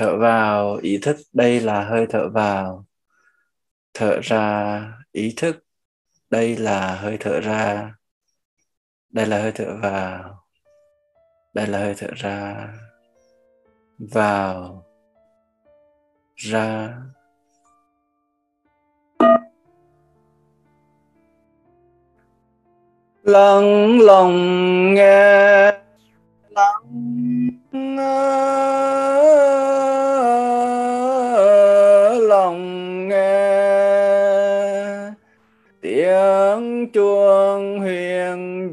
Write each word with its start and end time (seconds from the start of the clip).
thở 0.00 0.16
vào, 0.16 0.76
ý 0.82 0.98
thức 1.02 1.16
đây 1.32 1.60
là 1.60 1.84
hơi 1.84 2.06
thở 2.10 2.28
vào. 2.28 2.84
Thở 3.94 4.20
ra, 4.22 4.82
ý 5.12 5.34
thức 5.36 5.64
đây 6.30 6.56
là 6.56 6.94
hơi 6.96 7.16
thở 7.20 7.40
ra. 7.40 7.94
Đây 9.10 9.26
là 9.26 9.42
hơi 9.42 9.52
thở 9.54 9.76
vào. 9.82 10.44
Đây 11.54 11.66
là 11.66 11.78
hơi 11.78 11.94
thở 11.98 12.08
ra. 12.16 12.68
Vào. 13.98 14.84
Ra. 16.36 16.96
Lắng 23.22 24.00
lòng 24.00 24.34
nghe. 24.94 25.72
Lắng 26.48 26.82
nghe. 27.72 28.69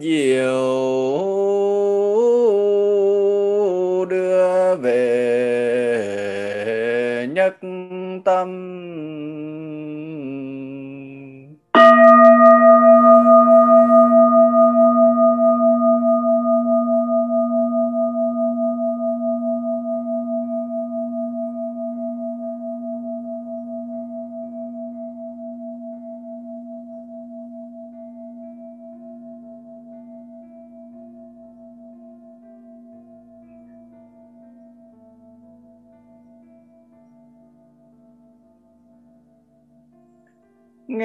Huyền 0.01 0.76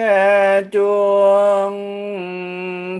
nghe 0.02 0.62
chuông 0.72 1.78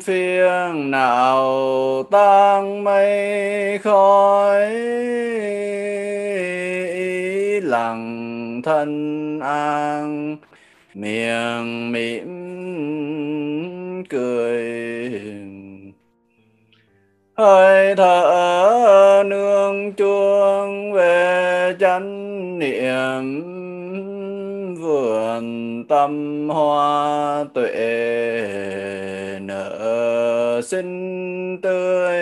phiền 0.05 0.91
nào 0.91 2.03
tan 2.11 2.85
mây 2.85 3.79
khói. 3.79 4.71
Lặng 7.63 8.61
thân 8.65 9.41
an, 9.41 10.37
miệng 10.95 11.93
mỉm 11.93 12.33
cười. 14.11 15.13
Hơi 17.37 17.95
thở 17.97 19.23
nương 19.27 19.93
chuông 19.93 20.93
về 20.93 21.75
chánh 21.81 22.59
niệm 22.59 23.52
vườn 24.93 25.85
tâm 25.89 26.49
hoa 26.49 27.45
tuệ 27.55 27.73
nở 29.41 30.61
xinh 30.65 31.59
tươi. 31.63 32.19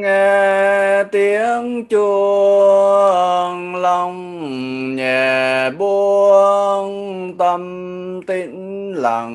Nghe 0.00 1.04
tiếng 1.04 1.84
chuông 1.84 3.74
lòng 3.76 4.96
nhẹ 4.96 5.70
buông, 5.70 7.32
tâm 7.38 8.20
tĩnh 8.26 8.92
lặng 8.96 9.34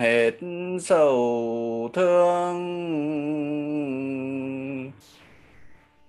hết 0.00 0.30
sầu 0.80 1.90
thương. 1.94 2.78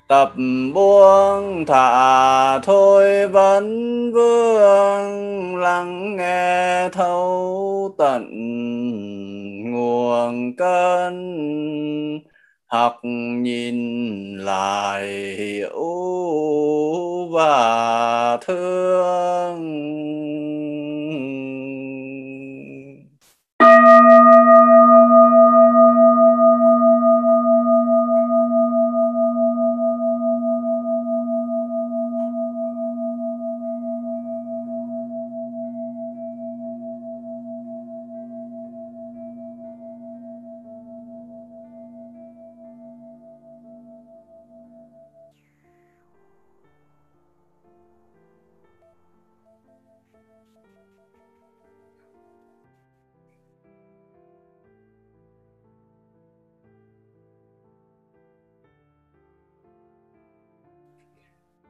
Tập 0.08 0.32
buông 0.74 1.66
thả 1.66 2.60
thôi 2.60 3.28
vẫn 3.28 3.66
vương, 4.12 5.56
lắng 5.58 6.16
nghe 6.16 6.90
thấu 6.90 7.94
tận 7.98 8.30
nguồn 9.72 10.54
cơn 10.58 12.29
học 12.70 13.00
nhìn 13.42 14.38
lại 14.38 15.10
ưu 15.72 17.28
và 17.28 18.38
thương. 18.38 19.90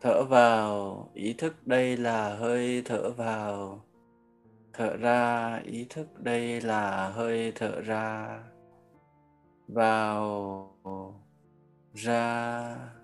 Thở 0.02 0.24
vào, 0.24 1.10
ý 1.14 1.34
thức 1.34 1.68
đây 1.68 1.98
là 1.98 2.36
hơi 2.36 2.82
thở 2.86 3.12
vào. 3.12 3.82
Thở 4.74 4.98
ra, 4.98 5.56
ý 5.66 5.86
thức 5.90 6.08
đây 6.20 6.62
là 6.62 7.10
hơi 7.10 7.52
thở 7.56 7.82
ra. 7.82 8.40
Vào, 9.68 10.76
ra. 11.94 12.99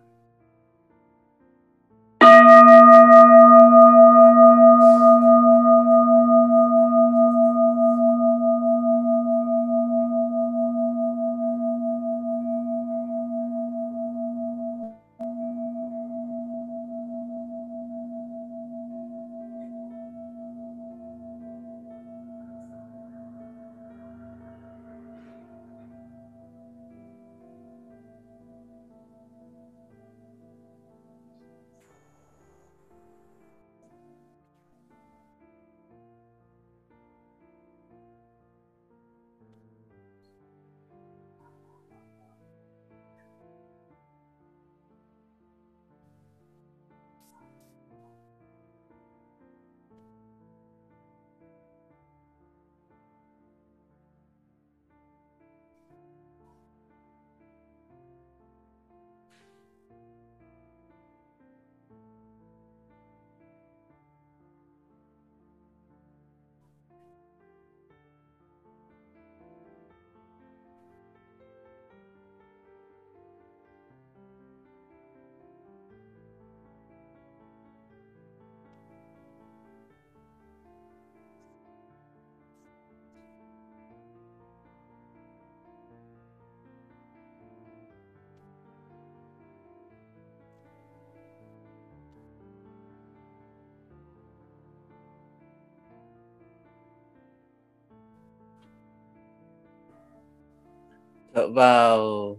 Thở 101.45 101.51
vào 101.53 102.37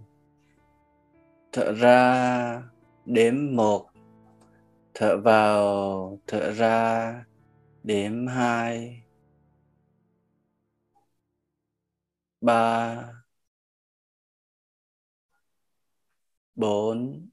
thở 1.52 1.72
ra 1.72 2.62
đếm 3.04 3.34
một 3.56 3.90
thở 4.94 5.16
vào 5.24 6.18
thở 6.26 6.52
ra 6.52 7.24
đếm 7.82 8.26
hai 8.26 9.02
ba 12.40 12.96
bốn. 16.54 17.28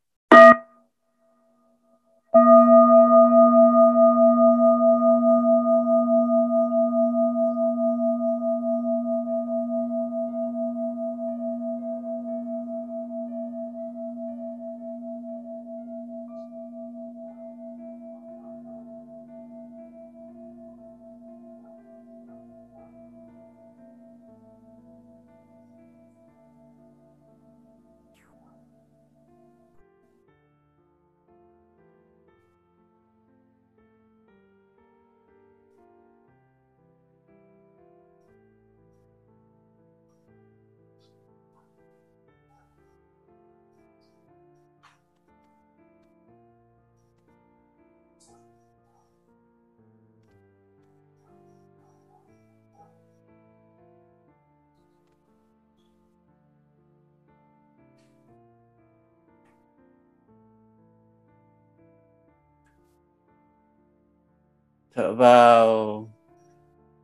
Thở 64.95 65.13
vào 65.13 66.07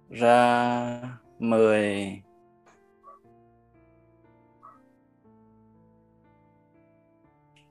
ra 0.09 1.01
mười. 1.39 2.21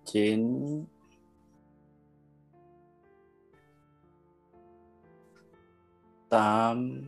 Chín. 0.05 0.59
Tám. 6.29 7.03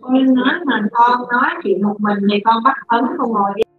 Con 0.00 0.34
nói 0.34 0.54
mà 0.66 0.88
con 0.92 1.28
nói 1.28 1.50
chuyện 1.62 1.82
một 1.82 1.96
mình 1.98 2.18
thì 2.30 2.40
con 2.44 2.62
bắt 2.64 2.76
ấn 2.86 3.04
không 3.18 3.32
ngồi 3.32 3.50
đi. 3.56 3.69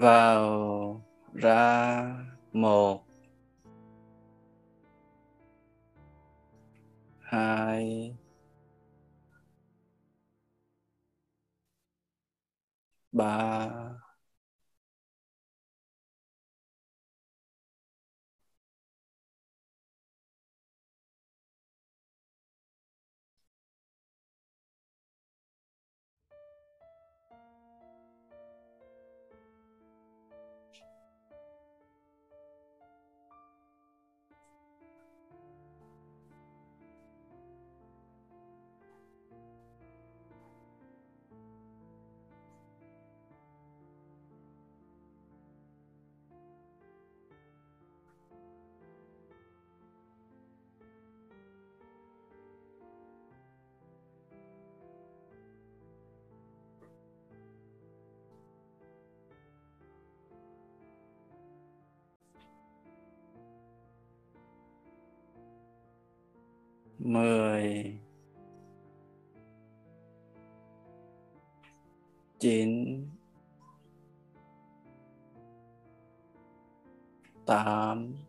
Vào 0.00 1.00
ra 1.34 2.04
một. 2.52 3.02
Hai. 7.20 8.16
Ba. 13.12 13.85
Mười. 67.06 67.98
Chín. 72.38 73.00
Tám. 77.46 78.25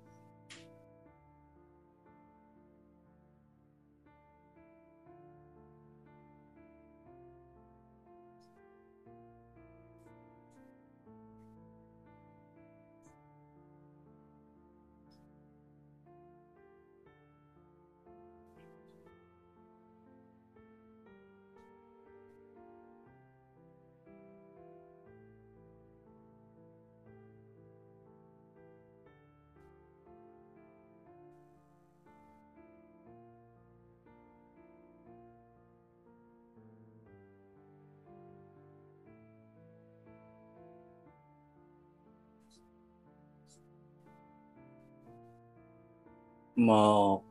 Một. 46.57 47.23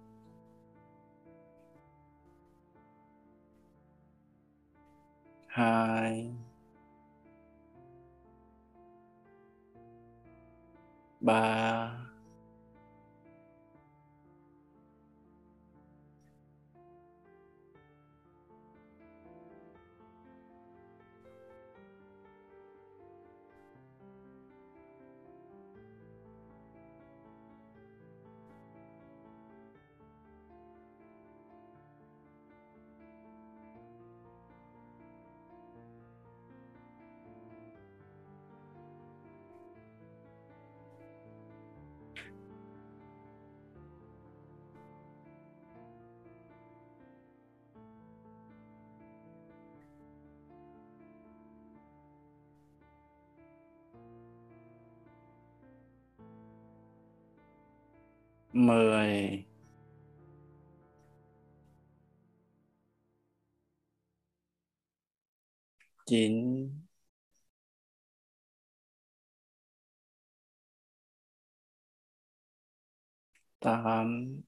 Hai. 5.46 6.30
Ba. 11.20 12.05
Mười 58.56 59.44
chín 66.06 66.34
tám 73.60 74.42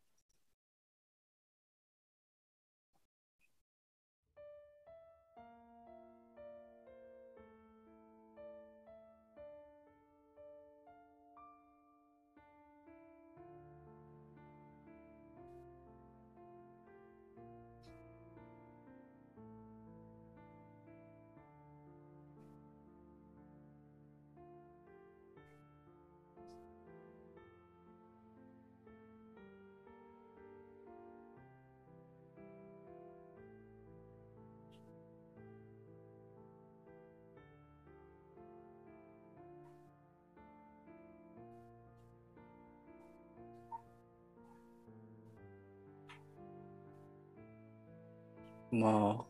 một. 48.70 49.24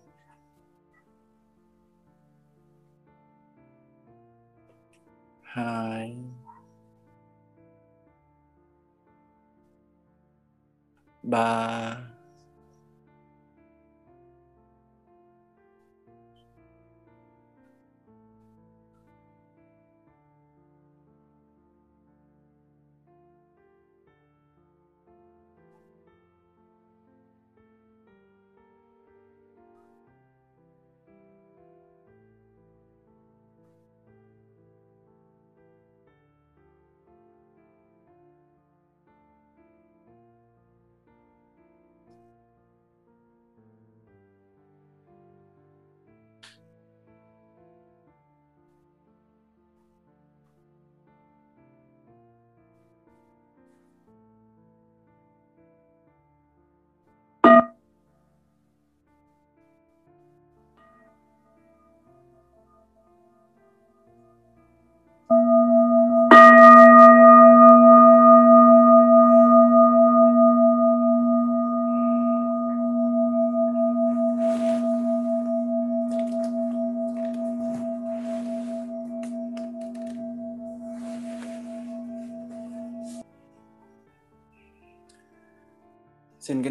Hai. 5.43 6.17
Ba. 11.23 12.08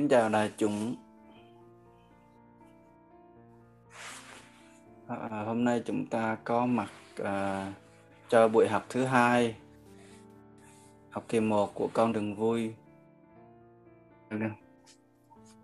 Kính 0.08 0.20
chào 0.20 0.30
đại 0.30 0.52
chúng. 0.58 0.96
À, 5.08 5.16
à, 5.32 5.44
hôm 5.44 5.64
nay 5.64 5.82
chúng 5.86 6.06
ta 6.06 6.38
có 6.44 6.66
mặt 6.66 6.92
à, 7.24 7.72
cho 8.30 8.48
buổi 8.48 8.68
học 8.68 8.86
thứ 8.90 9.04
hai, 9.04 9.56
học 11.10 11.26
kỳ 11.30 11.40
1 11.40 11.74
của 11.74 11.90
con 11.94 12.14
đừng 12.14 12.36
vui. 12.36 12.74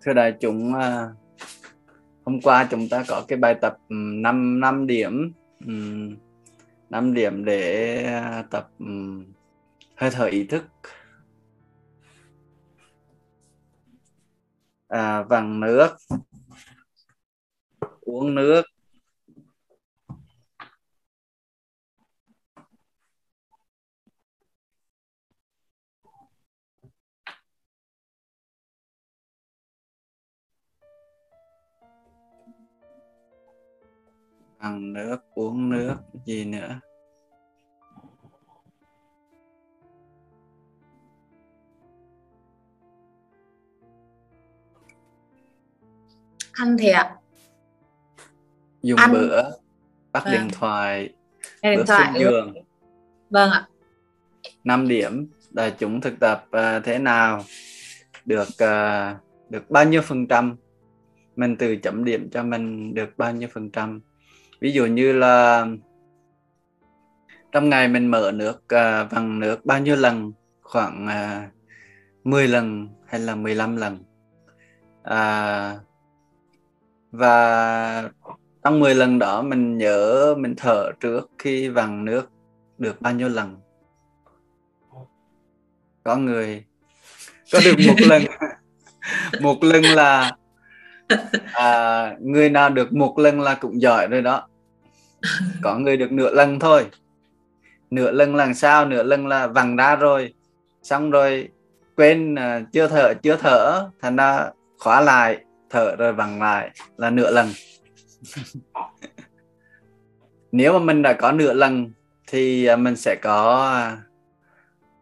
Thưa 0.02 0.14
đại 0.14 0.34
chúng, 0.42 0.74
à, 0.74 1.10
hôm 2.26 2.42
qua 2.42 2.68
chúng 2.72 2.90
ta 2.90 3.04
có 3.08 3.24
cái 3.28 3.38
bài 3.38 3.56
tập 3.62 3.78
5 3.90 4.60
5 4.60 4.88
điểm 4.88 5.34
5 6.90 7.14
điểm 7.14 7.46
để 7.46 8.04
à, 8.04 8.44
tập 8.50 8.70
hơi 9.96 10.12
thở 10.12 10.26
ý 10.26 10.44
thức 10.44 10.73
à, 14.94 15.24
vằn 15.24 15.60
nước. 15.60 15.96
Uống 18.02 18.36
nước. 18.36 18.62
Bằng 34.60 34.94
nước 34.94 35.18
uống 35.34 35.70
nước 35.70 35.96
gì 36.26 36.46
nữa? 36.46 36.80
Ăn 46.54 46.78
thì 46.80 46.90
ạ. 46.90 47.16
Dùng 48.82 49.00
ăn. 49.00 49.12
bữa 49.12 49.42
bắt 50.12 50.24
vâng. 50.26 50.34
điện 50.34 50.48
thoại 50.52 51.10
điện 51.62 51.78
bước 51.78 51.84
thoại, 51.88 52.12
xuống 52.14 52.22
giường. 52.22 52.54
vâng 53.30 53.52
ạ. 53.52 53.68
5 54.64 54.88
điểm 54.88 55.28
đại 55.52 55.76
chúng 55.80 56.02
thực 56.02 56.20
tập 56.20 56.46
uh, 56.58 56.84
thế 56.84 57.00
nào? 57.00 57.44
Được 58.26 58.48
uh, 58.48 59.18
được 59.50 59.70
bao 59.70 59.86
nhiêu 59.86 60.02
phần 60.02 60.28
trăm? 60.28 60.56
Mình 61.36 61.56
từ 61.56 61.76
chấm 61.76 62.06
điểm 62.06 62.30
cho 62.30 62.44
mình 62.44 62.94
được 62.94 63.18
bao 63.18 63.32
nhiêu 63.32 63.50
phần 63.54 63.70
trăm? 63.72 64.02
Ví 64.60 64.72
dụ 64.72 64.86
như 64.86 65.14
là 65.14 65.66
trong 67.52 67.70
ngày 67.70 67.88
mình 67.88 68.08
mở 68.08 68.32
nước 68.34 68.64
uh, 68.64 69.12
bằng 69.12 69.40
nước 69.40 69.66
bao 69.66 69.80
nhiêu 69.80 69.96
lần? 69.96 70.32
Khoảng 70.62 71.08
uh, 71.08 71.54
10 72.26 72.48
lần 72.48 72.88
hay 73.06 73.20
là 73.20 73.36
15 73.36 73.76
lần? 73.76 74.04
À, 75.04 75.80
và 77.14 78.10
trong 78.64 78.80
10 78.80 78.96
lần 78.96 79.20
đó 79.20 79.42
mình 79.42 79.78
nhớ 79.78 80.36
mình 80.38 80.54
thở 80.58 80.92
trước 81.00 81.32
khi 81.40 81.70
vặn 81.70 82.06
nước 82.06 82.30
được 82.78 83.02
bao 83.02 83.14
nhiêu 83.14 83.30
lần? 83.30 83.58
Có 86.04 86.16
người. 86.16 86.64
Có 87.52 87.60
được 87.66 87.76
một 87.88 87.96
lần. 88.08 88.24
Một 89.42 89.64
lần 89.64 89.84
là 89.84 90.32
à, 91.54 92.16
người 92.20 92.50
nào 92.50 92.70
được 92.70 92.94
một 92.94 93.20
lần 93.20 93.42
là 93.42 93.56
cũng 93.56 93.82
giỏi 93.82 94.08
rồi 94.08 94.22
đó. 94.22 94.48
Có 95.62 95.78
người 95.78 95.98
được 95.98 96.12
nửa 96.12 96.34
lần 96.34 96.60
thôi. 96.60 96.86
Nửa 97.92 98.12
lần 98.12 98.36
là 98.36 98.54
sao? 98.54 98.86
Nửa 98.86 99.04
lần 99.04 99.28
là 99.28 99.48
vặn 99.48 99.76
ra 99.76 99.96
rồi. 99.96 100.34
Xong 100.84 101.12
rồi 101.12 101.50
quên 101.96 102.34
uh, 102.34 102.72
chưa 102.72 102.88
thở 102.88 103.14
chưa 103.14 103.36
thở 103.36 103.90
thành 104.02 104.16
ra 104.16 104.50
khóa 104.80 105.02
lại 105.02 105.40
thở 105.74 105.96
rồi 105.96 106.14
vặn 106.14 106.40
lại 106.40 106.72
là 106.98 107.10
nửa 107.10 107.32
lần. 107.32 107.48
Nếu 110.52 110.74
mà 110.74 110.80
mình 110.80 111.02
đã 111.02 111.14
có 111.14 111.32
nửa 111.32 111.54
lần 111.54 111.92
thì 112.28 112.66
à, 112.66 112.76
mình 112.76 112.96
sẽ 112.96 113.16
có 113.22 113.66
à, 113.74 113.98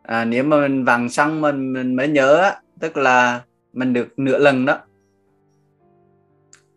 à 0.04 0.26
nếu 0.26 0.44
mà 0.44 0.62
mình 0.62 0.86
vặn 0.86 1.10
xong 1.10 1.42
mình 1.42 1.74
mình 1.74 1.96
mới 1.96 2.08
nhớ 2.08 2.52
tức 2.80 2.98
là 2.98 3.42
mình 3.74 3.94
được 3.94 4.20
nửa 4.20 4.38
lần 4.38 4.66
đó. 4.66 4.80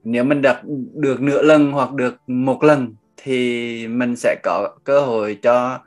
Nếu 0.04 0.24
mình 0.24 0.42
được 0.42 0.56
được 0.94 1.20
nửa 1.20 1.42
lần 1.42 1.72
hoặc 1.72 1.92
được 1.92 2.16
một 2.26 2.64
lần 2.64 2.94
thì 3.16 3.88
mình 3.88 4.16
sẽ 4.16 4.36
có 4.42 4.76
cơ 4.84 5.00
hội 5.00 5.38
cho 5.42 5.80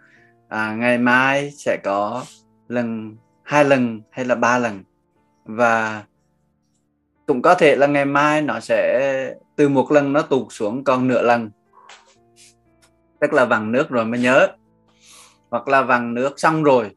à, 0.50 0.76
ngày 0.76 0.98
mai 0.98 1.52
sẽ 1.52 1.78
có 1.84 2.24
lần 2.68 3.16
hai 3.44 3.66
lần 3.66 4.02
hay 4.12 4.26
là 4.26 4.36
ba 4.36 4.58
lần. 4.58 4.84
Và 5.46 6.04
cũng 7.28 7.42
có 7.42 7.56
thể 7.56 7.76
là 7.76 7.88
ngày 7.88 8.06
mai 8.06 8.42
nó 8.42 8.60
sẽ 8.60 9.36
từ 9.56 9.70
một 9.70 9.92
lần 9.92 10.14
nó 10.14 10.22
tụt 10.22 10.48
xuống 10.50 10.84
còn 10.84 11.08
nửa 11.08 11.22
lần. 11.22 11.50
Tức 13.20 13.34
là 13.34 13.46
vặn 13.46 13.72
nước 13.72 13.90
rồi 13.90 14.06
mới 14.06 14.20
nhớ. 14.20 14.48
Hoặc 15.50 15.68
là 15.68 15.82
vặn 15.82 16.14
nước 16.14 16.40
xong 16.40 16.64
rồi 16.64 16.96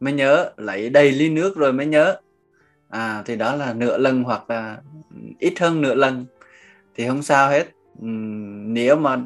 mới 0.00 0.12
nhớ, 0.12 0.52
lấy 0.56 0.90
đầy 0.90 1.12
ly 1.12 1.28
nước 1.28 1.56
rồi 1.56 1.72
mới 1.72 1.86
nhớ. 1.86 2.16
À 2.88 3.22
thì 3.26 3.36
đó 3.36 3.56
là 3.56 3.74
nửa 3.74 3.98
lần 3.98 4.22
hoặc 4.22 4.50
là 4.50 4.78
ít 5.38 5.54
hơn 5.60 5.80
nửa 5.80 5.94
lần. 5.94 6.26
Thì 6.94 7.08
không 7.08 7.22
sao 7.22 7.50
hết. 7.50 7.66
Nếu 7.98 8.96
mà 8.96 9.18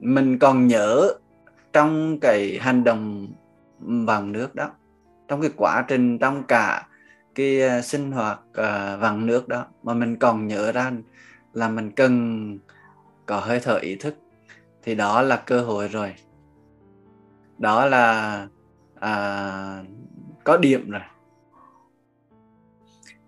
mình 0.00 0.38
còn 0.38 0.66
nhớ 0.66 1.12
trong 1.72 2.20
cái 2.20 2.58
hành 2.60 2.84
động 2.84 3.28
vặn 3.78 4.32
nước 4.32 4.54
đó, 4.54 4.70
trong 5.28 5.40
cái 5.40 5.50
quá 5.56 5.84
trình 5.88 6.18
trong 6.18 6.42
cả 6.48 6.86
cái 7.34 7.60
ờ, 7.60 7.80
sinh 7.80 8.12
hoạt 8.12 8.40
uh, 8.50 9.00
vặn 9.00 9.26
nước 9.26 9.48
đó. 9.48 9.66
Mà 9.82 9.94
mình 9.94 10.16
còn 10.16 10.46
nhớ 10.46 10.72
ra 10.72 10.92
là 11.52 11.68
mình 11.68 11.90
cần 11.90 12.58
có 13.26 13.40
hơi 13.40 13.60
thở 13.60 13.76
ý 13.76 13.96
thức. 13.96 14.14
Thì 14.82 14.94
đó 14.94 15.22
là 15.22 15.36
cơ 15.36 15.60
hội 15.60 15.88
rồi. 15.88 16.14
Đó 17.58 17.86
là 17.86 18.48
à, 19.00 19.84
có 20.44 20.56
điểm 20.56 20.90
rồi. 20.90 21.02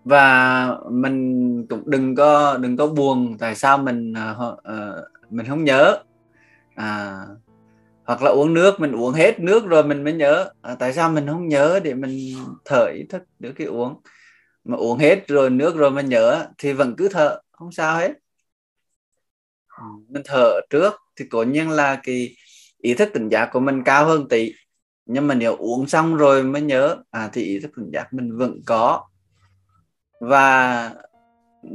Và 0.03 0.67
mình 0.89 1.67
cũng 1.67 1.83
đừng 1.85 2.15
có 2.15 2.57
đừng 2.57 2.77
có 2.77 2.87
buồn 2.87 3.37
tại 3.39 3.55
sao 3.55 3.77
mình 3.77 4.13
uh, 4.13 4.53
uh, 4.53 5.31
mình 5.31 5.45
không 5.45 5.63
nhớ. 5.63 6.03
À, 6.75 7.25
hoặc 8.05 8.21
là 8.21 8.31
uống 8.31 8.53
nước 8.53 8.79
mình 8.79 8.91
uống 8.91 9.13
hết 9.13 9.39
nước 9.39 9.65
rồi 9.65 9.83
mình 9.83 10.03
mới 10.03 10.13
nhớ. 10.13 10.49
À, 10.61 10.75
tại 10.75 10.93
sao 10.93 11.11
mình 11.11 11.27
không 11.27 11.47
nhớ 11.47 11.79
để 11.83 11.93
mình 11.93 12.35
thở 12.65 12.85
ý 12.85 13.03
thức 13.09 13.23
được 13.39 13.53
cái 13.55 13.67
uống? 13.67 14.01
Mà 14.63 14.77
uống 14.77 14.99
hết 14.99 15.27
rồi 15.27 15.49
nước 15.49 15.75
rồi 15.75 15.91
mình 15.91 16.09
nhớ 16.09 16.47
thì 16.57 16.73
vẫn 16.73 16.95
cứ 16.97 17.09
thở 17.11 17.39
không 17.51 17.71
sao 17.71 17.97
hết. 17.97 18.11
Ừ, 19.77 19.83
mình 20.09 20.21
thở 20.25 20.59
trước 20.69 20.93
thì 21.15 21.25
cố 21.31 21.43
nhiên 21.43 21.69
là 21.69 21.99
cái 22.03 22.35
ý 22.77 22.93
thức 22.93 23.09
tỉnh 23.13 23.29
giác 23.29 23.49
của 23.53 23.59
mình 23.59 23.83
cao 23.83 24.05
hơn 24.05 24.27
tỷ 24.29 24.53
nhưng 25.05 25.27
mà 25.27 25.35
nếu 25.35 25.55
uống 25.55 25.87
xong 25.87 26.15
rồi 26.15 26.43
mới 26.43 26.61
nhớ 26.61 26.97
à 27.11 27.29
thì 27.33 27.43
ý 27.43 27.59
thức 27.59 27.71
tỉnh 27.75 27.91
giác 27.93 28.13
mình 28.13 28.37
vẫn 28.37 28.59
có. 28.65 29.03
Và 30.19 30.89
ừ, 31.63 31.69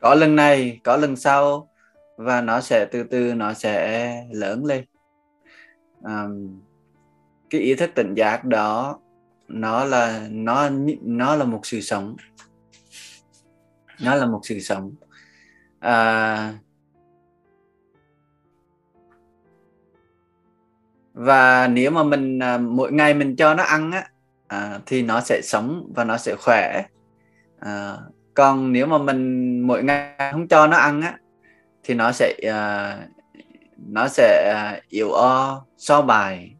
có 0.00 0.14
lần 0.14 0.36
này 0.36 0.80
có 0.84 0.96
lần 0.96 1.16
sau 1.16 1.70
và 2.16 2.40
nó 2.40 2.60
sẽ 2.60 2.84
từ 2.84 3.02
từ 3.02 3.34
nó 3.34 3.54
sẽ 3.54 4.26
lớn 4.30 4.64
lên. 4.64 4.84
À, 6.02 6.26
cái 7.50 7.60
ý 7.60 7.74
thức 7.74 7.90
tỉnh 7.94 8.14
giác 8.14 8.44
đó 8.44 8.98
nó 9.48 9.84
là 9.84 10.26
nó 10.30 10.70
nó 11.02 11.36
là 11.36 11.44
một 11.44 11.60
sự 11.66 11.80
sống. 11.80 12.16
Nó 14.02 14.14
là 14.14 14.26
một 14.26 14.40
sự 14.42 14.60
sống. 14.60 14.94
À, 15.80 16.54
và 21.14 21.68
nếu 21.68 21.90
mà 21.90 22.02
mình 22.02 22.38
à, 22.42 22.58
mỗi 22.58 22.92
ngày 22.92 23.14
mình 23.14 23.36
cho 23.36 23.54
nó 23.54 23.62
ăn 23.62 23.92
á 23.92 24.10
à, 24.46 24.80
thì 24.86 25.02
nó 25.02 25.20
sẽ 25.20 25.40
sống 25.42 25.92
và 25.94 26.04
nó 26.04 26.16
sẽ 26.16 26.34
khỏe. 26.36 26.82
À, 27.60 27.96
còn 28.34 28.72
nếu 28.72 28.86
mà 28.86 28.98
mình 28.98 29.60
mỗi 29.60 29.82
ngày 29.82 30.30
không 30.32 30.48
cho 30.48 30.66
nó 30.66 30.76
ăn 30.76 31.02
á 31.02 31.18
thì 31.86 31.94
nó 31.94 32.12
sẽ 32.12 32.34
uh, 32.48 33.10
nó 33.76 34.08
sẽ 34.08 34.52
ờ, 34.54 34.80
yếu 34.88 35.12
o 35.12 35.64
so 35.76 36.02
bài. 36.02 36.56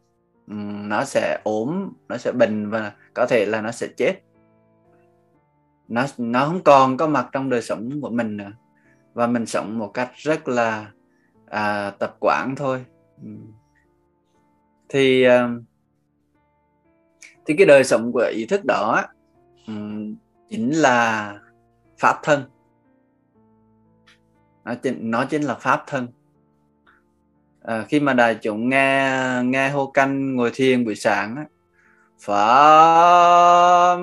Nó 0.89 1.05
sẽ 1.05 1.41
ốm 1.45 1.93
nó 2.09 2.17
sẽ 2.17 2.33
bệnh 2.33 2.71
và 2.71 2.93
có 3.15 3.27
thể 3.27 3.47
là 3.47 3.61
nó 3.61 3.71
sẽ 3.71 3.89
chết. 3.97 4.15
Nó 5.89 6.07
nó 6.19 6.47
không 6.47 6.63
còn 6.65 6.97
có 6.97 7.07
mặt 7.07 7.29
trong 7.33 7.51
đời 7.51 7.63
sống 7.63 8.01
của 8.03 8.11
mình 8.11 8.37
nữa. 8.37 8.53
Và 9.15 9.27
mình 9.27 9.47
sống 9.47 9.79
một 9.79 9.91
cách 9.95 10.11
rất 10.17 10.49
là 10.49 10.91
à, 11.47 11.91
tập 11.91 12.17
quán 12.21 12.55
thôi. 12.57 12.85
Thì 14.89 15.23
à, 15.23 15.49
thì 17.47 17.55
cái 17.59 17.67
đời 17.67 17.85
sống 17.85 18.13
của 18.13 18.31
ý 18.33 18.47
thức 18.47 18.65
đó 18.65 19.03
um, 19.67 20.17
chính 20.51 20.71
là 20.71 21.35
pháp 21.99 22.21
thân 22.23 22.43
nó 24.67 24.75
chính, 24.75 25.11
nó 25.11 25.25
chính 25.25 25.43
là 25.43 25.55
pháp 25.55 25.85
thân. 25.87 26.09
À, 27.63 27.85
khi 27.89 28.01
mà 28.01 28.13
đại 28.13 28.35
chúng 28.43 28.69
nghe 28.69 29.21
nghe 29.45 29.71
hô 29.71 29.87
canh 29.87 30.37
ngồi 30.37 30.51
thiền 30.55 30.85
buổi 30.85 30.95
sáng 30.95 31.37
á, 31.37 31.45
pháp 32.21 33.97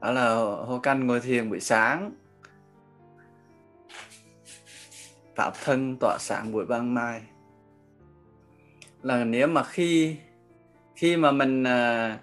là 0.00 0.34
hô 0.66 0.78
can 0.78 1.06
ngồi 1.06 1.20
thiền 1.20 1.50
buổi 1.50 1.60
sáng. 1.60 2.12
Pháp 5.36 5.52
thân 5.64 5.96
tỏa 6.00 6.16
sáng 6.20 6.52
buổi 6.52 6.66
ban 6.66 6.94
mai. 6.94 7.22
Là 9.02 9.24
nếu 9.24 9.46
mà 9.48 9.64
khi 9.64 10.16
khi 10.96 11.16
mà 11.16 11.30
mình 11.30 11.64
à, 11.64 12.18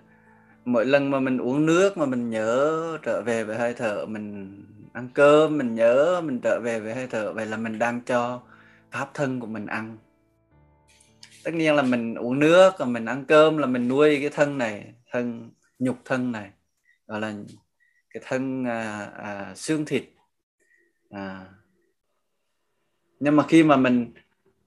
mỗi 0.65 0.85
lần 0.85 1.11
mà 1.11 1.19
mình 1.19 1.37
uống 1.37 1.65
nước 1.65 1.97
mà 1.97 2.05
mình 2.05 2.29
nhớ 2.29 2.97
trở 3.01 3.21
về 3.21 3.43
với 3.43 3.57
hơi 3.57 3.73
thở 3.73 4.05
mình 4.05 4.61
ăn 4.93 5.09
cơm 5.13 5.57
mình 5.57 5.75
nhớ 5.75 6.21
mình 6.25 6.39
trở 6.39 6.59
về 6.59 6.79
với 6.79 6.95
hơi 6.95 7.07
thở 7.07 7.33
vậy 7.33 7.45
là 7.45 7.57
mình 7.57 7.79
đang 7.79 8.01
cho 8.01 8.41
pháp 8.91 9.09
thân 9.13 9.39
của 9.39 9.47
mình 9.47 9.65
ăn. 9.65 9.97
Tất 11.43 11.53
nhiên 11.53 11.75
là 11.75 11.81
mình 11.81 12.15
uống 12.15 12.39
nước 12.39 12.73
và 12.79 12.85
mình 12.85 13.05
ăn 13.05 13.25
cơm 13.25 13.57
là 13.57 13.67
mình 13.67 13.87
nuôi 13.87 14.17
cái 14.21 14.29
thân 14.29 14.57
này 14.57 14.93
thân 15.11 15.51
nhục 15.79 15.97
thân 16.05 16.31
này. 16.31 16.49
Gọi 17.07 17.19
là 17.21 17.33
cái 18.15 18.23
thân 18.27 18.63
à, 18.65 19.09
à, 19.17 19.53
xương 19.55 19.85
thịt 19.85 20.03
à. 21.09 21.45
nhưng 23.19 23.35
mà 23.35 23.43
khi 23.47 23.63
mà 23.63 23.77
mình 23.77 24.13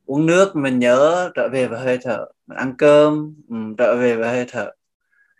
uống 0.06 0.26
nước 0.26 0.56
mình 0.56 0.78
nhớ 0.78 1.30
trở 1.34 1.48
về 1.52 1.66
với 1.66 1.80
hơi 1.80 1.98
thở 2.02 2.26
mình 2.46 2.58
ăn 2.58 2.74
cơm 2.78 3.34
um, 3.48 3.74
trở 3.78 3.96
về 3.96 4.16
với 4.16 4.28
hơi 4.28 4.46
thở 4.48 4.70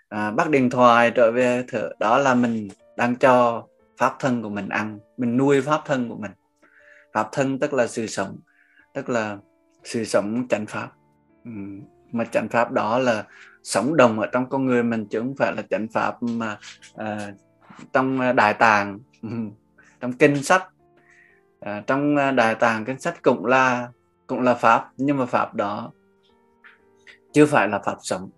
à, 0.09 0.31
bắt 0.31 0.51
điện 0.51 0.71
thoại 0.71 1.11
trở 1.11 1.33
về 1.33 1.47
hơi 1.47 1.65
thở 1.69 1.91
đó 2.01 2.19
là 2.19 2.35
mình 2.35 2.69
đang 2.97 3.17
cho 3.17 3.67
pháp 3.99 4.17
thân 4.21 4.43
của 4.43 4.51
mình 4.51 4.69
ăn 4.69 4.99
mình 5.17 5.37
nuôi 5.37 5.61
pháp 5.61 5.81
thân 5.85 6.09
của 6.09 6.17
mình 6.17 6.33
pháp 7.13 7.29
thân 7.33 7.59
tức 7.59 7.73
là 7.75 7.87
sự 7.87 8.07
sống 8.07 8.39
tức 8.95 9.09
là 9.09 9.39
sự 9.85 10.05
sống 10.05 10.49
chánh 10.49 10.67
pháp 10.67 10.89
um, 11.45 11.81
mà 12.13 12.25
chánh 12.25 12.49
pháp 12.49 12.73
đó 12.73 12.99
là 12.99 13.25
sống 13.63 13.97
đồng 13.97 14.21
ở 14.21 14.27
trong 14.33 14.49
con 14.49 14.67
người 14.67 14.83
mình 14.83 15.07
chứ 15.11 15.19
không 15.19 15.35
phải 15.37 15.53
là 15.57 15.63
chánh 15.71 15.89
pháp 15.89 16.23
mà 16.23 16.59
uh, 16.95 17.35
trong 17.93 18.21
ờ, 18.21 18.33
đại 18.33 18.55
tàng. 18.55 18.99
Trong 20.01 20.13
kinh 20.13 20.43
sách. 20.43 20.65
À, 21.61 21.83
trong 21.87 22.17
ờ, 22.17 22.31
đại 22.31 22.55
tàng 22.55 22.85
kinh 22.85 23.01
sách 23.01 23.23
cũng 23.23 23.47
là 23.47 23.89
cũng 24.27 24.41
là 24.41 24.55
pháp 24.55 24.89
nhưng 24.97 25.17
mà 25.17 25.27
pháp 25.27 25.55
đó 25.55 25.91
chưa 27.33 27.47
phải 27.47 27.69
là 27.69 27.79
pháp 27.79 27.97
sống. 28.03 28.31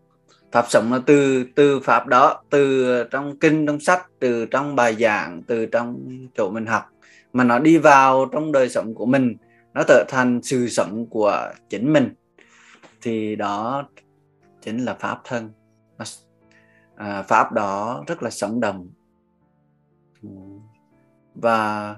Pháp 0.52 0.64
sống 0.68 0.92
là 0.92 1.00
từ 1.06 1.44
từ 1.54 1.80
pháp 1.80 2.06
đó 2.06 2.42
từ 2.50 3.04
trong 3.10 3.38
kinh 3.38 3.66
trong 3.66 3.80
sách 3.80 4.06
từ 4.18 4.46
trong 4.46 4.76
bài 4.76 4.96
giảng 5.00 5.42
từ 5.46 5.66
trong 5.66 5.96
chỗ 6.34 6.50
mình 6.50 6.66
học 6.66 6.84
mà 7.32 7.44
nó 7.44 7.58
đi 7.58 7.78
vào 7.78 8.26
trong 8.32 8.52
đời 8.52 8.68
sống 8.68 8.94
của 8.94 9.06
mình. 9.06 9.36
Nó 9.74 9.82
trở 9.88 10.04
thành 10.08 10.40
sự 10.42 10.68
sống 10.68 11.06
của 11.06 11.52
chính 11.68 11.92
mình. 11.92 12.14
Thì 13.02 13.36
đó 13.36 13.88
chính 14.62 14.84
là 14.84 14.94
pháp 14.94 15.20
thân. 15.24 15.50
À, 16.96 17.22
pháp 17.22 17.52
đó 17.52 18.04
rất 18.06 18.22
là 18.22 18.30
sống 18.30 18.60
động 18.60 18.88
và 21.34 21.96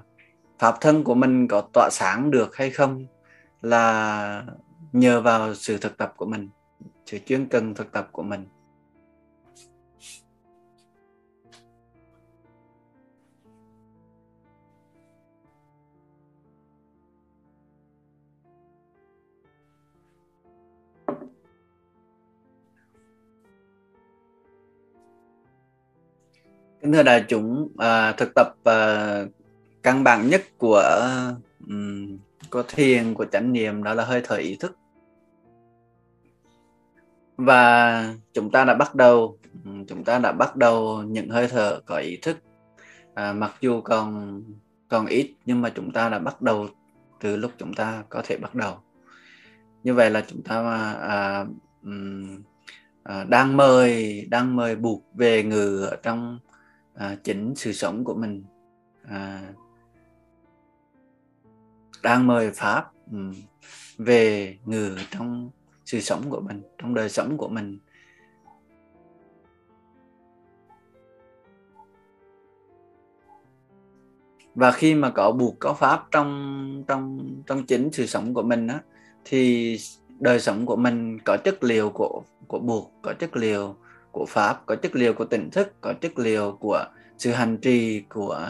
pháp 0.59 0.75
thân 0.81 1.03
của 1.03 1.15
mình 1.15 1.47
có 1.47 1.63
tỏa 1.73 1.89
sáng 1.91 2.31
được 2.31 2.55
hay 2.55 2.69
không 2.69 3.05
là 3.61 4.45
nhờ 4.91 5.21
vào 5.21 5.53
sự 5.53 5.77
thực 5.77 5.97
tập 5.97 6.13
của 6.17 6.25
mình, 6.25 6.49
sự 7.05 7.17
chuyên 7.25 7.45
cần 7.45 7.75
thực 7.75 7.91
tập 7.91 8.09
của 8.11 8.23
mình. 8.23 8.45
Kính 26.83 26.93
thưa 26.93 27.03
đại 27.03 27.25
chúng 27.27 27.67
à, 27.77 28.11
thực 28.11 28.31
tập 28.35 28.55
à, 28.63 29.25
căn 29.83 30.03
bản 30.03 30.29
nhất 30.29 30.41
của 30.57 30.83
um, 31.67 32.17
của 32.49 32.63
thiền 32.67 33.13
của 33.13 33.25
chánh 33.25 33.53
niệm 33.53 33.83
đó 33.83 33.93
là 33.93 34.05
hơi 34.05 34.21
thở 34.23 34.35
ý 34.35 34.55
thức. 34.55 34.77
Và 37.37 38.13
chúng 38.33 38.51
ta 38.51 38.65
đã 38.65 38.73
bắt 38.73 38.95
đầu 38.95 39.37
chúng 39.87 40.03
ta 40.03 40.19
đã 40.19 40.31
bắt 40.31 40.55
đầu 40.55 41.03
những 41.03 41.29
hơi 41.29 41.47
thở 41.47 41.79
có 41.85 41.97
ý 41.97 42.17
thức. 42.21 42.37
À, 43.13 43.33
mặc 43.33 43.53
dù 43.61 43.81
còn 43.81 44.41
còn 44.89 45.05
ít 45.05 45.33
nhưng 45.45 45.61
mà 45.61 45.69
chúng 45.69 45.91
ta 45.91 46.09
đã 46.09 46.19
bắt 46.19 46.41
đầu 46.41 46.67
từ 47.21 47.35
lúc 47.35 47.51
chúng 47.57 47.73
ta 47.73 48.03
có 48.09 48.21
thể 48.25 48.37
bắt 48.37 48.55
đầu. 48.55 48.77
Như 49.83 49.93
vậy 49.93 50.09
là 50.09 50.23
chúng 50.27 50.41
ta 50.43 50.55
à, 51.01 51.45
à, 53.03 53.23
đang 53.23 53.57
mời 53.57 54.21
đang 54.29 54.55
mời 54.55 54.75
buộc 54.75 55.03
về 55.13 55.43
ngự 55.43 55.87
ở 55.91 55.95
trong 56.03 56.39
à, 56.93 57.17
chính 57.23 57.53
sự 57.55 57.71
sống 57.71 58.03
của 58.03 58.13
mình 58.13 58.43
à, 59.03 59.53
đang 62.03 62.27
mời 62.27 62.51
pháp 62.51 62.91
um, 63.11 63.33
về 63.97 64.57
ngự 64.65 64.97
trong 65.11 65.49
sự 65.85 65.99
sống 65.99 66.29
của 66.29 66.39
mình 66.39 66.61
trong 66.77 66.93
đời 66.93 67.09
sống 67.09 67.37
của 67.37 67.47
mình. 67.47 67.79
Và 74.55 74.71
khi 74.71 74.95
mà 74.95 75.09
có 75.09 75.31
buộc 75.31 75.55
có 75.59 75.73
pháp 75.73 76.07
trong 76.11 76.83
trong 76.87 77.19
trong 77.45 77.65
chính 77.65 77.89
sự 77.91 78.05
sống 78.05 78.33
của 78.33 78.43
mình 78.43 78.67
á 78.67 78.79
thì 79.25 79.77
đời 80.19 80.39
sống 80.39 80.65
của 80.65 80.75
mình 80.75 81.19
có 81.19 81.37
chất 81.37 81.63
liệu 81.63 81.89
của 81.89 82.23
của 82.47 82.59
buộc 82.59 82.91
có 83.01 83.13
chất 83.13 83.37
liệu 83.37 83.75
của 84.13 84.25
pháp, 84.25 84.63
có 84.65 84.75
chất 84.75 84.95
liệu 84.95 85.13
của 85.13 85.25
tỉnh 85.25 85.49
thức, 85.51 85.73
có 85.81 85.93
chất 85.93 86.19
liệu 86.19 86.57
của 86.59 86.85
sự 87.17 87.31
hành 87.31 87.57
trì 87.57 88.01
của 88.09 88.49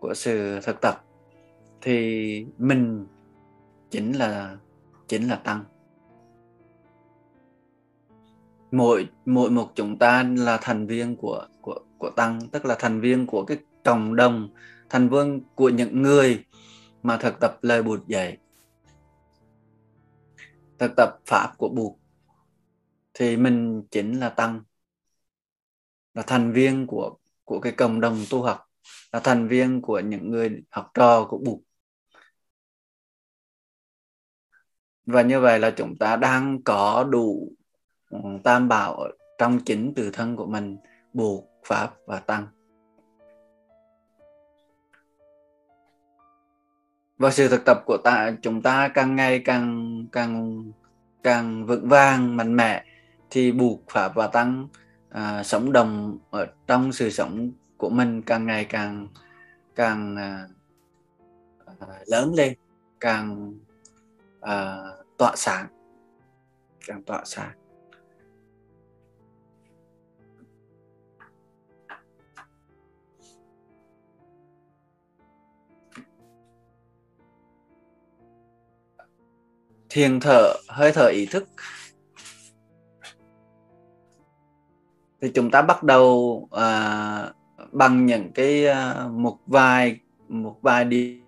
của 0.00 0.14
sự 0.14 0.60
thực 0.60 0.80
tập, 0.80 1.04
thì 1.80 2.46
mình 2.58 3.06
chính 3.90 4.12
là 4.12 4.56
chính 5.08 5.28
là 5.28 5.36
tăng. 5.36 5.64
Mỗi 8.70 9.08
mỗi 9.26 9.50
một 9.50 9.70
chúng 9.74 9.98
ta 9.98 10.22
là 10.36 10.58
thành 10.62 10.86
viên 10.86 11.16
của 11.16 11.46
của 11.60 11.80
của 11.98 12.10
tăng, 12.10 12.40
tức 12.52 12.64
là 12.64 12.76
thành 12.78 13.00
viên 13.00 13.26
của 13.26 13.44
cái 13.44 13.58
cộng 13.84 14.16
đồng, 14.16 14.48
thành 14.90 15.08
viên 15.08 15.40
của 15.54 15.68
những 15.68 16.02
người 16.02 16.44
mà 17.02 17.16
thực 17.16 17.40
tập 17.40 17.58
lời 17.62 17.82
bụt 17.82 18.06
dạy. 18.06 18.38
Thực 20.78 20.92
tập 20.96 21.18
pháp 21.26 21.52
của 21.58 21.68
bụt, 21.68 21.92
thì 23.14 23.36
mình 23.36 23.82
chính 23.90 24.20
là 24.20 24.28
tăng 24.28 24.62
là 26.14 26.22
thành 26.22 26.52
viên 26.52 26.86
của 26.86 27.16
của 27.44 27.60
cái 27.60 27.72
cộng 27.72 28.00
đồng 28.00 28.18
tu 28.30 28.42
học. 28.42 28.64
Là 29.12 29.20
thành 29.20 29.48
viên 29.48 29.82
của 29.82 30.00
những 30.00 30.30
người 30.30 30.62
học 30.70 30.90
trò 30.94 31.24
của 31.24 31.38
bụt. 31.38 31.58
Và 35.06 35.22
như 35.22 35.40
vậy 35.40 35.58
là 35.58 35.70
chúng 35.70 35.96
ta 35.96 36.16
đang 36.16 36.62
có 36.62 37.04
đủ 37.10 37.52
ừ, 38.10 38.18
tam 38.44 38.68
bảo 38.68 39.08
trong 39.38 39.60
chính 39.66 39.92
từ 39.96 40.10
thân 40.10 40.36
của 40.36 40.46
mình, 40.46 40.76
bụt, 41.12 41.44
pháp 41.64 41.94
và 42.06 42.18
tăng. 42.18 42.46
Và 47.18 47.30
sự 47.30 47.48
thực 47.48 47.64
tập 47.64 47.82
của 47.86 47.96
ta, 48.04 48.32
chúng 48.42 48.62
ta 48.62 48.88
càng 48.88 49.16
ngày 49.16 49.38
càng 49.44 50.06
càng 50.12 50.64
càng 51.22 51.66
vững 51.66 51.88
vàng, 51.88 52.36
mạnh 52.36 52.56
mẽ, 52.56 52.84
thì 53.30 53.52
buộc 53.52 53.80
pháp 53.88 54.14
và 54.14 54.26
tăng 54.26 54.68
à, 55.10 55.42
sống 55.42 55.72
đồng 55.72 56.18
ở 56.30 56.46
trong 56.66 56.92
sự 56.92 57.10
sống 57.10 57.52
của 57.76 57.90
mình 57.90 58.22
càng 58.22 58.46
ngày 58.46 58.64
càng 58.64 59.08
càng 59.74 60.16
à, 60.16 60.48
à 61.80 61.86
lớn 62.06 62.34
lên 62.34 62.54
càng 63.00 63.54
à, 64.40 64.76
tỏa 65.18 65.36
sáng 65.36 65.66
càng 66.86 67.02
tỏa 67.02 67.22
sáng. 67.24 67.52
Thiền 79.90 80.20
thở 80.20 80.54
hơi 80.68 80.92
thở 80.92 81.06
ý 81.06 81.26
thức. 81.26 81.48
Thì 85.20 85.30
chúng 85.34 85.50
ta 85.50 85.62
bắt 85.62 85.82
đầu 85.82 86.48
à, 86.52 87.30
bằng 87.72 88.06
những 88.06 88.32
cái 88.32 88.66
à, 88.66 89.06
một 89.10 89.38
vài 89.46 90.00
một 90.28 90.56
vài 90.62 90.84
đi 90.84 91.20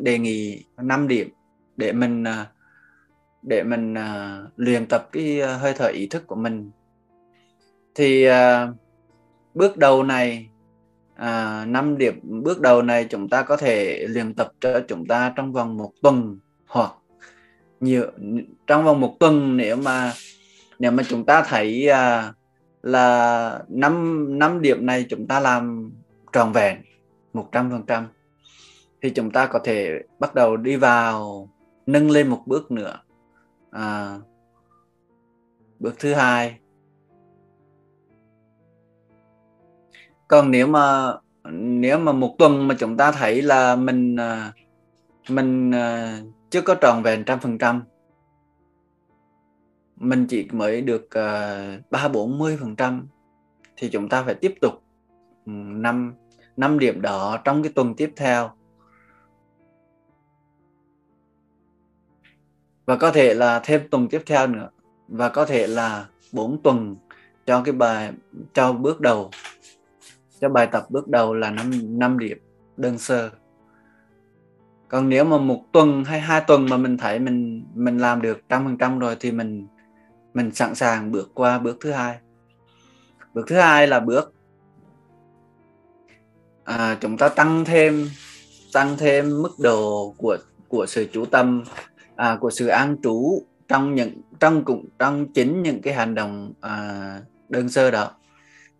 đề 0.00 0.18
nghị 0.18 0.64
5 0.76 1.08
điểm 1.08 1.28
để 1.76 1.92
mình 1.92 2.24
à, 2.24 2.46
để 3.42 3.62
mình 3.62 3.94
à, 3.94 4.40
luyện 4.56 4.86
tập 4.86 5.08
cái 5.12 5.40
à, 5.40 5.56
hơi 5.56 5.74
thở 5.76 5.86
ý 5.86 6.06
thức 6.06 6.26
của 6.26 6.36
mình. 6.36 6.70
Thì 7.94 8.24
à, 8.24 8.68
bước 9.54 9.76
đầu 9.76 10.02
này 10.02 10.48
à, 11.14 11.64
5 11.64 11.98
điểm 11.98 12.20
bước 12.22 12.60
đầu 12.60 12.82
này 12.82 13.06
chúng 13.10 13.28
ta 13.28 13.42
có 13.42 13.56
thể 13.56 14.06
luyện 14.08 14.34
tập 14.34 14.52
cho 14.60 14.80
chúng 14.88 15.06
ta 15.06 15.32
trong 15.36 15.52
vòng 15.52 15.76
một 15.76 15.92
tuần 16.02 16.38
hoặc 16.66 16.92
nhiều 17.80 18.06
trong 18.66 18.84
vòng 18.84 19.00
một 19.00 19.16
tuần 19.20 19.56
nếu 19.56 19.76
mà 19.76 20.12
nếu 20.78 20.90
mà 20.90 21.02
chúng 21.08 21.24
ta 21.24 21.42
thấy 21.42 21.88
à, 21.88 22.32
là 22.82 23.62
năm 23.68 24.26
năm 24.38 24.62
điểm 24.62 24.86
này 24.86 25.06
chúng 25.08 25.26
ta 25.26 25.40
làm 25.40 25.92
tròn 26.32 26.52
vẹn 26.52 26.82
một 27.32 27.48
trăm 27.52 27.70
phần 27.70 27.82
trăm. 27.86 28.06
Thì 29.02 29.10
chúng 29.10 29.30
ta 29.30 29.46
có 29.46 29.58
thể 29.64 30.02
bắt 30.18 30.34
đầu 30.34 30.56
đi 30.56 30.76
vào 30.76 31.48
nâng 31.86 32.10
lên 32.10 32.28
một 32.28 32.42
bước 32.46 32.70
nữa. 32.70 33.00
À, 33.70 34.18
bước 35.78 35.94
thứ 35.98 36.14
hai. 36.14 36.58
Còn 40.28 40.50
nếu 40.50 40.66
mà 40.66 41.14
nếu 41.50 41.98
mà 41.98 42.12
một 42.12 42.34
tuần 42.38 42.68
mà 42.68 42.74
chúng 42.78 42.96
ta 42.96 43.12
thấy 43.12 43.42
là 43.42 43.76
mình 43.76 44.16
à, 44.16 44.52
mình 45.28 45.74
à, 45.74 46.18
chưa 46.50 46.60
có 46.60 46.74
tròn 46.74 47.02
vẹn 47.02 47.24
trăm 47.24 47.40
phần 47.40 47.58
trăm 47.58 47.82
mình 50.00 50.26
chỉ 50.26 50.48
mới 50.52 50.80
được 50.80 51.10
ờ, 51.10 51.80
ba 51.90 52.08
bốn 52.08 52.38
mươi 52.38 52.56
phần 52.60 52.76
trăm 52.76 53.06
thì 53.76 53.88
chúng 53.88 54.08
ta 54.08 54.22
phải 54.22 54.34
tiếp 54.34 54.54
tục 54.60 54.82
ừ, 55.46 55.52
năm 55.66 56.14
năm 56.56 56.78
điểm 56.78 57.02
đó 57.02 57.38
trong 57.44 57.62
cái 57.62 57.72
tuần 57.74 57.94
tiếp 57.94 58.12
theo. 58.16 58.50
Và 62.86 62.96
có 62.96 63.10
thể 63.10 63.34
là 63.34 63.60
thêm 63.64 63.88
tuần 63.90 64.08
tiếp 64.08 64.22
theo 64.26 64.46
nữa 64.46 64.68
và 65.08 65.28
có 65.28 65.44
thể 65.44 65.66
là 65.66 66.06
4 66.32 66.62
tuần 66.62 66.96
cho 67.46 67.62
cái 67.62 67.72
bài 67.72 68.12
cho 68.54 68.72
bước 68.72 69.00
đầu 69.00 69.30
cho 70.40 70.48
bài 70.48 70.68
tập 70.72 70.86
bước 70.88 71.08
đầu 71.08 71.34
là 71.34 71.50
5, 71.50 71.70
5 71.98 72.18
điểm 72.18 72.38
đơn 72.76 72.98
sơ. 72.98 73.30
Còn 74.88 75.08
nếu 75.08 75.24
mà 75.24 75.38
một 75.38 75.64
tuần 75.72 76.04
hay 76.04 76.20
hai 76.20 76.40
tuần 76.46 76.66
mà 76.70 76.76
mình 76.76 76.96
thấy 76.96 77.18
mình 77.18 77.64
mình 77.74 77.98
làm 77.98 78.22
được 78.22 78.42
trăm 78.48 78.64
phần 78.64 78.78
trăm 78.78 78.98
rồi 78.98 79.16
thì 79.20 79.32
mình 79.32 79.66
mình 80.38 80.54
sẵn 80.54 80.74
sàng 80.74 81.12
bước 81.12 81.30
qua 81.34 81.58
bước 81.58 81.76
thứ 81.80 81.90
hai. 81.90 82.18
Bước 83.34 83.44
thứ 83.46 83.56
hai 83.56 83.86
là 83.86 84.00
bước 84.00 84.32
à, 86.64 86.96
chúng 87.00 87.16
ta 87.16 87.28
tăng 87.28 87.64
thêm 87.64 88.10
tăng 88.72 88.96
thêm 88.98 89.42
mức 89.42 89.52
độ 89.58 90.14
của 90.18 90.36
của 90.68 90.86
sự 90.86 91.06
chú 91.12 91.24
tâm 91.24 91.64
à, 92.16 92.36
của 92.40 92.50
sự 92.50 92.66
an 92.66 92.96
trú 93.02 93.42
trong 93.68 93.94
những 93.94 94.10
trong 94.40 94.64
cũng 94.64 94.84
trong 94.98 95.32
chính 95.32 95.62
những 95.62 95.82
cái 95.82 95.94
hành 95.94 96.14
động 96.14 96.52
à, 96.60 97.20
đơn 97.48 97.68
sơ 97.68 97.90
đó. 97.90 98.10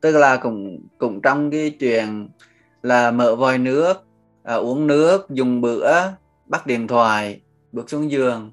Tức 0.01 0.16
là 0.16 0.37
cũng 0.37 0.81
cũng 0.99 1.21
trong 1.23 1.51
cái 1.51 1.71
chuyện 1.71 2.29
là 2.83 3.11
mở 3.11 3.37
vòi 3.37 3.59
nước 3.59 3.94
à, 4.42 4.55
uống 4.55 4.87
nước 4.87 5.31
dùng 5.31 5.61
bữa 5.61 5.92
bắt 6.47 6.66
điện 6.66 6.87
thoại 6.87 7.40
bước 7.73 7.90
xuống 7.90 8.11
giường. 8.11 8.53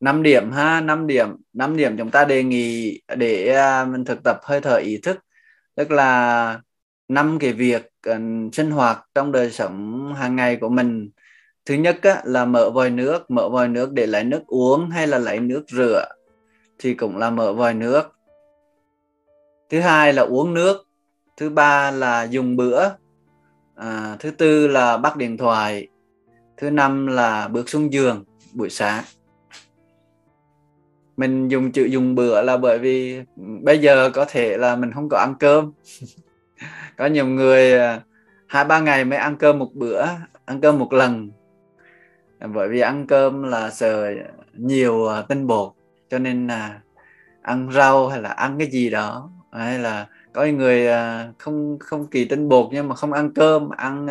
5 0.00 0.22
điểm 0.22 0.52
ha 0.52 0.80
5 0.80 1.06
điểm. 1.06 1.28
5 1.52 1.76
điểm 1.76 1.96
chúng 1.98 2.10
ta 2.10 2.24
đề 2.24 2.42
nghị 2.44 3.00
để 3.16 3.48
à, 3.54 3.84
mình 3.84 4.04
thực 4.04 4.22
tập 4.24 4.40
hơi 4.42 4.60
thở 4.60 4.76
ý 4.76 4.98
thức. 5.02 5.18
Tức 5.74 5.90
là 5.90 6.60
năm 7.08 7.38
cái 7.40 7.52
việc 7.52 7.90
uh, 8.10 8.16
sinh 8.52 8.70
hoạt 8.70 8.98
trong 9.14 9.32
đời 9.32 9.50
sống 9.50 10.12
hàng 10.14 10.36
ngày 10.36 10.56
của 10.56 10.68
mình. 10.68 11.10
Thứ 11.64 11.74
nhất 11.74 11.98
á, 12.02 12.22
là 12.24 12.44
mở 12.44 12.70
vòi 12.70 12.90
nước 12.90 13.30
mở 13.30 13.48
vòi 13.48 13.68
nước 13.68 13.92
để 13.92 14.06
lấy 14.06 14.24
nước 14.24 14.46
uống 14.46 14.90
hay 14.90 15.06
là 15.06 15.18
lấy 15.18 15.40
nước 15.40 15.64
rửa 15.68 16.04
thì 16.78 16.94
cũng 16.94 17.16
là 17.16 17.30
mở 17.30 17.52
vòi 17.52 17.74
nước. 17.74 18.02
Thứ 19.70 19.80
hai 19.80 20.12
là 20.12 20.22
uống 20.22 20.54
nước. 20.54 20.82
Thứ 21.36 21.50
ba 21.50 21.90
là 21.90 22.22
dùng 22.24 22.56
bữa. 22.56 22.88
À, 23.76 24.16
thứ 24.20 24.30
tư 24.30 24.68
là 24.68 24.96
bắt 24.96 25.16
điện 25.16 25.36
thoại. 25.36 25.88
Thứ 26.56 26.70
năm 26.70 27.06
là 27.06 27.48
bước 27.48 27.68
xuống 27.68 27.92
giường 27.92 28.24
buổi 28.52 28.70
sáng 28.70 29.04
mình 31.16 31.48
dùng 31.48 31.72
chữ 31.72 31.84
dùng 31.84 32.14
bữa 32.14 32.42
là 32.42 32.56
bởi 32.56 32.78
vì 32.78 33.22
bây 33.36 33.78
giờ 33.78 34.10
có 34.14 34.24
thể 34.28 34.56
là 34.56 34.76
mình 34.76 34.92
không 34.92 35.08
có 35.08 35.18
ăn 35.18 35.34
cơm. 35.40 35.72
Có 36.96 37.06
nhiều 37.06 37.26
người 37.26 37.78
à, 37.78 38.00
hai 38.46 38.64
ba 38.64 38.80
ngày 38.80 39.04
mới 39.04 39.18
ăn 39.18 39.36
cơm 39.36 39.58
một 39.58 39.74
bữa 39.74 40.04
ăn 40.44 40.60
cơm 40.60 40.78
một 40.78 40.92
lần. 40.92 41.30
Bởi 42.54 42.68
vì 42.68 42.80
ăn 42.80 43.06
cơm 43.06 43.42
là 43.42 43.70
sợ 43.70 44.14
nhiều 44.52 45.06
à, 45.06 45.22
tinh 45.22 45.46
bột 45.46 45.72
cho 46.10 46.18
nên 46.18 46.46
là 46.46 46.80
ăn 47.42 47.68
rau 47.72 48.08
hay 48.08 48.22
là 48.22 48.28
ăn 48.28 48.58
cái 48.58 48.70
gì 48.70 48.90
đó. 48.90 49.30
Hay 49.52 49.78
là 49.78 50.06
có 50.32 50.44
người 50.44 50.86
à, 50.86 51.32
không 51.38 51.78
không 51.80 52.06
kỳ 52.06 52.24
tinh 52.24 52.48
bột 52.48 52.68
nhưng 52.72 52.88
mà 52.88 52.94
không 52.94 53.12
ăn 53.12 53.34
cơm 53.34 53.68
ăn 53.68 54.06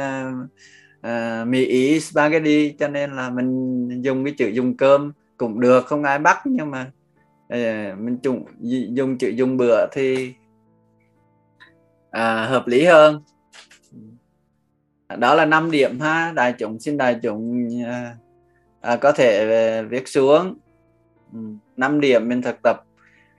uh, 1.07 1.47
mì 1.47 1.65
ý 1.65 1.99
spaghetti 1.99 2.75
cho 2.79 2.87
nên 2.87 3.15
là 3.15 3.29
mình 3.29 4.01
dùng 4.01 4.25
cái 4.25 4.33
chữ 4.37 4.47
dùng 4.47 4.77
cơm 4.77 5.11
cũng 5.37 5.59
được. 5.59 5.85
Không 5.85 6.03
ai 6.03 6.19
bắt 6.19 6.37
nhưng 6.45 6.71
mà 6.71 6.91
mình 7.97 8.17
dùng 8.23 8.45
dùng 8.95 9.17
chữ 9.17 9.29
dùng 9.29 9.57
bữa 9.57 9.87
thì 9.91 10.33
à, 12.15 12.45
hợp 12.45 12.67
lý 12.67 12.85
hơn. 12.85 13.21
Đó 15.17 15.35
là 15.35 15.45
5 15.45 15.71
điểm 15.71 15.99
ha. 15.99 16.31
Đại 16.35 16.53
chúng 16.57 16.79
xin 16.79 16.97
đại 16.97 17.19
chúng 17.23 17.69
à, 17.85 18.15
à, 18.81 18.95
có 18.95 19.11
thể 19.11 19.51
à, 19.51 19.81
viết 19.81 20.07
xuống. 20.07 20.57
Ừ, 21.33 21.39
5 21.77 22.01
điểm 22.01 22.29
mình 22.29 22.41
thực 22.41 22.61
tập. 22.63 22.83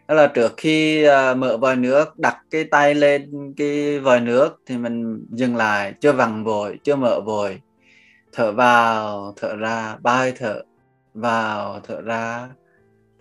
Đó 0.08 0.14
là 0.14 0.26
trước 0.26 0.54
khi 0.56 1.04
à, 1.04 1.34
mở 1.34 1.56
vòi 1.56 1.76
nước 1.76 2.18
đặt 2.18 2.36
cái 2.50 2.64
tay 2.64 2.94
lên 2.94 3.54
cái 3.56 3.98
vòi 4.00 4.20
nước 4.20 4.60
thì 4.66 4.76
mình 4.76 5.26
dừng 5.30 5.56
lại 5.56 5.94
chưa 6.00 6.12
vặn 6.12 6.44
vội 6.44 6.78
chưa 6.84 6.96
mở 6.96 7.20
vội. 7.20 7.60
Thở 8.32 8.52
vào 8.52 9.32
thở 9.36 9.56
ra 9.56 9.96
ba 10.02 10.16
hơi 10.16 10.32
thở 10.36 10.62
vào 11.14 11.80
thở 11.84 12.00
ra 12.00 12.48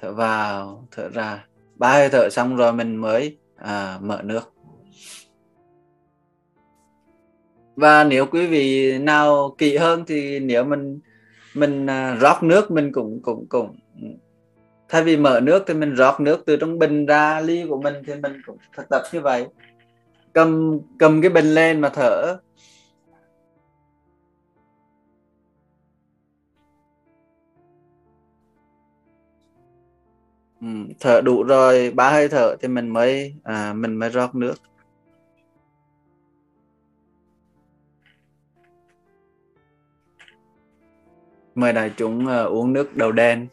thở 0.05 0.13
vào 0.13 0.87
thở 0.91 1.09
ra. 1.09 1.45
Ba 1.75 1.93
hơi 1.93 2.09
thở 2.09 2.29
xong 2.29 2.55
rồi 2.55 2.73
mình 2.73 2.95
mới 2.95 3.37
à, 3.55 3.97
mở 4.01 4.21
nước. 4.23 4.53
Và 7.75 8.03
nếu 8.03 8.25
quý 8.25 8.47
vị 8.47 8.97
nào 8.97 9.55
kỹ 9.57 9.77
hơn 9.77 10.03
thì 10.07 10.39
nếu 10.39 10.63
mình 10.63 10.99
mình 11.53 11.89
à, 11.89 12.15
rót 12.15 12.43
nước 12.43 12.71
mình 12.71 12.91
cũng 12.91 13.19
cũng 13.23 13.45
cũng 13.49 13.75
thay 14.89 15.03
vì 15.03 15.17
mở 15.17 15.39
nước 15.43 15.63
thì 15.67 15.73
mình 15.73 15.95
rót 15.95 16.19
nước 16.19 16.43
từ 16.45 16.55
trong 16.55 16.79
bình 16.79 17.05
ra 17.05 17.41
ly 17.41 17.65
của 17.69 17.81
mình 17.81 17.93
thì 18.07 18.13
mình 18.15 18.41
cũng 18.45 18.57
thực 18.77 18.89
tập 18.89 19.01
như 19.13 19.21
vậy. 19.21 19.45
Cầm 20.33 20.79
cầm 20.99 21.21
cái 21.21 21.29
bình 21.29 21.45
lên 21.45 21.81
mà 21.81 21.89
thở. 21.89 22.37
Ừ, 30.61 30.67
thở 30.99 31.21
đủ 31.21 31.43
rồi 31.43 31.91
ba 31.91 32.11
hơi 32.11 32.29
thở 32.29 32.55
thì 32.61 32.67
mình 32.67 32.89
mới 32.89 33.35
à, 33.43 33.73
mình 33.73 33.95
mới 33.95 34.09
rót 34.09 34.35
nước. 34.35 34.55
Mời 41.55 41.73
đại 41.73 41.91
chúng 41.97 42.25
uh, 42.25 42.51
uống 42.51 42.73
nước 42.73 42.95
đầu 42.95 43.11
đen. 43.11 43.47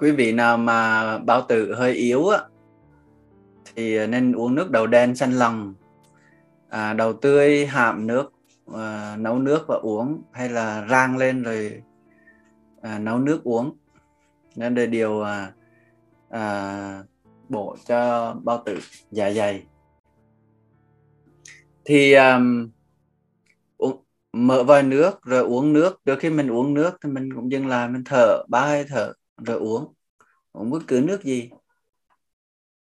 Quý 0.00 0.10
vị 0.10 0.32
nào 0.32 0.56
mà 0.56 1.18
bao 1.18 1.42
tử 1.48 1.74
hơi 1.74 1.92
yếu 1.92 2.28
á 2.28 2.38
thì 3.74 4.06
nên 4.06 4.32
uống 4.32 4.54
nước 4.54 4.70
đầu 4.70 4.86
đen 4.86 5.16
xanh 5.16 5.32
lòng 5.32 5.74
à, 6.68 6.92
đầu 6.92 7.12
tươi 7.12 7.66
hạm 7.66 8.06
nước 8.06 8.32
à, 8.74 9.16
nấu 9.16 9.38
nước 9.38 9.64
và 9.68 9.76
uống 9.76 10.22
hay 10.32 10.48
là 10.48 10.86
rang 10.90 11.16
lên 11.16 11.42
rồi 11.42 11.82
à, 12.82 12.98
nấu 12.98 13.18
nước 13.18 13.44
uống. 13.44 13.76
Nên 14.56 14.74
đây 14.74 14.86
điều 14.86 15.22
à, 15.22 15.52
à, 16.28 17.02
bổ 17.48 17.76
cho 17.86 18.34
bao 18.44 18.62
tử 18.66 18.78
dạ 19.10 19.30
dày. 19.30 19.66
Thì 21.84 22.14
um, 22.14 22.70
uống, 23.76 24.04
mở 24.32 24.62
vòi 24.62 24.82
nước 24.82 25.22
rồi 25.22 25.42
uống 25.42 25.72
nước. 25.72 26.00
Trước 26.04 26.18
khi 26.18 26.30
mình 26.30 26.50
uống 26.50 26.74
nước 26.74 26.98
thì 27.04 27.10
mình 27.10 27.34
cũng 27.34 27.52
dừng 27.52 27.66
lại 27.66 27.88
mình 27.88 28.04
thở 28.04 28.42
ba 28.48 28.60
hơi 28.60 28.84
thở 28.88 29.12
rồi 29.46 29.58
uống. 29.58 29.94
Uống 30.52 30.70
bất 30.70 30.78
cứ 30.86 31.00
nước 31.00 31.22
gì. 31.22 31.50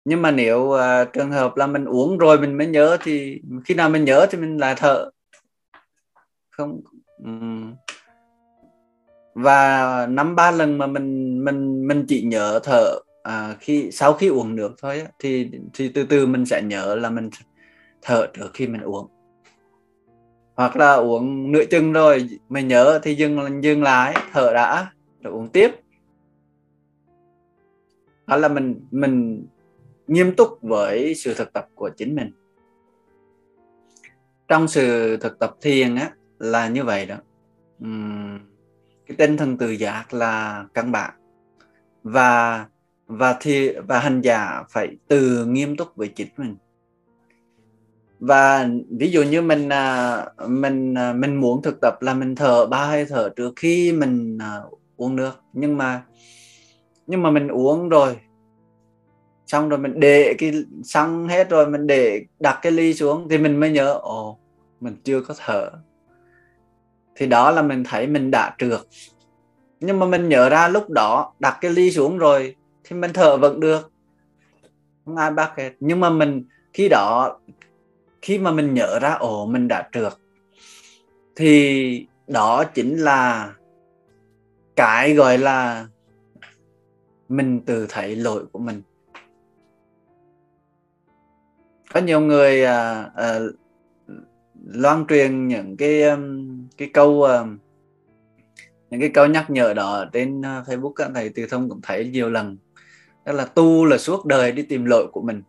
Nhưng 0.05 0.23
mà 0.23 0.31
nếu 0.31 0.61
uh, 0.61 1.13
trường 1.13 1.31
hợp 1.31 1.57
là 1.57 1.67
mình 1.67 1.85
uống 1.85 2.19
rồi 2.19 2.39
mình 2.39 2.59
mới 2.59 2.67
nhớ 2.67 2.97
thì 3.03 3.41
khi 3.65 3.75
nào 3.75 3.91
mình 3.91 4.05
nhớ 4.05 4.27
thì 4.31 4.39
mình 4.39 4.57
lại 4.59 4.75
thở. 4.77 5.11
Không 6.51 6.81
um, 7.25 7.75
và 9.35 10.07
năm 10.07 10.37
ba 10.37 10.51
lần 10.51 10.79
mà 10.79 10.87
mình 10.87 11.45
mình 11.45 11.89
mình 11.89 12.05
chỉ 12.09 12.23
nhớ 12.23 12.61
thở 12.65 12.99
à, 13.23 13.57
khi 13.61 13.91
sau 13.93 14.13
khi 14.13 14.29
uống 14.29 14.57
nước 14.57 14.75
thôi 14.83 15.07
thì 15.19 15.51
thì 15.75 15.89
từ 15.89 16.05
từ 16.05 16.27
mình 16.27 16.47
sẽ 16.47 16.63
nhớ 16.63 16.95
là 16.95 17.11
mình 17.11 17.31
thở 18.03 18.27
trước 18.35 18.51
khi 18.55 18.67
mình 18.67 18.81
uống. 18.81 19.09
Hoặc 20.55 20.77
là 20.77 20.93
uống 20.93 21.53
nửa 21.53 21.65
chừng 21.71 21.93
rồi 21.93 22.29
mình 22.49 22.69
nhớ 22.69 23.01
thì 23.03 23.15
dừng 23.15 23.63
dừng 23.63 23.83
lại 23.83 24.17
thở 24.33 24.53
đã 24.55 24.93
rồi 25.23 25.33
uống 25.33 25.49
tiếp 25.49 25.82
hoặc 28.27 28.37
là 28.37 28.49
mình 28.49 28.81
mình 28.91 29.47
nghiêm 30.07 30.37
túc 30.37 30.59
với 30.63 31.15
sự 31.15 31.35
thực 31.35 31.53
tập 31.53 31.67
của 31.75 31.91
chính 31.97 32.15
mình. 32.15 32.31
Trong 34.49 34.69
sự 34.69 35.17
thực 35.17 35.39
tập 35.39 35.57
thiền 35.61 35.95
á 35.95 36.11
là 36.39 36.69
như 36.69 36.85
vậy 36.85 37.07
đó. 37.07 37.17
Uhm, 37.85 38.39
cái 39.07 39.17
tinh 39.17 39.37
thần 39.37 39.59
tự 39.59 39.71
giác 39.71 40.15
là 40.15 40.65
căn 40.75 40.93
bản. 40.93 41.15
Và 42.03 42.67
và 43.07 43.37
thì 43.41 43.71
và 43.89 43.99
hành 43.99 44.21
giả 44.21 44.63
phải 44.71 44.97
từ 45.09 45.47
nghiêm 45.47 45.77
túc 45.77 45.97
với 45.97 46.09
chính 46.09 46.29
mình. 46.37 46.57
Và 48.21 48.69
ví 48.99 49.11
dụ 49.11 49.23
như 49.23 49.43
mình 49.43 49.69
à, 49.69 50.27
mình 50.49 50.95
à, 50.99 51.13
mình 51.13 51.37
muốn 51.37 51.63
thực 51.63 51.81
tập 51.81 52.03
là 52.03 52.15
mình 52.15 52.35
thở 52.35 52.67
ba 52.67 52.87
hơi 52.87 53.05
thở 53.05 53.29
trước 53.37 53.53
khi 53.57 53.93
mình 53.93 54.39
à, 54.39 54.61
uống 54.97 55.17
nước. 55.17 55.33
Nhưng 55.53 55.79
mà 55.79 56.03
nhưng 57.07 57.23
mà 57.23 57.31
mình 57.31 57.49
uống 57.49 57.89
rồi. 57.89 58.17
Xong 59.47 59.69
rồi 59.69 59.79
mình 59.79 60.01
để 60.01 60.35
cái 60.39 60.53
xăng 60.85 61.29
hết 61.29 61.51
rồi, 61.51 61.67
mình 61.67 61.87
để 61.87 62.25
đặt 62.41 62.59
cái 62.63 62.73
ly 62.73 62.95
xuống 62.95 63.29
thì 63.29 63.39
mình 63.39 63.61
mới 63.61 63.71
nhớ, 63.71 63.93
ồ, 63.93 64.39
mình 64.81 64.97
chưa 65.05 65.21
có 65.21 65.35
thở. 65.39 65.71
Thì 67.17 67.27
đó 67.27 67.51
là 67.51 67.63
mình 67.63 67.85
thấy 67.85 68.07
mình 68.07 68.31
đã 68.31 68.55
trượt. 68.59 68.81
Nhưng 69.81 69.99
mà 69.99 70.07
mình 70.07 70.29
nhớ 70.29 70.49
ra 70.49 70.69
lúc 70.69 70.91
đó 70.91 71.35
đặt 71.39 71.59
cái 71.61 71.71
ly 71.71 71.91
xuống 71.91 72.19
rồi 72.19 72.57
thì 72.85 72.97
mình 72.97 73.11
thở 73.15 73.37
vẫn 73.37 73.61
được. 73.61 73.93
Không 75.05 75.17
ai 75.17 75.31
bắt 75.31 75.53
hết. 75.57 75.71
Nhưng 75.81 76.01
mà 76.01 76.11
mình, 76.11 76.45
khi 76.73 76.89
đó, 76.89 77.39
khi 78.23 78.39
mà 78.39 78.51
mình 78.51 78.75
nhớ 78.75 78.99
ra, 78.99 79.13
ồ, 79.13 79.47
mình 79.47 79.69
đã 79.69 79.89
trượt, 79.93 80.13
thì 81.37 82.07
đó 82.27 82.65
chính 82.65 82.97
là 82.97 83.53
cái, 84.77 85.15
gọi 85.15 85.39
là 85.39 85.87
mình 87.29 87.61
tự 87.61 87.87
thấy 87.89 88.17
lỗi 88.17 88.45
của 88.53 88.59
mình. 88.59 88.83
Có 91.93 92.01
nhiều 92.01 92.21
người 92.21 92.65
à, 92.65 93.11
à, 93.17 93.39
loan 94.65 95.05
truyền 95.09 95.49
những 95.49 95.77
cái 95.77 96.03
um, 96.03 96.49
cái 96.77 96.91
câu 96.95 97.11
uh, 97.11 97.47
những 98.91 99.01
cái 99.01 99.11
câu 99.15 99.27
nhắc 99.27 99.51
nhở 99.51 99.75
đó 99.75 100.05
trên 100.13 100.41
uh, 100.41 100.45
Facebook 100.45 100.93
các 100.93 101.11
thầy 101.15 101.29
từ 101.29 101.47
thông 101.47 101.69
cũng 101.69 101.81
thấy 101.83 102.11
nhiều 102.13 102.31
lần. 102.31 102.57
Đó 103.25 103.33
là 103.33 103.45
tu 103.45 103.85
là 103.85 103.99
suốt 103.99 104.27
đời 104.27 104.53
đi 104.53 104.63
tìm 104.63 104.85
lỗi 104.85 105.07
của 105.13 105.23
mình. 105.23 105.43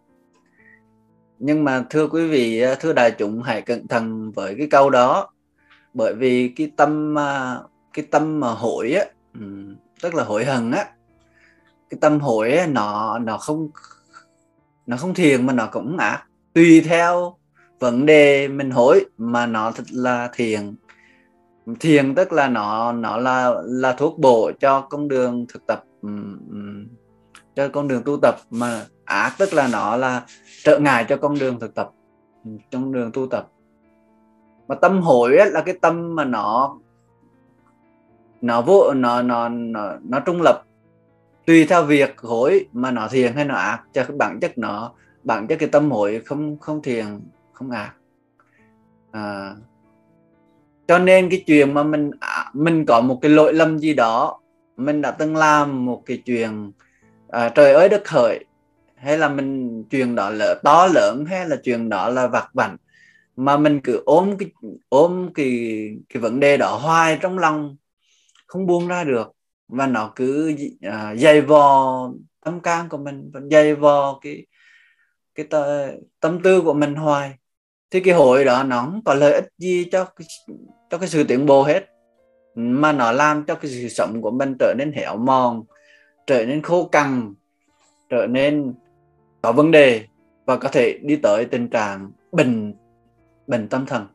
Nhưng 1.40 1.64
mà 1.64 1.86
thưa 1.90 2.08
quý 2.08 2.28
vị 2.28 2.66
uh, 2.72 2.80
thưa 2.80 2.94
đại 2.94 3.12
chúng 3.12 3.42
hãy 3.42 3.62
cẩn 3.62 3.88
thận 3.88 4.32
với 4.32 4.56
cái 4.58 4.68
câu 4.72 4.90
đó. 4.90 5.30
Bởi 5.94 6.14
vì 6.16 6.54
cái 6.56 6.72
tâm 6.78 7.16
uh, 7.16 7.72
cái 7.94 8.06
tâm 8.12 8.40
mà 8.40 8.48
hội 8.48 8.92
á 8.92 9.06
tức 10.02 10.16
là 10.16 10.24
hội 10.24 10.46
hận 10.46 10.72
á 10.72 10.86
cái 11.94 11.98
tâm 12.02 12.20
hội 12.20 12.52
ấy, 12.52 12.68
nó 12.68 13.20
nó 13.20 13.38
không 13.38 13.70
nó 14.86 14.98
không 14.98 15.14
thiền 15.14 15.46
mà 15.46 15.54
nó 15.54 15.68
cũng 15.72 15.98
ác 15.98 16.24
tùy 16.54 16.82
theo 16.82 17.38
vấn 17.80 18.06
đề 18.06 18.48
mình 18.48 18.72
hối 18.72 19.06
mà 19.18 19.46
nó 19.46 19.72
thật 19.72 19.84
là 19.92 20.30
thiền. 20.34 20.76
Thiền 21.80 22.16
tức 22.16 22.34
là 22.34 22.48
nó 22.48 22.92
nó 22.92 23.18
là 23.18 23.54
là 23.66 23.94
thuốc 23.94 24.20
bổ 24.20 24.52
cho 24.60 24.82
con 24.82 25.08
đường 25.08 25.46
thực 25.54 25.68
tập 25.68 25.84
cho 27.56 27.68
con 27.68 27.88
đường 27.88 28.04
tu 28.06 28.18
tập 28.22 28.36
mà 28.50 28.86
ác 29.06 29.36
tức 29.38 29.54
là 29.54 29.68
nó 29.72 29.98
là 29.98 30.26
trợ 30.64 30.80
ngại 30.80 31.06
cho 31.10 31.18
con 31.18 31.40
đường 31.40 31.60
thực 31.60 31.76
tập 31.76 31.92
trong 32.72 32.92
đường 32.92 33.12
tu 33.12 33.28
tập. 33.28 33.48
Mà 34.68 34.76
tâm 34.76 35.02
hối 35.02 35.38
là 35.52 35.62
cái 35.62 35.78
tâm 35.82 36.16
mà 36.16 36.26
nó 36.26 36.78
nó 38.42 38.62
vô 38.62 38.94
nó 38.94 39.22
nó 39.22 39.50
nó, 39.50 39.94
nó 40.04 40.20
trung 40.20 40.42
lập 40.42 40.64
tùy 41.46 41.66
theo 41.66 41.84
việc 41.84 42.20
hối 42.22 42.66
mà 42.74 42.92
nó 42.92 43.08
thiền 43.08 43.34
hay 43.34 43.46
nó 43.46 43.56
ác 43.56 43.82
cho 43.94 44.04
cái 44.04 44.18
bản 44.18 44.40
chất 44.42 44.58
nó 44.58 44.94
bản 45.24 45.48
chất 45.48 45.56
cái 45.56 45.70
tâm 45.70 45.92
hối 45.92 46.22
không 46.26 46.58
không 46.60 46.82
thiền 46.82 47.06
không 47.54 47.72
ác. 47.72 47.94
À, 49.12 49.56
cho 50.88 51.00
nên 51.00 51.30
cái 51.30 51.44
chuyện 51.48 51.74
mà 51.74 51.84
mình 51.84 52.12
à, 52.20 52.52
mình 52.54 52.86
có 52.86 53.02
một 53.02 53.20
cái 53.22 53.32
lỗi 53.32 53.54
lầm 53.54 53.80
gì 53.80 53.94
đó 53.94 54.40
mình 54.78 55.02
đã 55.02 55.12
từng 55.12 55.36
làm 55.36 55.86
một 55.86 56.04
cái 56.06 56.22
chuyện 56.26 56.72
à, 57.30 57.50
trời 57.50 57.74
ơi 57.74 57.90
đất 57.90 58.10
hỡi 58.10 58.46
hay 58.96 59.18
là 59.18 59.30
mình 59.30 59.84
chuyện 59.90 60.16
đó 60.16 60.30
là 60.30 60.56
to 60.64 60.88
lớn 60.88 61.26
hay 61.26 61.50
là 61.50 61.56
chuyện 61.64 61.90
đó 61.90 62.10
là 62.10 62.28
vặt 62.28 62.50
vảnh 62.54 62.78
mà 63.36 63.58
mình 63.58 63.80
cứ 63.84 64.02
ôm 64.06 64.38
cái 64.38 64.52
ôm 64.90 65.30
cái 65.34 65.80
cái 66.10 66.22
vấn 66.22 66.40
đề 66.40 66.58
đó 66.58 66.78
hoài 66.82 67.18
trong 67.22 67.40
lòng 67.40 67.76
không 68.48 68.66
buông 68.66 68.88
ra 68.88 69.04
được 69.04 69.32
và 69.74 69.88
nó 69.88 70.12
cứ 70.16 70.56
uh, 70.88 71.20
dày 71.20 71.42
vò 71.42 72.10
tâm 72.46 72.60
can 72.60 72.90
của 72.90 72.98
mình 72.98 73.32
và 73.34 73.42
dày 73.52 73.76
vò 73.76 74.20
cái 74.22 74.46
cái 75.36 75.48
tâm 76.20 76.42
tư 76.44 76.62
của 76.62 76.74
mình 76.74 76.96
hoài. 76.96 77.32
Thì 77.92 78.00
cái 78.00 78.14
hội 78.14 78.46
đó 78.46 78.64
nó 78.64 78.82
không 78.82 79.02
có 79.06 79.14
lợi 79.14 79.34
ích 79.34 79.50
gì 79.58 79.86
cho 79.92 80.06
cái, 80.06 80.28
cho 80.90 80.98
cái 80.98 81.10
sự 81.10 81.24
tiến 81.24 81.46
bộ 81.46 81.64
hết 81.64 81.90
mà 82.56 82.92
nó 82.92 83.12
làm 83.12 83.44
cho 83.46 83.56
cái 83.56 83.72
sự 83.72 83.88
sống 83.90 84.22
của 84.22 84.32
mình 84.32 84.56
trở 84.60 84.74
nên 84.78 84.92
héo 84.92 85.18
mòn 85.18 85.64
trở 86.28 86.46
nên 86.46 86.62
khô 86.62 86.86
cằn 86.86 87.34
trở 88.10 88.28
nên 88.28 88.74
có 89.42 89.52
vấn 89.52 89.72
đề 89.72 90.06
và 90.46 90.58
có 90.58 90.70
thể 90.70 91.00
đi 91.02 91.16
tới 91.16 91.46
tình 91.46 91.70
trạng 91.70 92.12
bệnh 92.32 92.74
bệnh 93.48 93.68
tâm 93.68 93.86
thần. 93.86 94.08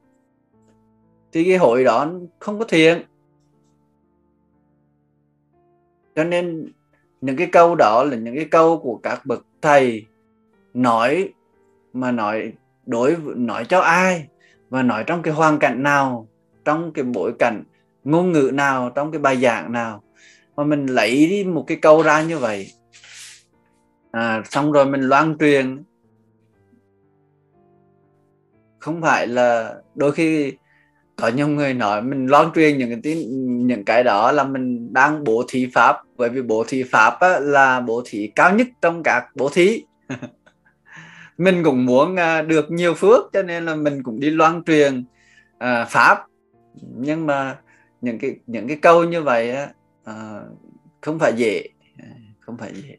Thì 1.33 1.45
cái 1.45 1.57
hội 1.57 1.85
đó 1.85 2.13
không 2.39 2.59
có 2.59 2.65
thiện 2.65 3.03
cho 6.19 6.25
nên 6.25 6.73
những 7.21 7.37
cái 7.37 7.47
câu 7.53 7.75
đó 7.75 8.05
là 8.05 8.17
những 8.17 8.37
cái 8.37 8.45
câu 8.45 8.79
của 8.79 9.01
các 9.03 9.27
bậc 9.27 9.45
thầy 9.63 10.07
nói 10.75 11.33
mà 11.93 12.13
nói 12.13 12.53
đối 12.87 13.17
nói 13.37 13.65
cho 13.65 13.81
ai 13.81 14.29
và 14.69 14.83
nói 14.83 15.05
trong 15.07 15.23
cái 15.23 15.35
hoàn 15.35 15.59
cảnh 15.59 15.83
nào 15.83 16.29
trong 16.65 16.93
cái 16.93 17.05
bối 17.05 17.33
cảnh 17.39 17.65
ngôn 18.05 18.33
ngữ 18.33 18.51
nào 18.55 18.91
trong 18.95 19.13
cái 19.13 19.19
bài 19.19 19.37
giảng 19.37 19.73
nào. 19.73 20.03
Mà 20.57 20.65
mình 20.65 20.87
lấy 20.87 21.27
đi 21.31 21.45
một 21.45 21.65
cái 21.67 21.77
câu 21.77 22.03
ra 22.03 22.23
như 22.23 22.39
vậy. 22.39 22.73
À, 24.11 24.43
xong 24.45 24.73
rồi 24.73 24.87
mình 24.87 25.01
loan 25.01 25.39
truyền. 25.39 25.83
Không 28.79 29.03
phải 29.03 29.27
là 29.27 29.75
đôi 29.95 30.13
khi 30.13 30.53
có 31.21 31.29
nhiều 31.29 31.49
người 31.49 31.75
nói 31.75 32.03
mình 32.03 32.27
loan 32.27 32.49
truyền 32.55 32.79
những 32.79 32.91
cái 32.91 33.01
tin 33.03 33.19
những 33.67 33.85
cái 33.85 34.05
đó 34.05 34.33
là 34.33 34.45
mình 34.45 34.93
đang 34.93 35.25
bố 35.25 35.45
thí 35.49 35.67
pháp. 35.75 35.97
Bởi 36.17 36.29
vì 36.29 36.43
bố 36.43 36.65
thí 36.69 36.83
pháp 36.83 37.21
á, 37.21 37.39
là 37.41 37.81
bố 37.81 38.03
thí 38.07 38.27
cao 38.35 38.55
nhất 38.55 38.67
trong 38.83 39.03
các 39.03 39.27
bố 39.35 39.49
thí. 39.49 39.85
Mình 41.39 41.63
cũng 41.65 41.87
muốn 41.87 42.17
à, 42.17 42.43
được 42.43 42.71
nhiều 42.71 42.95
phước 42.95 43.25
cho 43.33 43.43
nên 43.43 43.65
là 43.65 43.75
mình 43.75 44.03
cũng 44.03 44.21
đi 44.21 44.31
loan 44.31 44.65
truyền 44.65 45.05
à, 45.59 45.85
pháp. 45.85 46.27
Nhưng 46.97 47.27
mà 47.27 47.59
những 48.01 48.19
cái 48.19 48.37
những 48.47 48.69
cái 48.69 48.77
câu 48.83 49.05
như 49.05 49.23
vậy 49.23 49.51
á, 49.51 49.69
à, 50.05 50.41
không 51.01 51.19
phải 51.19 51.33
dễ. 51.37 51.69
À, 51.99 52.09
không 52.41 52.57
phải 52.57 52.73
dễ. 52.75 52.97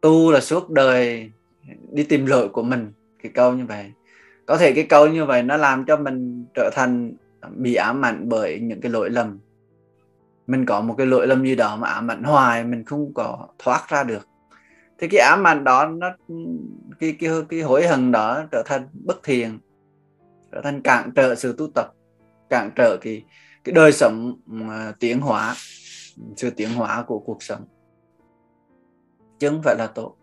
Tu 0.00 0.30
là 0.30 0.40
suốt 0.40 0.70
đời 0.70 1.30
đi 1.92 2.04
tìm 2.04 2.26
lỗi 2.26 2.48
của 2.48 2.62
mình 2.62 2.92
cái 3.22 3.32
câu 3.34 3.52
như 3.52 3.64
vậy 3.66 3.92
có 4.46 4.56
thể 4.56 4.72
cái 4.72 4.84
câu 4.84 5.08
như 5.08 5.24
vậy 5.24 5.42
nó 5.42 5.56
làm 5.56 5.84
cho 5.84 5.96
mình 5.96 6.46
trở 6.54 6.70
thành 6.72 7.12
bị 7.50 7.74
ám 7.74 8.04
ảnh 8.04 8.28
bởi 8.28 8.60
những 8.60 8.80
cái 8.80 8.92
lỗi 8.92 9.10
lầm. 9.10 9.38
Mình 10.46 10.66
có 10.66 10.80
một 10.80 10.94
cái 10.98 11.06
lỗi 11.06 11.26
lầm 11.26 11.44
gì 11.44 11.54
đó 11.54 11.76
mà 11.76 11.88
ám 11.88 12.10
ảnh 12.10 12.22
hoài 12.22 12.64
mình 12.64 12.84
không 12.84 13.14
có 13.14 13.48
thoát 13.58 13.88
ra 13.88 14.04
được. 14.04 14.28
Thì 14.98 15.08
cái 15.08 15.20
ám 15.20 15.46
ảnh 15.46 15.64
đó 15.64 15.86
nó 15.86 16.08
cái 17.00 17.16
cái 17.20 17.30
cái 17.48 17.60
hối 17.60 17.86
hận 17.86 18.12
đó 18.12 18.44
trở 18.52 18.62
thành 18.66 18.88
bất 18.92 19.22
thiện 19.22 19.58
trở 20.52 20.60
thành 20.60 20.82
cản 20.82 21.10
trở 21.16 21.34
sự 21.34 21.54
tu 21.58 21.66
tập 21.74 21.86
cản 22.50 22.70
trở 22.76 22.96
cái 23.00 23.24
cái 23.64 23.72
đời 23.72 23.92
sống 23.92 24.40
uh, 24.54 24.98
tiến 25.00 25.20
hóa 25.20 25.54
sự 26.36 26.50
tiến 26.50 26.74
hóa 26.74 27.04
của 27.06 27.18
cuộc 27.18 27.42
sống. 27.42 27.64
Chứ 29.38 29.48
không 29.48 29.62
phải 29.62 29.76
là 29.78 29.86
tốt. 29.86 30.16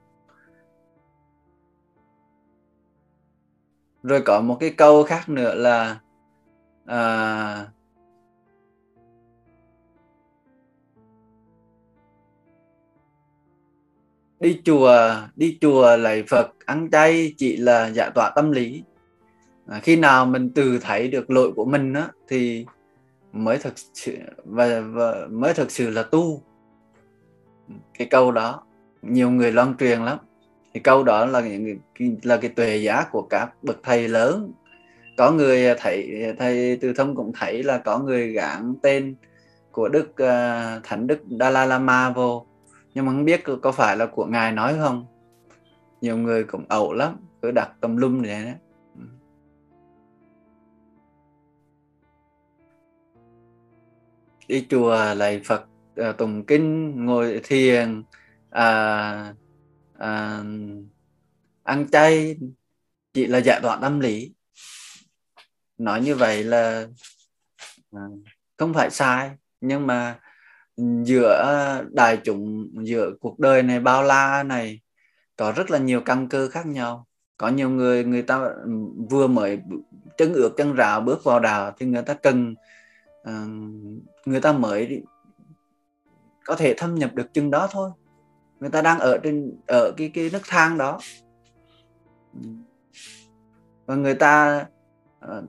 Rồi 4.04 4.22
có 4.22 4.42
một 4.42 4.58
cái 4.60 4.70
câu 4.70 5.04
khác 5.04 5.30
nữa 5.30 5.56
là 5.56 6.00
à, 6.86 7.68
đi 14.40 14.62
chùa 14.66 15.16
đi 15.36 15.58
chùa 15.62 15.98
lạy 15.98 16.24
Phật 16.30 16.48
ăn 16.66 16.90
chay 16.92 17.34
chỉ 17.38 17.58
là 17.58 17.88
giải 17.88 18.12
tỏa 18.16 18.32
tâm 18.36 18.52
lý. 18.52 18.84
À, 19.68 19.80
khi 19.84 19.96
nào 19.96 20.26
mình 20.26 20.52
từ 20.56 20.80
thấy 20.82 21.08
được 21.08 21.30
lỗi 21.30 21.52
của 21.56 21.66
mình 21.66 21.94
á 21.94 22.08
thì 22.28 22.66
mới 23.32 23.58
thực 23.58 23.74
sự 23.94 24.18
và, 24.46 24.80
và 24.80 25.28
mới 25.30 25.54
thực 25.54 25.72
sự 25.72 25.90
là 25.90 26.04
tu. 26.04 26.44
Cái 27.94 28.08
câu 28.12 28.32
đó 28.32 28.64
nhiều 29.02 29.30
người 29.30 29.52
loan 29.52 29.78
truyền 29.78 30.00
lắm 30.00 30.18
thì 30.74 30.80
câu 30.80 31.04
đó 31.04 31.26
là 31.26 31.42
những 31.42 31.80
là 32.24 32.38
cái 32.38 32.50
tuệ 32.50 32.76
giá 32.78 33.06
của 33.12 33.22
các 33.22 33.64
bậc 33.64 33.80
thầy 33.84 34.08
lớn. 34.08 34.52
Có 35.18 35.32
người 35.32 35.76
thầy 35.78 36.24
thầy 36.40 36.78
từ 36.82 36.94
thông 36.94 37.16
cũng 37.16 37.32
thấy 37.40 37.64
là 37.64 37.78
có 37.78 38.00
người 38.00 38.32
gán 38.32 38.76
tên 38.82 39.16
của 39.72 39.90
đức 39.90 40.10
uh, 40.10 40.84
thánh 40.84 41.08
đức 41.08 41.20
Dalai 41.40 41.68
Lama 41.68 42.10
vô. 42.10 42.46
Nhưng 42.94 43.06
mà 43.06 43.12
không 43.12 43.26
biết 43.26 43.44
có 43.62 43.72
phải 43.72 43.98
là 43.98 44.06
của 44.06 44.26
ngài 44.26 44.52
nói 44.52 44.76
không? 44.80 45.06
Nhiều 46.02 46.18
người 46.18 46.44
cũng 46.44 46.66
ẩu 46.70 46.94
lắm 46.94 47.18
cứ 47.42 47.52
đặt 47.52 47.72
tùm 47.82 47.96
lum 47.96 48.22
này 48.22 48.46
đó. 48.46 48.52
Đi 54.48 54.66
chùa 54.70 55.14
lạy 55.16 55.42
Phật 55.46 55.66
à, 55.96 56.12
tùng 56.12 56.46
kinh 56.46 57.06
ngồi 57.06 57.42
thiền 57.44 58.04
à, 58.50 59.34
à, 60.02 60.44
ăn 61.64 61.86
chay 61.92 62.38
chỉ 63.14 63.26
là 63.26 63.38
giải 63.38 63.60
tỏa 63.64 63.78
tâm 63.82 64.00
lý. 64.00 64.34
Nói 65.78 66.02
như 66.02 66.16
vậy 66.16 66.44
là 66.44 66.88
à, 67.92 68.02
không 68.58 68.74
phải 68.74 68.90
sai 68.90 69.32
nhưng 69.62 69.88
mà 69.88 70.20
giữa 71.04 71.84
đại 71.92 72.18
chúng 72.24 72.68
giữa 72.84 73.12
cuộc 73.22 73.40
đời 73.40 73.64
này 73.64 73.80
bao 73.80 74.04
la 74.04 74.44
này 74.44 74.82
có 75.36 75.52
rất 75.52 75.72
là 75.72 75.78
nhiều 75.78 76.02
căn 76.02 76.28
cơ 76.30 76.50
khác 76.50 76.66
nhau. 76.66 77.08
Có 77.38 77.50
nhiều 77.50 77.70
người 77.70 78.04
người 78.04 78.22
ta 78.22 78.50
vừa 79.10 79.28
mới 79.28 79.60
chân 80.18 80.34
ướt 80.34 80.54
chân 80.58 80.74
rào 80.74 81.02
bước 81.02 81.24
vào 81.24 81.40
đạo 81.40 81.74
thì 81.78 81.86
người 81.86 82.04
ta 82.04 82.14
cần 82.14 82.56
uh, 83.22 83.28
người 84.26 84.42
ta 84.42 84.52
mới 84.52 85.04
có 86.46 86.56
thể 86.56 86.74
thâm 86.78 86.96
nhập 86.96 87.14
được 87.14 87.34
chừng 87.34 87.52
đó 87.52 87.68
thôi 87.72 87.92
người 88.62 88.70
ta 88.70 88.82
đang 88.82 89.00
ở 89.00 89.18
trên 89.24 89.52
ở 89.68 89.94
cái 89.98 90.12
cái 90.14 90.30
nước 90.34 90.42
thang 90.48 90.78
đó. 90.78 91.00
Ừ. 92.34 92.50
Và 93.86 93.96
người 93.96 94.16
ta 94.16 94.66
ờ, 95.20 95.44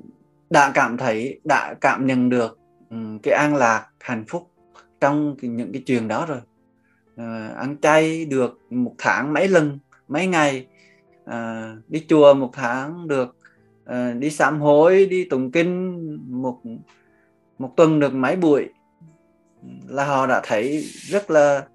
đã 0.51 0.71
cảm 0.75 0.97
thấy 0.97 1.41
đã 1.45 1.75
cảm 1.81 2.07
nhận 2.07 2.29
được 2.29 2.59
ừ, 2.91 2.97
cái 3.23 3.35
an 3.35 3.57
lạc 3.57 3.89
hạnh 4.01 4.25
phúc 4.29 4.51
trong 5.01 5.37
những 5.43 5.73
cái 5.73 5.83
chuyện 5.87 6.09
đó 6.09 6.27
rồi. 6.27 6.41
Ờ, 7.17 7.49
ăn 7.49 7.77
chay 7.83 8.25
được 8.25 8.59
một 8.71 8.95
tháng 8.99 9.33
mấy 9.33 9.49
lần 9.49 9.79
mấy 10.09 10.27
ngày 10.27 10.67
à, 11.25 11.73
đi 11.89 12.07
chùa 12.09 12.35
một 12.35 12.51
tháng 12.53 13.09
được 13.09 13.37
à, 13.85 14.13
đi 14.13 14.31
sám 14.31 14.61
hối 14.61 15.07
đi 15.07 15.27
tụng 15.31 15.53
kinh 15.53 15.99
một 16.43 16.61
một 17.59 17.75
tuần 17.77 18.01
được 18.01 18.15
mấy 18.15 18.37
buổi. 18.37 18.69
Ừ, 19.63 19.69
là 19.89 20.05
họ 20.05 20.27
đã 20.27 20.41
thấy 20.45 20.85
rất 21.09 21.31
là 21.31 21.67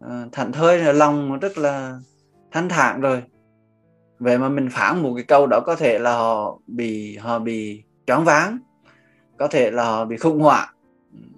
à, 0.00 0.26
thảnh 0.32 0.52
thơi 0.52 0.78
là 0.78 0.92
lòng 0.92 1.38
rất 1.38 1.58
là 1.58 1.98
thanh 2.50 2.68
thản 2.68 3.00
rồi. 3.00 3.22
Vậy 4.18 4.38
mà 4.38 4.48
mình 4.48 4.68
phản 4.72 5.02
một 5.02 5.12
cái 5.16 5.24
câu 5.24 5.46
đó 5.46 5.60
có 5.66 5.76
thể 5.76 5.98
là 5.98 6.16
họ 6.16 6.58
bị 6.66 7.16
họ 7.16 7.38
bị 7.38 7.82
choáng 8.06 8.24
váng 8.24 8.58
có 9.36 9.48
thể 9.48 9.70
là 9.70 9.84
họ 9.84 10.04
bị 10.04 10.16
khủng 10.16 10.40
hoảng. 10.40 10.68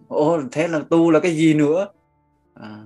Ô 0.09 0.41
thế 0.53 0.69
là 0.69 0.81
tu 0.91 1.11
là 1.11 1.21
cái 1.21 1.37
gì 1.37 1.55
nữa? 1.55 1.89
À, 2.55 2.85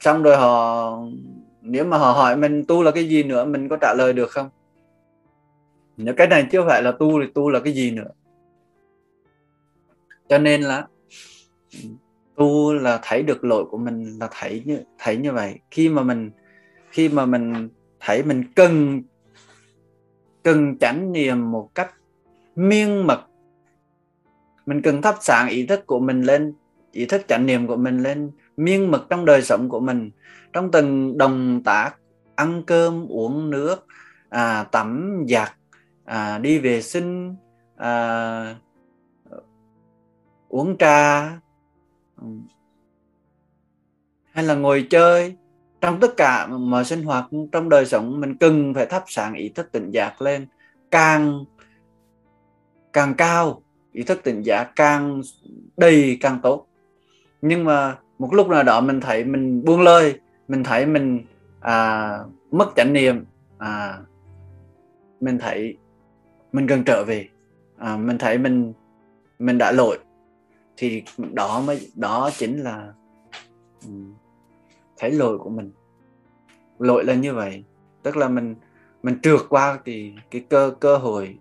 xong 0.00 0.22
rồi 0.22 0.36
họ 0.36 0.98
nếu 1.62 1.84
mà 1.84 1.98
họ 1.98 2.12
hỏi 2.12 2.36
mình 2.36 2.64
tu 2.68 2.82
là 2.82 2.90
cái 2.90 3.08
gì 3.08 3.22
nữa 3.22 3.44
mình 3.44 3.68
có 3.68 3.76
trả 3.76 3.94
lời 3.94 4.12
được 4.12 4.30
không? 4.30 4.48
Nếu 5.96 6.14
cái 6.16 6.26
này 6.26 6.46
chưa 6.52 6.66
phải 6.66 6.82
là 6.82 6.92
tu 6.92 7.20
thì 7.22 7.26
tu 7.34 7.50
là 7.50 7.60
cái 7.60 7.72
gì 7.72 7.90
nữa? 7.90 8.08
Cho 10.30 10.38
nên 10.38 10.62
là 10.62 10.86
tu 12.36 12.72
là 12.72 13.00
thấy 13.02 13.22
được 13.22 13.44
lỗi 13.44 13.64
của 13.70 13.78
mình 13.78 14.18
là 14.20 14.28
thấy 14.30 14.62
như 14.66 14.82
thấy 14.98 15.16
như 15.16 15.32
vậy. 15.32 15.58
Khi 15.70 15.88
mà 15.88 16.02
mình 16.02 16.30
khi 16.90 17.08
mà 17.08 17.26
mình 17.26 17.68
thấy 18.00 18.22
mình 18.22 18.44
cần 18.54 19.02
cần 20.42 20.78
chánh 20.78 21.12
niệm 21.12 21.50
một 21.50 21.70
cách 21.74 21.94
miên 22.56 23.06
mật 23.06 23.20
mình 24.66 24.82
cần 24.82 25.02
thắp 25.02 25.14
sáng 25.20 25.48
ý 25.48 25.66
thức 25.66 25.86
của 25.86 26.00
mình 26.00 26.22
lên 26.22 26.54
ý 26.92 27.06
thức 27.06 27.22
chánh 27.28 27.46
niệm 27.46 27.66
của 27.66 27.76
mình 27.76 28.02
lên 28.02 28.30
miên 28.56 28.90
mật 28.90 29.06
trong 29.10 29.24
đời 29.24 29.42
sống 29.42 29.68
của 29.68 29.80
mình 29.80 30.10
trong 30.52 30.70
từng 30.70 31.18
đồng 31.18 31.62
tác 31.64 31.90
ăn 32.34 32.62
cơm 32.66 33.06
uống 33.08 33.50
nước 33.50 33.86
à, 34.28 34.64
tắm 34.64 35.22
giặt 35.28 35.52
à, 36.04 36.38
đi 36.38 36.58
vệ 36.58 36.82
sinh 36.82 37.34
à, 37.76 38.56
uống 40.50 40.76
trà 40.78 41.20
hay 44.32 44.44
là 44.44 44.54
ngồi 44.54 44.86
chơi. 44.90 45.36
Trong 45.80 46.00
tất 46.00 46.16
cả 46.16 46.46
mọi 46.46 46.84
sinh 46.84 47.02
hoạt 47.02 47.24
trong 47.52 47.68
đời 47.68 47.86
sống 47.86 48.20
mình 48.20 48.36
cần 48.36 48.74
phải 48.74 48.86
thắp 48.86 49.04
sáng 49.06 49.34
ý 49.34 49.48
thức 49.48 49.72
tỉnh 49.72 49.90
giác 49.90 50.22
lên 50.22 50.46
càng 50.90 51.44
càng 52.92 53.14
cao 53.14 53.62
ý 53.92 54.02
thức 54.02 54.20
tỉnh 54.24 54.42
giác 54.42 54.72
càng 54.76 55.20
đầy 55.76 56.18
càng 56.20 56.38
tốt. 56.42 56.66
Nhưng 57.42 57.64
mà 57.64 57.96
một 58.18 58.34
lúc 58.34 58.48
nào 58.48 58.62
đó 58.62 58.80
mình 58.80 59.00
thấy 59.00 59.24
mình 59.24 59.64
buông 59.64 59.80
lơi 59.80 60.20
mình 60.48 60.64
thấy 60.64 60.86
mình 60.86 61.24
à, 61.60 62.10
mất 62.50 62.68
chánh 62.76 62.92
niệm 62.92 63.24
à, 63.58 63.98
mình 65.20 65.38
thấy 65.38 65.76
mình 66.52 66.66
cần 66.66 66.84
trở 66.84 67.04
về 67.04 67.28
à, 67.78 67.96
mình 67.96 68.18
thấy 68.18 68.38
mình 68.38 68.72
mình 69.38 69.58
đã 69.58 69.72
lỗi 69.72 69.98
thì 70.80 71.02
đó 71.32 71.62
mới 71.66 71.90
đó 71.94 72.30
chính 72.38 72.62
là 72.62 72.92
ừ, 73.82 73.90
thấy 74.96 75.10
lỗi 75.10 75.38
của 75.38 75.50
mình 75.50 75.72
lỗi 76.78 77.04
là 77.04 77.14
như 77.14 77.34
vậy 77.34 77.64
tức 78.02 78.16
là 78.16 78.28
mình 78.28 78.54
mình 79.02 79.18
trượt 79.22 79.40
qua 79.48 79.78
thì 79.84 80.14
cái 80.30 80.44
cơ 80.50 80.74
cơ 80.80 80.96
hội 80.96 81.38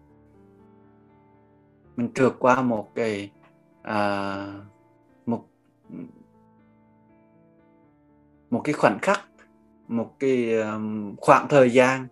mình 1.95 2.09
trượt 2.15 2.33
qua 2.39 2.61
một 2.61 2.91
cái 2.95 3.31
à, 3.81 4.53
một 5.25 5.45
một 8.49 8.61
cái 8.63 8.73
khoảnh 8.73 8.99
khắc 9.01 9.29
một 9.87 10.15
cái 10.19 10.53
ờ, 10.53 10.79
khoảng 11.17 11.47
thời 11.49 11.69
gian 11.69 12.07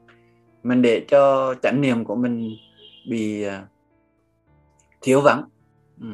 mình 0.63 0.81
để 0.81 1.05
cho 1.07 1.53
chánh 1.63 1.81
niệm 1.81 2.03
của 2.03 2.15
mình 2.15 2.49
bị 3.09 3.43
ờ, 3.43 3.65
thiếu 5.01 5.21
vắng 5.21 5.43
ừ. 6.01 6.07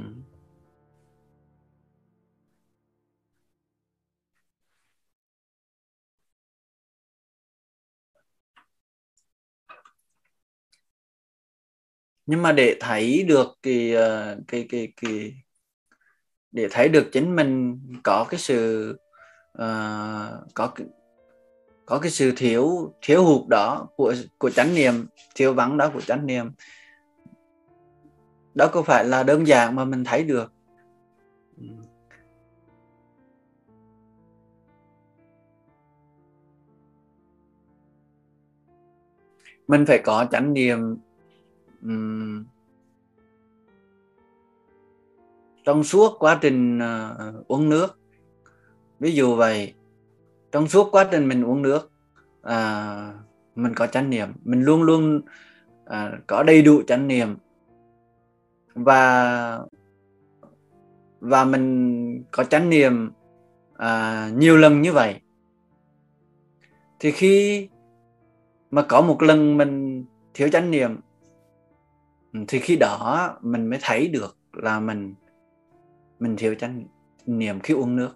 Nhưng 12.25 12.41
mà 12.41 12.51
để 12.51 12.77
thấy 12.79 13.23
được 13.23 13.47
cái 13.63 13.93
ờ, 13.93 14.37
cái 14.47 14.65
cái 14.69 14.93
cái 15.01 15.33
để 16.51 16.67
thấy 16.71 16.89
được 16.89 17.09
chính 17.11 17.35
mình 17.35 17.79
có 18.03 18.25
cái 18.29 18.39
sự 18.39 18.89
uh, 19.51 20.53
có 20.53 20.73
có 21.85 21.99
cái 21.99 22.11
sự 22.11 22.33
thiếu 22.37 22.93
thiếu 23.01 23.23
hụt 23.23 23.47
đó 23.47 23.87
của 23.95 24.15
của 24.37 24.49
chánh 24.49 24.75
niệm 24.75 25.05
thiếu 25.35 25.53
vắng 25.53 25.77
đó 25.77 25.89
của 25.93 26.01
chánh 26.01 26.25
niệm 26.25 26.51
đó 28.53 28.69
có 28.73 28.81
phải 28.81 29.05
là 29.05 29.23
đơn 29.23 29.47
giản 29.47 29.75
mà 29.75 29.85
mình 29.85 30.03
thấy 30.03 30.23
được? 30.23 30.53
Mình 39.67 39.85
phải 39.85 40.01
có 40.03 40.25
chánh 40.31 40.53
niệm 40.53 40.97
um, 41.83 42.45
trong 45.65 45.83
suốt 45.83 46.15
quá 46.19 46.39
trình 46.41 46.79
uh, 46.79 47.47
uống 47.47 47.69
nước 47.69 47.99
ví 48.99 49.11
dụ 49.11 49.35
vậy 49.35 49.73
trong 50.51 50.67
suốt 50.67 50.89
quá 50.91 51.07
trình 51.11 51.27
mình 51.27 51.43
uống 51.43 51.61
nước 51.61 51.91
à, 52.41 53.13
mình 53.55 53.73
có 53.75 53.87
chánh 53.87 54.09
niệm 54.09 54.29
mình 54.43 54.63
luôn 54.63 54.83
luôn 54.83 55.21
à, 55.85 56.11
có 56.27 56.43
đầy 56.43 56.61
đủ 56.61 56.81
chánh 56.87 57.07
niệm. 57.07 57.37
Và 58.75 59.59
và 61.19 61.45
mình 61.45 62.23
có 62.31 62.43
chánh 62.43 62.69
niệm 62.69 63.11
à, 63.77 64.29
nhiều 64.35 64.57
lần 64.57 64.81
như 64.81 64.93
vậy. 64.93 65.21
Thì 66.99 67.11
khi 67.11 67.67
mà 68.71 68.81
có 68.81 69.01
một 69.01 69.21
lần 69.21 69.57
mình 69.57 70.05
thiếu 70.33 70.49
chánh 70.49 70.71
niệm 70.71 70.99
Ừ, 72.33 72.39
thì 72.47 72.59
khi 72.59 72.75
đó 72.75 73.35
mình 73.41 73.69
mới 73.69 73.79
thấy 73.81 74.07
được 74.07 74.37
là 74.53 74.79
mình 74.79 75.15
mình 76.19 76.35
thiếu 76.35 76.55
chánh 76.55 76.83
niệm 77.25 77.59
khi 77.59 77.73
uống 77.73 77.95
nước. 77.95 78.09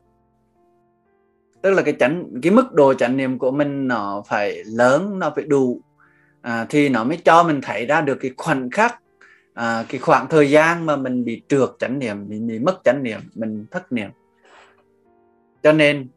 Tức 1.62 1.72
là 1.72 1.82
cái 1.82 1.96
chánh 2.00 2.26
cái 2.42 2.52
mức 2.52 2.74
độ 2.74 2.94
chánh 2.94 3.18
niệm 3.18 3.40
của 3.40 3.52
mình 3.52 3.88
nó 3.88 4.24
phải 4.28 4.64
lớn 4.66 5.20
nó 5.20 5.34
phải 5.36 5.46
đủ. 5.46 5.82
À, 6.42 6.66
thì 6.70 6.90
nó 6.90 7.04
mới 7.04 7.18
cho 7.18 7.44
mình 7.44 7.62
thấy 7.64 7.86
ra 7.86 8.02
được 8.02 8.18
cái 8.22 8.32
khoảnh 8.38 8.70
khắc 8.70 9.02
à, 9.54 9.86
cái 9.90 10.00
khoảng 10.00 10.28
thời 10.30 10.52
gian 10.52 10.86
mà 10.86 10.96
mình 10.96 11.26
bị 11.26 11.42
trượt 11.50 11.70
chánh 11.80 12.00
niệm 12.00 12.26
mình 12.30 12.48
bị 12.48 12.60
mất 12.60 12.80
chánh 12.84 13.04
niệm 13.04 13.20
mình 13.36 13.66
thất 13.72 13.92
niệm. 13.92 14.10
Cho 15.64 15.72
nên 15.72 16.08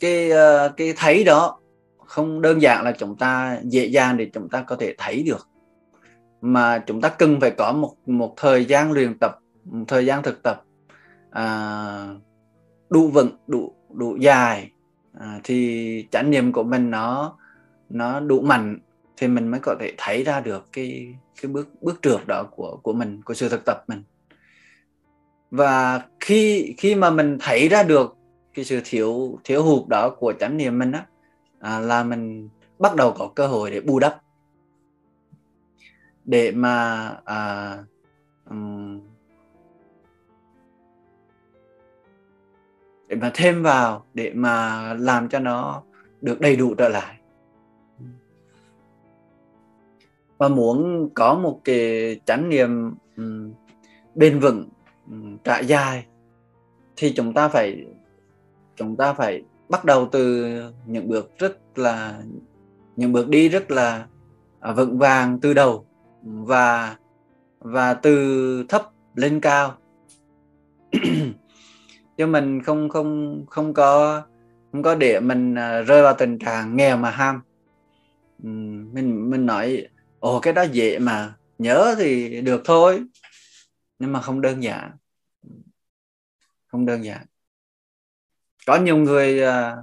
cái 0.00 0.30
ờ, 0.30 0.72
cái 0.76 0.92
thấy 0.96 1.24
đó 1.24 1.60
không 2.16 2.42
đơn 2.42 2.62
giản 2.62 2.84
là 2.84 2.92
chúng 2.92 3.16
ta 3.16 3.60
dễ 3.64 3.86
dàng 3.86 4.16
để 4.16 4.30
chúng 4.32 4.48
ta 4.48 4.62
có 4.62 4.76
thể 4.76 4.94
thấy 4.98 5.22
được 5.22 5.48
mà 6.40 6.78
chúng 6.86 7.00
ta 7.00 7.08
cần 7.08 7.40
phải 7.40 7.50
có 7.50 7.72
một 7.72 7.94
một 8.06 8.34
thời 8.36 8.64
gian 8.64 8.92
luyện 8.92 9.18
tập 9.20 9.38
một 9.64 9.84
thời 9.88 10.06
gian 10.06 10.22
thực 10.22 10.42
tập 10.42 10.62
à, 11.30 12.08
đủ 12.90 13.08
vững 13.08 13.30
đủ 13.46 13.72
đủ 13.92 14.16
dài. 14.16 14.70
À, 15.18 15.40
thì 15.44 16.06
chánh 16.10 16.30
niệm 16.30 16.52
của 16.52 16.62
mình 16.62 16.90
nó 16.90 17.36
nó 17.88 18.20
đủ 18.20 18.40
mạnh 18.40 18.78
thì 19.16 19.28
mình 19.28 19.48
mới 19.48 19.60
có 19.60 19.74
thể 19.80 19.92
thấy 19.98 20.24
ra 20.24 20.40
được 20.40 20.68
cái 20.72 21.14
cái 21.42 21.52
bước 21.52 21.68
bước 21.80 21.98
trượt 22.02 22.26
đó 22.26 22.42
của 22.56 22.78
của 22.82 22.92
mình 22.92 23.22
của 23.22 23.34
sự 23.34 23.48
thực 23.48 23.64
tập 23.66 23.84
mình. 23.88 24.02
Và 25.50 26.02
khi 26.20 26.74
khi 26.78 26.94
mà 26.94 27.10
mình 27.10 27.38
thấy 27.40 27.68
ra 27.68 27.82
được 27.82 28.16
cái 28.54 28.64
sự 28.64 28.80
thiếu 28.84 29.38
thiếu 29.44 29.62
hụt 29.62 29.88
đó 29.88 30.10
của 30.18 30.32
chánh 30.40 30.56
niệm 30.56 30.78
mình 30.78 30.92
á 30.92 31.06
à, 31.66 31.78
là 31.78 32.04
mình 32.04 32.48
bắt 32.78 32.96
đầu 32.96 33.14
có 33.18 33.30
cơ 33.34 33.46
hội 33.46 33.70
để 33.70 33.80
bù 33.80 33.98
đắp. 33.98 34.20
Để 36.24 36.52
mà 36.52 37.08
à, 37.24 37.72
um, 38.50 39.00
để 43.08 43.16
mà 43.16 43.30
thêm 43.34 43.62
vào 43.62 44.04
để 44.14 44.32
mà 44.34 44.94
làm 44.94 45.28
cho 45.28 45.38
nó 45.38 45.82
được 46.20 46.40
đầy 46.40 46.56
đủ 46.56 46.74
trở 46.74 46.88
lại. 46.88 47.18
Và 50.38 50.48
muốn 50.48 51.08
có 51.14 51.34
một 51.34 51.60
cái 51.64 52.20
chánh 52.24 52.48
niệm 52.48 52.94
um, 53.16 53.52
bền 54.14 54.40
vững 54.40 54.68
um, 55.10 55.36
trải 55.44 55.66
dài 55.66 56.06
thì 56.96 57.12
chúng 57.16 57.32
ta 57.32 57.48
phải 57.48 57.86
chúng 58.76 58.96
ta 58.96 59.12
phải 59.12 59.42
bắt 59.68 59.84
đầu 59.84 60.08
từ 60.12 60.46
những 60.86 61.08
bước 61.08 61.30
rất 61.38 61.78
là, 61.78 62.22
những 62.96 63.12
bước 63.12 63.28
đi 63.28 63.48
rất 63.48 63.70
là 63.70 64.06
à, 64.60 64.72
vững 64.72 64.98
vàng 64.98 65.38
từ 65.40 65.54
đầu 65.54 65.86
và 66.22 66.96
và 67.58 67.94
từ 67.94 68.64
thấp 68.68 68.90
lên 69.14 69.40
cao. 69.40 69.78
Chứ 72.18 72.26
mình 72.26 72.62
không 72.62 72.88
không 72.88 73.44
không 73.50 73.74
có 73.74 74.22
không 74.72 74.82
có 74.82 74.94
để 74.94 75.20
mình 75.20 75.54
à, 75.54 75.80
rơi 75.80 76.02
vào 76.02 76.14
tình 76.18 76.38
trạng 76.38 76.76
nghèo 76.76 76.96
mà 76.96 77.10
ham. 77.10 77.40
Mình 78.38 79.30
mình 79.30 79.46
nói, 79.46 79.86
ồ, 80.20 80.40
cái 80.40 80.52
đó 80.52 80.62
dễ 80.62 80.98
mà, 80.98 81.34
nhớ 81.58 81.94
thì 81.98 82.40
được 82.40 82.62
thôi. 82.64 83.04
Nhưng 83.98 84.12
mà 84.12 84.20
không 84.20 84.40
đơn 84.40 84.62
giản. 84.62 84.90
Không 86.66 86.86
đơn 86.86 87.04
giản 87.04 87.26
có 88.66 88.76
nhiều 88.76 88.96
người 88.96 89.42
à, 89.42 89.76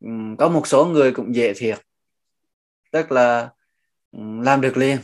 ừ, 0.00 0.08
có 0.38 0.48
một 0.48 0.66
số 0.66 0.86
người 0.86 1.12
cũng 1.12 1.34
dễ 1.34 1.52
thiệt. 1.56 1.78
Tức 2.92 3.12
là 3.12 3.50
ừ, 4.12 4.18
làm 4.42 4.60
được 4.60 4.76
liền 4.76 4.98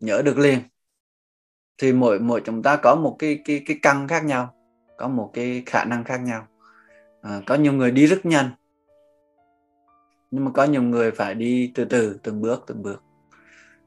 nhớ 0.00 0.22
được 0.24 0.38
liền. 0.38 0.58
Thì 1.78 1.92
mỗi 1.92 2.20
mỗi 2.20 2.42
chúng 2.44 2.62
ta 2.62 2.76
có 2.76 2.94
một 2.94 3.16
cái 3.18 3.40
cái 3.44 3.62
cái 3.66 3.78
căn 3.82 4.08
khác 4.08 4.24
nhau 4.24 4.54
có 4.98 5.08
một 5.08 5.30
cái 5.32 5.62
khả 5.66 5.84
năng 5.84 6.04
khác 6.04 6.20
nhau. 6.20 6.46
À, 7.22 7.40
có 7.46 7.54
nhiều 7.54 7.72
người 7.72 7.90
đi 7.90 8.06
rất 8.06 8.26
nhanh 8.26 8.50
nhưng 10.30 10.44
mà 10.44 10.50
có 10.50 10.64
nhiều 10.64 10.82
người 10.82 11.10
phải 11.10 11.34
đi 11.34 11.72
từ 11.74 11.84
từ 11.84 12.20
từng 12.22 12.40
bước 12.40 12.64
từng 12.66 12.82
bước. 12.82 13.02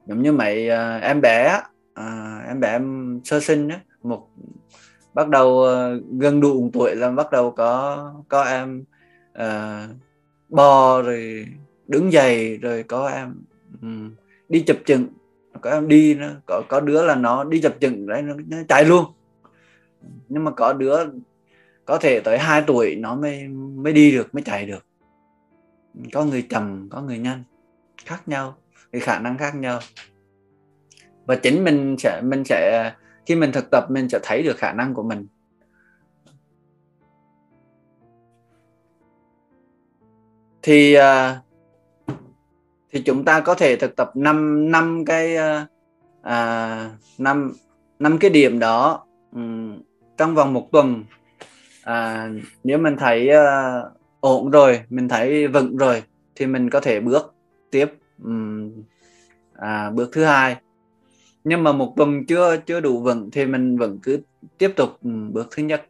Giống 0.06 0.24
như 0.24 0.32
mấy 0.32 0.70
à, 0.70 0.98
em 0.98 1.22
bé 1.22 1.62
à, 1.94 2.38
em 2.48 2.60
bé 2.60 2.72
em 2.72 3.20
sơ 3.24 3.40
sinh 3.40 3.70
á 3.70 3.80
một 4.04 4.28
bắt 5.14 5.30
đầu 5.30 5.48
uh, 5.48 6.04
gần 6.20 6.42
đủ 6.42 6.70
tuổi 6.74 6.96
là 6.96 7.10
bắt 7.10 7.32
đầu 7.32 7.52
có 7.52 8.14
có 8.28 8.44
em 8.44 8.84
ờ, 9.34 9.84
uh, 9.90 9.96
bò 10.50 11.02
rồi 11.02 11.48
đứng 11.88 12.12
dậy 12.12 12.58
rồi 12.58 12.84
có 12.84 13.08
em 13.08 13.36
um, 13.82 14.16
đi 14.50 14.64
chập 14.68 14.78
chừng 14.86 15.08
có 15.64 15.72
em 15.72 15.88
đi 15.88 16.14
nó 16.14 16.28
có 16.46 16.64
có 16.70 16.80
đứa 16.80 17.06
là 17.06 17.16
nó 17.16 17.44
đi 17.44 17.62
chập 17.62 17.80
chừng 17.80 18.08
đấy 18.08 18.22
nó, 18.22 18.36
nó 18.48 18.58
chạy 18.68 18.86
luôn. 18.86 19.06
Nhưng 20.30 20.44
mà 20.44 20.52
có 20.52 20.74
đứa 20.74 20.98
có 21.86 21.98
thể 21.98 22.20
tới 22.20 22.38
2 22.38 22.64
tuổi 22.68 22.96
nó 22.96 23.16
mới 23.16 23.48
mới 23.48 23.94
đi 23.94 24.12
được 24.12 24.36
mới 24.36 24.44
chạy 24.44 24.66
được. 24.66 24.86
Có 26.14 26.26
người 26.26 26.42
chậm 26.42 26.88
có 26.90 27.02
người 27.02 27.18
nhanh 27.18 27.44
khác 28.06 28.28
nhau 28.28 28.56
cái 28.92 29.02
khả 29.02 29.20
năng 29.20 29.38
khác 29.38 29.56
nhau. 29.56 29.80
Và 31.26 31.36
chính 31.36 31.64
mình 31.64 31.96
sẽ 32.00 32.22
mình 32.22 32.44
sẽ 32.44 32.92
khi 33.26 33.36
mình 33.36 33.52
thực 33.52 33.70
tập 33.70 33.86
mình 33.90 34.10
sẽ 34.10 34.20
thấy 34.24 34.44
được 34.44 34.58
khả 34.58 34.74
năng 34.74 34.94
của 34.94 35.04
mình. 35.04 35.28
Thì 40.62 40.94
à, 40.94 41.40
thì 42.92 43.02
chúng 43.06 43.26
ta 43.26 43.40
có 43.40 43.56
thể 43.56 43.76
thực 43.76 43.96
tập 43.96 44.12
năm 44.16 44.72
năm 44.72 45.06
cái 45.06 45.36
à, 45.36 45.68
à 46.22 46.90
năm 47.18 47.52
năm 48.00 48.18
cái 48.18 48.30
điểm 48.30 48.60
đó 48.60 49.06
um, 49.32 49.82
trong 50.18 50.36
vòng 50.36 50.54
một 50.54 50.72
tuần. 50.72 51.04
À, 51.84 52.30
nếu 52.64 52.78
mình 52.78 52.96
thấy 52.98 53.30
uh, 53.30 53.92
ổn 54.20 54.52
rồi 54.52 54.82
mình 54.90 55.10
thấy 55.10 55.48
vững 55.48 55.78
rồi 55.78 56.04
thì 56.36 56.48
mình 56.48 56.70
có 56.70 56.80
thể 56.80 57.00
bước 57.00 57.34
tiếp 57.72 57.94
um, 58.24 58.72
à, 59.54 59.90
bước 59.90 60.10
thứ 60.14 60.24
hai 60.24 60.56
nhưng 61.44 61.64
mà 61.64 61.72
một 61.72 61.94
tuần 61.98 62.26
chưa 62.26 62.58
chưa 62.58 62.80
đủ 62.80 63.02
vững 63.02 63.32
thì 63.32 63.46
mình 63.46 63.78
vẫn 63.78 64.00
cứ 64.04 64.22
tiếp 64.58 64.74
tục 64.76 64.90
ừ, 65.04 65.10
bước 65.32 65.48
thứ 65.52 65.64
nhất. 65.64 65.86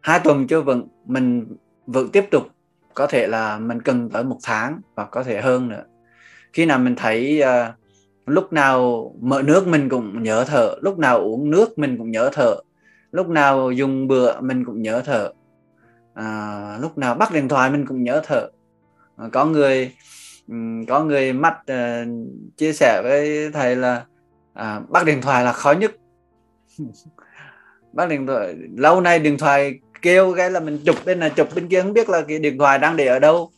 Hai 0.00 0.20
tuần 0.24 0.46
chưa 0.46 0.60
vững 0.60 0.88
mình 1.04 1.56
vẫn 1.86 2.08
tiếp 2.08 2.24
tục. 2.30 2.42
Có 2.94 3.06
thể 3.06 3.26
là 3.26 3.58
mình 3.58 3.82
cần 3.82 4.10
tới 4.10 4.24
một 4.24 4.38
tháng 4.42 4.80
hoặc 4.96 5.08
có 5.10 5.22
thể 5.22 5.40
hơn 5.40 5.68
nữa. 5.68 5.84
Khi 6.52 6.66
nào 6.66 6.78
mình 6.78 6.94
thấy 6.96 7.42
uh, 7.42 7.74
lúc 8.26 8.52
nào 8.52 9.12
mở 9.20 9.42
nước 9.42 9.66
mình 9.66 9.88
cũng 9.88 10.22
nhớ 10.22 10.44
thở 10.48 10.74
lúc 10.80 10.98
nào 10.98 11.18
uống 11.18 11.50
nước 11.50 11.78
mình 11.78 11.98
cũng 11.98 12.10
nhớ 12.10 12.30
thở 12.32 12.56
lúc 13.12 13.28
nào 13.28 13.70
dùng 13.70 14.08
bữa 14.08 14.40
mình 14.40 14.64
cũng 14.64 14.82
nhớ 14.82 15.02
thở 15.04 15.32
à, 16.14 16.78
lúc 16.80 16.98
nào 16.98 17.14
bắt 17.14 17.32
điện 17.32 17.48
thoại 17.48 17.70
mình 17.70 17.86
cũng 17.86 18.02
nhớ 18.02 18.22
thở. 18.24 18.48
À, 19.16 19.28
có 19.32 19.46
người 19.46 19.92
Ừ, 20.48 20.54
có 20.88 21.04
người 21.04 21.32
mắt 21.32 21.54
uh, 21.60 21.66
ờ, 21.66 22.04
chia 22.56 22.72
sẻ 22.72 23.00
với 23.02 23.50
thầy 23.52 23.76
là 23.76 24.04
à, 24.52 24.80
bắt 24.88 25.06
điện 25.06 25.20
thoại 25.22 25.44
là 25.44 25.52
khó 25.52 25.72
nhất. 25.72 25.92
Bắt 27.92 28.08
điện 28.08 28.26
thoại 28.26 28.54
lâu 28.76 29.00
nay 29.00 29.18
điện 29.18 29.38
thoại 29.38 29.80
kêu 30.02 30.34
cái 30.36 30.50
là 30.50 30.60
mình 30.60 30.78
chụp 30.84 30.96
bên 31.04 31.20
này 31.20 31.30
chụp 31.30 31.48
bên 31.54 31.68
kia 31.68 31.82
không 31.82 31.92
biết 31.92 32.08
là 32.08 32.22
cái 32.28 32.38
điện 32.38 32.58
thoại 32.58 32.78
đang 32.78 32.96
để 32.96 33.06
ở 33.06 33.18
đâu. 33.18 33.50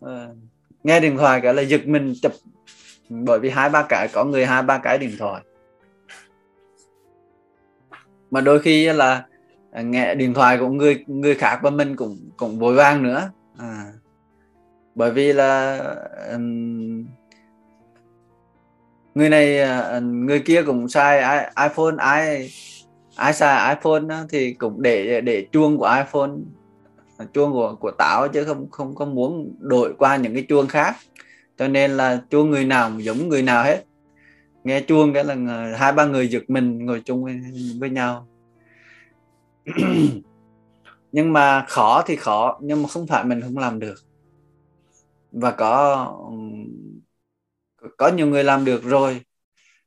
À, 0.00 0.28
nghe 0.84 1.00
điện 1.00 1.16
thoại 1.16 1.40
cái 1.40 1.54
là 1.54 1.62
giật 1.62 1.86
mình 1.86 2.14
chụp 2.22 2.32
bởi 3.08 3.38
vì 3.38 3.50
hai 3.50 3.70
ba 3.70 3.82
cái 3.88 4.08
có 4.12 4.24
người 4.24 4.46
hai 4.46 4.62
ba 4.62 4.78
cái 4.78 4.98
điện 4.98 5.16
thoại. 5.18 5.42
Mà 8.30 8.40
đôi 8.40 8.58
khi 8.62 8.92
là 8.92 9.26
à, 9.72 9.82
nghe 9.82 10.14
điện 10.14 10.34
thoại 10.34 10.58
của 10.58 10.68
người 10.68 11.04
người 11.06 11.34
khác 11.34 11.58
và 11.62 11.70
mình 11.70 11.96
cũng 11.96 12.30
cũng 12.36 12.58
vội 12.58 12.74
vàng 12.74 13.02
nữa. 13.02 13.30
À, 13.58 13.92
bởi 14.94 15.10
vì 15.10 15.32
là 15.32 15.78
um, 16.32 17.04
người 19.14 19.28
này 19.28 19.60
à, 19.60 19.80
à, 19.80 19.98
người 20.00 20.40
kia 20.40 20.62
cũng 20.62 20.88
sai 20.88 21.46
iPhone 21.68 21.94
ai 21.98 22.50
ai 23.16 23.32
xài 23.32 23.74
iPhone 23.74 24.00
đó, 24.00 24.24
thì 24.28 24.52
cũng 24.52 24.82
để 24.82 25.20
để 25.20 25.46
chuông 25.52 25.78
của 25.78 25.94
iPhone 25.96 26.30
à, 27.18 27.26
chuông 27.34 27.52
của 27.52 27.76
của 27.80 27.90
táo 27.90 28.28
chứ 28.28 28.44
không 28.44 28.70
không 28.70 28.94
có 28.94 29.04
muốn 29.04 29.54
đổi 29.60 29.94
qua 29.98 30.16
những 30.16 30.34
cái 30.34 30.42
chuông 30.48 30.66
khác. 30.66 30.96
Cho 31.58 31.68
nên 31.68 31.90
là 31.90 32.22
chuông 32.30 32.50
người 32.50 32.64
nào 32.64 32.90
giống 33.00 33.28
người 33.28 33.42
nào 33.42 33.64
hết. 33.64 33.84
Nghe 34.64 34.80
chuông 34.80 35.12
cái 35.12 35.24
là 35.24 35.34
hai 35.78 35.92
ba 35.92 36.04
người 36.04 36.28
giật 36.28 36.42
mình 36.48 36.86
ngồi 36.86 37.02
chung 37.04 37.24
với, 37.24 37.40
với 37.80 37.90
nhau. 37.90 38.26
Nhưng 41.12 41.32
mà 41.32 41.64
khó 41.68 42.02
thì 42.06 42.16
khó 42.16 42.58
nhưng 42.62 42.82
mà 42.82 42.88
không 42.88 43.06
phải 43.06 43.24
mình 43.24 43.40
không 43.40 43.58
làm 43.58 43.78
được 43.78 43.94
và 45.32 45.50
có 45.50 46.06
có 47.96 48.08
nhiều 48.08 48.26
người 48.26 48.44
làm 48.44 48.64
được 48.64 48.84
rồi. 48.84 49.20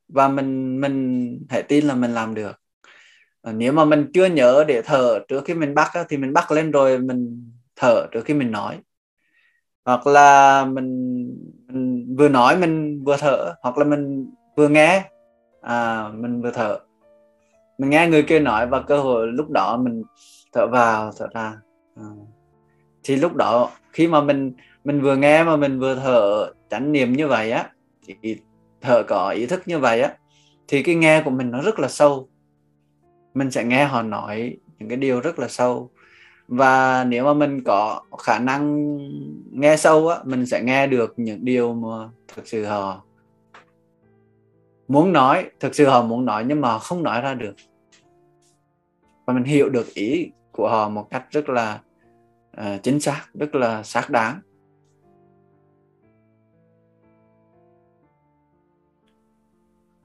Và 0.07 0.27
mình 0.27 0.81
mình 0.81 1.39
hãy 1.49 1.63
tin 1.63 1.85
là 1.85 1.95
mình 1.95 2.13
làm 2.13 2.33
được. 2.33 2.61
Ờ, 3.41 3.53
nếu 3.53 3.73
mà 3.73 3.85
mình 3.85 4.11
chưa 4.13 4.25
nhớ 4.25 4.63
để 4.67 4.81
thở 4.85 5.19
trước 5.27 5.45
khi 5.45 5.53
mình 5.53 5.75
bắt 5.75 5.91
thì 6.09 6.17
mình 6.17 6.33
bắt 6.33 6.51
lên 6.51 6.71
rồi 6.71 6.99
mình 6.99 7.51
thở 7.75 8.07
trước 8.11 8.25
khi 8.25 8.33
mình 8.33 8.51
nói. 8.51 8.79
Hoặc 9.85 10.07
là 10.07 10.65
mình, 10.65 11.27
mình 11.67 12.15
vừa 12.17 12.29
nói 12.29 12.57
mình 12.57 13.03
vừa 13.03 13.17
thở 13.19 13.53
hoặc 13.61 13.77
là 13.77 13.83
mình 13.83 14.31
vừa 14.55 14.67
nghe 14.67 15.09
à, 15.61 16.09
mình 16.13 16.41
vừa 16.41 16.51
thở. 16.51 16.79
Mình 17.77 17.89
nghe 17.89 18.07
người 18.07 18.23
kia 18.23 18.39
nói 18.39 18.67
và 18.67 18.81
cơ 18.81 18.99
hội 18.99 19.27
lúc 19.27 19.49
đó 19.49 19.77
mình 19.77 20.03
thở 20.53 20.67
vào 20.67 21.11
thở 21.17 21.27
ra. 21.33 21.53
À. 21.95 22.05
thì 23.03 23.15
lúc 23.15 23.35
đó 23.35 23.71
khi 23.91 24.07
mà 24.07 24.21
mình 24.21 24.53
mình 24.85 25.01
vừa 25.01 25.15
nghe 25.15 25.43
mà 25.43 25.55
mình 25.55 25.79
vừa 25.79 25.95
thở 25.95 26.53
chánh 26.69 26.91
niệm 26.91 27.13
như 27.13 27.27
vậy 27.27 27.51
á 27.51 27.69
thì 28.07 28.37
thở 28.81 29.03
có 29.03 29.29
ý 29.29 29.45
thức 29.45 29.61
như 29.65 29.79
vậy 29.79 30.01
á 30.01 30.13
thì 30.67 30.83
cái 30.83 30.95
nghe 30.95 31.21
của 31.25 31.29
mình 31.29 31.51
nó 31.51 31.61
rất 31.61 31.79
là 31.79 31.87
sâu. 31.87 32.29
Mình 33.33 33.51
sẽ 33.51 33.63
nghe 33.63 33.85
họ 33.85 34.01
nói 34.01 34.57
những 34.79 34.89
cái 34.89 34.97
điều 34.97 35.21
rất 35.21 35.39
là 35.39 35.47
sâu. 35.47 35.89
Và 36.47 37.03
nếu 37.03 37.25
mà 37.25 37.33
mình 37.33 37.63
có 37.63 38.01
khả 38.19 38.39
năng 38.39 38.97
nghe 39.51 39.77
sâu 39.77 40.07
á 40.07 40.19
mình 40.23 40.45
sẽ 40.45 40.61
nghe 40.63 40.87
được 40.87 41.13
những 41.17 41.45
điều 41.45 41.73
mà 41.73 42.09
thực 42.27 42.47
sự 42.47 42.65
họ 42.65 43.03
muốn 44.87 45.13
nói 45.13 45.49
thực 45.59 45.75
sự 45.75 45.85
họ 45.85 46.01
muốn 46.01 46.25
nói 46.25 46.43
nhưng 46.47 46.61
mà 46.61 46.79
không 46.79 47.03
nói 47.03 47.21
ra 47.21 47.33
được. 47.33 47.55
Và 49.25 49.33
mình 49.33 49.43
hiểu 49.43 49.69
được 49.69 49.93
ý 49.93 50.31
của 50.51 50.69
họ 50.69 50.89
một 50.89 51.07
cách 51.09 51.25
rất 51.31 51.49
là 51.49 51.79
uh, 52.57 52.83
chính 52.83 52.99
xác 52.99 53.25
rất 53.33 53.55
là 53.55 53.83
xác 53.83 54.09
đáng. 54.09 54.39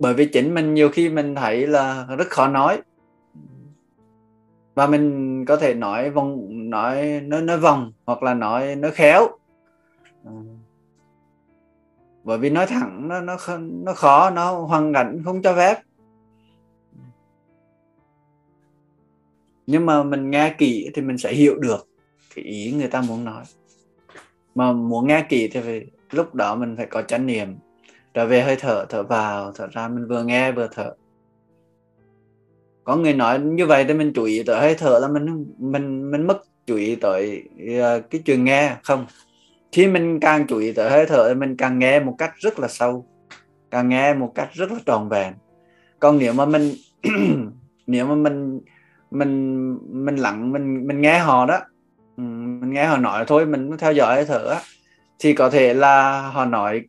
Bởi 0.01 0.15
vì 0.15 0.27
chính 0.27 0.55
mình 0.55 0.75
nhiều 0.75 0.89
khi 0.89 1.09
mình 1.09 1.35
thấy 1.35 1.67
là 1.67 2.07
rất 2.19 2.29
khó 2.31 2.49
nói. 2.49 2.83
Và 4.75 4.87
mình 4.87 5.45
có 5.45 5.57
thể 5.57 5.75
nói 5.75 6.11
vòng 6.11 6.49
nói 6.71 7.21
nói 7.21 7.43
nói 7.43 7.59
vòng 7.59 7.93
hoặc 8.07 8.23
là 8.23 8.35
nói 8.35 8.77
nói 8.77 8.91
khéo. 8.91 9.29
À. 10.25 10.33
Bởi 12.25 12.39
vì 12.39 12.51
nói 12.51 12.67
thẳng 12.67 13.09
nó 13.09 13.21
nó 13.21 13.37
nó 13.59 13.93
khó 13.93 14.31
nó 14.31 14.53
hoàn 14.53 14.93
cảnh 14.93 15.23
không 15.25 15.43
cho 15.43 15.55
phép. 15.55 15.83
Nhưng 19.67 19.87
mà 19.87 20.03
mình 20.03 20.31
nghe 20.31 20.55
kỹ 20.59 20.91
thì 20.95 21.03
mình 21.03 21.19
sẽ 21.19 21.33
hiểu 21.33 21.55
được 21.59 21.89
cái 22.35 22.45
ý 22.45 22.73
người 22.73 22.89
ta 22.89 23.01
muốn 23.09 23.25
nói. 23.25 23.45
Mà 24.55 24.73
muốn 24.73 25.07
nghe 25.07 25.27
kỹ 25.29 25.49
thì 25.53 25.61
phải, 25.61 25.87
lúc 26.11 26.35
đó 26.35 26.55
mình 26.55 26.77
phải 26.77 26.87
có 26.87 27.03
chánh 27.03 27.27
niệm 27.27 27.57
trở 28.15 28.27
về 28.27 28.43
hơi 28.43 28.57
thở 28.57 28.87
thở 28.89 29.03
vào 29.03 29.53
thở 29.53 29.67
ra 29.73 29.89
mình 29.89 30.09
vừa 30.09 30.25
nghe 30.25 30.53
vừa 30.53 30.69
thở. 30.73 30.95
Có 32.85 32.97
người 32.97 33.15
nói 33.15 33.39
như 33.39 33.67
vậy 33.67 33.85
thì 33.89 33.95
mình 33.95 34.13
chú 34.15 34.25
ý 34.25 34.43
tới 34.43 34.61
hơi 34.61 34.75
thở 34.75 34.99
là 34.99 35.09
mình 35.09 35.47
mình 35.59 36.11
mình 36.11 36.27
mất 36.27 36.43
chú 36.67 36.77
ý 36.77 36.97
tới 36.97 37.49
uh, 37.63 38.11
cái 38.11 38.23
chuyện 38.25 38.45
nghe 38.45 38.77
không? 38.83 39.07
Khi 39.73 39.87
mình 39.87 40.21
càng 40.21 40.47
chú 40.47 40.59
ý 40.59 40.73
tới 40.73 40.91
hơi 40.91 41.07
thở 41.07 41.29
thì 41.29 41.35
mình 41.35 41.57
càng 41.57 41.79
nghe 41.79 42.01
một 42.01 42.15
cách 42.19 42.33
rất 42.37 42.59
là 42.59 42.69
sâu 42.69 43.07
càng 43.71 43.89
nghe 43.89 44.15
một 44.15 44.33
cách 44.35 44.49
rất 44.53 44.73
là 44.73 44.79
tròn 44.87 45.09
vẹn. 45.09 45.35
Còn 45.99 46.19
nếu 46.19 46.33
mà 46.33 46.47
mình 46.47 46.73
nếu 47.87 48.07
mà 48.07 48.15
mình 48.15 48.61
mình 49.11 49.79
mình 50.05 50.17
lặng 50.17 50.53
mình 50.53 50.87
mình 50.87 51.01
nghe 51.01 51.19
họ 51.19 51.47
đó 51.47 51.59
ừ, 52.17 52.23
mình 52.23 52.71
nghe 52.73 52.87
họ 52.87 52.97
nói 52.97 53.25
thôi 53.27 53.47
mình 53.47 53.77
theo 53.79 53.93
dõi 53.93 54.15
hơi 54.15 54.25
thở 54.25 54.57
thì 55.19 55.33
có 55.35 55.51
thể 55.51 55.75
là 55.75 56.21
họ 56.21 56.45
nói 56.45 56.83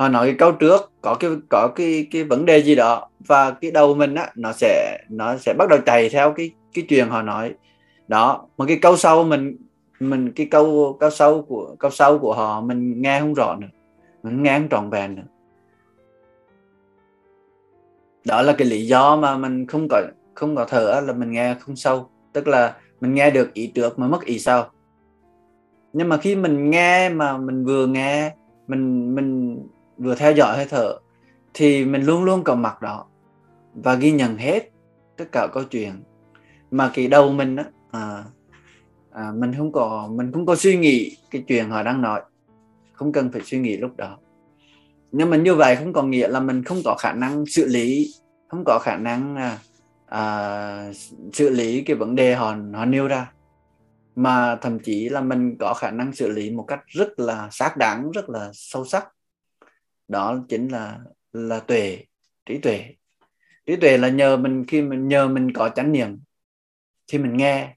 họ 0.00 0.08
nói 0.08 0.26
cái 0.26 0.34
câu 0.38 0.52
trước, 0.52 0.92
có 1.00 1.14
cái 1.14 1.30
có 1.48 1.68
cái 1.76 2.06
cái 2.10 2.24
vấn 2.24 2.46
đề 2.46 2.62
gì 2.62 2.74
đó, 2.74 3.08
và 3.26 3.50
cái 3.50 3.70
đầu 3.70 3.94
mình 3.94 4.14
á, 4.14 4.30
nó 4.36 4.52
sẽ 4.52 4.98
nó 5.08 5.36
sẽ 5.36 5.54
bắt 5.58 5.68
đầu 5.70 5.78
chạy 5.86 6.08
theo 6.08 6.32
cái 6.32 6.50
cái 6.74 6.84
chuyện 6.88 7.08
họ 7.08 7.22
nói. 7.22 7.54
Đó, 8.08 8.46
mà 8.56 8.64
cái 8.68 8.78
câu 8.82 8.96
sau 8.96 9.24
mình 9.24 9.56
mình, 10.00 10.32
cái 10.32 10.46
câu 10.50 10.96
câu 11.00 11.10
sau 11.10 11.42
của, 11.42 11.76
câu 11.78 11.90
sau 11.90 12.18
của 12.18 12.34
họ 12.34 12.60
mình 12.60 13.02
nghe 13.02 13.20
không 13.20 13.34
rõ 13.34 13.56
nữa, 13.60 13.66
mình 14.22 14.42
nghe 14.42 14.58
không 14.58 14.68
trọn 14.68 14.90
vẹn 14.90 15.14
nữa. 15.14 15.22
Đó 18.24 18.42
là 18.42 18.52
cái 18.52 18.68
lý 18.68 18.86
do 18.86 19.16
mà 19.16 19.36
mình 19.36 19.66
không 19.66 19.88
có 19.90 20.02
không 20.34 20.56
có 20.56 20.64
thở 20.64 21.02
là 21.06 21.12
mình 21.12 21.32
nghe 21.32 21.54
không 21.60 21.76
sâu. 21.76 22.10
Tức 22.32 22.48
là 22.48 22.76
mình 23.00 23.14
nghe 23.14 23.30
được 23.30 23.54
ý 23.54 23.66
trước 23.74 23.98
mà 23.98 24.06
mất 24.06 24.24
ý 24.24 24.38
sau. 24.38 24.70
Nhưng 25.92 26.08
mà 26.08 26.16
khi 26.16 26.36
mình 26.36 26.70
nghe 26.70 27.08
mà 27.08 27.38
mình 27.38 27.64
vừa 27.64 27.86
nghe, 27.86 28.34
mình 28.66 29.14
mình 29.14 29.58
vừa 30.00 30.14
theo 30.14 30.32
dõi 30.32 30.56
hơi 30.56 30.66
thở 30.70 30.98
thì 31.54 31.84
mình 31.84 32.02
luôn 32.02 32.24
luôn 32.24 32.44
có 32.44 32.54
mặt 32.54 32.82
đó 32.82 33.06
và 33.74 33.94
ghi 33.94 34.12
nhận 34.12 34.36
hết 34.36 34.70
tất 35.16 35.24
cả 35.32 35.46
câu 35.52 35.64
chuyện. 35.64 36.02
Mà 36.70 36.90
cái 36.94 37.08
đầu 37.08 37.32
mình 37.32 37.56
á 37.56 37.64
à, 37.90 38.24
à, 39.12 39.32
mình 39.34 39.52
không 39.56 39.72
có 39.72 40.08
mình 40.10 40.32
không 40.32 40.46
có 40.46 40.56
suy 40.56 40.76
nghĩ 40.76 41.16
cái 41.30 41.44
chuyện 41.46 41.70
họ 41.70 41.82
đang 41.82 42.02
nói. 42.02 42.20
Không 42.92 43.12
cần 43.12 43.32
phải 43.32 43.40
suy 43.44 43.58
nghĩ 43.58 43.76
lúc 43.76 43.96
đó. 43.96 44.18
Nhưng 45.12 45.30
mà 45.30 45.36
như 45.36 45.54
vậy 45.54 45.76
không 45.76 45.92
có 45.92 46.02
nghĩa 46.02 46.28
là 46.28 46.40
mình 46.40 46.64
không 46.64 46.78
có 46.84 46.96
khả 46.98 47.12
năng 47.12 47.46
xử 47.46 47.66
lý 47.66 48.14
không 48.48 48.62
có 48.66 48.78
khả 48.82 48.96
năng 48.96 49.36
à, 49.36 49.58
à, 50.06 50.92
xử 51.32 51.50
lý 51.50 51.82
cái 51.82 51.96
vấn 51.96 52.14
đề 52.14 52.34
họ 52.34 52.56
họ 52.74 52.84
nêu 52.84 53.08
ra. 53.08 53.32
Mà 54.16 54.56
thậm 54.56 54.78
chí 54.78 55.08
là 55.08 55.20
mình 55.20 55.56
có 55.58 55.74
khả 55.74 55.90
năng 55.90 56.12
xử 56.12 56.28
lý 56.28 56.50
một 56.50 56.64
cách 56.68 56.80
rất 56.86 57.20
là 57.20 57.48
xác 57.50 57.76
đáng 57.76 58.10
rất 58.10 58.30
là 58.30 58.50
sâu 58.52 58.84
sắc 58.84 59.08
đó 60.10 60.44
chính 60.48 60.68
là 60.68 60.98
là 61.32 61.60
tuệ, 61.60 62.04
trí 62.46 62.58
tuệ. 62.58 62.84
Trí 63.66 63.76
tuệ 63.76 63.98
là 63.98 64.08
nhờ 64.08 64.36
mình 64.36 64.64
khi 64.68 64.82
mình, 64.82 65.08
nhờ 65.08 65.28
mình 65.28 65.52
có 65.52 65.68
chánh 65.68 65.92
niệm. 65.92 66.20
Thì 67.06 67.18
mình 67.18 67.36
nghe. 67.36 67.76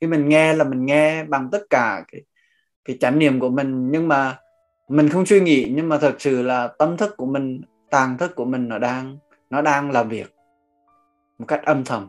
Khi 0.00 0.06
mình 0.06 0.28
nghe 0.28 0.54
là 0.54 0.64
mình 0.64 0.86
nghe 0.86 1.24
bằng 1.24 1.48
tất 1.52 1.62
cả 1.70 2.04
cái 2.12 2.22
cái 2.84 2.96
chánh 3.00 3.18
niệm 3.18 3.40
của 3.40 3.50
mình. 3.50 3.90
Nhưng 3.90 4.08
mà 4.08 4.38
mình 4.88 5.08
không 5.08 5.26
suy 5.26 5.40
nghĩ, 5.40 5.72
nhưng 5.76 5.88
mà 5.88 5.98
thật 5.98 6.16
sự 6.18 6.42
là 6.42 6.68
tâm 6.78 6.96
thức 6.96 7.14
của 7.16 7.26
mình, 7.26 7.60
tàng 7.90 8.18
thức 8.18 8.34
của 8.34 8.44
mình 8.44 8.68
nó 8.68 8.78
đang 8.78 9.18
nó 9.50 9.62
đang 9.62 9.90
làm 9.90 10.08
việc 10.08 10.34
một 11.38 11.44
cách 11.48 11.62
âm 11.64 11.84
thầm. 11.84 12.08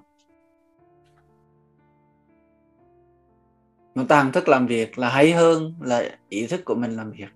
Nó 3.96 4.04
tàng 4.10 4.32
thức 4.32 4.50
làm 4.50 4.68
việc 4.68 4.98
là 4.98 5.10
hay 5.10 5.32
hơn 5.32 5.74
là 5.82 6.20
ý 6.30 6.48
thức 6.48 6.62
của 6.66 6.76
mình 6.76 6.92
làm 6.92 7.12
việc 7.12 7.30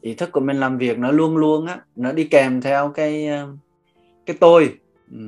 ý 0.00 0.14
thức 0.14 0.32
của 0.32 0.40
mình 0.40 0.56
làm 0.56 0.78
việc 0.78 0.98
nó 0.98 1.10
luôn 1.10 1.36
luôn 1.36 1.66
á 1.66 1.80
nó 1.96 2.12
đi 2.12 2.24
kèm 2.24 2.60
theo 2.60 2.92
cái 2.94 3.26
ờ, 3.26 3.48
cái 4.26 4.36
tôi. 4.40 4.78
Ừ. 5.10 5.18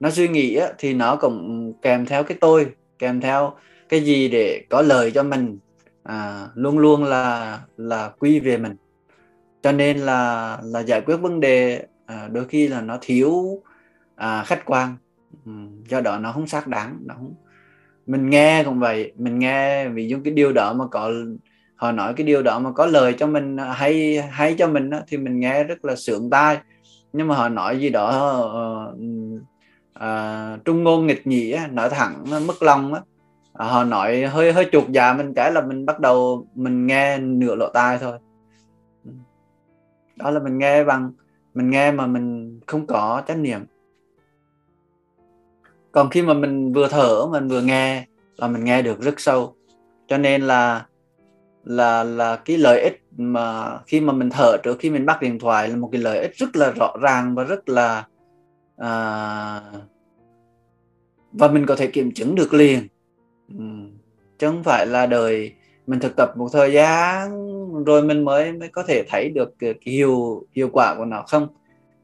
Nó 0.00 0.10
suy 0.10 0.28
nghĩ 0.28 0.54
á, 0.54 0.68
thì 0.78 0.94
nó 0.94 1.16
cũng 1.16 1.72
kèm 1.82 2.06
theo 2.06 2.24
cái 2.24 2.38
tôi 2.40 2.72
kèm 2.98 3.20
theo 3.20 3.56
cái 3.88 4.00
gì 4.00 4.28
để 4.28 4.64
có 4.70 4.82
lời 4.82 5.10
cho 5.10 5.22
mình. 5.22 5.58
À, 6.02 6.46
luôn 6.54 6.78
luôn 6.78 7.04
là 7.04 7.60
là 7.76 8.12
quy 8.18 8.40
về 8.40 8.56
mình. 8.56 8.76
Cho 9.62 9.72
nên 9.72 9.98
là 9.98 10.58
là 10.64 10.80
giải 10.80 11.00
quyết 11.00 11.16
vấn 11.16 11.40
đề 11.40 11.86
à, 12.06 12.28
đôi 12.32 12.44
khi 12.44 12.68
là 12.68 12.80
nó 12.80 12.98
thiếu 13.00 13.62
à, 14.16 14.44
khách 14.46 14.64
quan. 14.64 14.96
Ừ, 15.46 15.52
do 15.88 16.00
đó 16.00 16.18
nó 16.18 16.32
không 16.32 16.46
xác 16.46 16.66
đáng 16.66 16.98
nó 17.04 17.14
không. 17.14 17.34
Mình 18.06 18.30
nghe 18.30 18.64
cũng 18.64 18.80
vậy 18.80 19.12
mình 19.16 19.38
nghe 19.38 19.88
vì 19.88 20.06
những 20.06 20.22
cái 20.22 20.32
điều 20.32 20.52
đó 20.52 20.72
mà 20.72 20.84
có 20.90 21.12
họ 21.80 21.92
nói 21.92 22.14
cái 22.14 22.26
điều 22.26 22.42
đó 22.42 22.58
mà 22.58 22.72
có 22.72 22.86
lời 22.86 23.14
cho 23.18 23.26
mình 23.26 23.56
à, 23.56 23.72
hay 23.72 24.22
hay 24.30 24.54
cho 24.58 24.68
mình 24.68 24.90
thì 25.08 25.16
mình 25.16 25.40
nghe 25.40 25.64
rất 25.64 25.84
là 25.84 25.96
sướng 25.96 26.30
tai. 26.30 26.58
Nhưng 27.12 27.28
mà 27.28 27.34
họ 27.36 27.48
nói 27.48 27.80
gì 27.80 27.90
đó 27.90 28.38
uh, 28.90 29.00
uh, 29.98 30.64
trung 30.64 30.84
ngôn 30.84 31.06
nghịch 31.06 31.26
nhị 31.26 31.56
nói 31.70 31.90
thẳng 31.90 32.24
mất 32.46 32.62
lòng 32.62 32.94
á. 32.94 33.00
À, 33.52 33.66
họ 33.66 33.84
nói 33.84 34.22
hơi 34.22 34.52
hơi 34.52 34.68
chuột 34.72 34.88
dạ 34.88 35.12
mình 35.12 35.34
cái 35.34 35.52
là 35.52 35.60
mình 35.60 35.86
bắt 35.86 36.00
đầu 36.00 36.46
mình 36.54 36.86
nghe 36.86 37.18
nửa 37.18 37.54
lỗ 37.54 37.68
tai 37.68 37.98
thôi. 37.98 38.18
Đó 40.16 40.30
là 40.30 40.40
mình 40.40 40.58
nghe 40.58 40.84
bằng 40.84 41.12
mình 41.54 41.70
nghe 41.70 41.92
mà 41.92 42.06
mình 42.06 42.60
không 42.66 42.86
có 42.86 43.22
trách 43.26 43.38
nhiệm 43.38 43.60
còn 45.92 46.10
khi 46.10 46.22
mà 46.22 46.34
mình 46.34 46.72
vừa 46.72 46.88
thở 46.88 47.26
mình 47.30 47.48
vừa 47.48 47.60
nghe 47.60 48.06
là 48.36 48.48
mình 48.48 48.64
nghe 48.64 48.82
được 48.82 49.00
rất 49.00 49.20
sâu. 49.20 49.54
Cho 50.08 50.18
nên 50.18 50.42
là 50.42 50.86
là 51.64 52.04
là 52.04 52.36
cái 52.36 52.58
lợi 52.58 52.80
ích 52.80 53.02
mà 53.16 53.78
khi 53.86 54.00
mà 54.00 54.12
mình 54.12 54.30
thở 54.30 54.56
trước 54.62 54.76
khi 54.78 54.90
mình 54.90 55.06
bắt 55.06 55.22
điện 55.22 55.38
thoại 55.38 55.68
là 55.68 55.76
một 55.76 55.88
cái 55.92 56.00
lợi 56.00 56.18
ích 56.18 56.36
rất 56.36 56.56
là 56.56 56.70
rõ 56.70 56.94
ràng 57.00 57.34
và 57.34 57.44
rất 57.44 57.68
là 57.68 58.06
à, 58.76 59.60
và 61.32 61.48
mình 61.48 61.66
có 61.66 61.76
thể 61.76 61.86
kiểm 61.86 62.12
chứng 62.12 62.34
được 62.34 62.54
liền 62.54 62.88
ừ. 63.58 63.64
chứ 64.38 64.46
không 64.46 64.62
phải 64.62 64.86
là 64.86 65.06
đời 65.06 65.54
mình 65.86 66.00
thực 66.00 66.16
tập 66.16 66.36
một 66.36 66.48
thời 66.52 66.72
gian 66.72 67.30
rồi 67.84 68.02
mình 68.02 68.24
mới 68.24 68.52
mới 68.52 68.68
có 68.68 68.82
thể 68.82 69.04
thấy 69.08 69.30
được 69.34 69.54
cái 69.58 69.74
hiệu 69.82 70.46
hiệu 70.52 70.68
quả 70.72 70.94
của 70.98 71.04
nó 71.04 71.24
không 71.28 71.48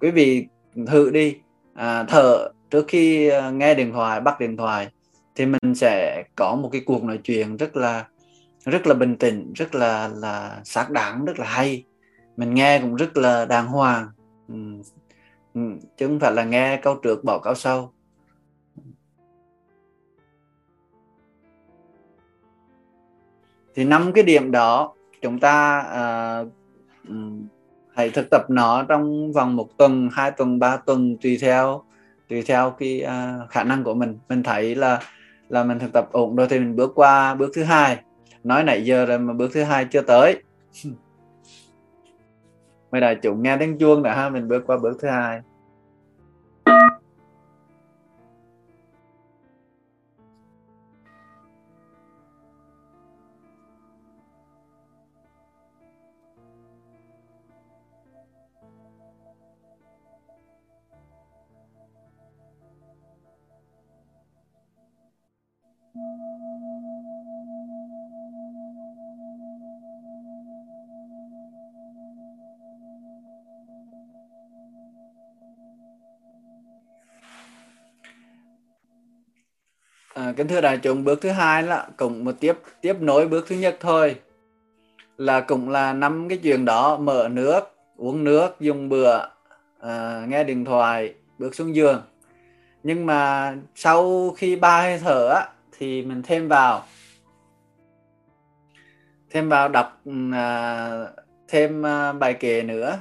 quý 0.01 0.11
vị 0.11 0.47
thử 0.87 1.11
đi 1.11 1.37
à, 1.75 2.05
thở 2.09 2.49
trước 2.71 2.85
khi 2.89 3.29
à, 3.29 3.51
nghe 3.51 3.75
điện 3.75 3.93
thoại 3.93 4.21
bắt 4.21 4.41
điện 4.41 4.57
thoại 4.57 4.89
thì 5.35 5.47
mình 5.47 5.75
sẽ 5.75 6.25
có 6.37 6.55
một 6.55 6.69
cái 6.73 6.83
cuộc 6.87 7.05
nói 7.05 7.19
chuyện 7.25 7.57
rất 7.57 7.77
là 7.77 8.05
rất 8.67 8.87
là 8.87 8.95
bình 8.95 9.17
tĩnh 9.17 9.53
rất 9.53 9.75
là 9.75 10.09
là 10.09 10.61
xác 10.65 10.91
đáng 10.91 11.25
rất 11.25 11.39
là 11.39 11.47
hay. 11.47 11.85
Mình 12.37 12.55
nghe 12.55 12.79
cũng 12.81 12.95
rất 12.95 13.17
là 13.17 13.45
đàng 13.45 13.67
hoàng. 13.67 14.09
Ừ. 14.49 14.55
ừ 15.55 15.61
chứ 15.97 16.07
không 16.07 16.21
phải 16.21 16.33
là 16.33 16.45
nghe 16.45 16.77
câu 16.83 16.95
trước 16.95 17.25
bỏ 17.25 17.39
câu 17.39 17.55
sau. 17.55 17.93
Thì 23.75 23.85
năm 23.85 24.13
cái 24.13 24.25
điểm 24.25 24.51
đó 24.51 24.95
chúng 25.23 25.41
ta 25.41 25.85
uh, 27.09 27.17
hãy 27.95 28.11
thực 28.11 28.31
tập 28.31 28.43
nó 28.49 28.83
trong 28.83 29.33
vòng 29.33 29.57
một 29.57 29.69
tuần 29.77 30.09
hai 30.13 30.31
tuần 30.31 30.59
ba 30.59 30.77
tuần 30.77 31.17
tùy 31.23 31.39
theo 31.41 31.83
tùy 32.29 32.43
theo 32.43 32.71
cái 32.71 33.05
uh, 33.05 33.51
khả 33.51 33.65
năng 33.65 33.85
của 33.85 33.95
mình. 33.95 34.19
Mình 34.29 34.43
thấy 34.43 34.75
là 34.75 35.01
là 35.49 35.65
mình 35.65 35.79
thực 35.79 35.93
tập 35.93 36.09
ổn 36.13 36.37
rồi 36.37 36.47
thì 36.51 36.59
mình 36.59 36.77
bước 36.77 36.93
qua 36.95 37.35
bước 37.35 37.51
thứ 37.55 37.65
hai 37.65 37.99
nói 38.47 38.65
nãy 38.65 38.85
giờ 38.85 39.07
rồi 39.07 39.19
mà 39.19 39.33
bước 39.33 39.51
thứ 39.55 39.63
hai 39.63 39.85
chưa 39.85 40.03
tới. 40.03 40.43
Mấy 42.93 43.01
đại 43.01 43.17
chúng 43.23 43.43
nghe 43.43 43.57
tiếng 43.57 43.79
chuông 43.79 44.03
đã 44.03 44.15
ha 44.15 44.29
mình 44.29 44.49
bước 44.49 44.63
qua 44.67 44.77
bước 44.79 44.97
thứ 45.03 45.09
hai 45.09 45.41
kính 80.37 80.49
thưa 80.49 80.61
đại 80.61 80.79
chúng 80.79 81.05
bước 81.05 81.21
thứ 81.21 81.31
hai 81.31 81.63
là 81.63 81.89
cũng 81.97 82.25
một 82.25 82.33
tiếp 82.41 82.59
tiếp 82.81 82.97
nối 83.01 83.29
bước 83.29 83.45
thứ 83.49 83.57
nhất 83.57 83.77
thôi. 83.81 84.21
Là 85.17 85.41
cũng 85.41 85.69
là 85.69 85.93
năm 85.93 86.29
cái 86.29 86.39
chuyện 86.39 86.65
đó 86.65 86.97
mở 86.97 87.29
nước 87.33 87.61
uống 87.97 88.25
nước 88.25 88.61
dùng 88.61 88.89
bữa 88.89 89.19
à, 89.81 90.25
nghe 90.29 90.45
điện 90.45 90.65
thoại 90.65 91.15
bước 91.39 91.55
xuống 91.55 91.75
giường. 91.75 92.03
Nhưng 92.83 93.07
mà 93.07 93.55
sau 93.75 94.31
khi 94.37 94.57
ba 94.57 94.81
hơi 94.81 94.99
thở 94.99 95.29
á, 95.29 95.49
thì 95.79 96.03
mình 96.03 96.23
thêm 96.23 96.49
vào. 96.49 96.85
Thêm 99.31 99.49
vào 99.49 99.69
đọc 99.69 100.01
à, 100.33 101.07
thêm 101.49 101.87
à, 101.87 102.13
bài 102.13 102.35
kể 102.41 102.63
nữa. 102.63 102.99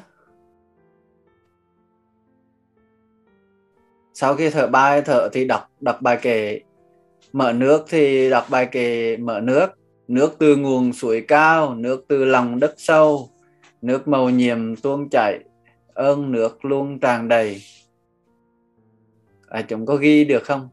Sau 4.13 4.35
khi 4.35 4.49
thở 4.49 4.67
ba 4.67 4.89
hơi 4.89 5.01
thở 5.01 5.29
thì 5.33 5.45
đọc 5.45 5.71
đọc 5.81 6.01
bài 6.01 6.19
kể 6.21 6.61
mở 7.35 7.53
nước 7.53 7.85
thì 7.89 8.29
đọc 8.29 8.45
bài 8.49 8.65
kệ 8.71 9.17
mở 9.17 9.39
nước. 9.39 9.67
Nước 10.07 10.35
từ 10.39 10.55
nguồn 10.55 10.93
suối 10.93 11.21
cao 11.27 11.75
nước 11.75 12.05
từ 12.07 12.25
lòng 12.25 12.59
đất 12.59 12.73
sâu. 12.77 13.29
Nước 13.81 14.07
màu 14.07 14.29
nhiệm 14.29 14.75
tuôn 14.75 15.09
chảy 15.09 15.39
ơn 15.93 16.31
nước 16.31 16.65
luôn 16.65 16.99
tràn 16.99 17.27
đầy. 17.27 17.61
À, 19.47 19.61
chúng 19.61 19.85
có 19.85 19.95
ghi 19.95 20.25
được 20.25 20.43
không? 20.43 20.69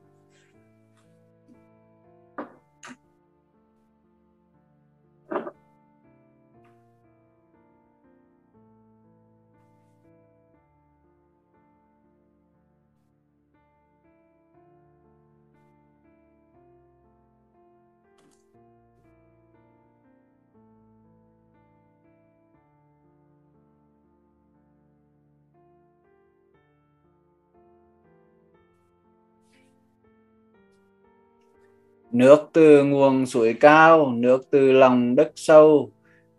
Nước 32.12 32.50
từ 32.52 32.84
nguồn 32.84 33.26
suối 33.26 33.54
cao 33.54 34.12
nước 34.12 34.50
từ 34.50 34.72
lòng 34.72 35.14
đất 35.14 35.32
sâu 35.36 35.90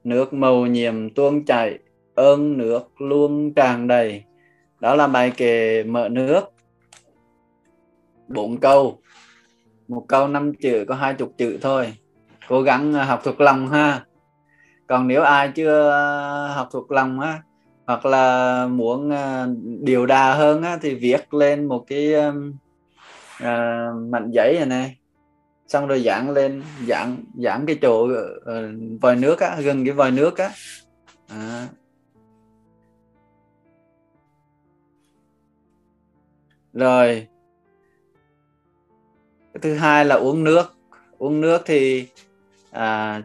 nước 0.03 0.33
màu 0.33 0.65
nhiệm 0.65 1.09
tuôn 1.09 1.45
chảy 1.45 1.79
ơn 2.15 2.57
nước 2.57 3.01
luôn 3.01 3.53
tràn 3.53 3.87
đầy. 3.87 4.23
Đó 4.79 4.95
là 4.95 5.07
bài 5.07 5.31
kệ 5.37 5.83
mở 5.83 6.09
nước. 6.09 6.41
Bốn 8.27 8.57
câu. 8.57 8.99
Một 9.87 10.05
câu 10.07 10.27
năm 10.27 10.53
chữ 10.53 10.85
có 10.87 10.95
hai 10.95 11.13
chục 11.13 11.33
chữ 11.37 11.57
thôi. 11.61 11.93
Cố 12.47 12.61
gắng 12.61 12.93
à, 12.93 13.03
học 13.03 13.21
thuộc 13.23 13.41
lòng 13.41 13.67
ha. 13.67 14.05
Còn 14.87 15.07
nếu 15.07 15.21
ai 15.21 15.51
chưa 15.55 15.91
à, 15.91 16.53
học 16.53 16.69
thuộc 16.71 16.91
lòng 16.91 17.19
á 17.19 17.41
hoặc 17.85 18.05
là 18.05 18.67
muốn 18.67 19.09
à, 19.09 19.47
điều 19.81 20.05
đà 20.05 20.33
hơn 20.33 20.61
á, 20.61 20.77
thì 20.81 20.95
viết 20.95 21.33
lên 21.33 21.65
một 21.65 21.85
cái 21.87 22.13
uh, 22.15 23.45
mảnh 24.09 24.31
giấy 24.31 24.55
này 24.55 24.65
này 24.65 24.97
xong 25.73 25.87
rồi 25.87 26.01
dạng 26.01 26.29
lên 26.29 26.63
dạng 26.87 27.17
dán 27.35 27.65
cái 27.65 27.77
chỗ 27.81 28.03
uh, 28.03 29.01
vòi 29.01 29.15
nước 29.15 29.39
á 29.39 29.57
gần 29.61 29.85
cái 29.85 29.93
vòi 29.93 30.11
nước 30.11 30.37
á. 30.37 30.51
À. 31.27 31.67
rồi. 36.73 37.27
Cái 39.53 39.59
thứ 39.61 39.73
hai 39.73 40.05
là 40.05 40.15
uống 40.15 40.43
nước. 40.43 40.75
Uống 41.17 41.41
nước 41.41 41.61
thì 41.65 42.07
à, 42.71 43.21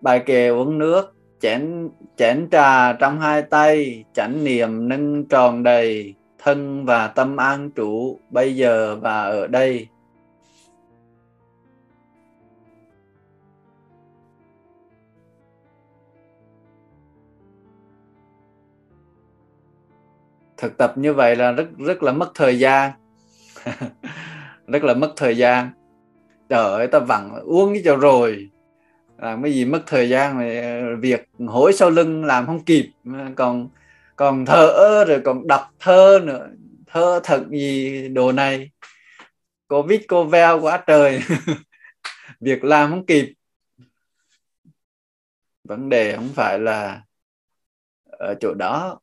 bài 0.00 0.22
kệ 0.26 0.48
uống 0.48 0.78
nước 0.78 1.14
chén 1.40 1.88
chén 2.16 2.48
trà 2.50 2.92
trong 2.92 3.20
hai 3.20 3.42
tay 3.42 4.04
chánh 4.14 4.44
niệm 4.44 4.88
nâng 4.88 5.24
tròn 5.24 5.62
đầy 5.62 6.14
thân 6.38 6.84
và 6.84 7.08
tâm 7.08 7.36
an 7.36 7.70
trụ 7.70 8.18
bây 8.30 8.56
giờ 8.56 8.96
và 8.96 9.22
ở 9.22 9.46
đây. 9.46 9.88
Thực 20.58 20.76
tập 20.76 20.92
như 20.96 21.14
vậy 21.14 21.36
là 21.36 21.52
rất 21.52 21.66
rất 21.78 22.02
là 22.02 22.12
mất 22.12 22.30
thời 22.34 22.58
gian. 22.58 22.92
Rất 24.66 24.84
là 24.84 24.94
mất 24.94 25.12
thời 25.16 25.36
gian. 25.36 25.70
Trời 26.48 26.64
ơi 26.64 26.86
ta 26.86 26.98
vặn 26.98 27.30
uống 27.44 27.72
cái 27.72 27.82
cho 27.84 27.96
rồi. 27.96 28.50
Làm 29.18 29.42
cái 29.42 29.52
gì 29.52 29.64
mất 29.64 29.82
thời 29.86 30.08
gian 30.08 30.38
này 30.38 30.60
ờ, 30.62 30.96
việc 30.96 31.28
hối 31.46 31.72
sau 31.72 31.90
lưng 31.90 32.24
làm 32.24 32.46
không 32.46 32.64
kịp 32.64 32.90
ờ, 33.04 33.26
còn 33.36 33.68
còn 34.16 34.46
thở 34.46 35.04
rồi 35.08 35.20
còn 35.24 35.46
đọc 35.46 35.70
thơ 35.80 36.20
nữa. 36.24 36.48
Thơ 36.86 37.20
thật 37.24 37.44
gì 37.50 38.08
đồ 38.08 38.32
này. 38.32 38.70
Covid 39.68 40.00
cô 40.08 40.24
veo 40.24 40.60
quá 40.60 40.84
trời. 40.86 41.20
Việc 42.40 42.64
làm 42.64 42.90
không 42.90 43.06
kịp. 43.06 43.34
Vấn 45.64 45.88
đề 45.88 46.16
không 46.16 46.28
phải 46.34 46.58
là 46.58 47.02
ở 48.18 48.34
chỗ 48.40 48.54
đó 48.54 49.00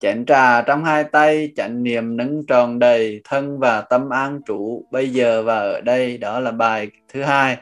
chén 0.00 0.26
trà 0.26 0.62
trong 0.62 0.84
hai 0.84 1.04
tay 1.04 1.52
chánh 1.56 1.82
niệm 1.82 2.16
nâng 2.16 2.46
tròn 2.46 2.78
đầy 2.78 3.20
thân 3.24 3.58
và 3.58 3.80
tâm 3.80 4.10
an 4.10 4.40
trụ. 4.46 4.84
Bây 4.90 5.10
giờ 5.10 5.42
và 5.42 5.58
ở 5.58 5.80
đây 5.80 6.18
đó 6.18 6.40
là 6.40 6.50
bài 6.50 6.90
thứ 7.08 7.22
hai. 7.22 7.56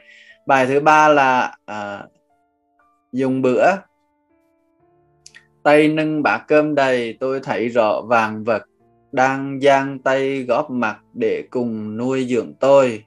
Bài 0.46 0.66
thứ 0.66 0.80
ba 0.80 1.08
là 1.08 1.56
à, 1.64 2.04
dùng 3.12 3.42
bữa. 3.42 3.66
Tay 5.62 5.88
nâng 5.88 6.22
bát 6.22 6.44
cơm 6.48 6.74
đầy 6.74 7.16
tôi 7.20 7.40
thấy 7.40 7.68
rõ 7.68 8.00
vàng 8.00 8.44
vật 8.44 8.62
đang 9.12 9.60
giang 9.60 9.98
tay 9.98 10.42
góp 10.42 10.70
mặt 10.70 10.98
để 11.14 11.44
cùng 11.50 11.96
nuôi 11.96 12.24
dưỡng 12.24 12.54
tôi. 12.60 13.04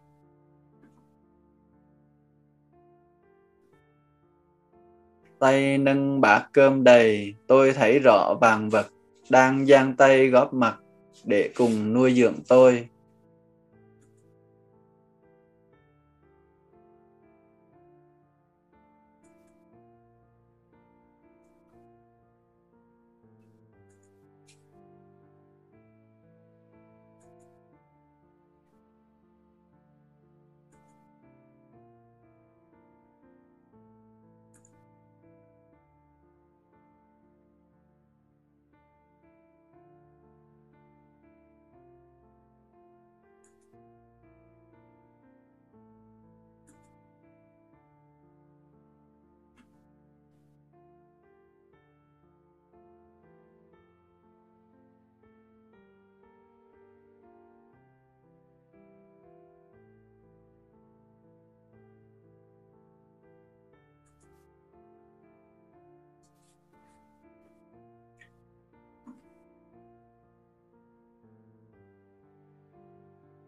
Tay 5.39 5.77
nâng 5.77 6.21
bát 6.21 6.49
cơm 6.53 6.84
đầy 6.84 7.34
tôi 7.47 7.73
thấy 7.73 7.99
rõ 7.99 8.34
vàng 8.41 8.69
vật 8.69 8.88
đang 9.32 9.65
giang 9.65 9.95
tay 9.95 10.27
góp 10.27 10.53
mặt 10.53 10.75
để 11.23 11.49
cùng 11.55 11.93
nuôi 11.93 12.13
dưỡng 12.13 12.36
tôi. 12.47 12.88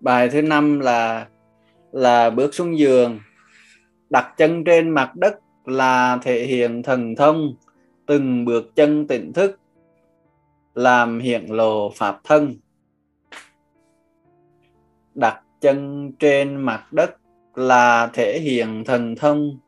Bài 0.04 0.30
thứ 0.30 0.42
năm 0.42 0.80
là 0.80 1.28
là 1.92 2.30
bước 2.30 2.54
xuống 2.54 2.78
giường. 2.78 3.20
Đặt 4.10 4.34
chân 4.38 4.64
trên 4.64 4.90
mặt 4.90 5.16
đất 5.16 5.40
là 5.66 6.18
thể 6.22 6.46
hiện 6.46 6.84
thần 6.84 7.16
thông, 7.16 7.56
từng 8.06 8.46
bước 8.46 8.76
chân 8.76 9.08
tỉnh 9.08 9.34
thức, 9.34 9.60
làm 10.76 11.20
hiện 11.20 11.46
lộ 11.56 11.92
pháp 11.96 12.20
thân. 12.24 12.56
Đặt 15.16 15.42
chân 15.62 16.12
trên 16.20 16.56
mặt 16.56 16.94
đất 16.94 17.18
là 17.56 18.10
thể 18.14 18.40
hiện 18.40 18.84
thần 18.84 19.16
thông, 19.16 19.60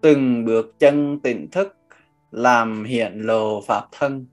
từng 0.00 0.44
bước 0.44 0.74
chân 0.78 1.20
tỉnh 1.20 1.50
thức, 1.50 1.76
làm 2.30 2.84
hiện 2.84 3.12
lộ 3.26 3.60
pháp 3.60 3.86
thân. 3.92 4.26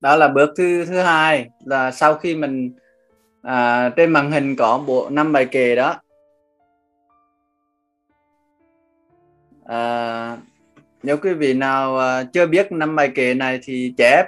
Đó 0.00 0.16
là 0.16 0.28
bước 0.28 0.50
thứ 0.56 0.84
thứ 0.84 1.00
hai 1.00 1.48
là 1.64 1.90
sau 1.90 2.14
khi 2.14 2.34
mình 2.36 2.72
à, 3.42 3.88
trên 3.96 4.10
màn 4.10 4.30
hình 4.30 4.56
có 4.56 4.78
bộ 4.86 5.08
năm 5.10 5.32
bài 5.32 5.46
kệ 5.46 5.76
đó. 5.76 5.94
À, 9.64 10.36
nếu 11.02 11.16
quý 11.16 11.34
vị 11.34 11.54
nào 11.54 11.98
à, 11.98 12.24
chưa 12.24 12.46
biết 12.46 12.72
năm 12.72 12.96
bài 12.96 13.12
kệ 13.14 13.34
này 13.34 13.60
thì 13.62 13.94
chép 13.96 14.26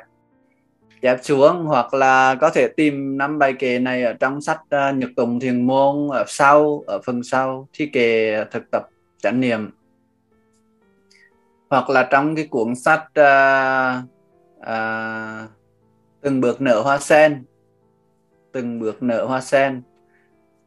chép 1.03 1.18
xuống 1.23 1.64
hoặc 1.64 1.95
là 1.95 2.35
có 2.35 2.51
thể 2.51 2.68
tìm 2.68 3.18
năm 3.18 3.39
bài 3.39 3.55
kệ 3.59 3.79
này 3.79 4.03
ở 4.03 4.12
trong 4.12 4.41
sách 4.41 4.61
uh, 4.61 4.97
nhật 4.97 5.11
tùng 5.16 5.41
thiền 5.41 5.66
môn 5.66 6.09
ở 6.12 6.25
sau 6.29 6.85
ở 6.87 7.01
phần 7.07 7.23
sau 7.23 7.68
thi 7.73 7.87
kệ 7.87 8.45
thực 8.51 8.71
tập 8.71 8.89
chánh 9.18 9.41
niệm. 9.41 9.71
Hoặc 11.71 11.91
là 11.91 12.09
trong 12.11 12.37
cái 12.37 12.47
cuốn 12.47 12.75
sách 12.75 13.05
uh, 13.21 14.05
uh, 14.61 15.51
từng 16.21 16.41
bước 16.41 16.61
nở 16.61 16.83
hoa 16.83 16.99
sen. 16.99 17.45
Từng 18.53 18.79
bước 18.79 19.03
nở 19.03 19.25
hoa 19.25 19.41
sen 19.41 19.83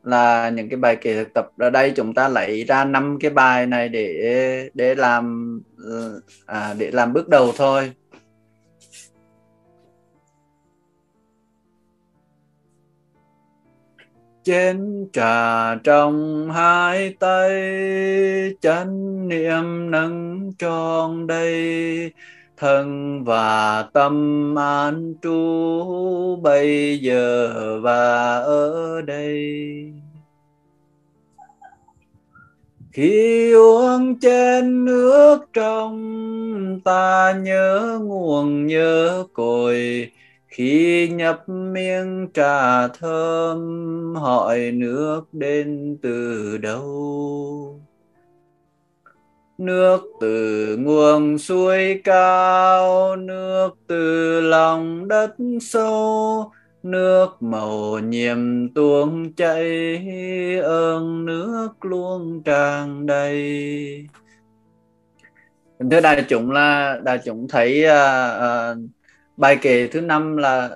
là 0.04 0.49
những 0.49 0.70
cái 0.70 0.78
bài 0.78 0.95
kể 0.95 1.16
thực 1.16 1.34
tập 1.34 1.49
ở 1.58 1.70
đây. 1.70 1.93
Chúng 1.95 2.14
ta 2.14 2.28
lấy 2.28 2.64
ra 2.64 2.86
năm 2.86 3.18
cái 3.22 3.32
bài 3.32 3.66
này 3.66 3.89
để 3.89 4.70
để 4.74 4.95
làm 4.95 5.62
à, 6.45 6.74
để 6.78 6.91
làm 6.91 7.14
bước 7.14 7.30
đầu 7.30 7.51
thôi. 7.58 7.91
Chén 14.43 15.08
trà 15.14 15.76
trong 15.76 16.47
hai 16.51 17.16
tay 17.20 17.51
chánh 18.62 19.28
niệm 19.28 19.91
nâng 19.91 20.51
tròn 20.60 21.28
đây 21.28 22.12
thân 22.58 23.24
và 23.24 23.84
tâm 23.93 24.56
an 24.60 25.14
trú, 25.22 26.36
bây 26.41 26.99
giờ 26.99 27.54
và 27.82 28.38
ở 28.39 29.01
đây. 29.01 29.54
Khi 32.91 33.51
uống 33.54 34.20
chén 34.20 34.86
nước 34.86 35.38
trong, 35.54 36.80
ta 36.84 37.34
nhớ 37.43 37.99
nguồn 38.04 38.68
nhớ 38.68 39.24
cội. 39.34 40.12
Khi 40.47 41.10
nhập 41.10 41.49
miếng 41.49 42.28
trà 42.34 42.88
thơm, 42.88 44.16
hỏi 44.16 44.72
nước 44.74 45.22
đến 45.32 45.97
từ 46.01 46.58
đâu? 46.58 47.83
Nước 49.66 50.01
từ 50.22 50.78
nguồn 50.78 51.38
suối 51.38 52.01
cao 52.03 53.16
nước 53.16 53.70
từ 53.88 54.41
lòng 54.41 55.07
đất 55.07 55.36
sâu 55.61 56.51
nước 56.84 57.28
màu 57.39 57.99
nhiệm 57.99 58.70
tuôn 58.74 59.34
chảy 59.34 60.59
ơn 60.64 61.26
nước 61.26 61.70
luôn 61.82 62.43
tràn 62.45 63.05
đầy. 63.05 64.07
Thưa 65.91 66.01
đại 66.01 66.26
chúng 66.30 66.51
là 66.51 66.99
đại 67.03 67.20
chúng 67.26 67.47
thấy 67.47 67.86
uh, 67.86 68.78
uh, 68.78 68.89
bài 69.38 69.57
kệ 69.61 69.88
thứ 69.88 70.01
năm 70.01 70.38
là 70.38 70.70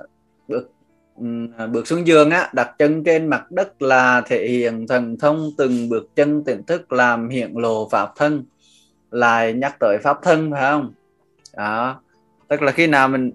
bước 0.47 0.71
um, 1.15 1.47
bước 1.71 1.88
xuống 1.88 2.07
giường 2.07 2.29
á 2.29 2.49
đặt 2.53 2.71
chân 2.79 3.03
trên 3.03 3.27
mặt 3.27 3.51
đất 3.51 3.81
là 3.81 4.21
thể 4.21 4.47
hiện 4.47 4.88
thần 4.88 5.17
thông 5.17 5.51
từng 5.57 5.89
bước 5.89 6.15
chân 6.15 6.43
tỉnh 6.43 6.63
thức 6.63 6.91
làm 6.91 7.29
hiện 7.29 7.57
lộ 7.57 7.89
pháp 7.89 8.09
thân 8.15 8.43
lại 9.12 9.53
nhắc 9.53 9.76
tới 9.80 9.97
pháp 10.03 10.18
thân 10.24 10.51
phải 10.51 10.62
không? 10.62 10.93
Đó. 11.58 12.01
Tức 12.47 12.62
là 12.62 12.72
khi 12.72 12.88
nào 12.88 13.08
mình 13.08 13.32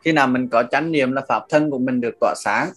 khi 0.00 0.12
nào 0.12 0.26
mình 0.26 0.48
có 0.48 0.62
chánh 0.62 0.92
niệm 0.92 1.12
là 1.12 1.22
pháp 1.28 1.42
thân 1.48 1.70
của 1.70 1.78
mình 1.78 2.00
được 2.00 2.14
tỏa 2.20 2.34
sáng 2.36 2.70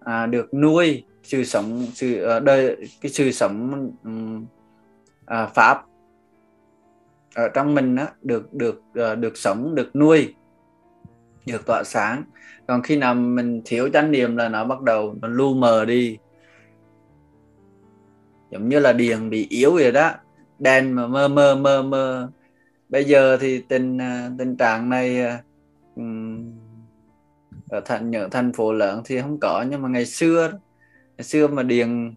à, 0.00 0.26
được 0.26 0.54
nuôi 0.54 1.04
sự 1.22 1.44
sống 1.44 1.86
sự 1.94 2.22
ờ, 2.22 2.40
đời 2.40 2.76
cái 3.00 3.12
sự 3.12 3.32
sống 3.32 3.90
um, 4.04 4.46
à, 5.26 5.46
pháp 5.46 5.84
ở 7.34 7.48
trong 7.48 7.74
mình 7.74 7.96
á, 7.96 8.06
được 8.22 8.54
được 8.54 8.82
ờ, 8.94 9.14
được 9.14 9.36
sống 9.36 9.74
được 9.74 9.96
nuôi 9.96 10.34
được 11.46 11.66
tỏa 11.66 11.82
sáng. 11.84 12.22
Còn 12.66 12.82
khi 12.82 12.96
nào 12.96 13.14
mình 13.14 13.62
thiếu 13.64 13.88
chánh 13.92 14.10
niệm 14.10 14.36
là 14.36 14.48
nó 14.48 14.64
bắt 14.64 14.80
đầu 14.80 15.16
nó 15.22 15.28
lu 15.28 15.54
mờ 15.54 15.84
đi 15.84 16.18
giống 18.50 18.68
như 18.68 18.78
là 18.78 18.92
điền 18.92 19.30
bị 19.30 19.46
yếu 19.50 19.72
vậy 19.72 19.92
đó 19.92 20.10
đèn 20.58 20.92
mà 20.92 21.06
mơ 21.06 21.28
mơ 21.28 21.54
mơ 21.54 21.82
mơ. 21.82 22.30
Bây 22.88 23.04
giờ 23.04 23.36
thì 23.40 23.62
tình 23.68 23.98
à, 23.98 24.30
tình 24.38 24.56
trạng 24.56 24.88
này 24.88 25.20
à, 25.20 25.42
ở 27.68 27.80
thành 27.84 28.10
những 28.10 28.30
thành 28.30 28.52
phố 28.52 28.72
lớn 28.72 29.02
thì 29.04 29.20
không 29.20 29.40
có 29.40 29.64
nhưng 29.70 29.82
mà 29.82 29.88
ngày 29.88 30.06
xưa 30.06 30.52
ngày 31.16 31.24
xưa 31.24 31.48
mà 31.48 31.62
điền 31.62 32.14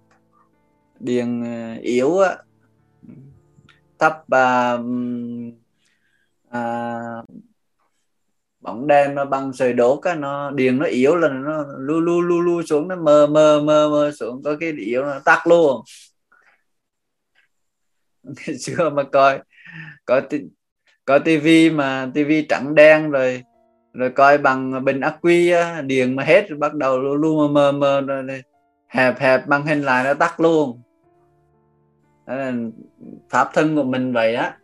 điền 1.00 1.44
à, 1.44 1.78
yếu 1.82 2.20
á 2.20 2.38
thấp 4.00 4.14
à, 4.30 4.78
à, 6.50 6.64
bóng 8.62 8.88
đèn 8.88 9.16
nó 9.16 9.26
bằng 9.26 9.54
sợi 9.54 9.74
đốt 9.74 10.02
á 10.04 10.16
nó 10.16 10.52
điền 10.52 10.80
nó 10.80 10.86
yếu 10.86 11.16
là 11.16 11.30
nó 11.30 11.66
lu 11.78 12.00
lu 12.00 12.22
lu 12.22 12.42
lu 12.42 12.62
xuống 12.64 12.88
nó 12.88 12.96
mờ 12.96 13.28
mờ 13.28 13.62
mờ 13.62 13.90
mờ 13.90 14.12
xuống 14.12 14.44
có 14.44 14.56
cái 14.60 14.72
yếu 14.72 15.04
nó 15.04 15.20
tắt 15.26 15.48
luôn. 15.48 15.82
ngày 18.48 18.58
xưa 18.58 18.90
mà 18.90 19.04
coi. 19.04 19.40
Coi 20.06 20.22
coi 21.06 21.20
tivi 21.20 21.70
mà 21.70 22.12
tivi 22.14 22.46
trắng 22.50 22.76
đen 22.76 23.12
rồi 23.12 23.44
rồi 23.94 24.10
coi 24.10 24.38
bằng 24.38 24.86
bình 24.86 25.02
ắc 25.02 25.16
quy 25.22 25.54
điện 25.86 26.16
mà 26.16 26.24
hết 26.24 26.48
bắt 26.60 26.74
đầu 26.74 27.00
luôn 27.00 27.16
luôn 27.16 27.54
mờ 27.54 27.72
mờ 27.72 28.02
rồi, 28.02 28.24
rồi 28.24 28.42
hẹp 28.88 29.20
hẹp 29.20 29.48
màn 29.48 29.66
hình 29.66 29.82
lại 29.82 30.04
nó 30.04 30.14
tắt 30.14 30.40
luôn. 30.40 30.82
Pháp 33.30 33.50
thân 33.54 33.76
của 33.76 33.84
mình 33.84 34.14
vậy 34.14 34.36
á. 34.36 34.58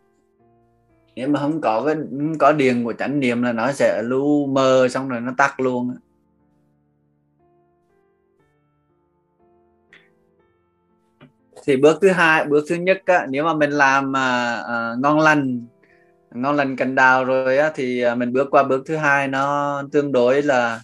Nếu 1.16 1.30
mà 1.30 1.39
không 1.39 1.62
có 1.62 1.84
cái 1.86 1.95
không 1.95 2.38
có 2.38 2.51
điện 2.51 2.84
của 2.84 2.93
chánh 2.93 3.20
niệm 3.20 3.43
là 3.43 3.51
nó 3.51 3.72
sẽ 3.72 4.01
lu 4.03 4.45
mờ 4.45 4.88
xong 4.88 5.10
rồi 5.10 5.22
nó 5.22 5.32
tắt 5.38 5.60
luôn 5.60 5.95
thì 11.68 11.78
bước 11.78 11.97
thứ 12.01 12.09
hai 12.09 12.45
bước 12.45 12.66
thứ 12.70 12.76
nhất 12.76 13.01
á, 13.05 13.26
nếu 13.30 13.43
mà 13.43 13.53
mình 13.53 13.70
làm 13.70 14.16
à, 14.16 14.55
à, 14.55 14.95
ngon 14.99 15.20
lành 15.20 15.66
ngon 16.34 16.55
lành 16.55 16.76
cành 16.76 16.95
đào 16.95 17.26
rồi 17.26 17.57
á, 17.57 17.72
thì 17.76 18.01
à, 18.01 18.16
mình 18.16 18.34
bước 18.34 18.47
qua 18.51 18.63
bước 18.63 18.84
thứ 18.86 18.95
hai 18.95 19.28
nó 19.28 19.84
tương 19.91 20.11
đối 20.11 20.41
là 20.41 20.82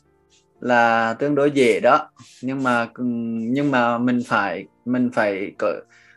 là 0.60 1.14
tương 1.14 1.36
đối 1.36 1.52
dễ 1.52 1.80
đó. 1.80 2.10
Nhưng 2.42 2.64
mà 2.64 2.90
nhưng 3.52 3.72
mà 3.72 3.98
mình 3.98 4.22
phải 4.28 4.66
mình 4.86 5.10
phải 5.14 5.52
có, 5.58 5.74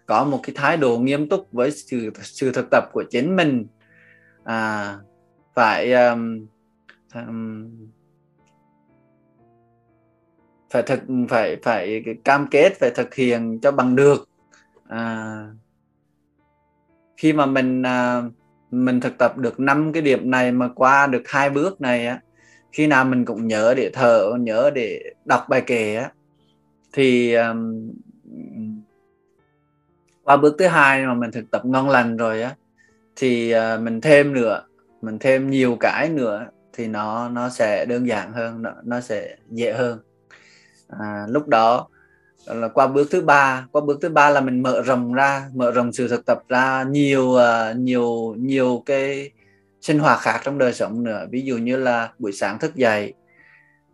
có 0.06 0.24
một 0.24 0.40
cái 0.42 0.54
thái 0.56 0.76
độ 0.76 0.98
nghiêm 0.98 1.28
túc 1.28 1.52
với 1.52 1.70
sự 1.70 2.10
sự 2.22 2.52
thực 2.52 2.70
tập 2.70 2.84
của 2.92 3.04
chính 3.10 3.36
mình. 3.36 3.66
À, 4.44 4.96
phải 5.54 5.92
um, 5.92 6.46
um, 7.14 7.70
phải 10.70 10.82
thực 10.82 11.00
phải 11.28 11.56
phải 11.62 12.04
cam 12.24 12.46
kết 12.50 12.72
phải 12.80 12.90
thực 12.90 13.14
hiện 13.14 13.58
cho 13.62 13.72
bằng 13.72 13.96
được 13.96 14.28
à, 14.88 15.36
khi 17.16 17.32
mà 17.32 17.46
mình 17.46 17.82
à, 17.82 18.22
mình 18.70 19.00
thực 19.00 19.18
tập 19.18 19.38
được 19.38 19.60
năm 19.60 19.92
cái 19.92 20.02
điểm 20.02 20.30
này 20.30 20.52
mà 20.52 20.68
qua 20.74 21.06
được 21.06 21.22
hai 21.28 21.50
bước 21.50 21.80
này 21.80 22.06
á 22.06 22.20
khi 22.72 22.86
nào 22.86 23.04
mình 23.04 23.24
cũng 23.24 23.46
nhớ 23.46 23.74
để 23.76 23.90
thở 23.92 24.30
nhớ 24.40 24.70
để 24.74 25.12
đọc 25.24 25.46
bài 25.48 25.62
kể 25.66 25.96
á 25.96 26.10
thì 26.92 27.34
um, 27.34 27.90
qua 30.24 30.36
bước 30.36 30.56
thứ 30.58 30.66
hai 30.66 31.06
mà 31.06 31.14
mình 31.14 31.30
thực 31.30 31.50
tập 31.50 31.64
ngon 31.64 31.90
lành 31.90 32.16
rồi 32.16 32.42
á 32.42 32.54
thì 33.16 33.54
uh, 33.54 33.80
mình 33.80 34.00
thêm 34.00 34.32
nữa 34.32 34.62
mình 35.02 35.18
thêm 35.18 35.50
nhiều 35.50 35.76
cái 35.80 36.08
nữa 36.08 36.46
thì 36.72 36.86
nó 36.86 37.28
nó 37.28 37.48
sẽ 37.48 37.86
đơn 37.88 38.08
giản 38.08 38.32
hơn 38.32 38.62
nó, 38.62 38.70
nó 38.84 39.00
sẽ 39.00 39.36
dễ 39.50 39.72
hơn. 39.72 39.98
À, 40.88 41.26
lúc 41.28 41.48
đó 41.48 41.88
là 42.46 42.68
qua 42.68 42.86
bước 42.86 43.08
thứ 43.10 43.20
ba. 43.20 43.66
Qua 43.72 43.82
bước 43.86 43.98
thứ 44.02 44.08
ba 44.08 44.30
là 44.30 44.40
mình 44.40 44.62
mở 44.62 44.82
rộng 44.82 45.12
ra 45.12 45.48
mở 45.54 45.70
rộng 45.70 45.92
sự 45.92 46.08
thực 46.08 46.26
tập 46.26 46.42
ra 46.48 46.82
nhiều 46.82 47.22
uh, 47.22 47.76
nhiều 47.76 48.34
nhiều 48.38 48.82
cái 48.86 49.30
sinh 49.80 49.98
hoạt 49.98 50.20
khác 50.20 50.40
trong 50.44 50.58
đời 50.58 50.72
sống 50.72 51.04
nữa. 51.04 51.26
Ví 51.30 51.42
dụ 51.42 51.56
như 51.56 51.76
là 51.76 52.12
buổi 52.18 52.32
sáng 52.32 52.58
thức 52.58 52.74
dậy. 52.74 53.12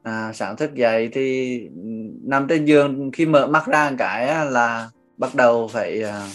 À, 0.02 0.32
sáng 0.34 0.56
thức 0.56 0.74
dậy 0.74 1.08
thì 1.12 1.58
ừ, 1.64 1.82
nằm 2.22 2.46
trên 2.48 2.64
giường 2.64 3.10
khi 3.12 3.26
mở 3.26 3.46
mắt 3.46 3.66
ra 3.66 3.90
một 3.90 3.96
cái 3.98 4.46
là 4.46 4.88
bắt 5.16 5.34
đầu 5.34 5.68
phải 5.68 6.02
à, 6.02 6.28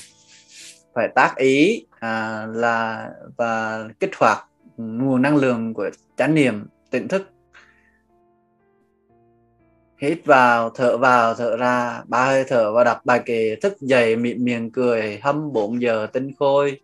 phải 0.95 1.07
tác 1.15 1.35
ý 1.35 1.85
à, 1.99 2.45
là 2.53 3.09
và 3.37 3.83
kích 3.99 4.15
hoạt 4.17 4.45
nguồn 4.77 5.21
năng 5.21 5.35
lượng 5.35 5.73
của 5.73 5.89
chánh 6.17 6.35
niệm 6.35 6.67
tỉnh 6.91 7.07
thức 7.07 7.29
hít 9.97 10.25
vào 10.25 10.69
thở 10.69 10.97
vào 10.97 11.33
thở 11.33 11.57
ra. 11.57 12.03
Ba 12.07 12.25
hơi 12.25 12.43
thở 12.47 12.71
và 12.71 12.83
đọc 12.83 13.05
bài 13.05 13.21
kệ 13.25 13.55
thức 13.55 13.81
dậy 13.81 14.15
mịn 14.15 14.45
miệng 14.45 14.71
cười 14.71 15.19
hâm 15.21 15.53
bốn 15.53 15.81
giờ 15.81 16.07
tinh 16.13 16.31
khôi. 16.39 16.79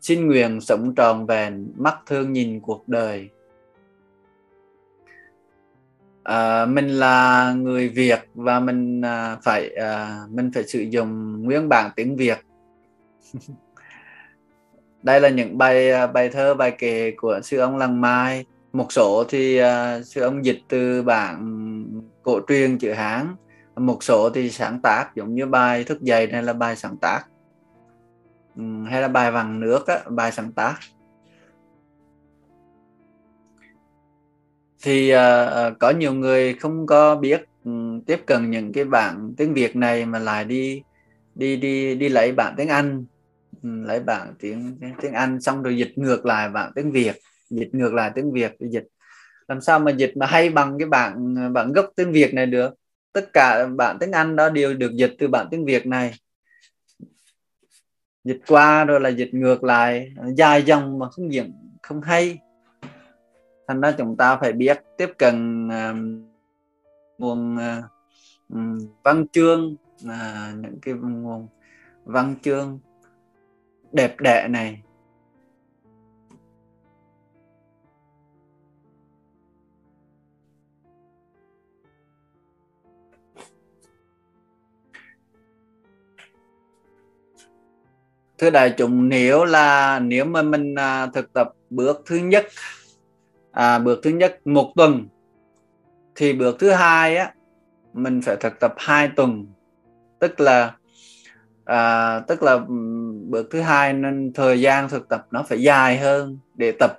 Xin 0.00 0.26
nguyện 0.26 0.60
sống 0.60 0.94
tròn 0.94 1.26
vẹn 1.26 1.72
mắt 1.76 1.94
thương 2.06 2.32
nhìn 2.32 2.60
cuộc 2.60 2.88
đời. 2.88 3.28
À, 6.22 6.66
mình 6.66 6.88
là 6.88 7.52
người 7.52 7.88
Việt 7.88 8.20
và 8.34 8.60
mình 8.60 9.02
à, 9.04 9.36
phải 9.42 9.70
à, 9.74 10.20
mình 10.30 10.50
phải 10.54 10.64
sử 10.68 10.80
dụng 10.80 11.42
nguyên 11.42 11.68
bản 11.68 11.90
tiếng 11.96 12.16
Việt. 12.16 12.38
Đây 15.02 15.20
là 15.20 15.28
những 15.28 15.58
bài 15.58 15.90
à, 15.90 16.06
bài 16.06 16.28
thơ 16.28 16.54
bài 16.54 16.70
kệ 16.70 17.10
của 17.10 17.40
sư 17.42 17.58
ông 17.58 17.76
Lăng 17.76 18.00
Mai. 18.00 18.44
Một 18.72 18.92
số 18.92 19.24
thì 19.28 19.62
uh, 19.62 19.66
sư 20.04 20.20
ông 20.20 20.44
dịch 20.44 20.60
từ 20.68 21.02
bản 21.02 21.46
cổ 22.22 22.40
truyền 22.48 22.78
chữ 22.78 22.92
Hán. 22.92 23.34
Một 23.76 24.02
số 24.02 24.30
thì 24.30 24.50
sáng 24.50 24.80
tác 24.82 25.14
giống 25.14 25.34
như 25.34 25.46
bài 25.46 25.84
thức 25.84 26.02
dậy 26.02 26.26
này 26.26 26.42
là 26.42 26.52
bài 26.52 26.76
sáng 26.76 26.96
tác. 26.96 27.24
Hay 28.86 29.02
là 29.02 29.08
bài 29.08 29.32
vàng 29.32 29.60
nước 29.60 29.86
á, 29.86 29.98
bài 30.08 30.32
sáng 30.32 30.52
tác. 30.52 30.74
Thì 34.82 35.14
uh, 35.14 35.78
có 35.78 35.90
nhiều 35.90 36.14
người 36.14 36.54
không 36.54 36.86
có 36.86 37.16
biết 37.16 37.44
um, 37.64 38.00
tiếp 38.00 38.20
cận 38.26 38.50
những 38.50 38.72
cái 38.72 38.84
bản 38.84 39.34
tiếng 39.36 39.54
Việt 39.54 39.76
này 39.76 40.06
mà 40.06 40.18
lại 40.18 40.44
đi 40.44 40.82
đi 41.34 41.56
đi 41.56 41.94
đi 41.94 42.08
lấy 42.08 42.32
bản 42.32 42.54
tiếng 42.56 42.68
Anh. 42.68 43.04
Um, 43.62 43.82
lấy 43.82 44.00
bản 44.00 44.34
tiếng 44.38 44.78
tiếng 45.02 45.12
Anh 45.12 45.40
xong 45.40 45.62
rồi 45.62 45.76
dịch 45.76 45.98
ngược 45.98 46.26
lại 46.26 46.48
bản 46.48 46.72
tiếng 46.74 46.92
Việt 46.92 47.16
dịch 47.50 47.74
ngược 47.74 47.94
lại 47.94 48.10
tiếng 48.14 48.32
Việt 48.32 48.56
dịch 48.60 48.84
làm 49.50 49.60
sao 49.60 49.78
mà 49.78 49.90
dịch 49.90 50.16
mà 50.16 50.26
hay 50.26 50.50
bằng 50.50 50.78
cái 50.78 50.88
bản 50.88 51.34
bản 51.52 51.72
gốc 51.72 51.90
tiếng 51.96 52.12
Việt 52.12 52.34
này 52.34 52.46
được? 52.46 52.74
Tất 53.12 53.32
cả 53.32 53.66
bản 53.66 53.96
tiếng 54.00 54.12
Anh 54.12 54.36
đó 54.36 54.48
đều 54.48 54.74
được 54.74 54.92
dịch 54.94 55.14
từ 55.18 55.28
bản 55.28 55.46
tiếng 55.50 55.64
Việt 55.64 55.86
này. 55.86 56.14
Dịch 58.24 58.40
qua 58.46 58.84
rồi 58.84 59.00
là 59.00 59.08
dịch 59.08 59.34
ngược 59.34 59.64
lại. 59.64 60.14
Dài 60.36 60.62
dòng 60.62 60.98
mà 60.98 61.10
không 61.10 61.32
diễn 61.32 61.52
không 61.82 62.00
hay. 62.00 62.38
Thành 63.68 63.80
ra 63.80 63.92
chúng 63.98 64.16
ta 64.16 64.36
phải 64.36 64.52
biết 64.52 64.82
tiếp 64.96 65.10
cận 65.18 65.68
uh, 65.68 65.96
nguồn 67.18 67.56
uh, 67.56 68.82
văn 69.02 69.26
chương 69.32 69.76
uh, 70.04 70.10
những 70.56 70.78
cái 70.82 70.94
nguồn 70.94 71.48
văn 72.04 72.34
chương 72.42 72.78
đẹp 73.92 74.20
đẽ 74.20 74.48
này. 74.50 74.82
Thưa 88.40 88.50
đại 88.50 88.74
chúng 88.76 89.08
nếu 89.08 89.44
là 89.44 89.98
nếu 89.98 90.24
mà 90.24 90.42
mình 90.42 90.74
à, 90.74 91.06
thực 91.06 91.32
tập 91.32 91.52
bước 91.70 92.02
thứ 92.06 92.16
nhất 92.16 92.46
à, 93.52 93.78
bước 93.78 94.00
thứ 94.02 94.10
nhất 94.10 94.46
một 94.46 94.72
tuần 94.76 95.08
thì 96.14 96.32
bước 96.32 96.56
thứ 96.58 96.70
hai 96.70 97.16
á 97.16 97.32
mình 97.92 98.22
phải 98.22 98.36
thực 98.36 98.60
tập 98.60 98.74
hai 98.76 99.08
tuần. 99.08 99.46
Tức 100.18 100.40
là 100.40 100.76
à, 101.64 102.20
tức 102.20 102.42
là 102.42 102.58
bước 103.28 103.48
thứ 103.50 103.60
hai 103.60 103.92
nên 103.92 104.32
thời 104.32 104.60
gian 104.60 104.88
thực 104.88 105.08
tập 105.08 105.26
nó 105.30 105.42
phải 105.42 105.62
dài 105.62 105.98
hơn 105.98 106.38
để 106.54 106.72
tập. 106.72 106.98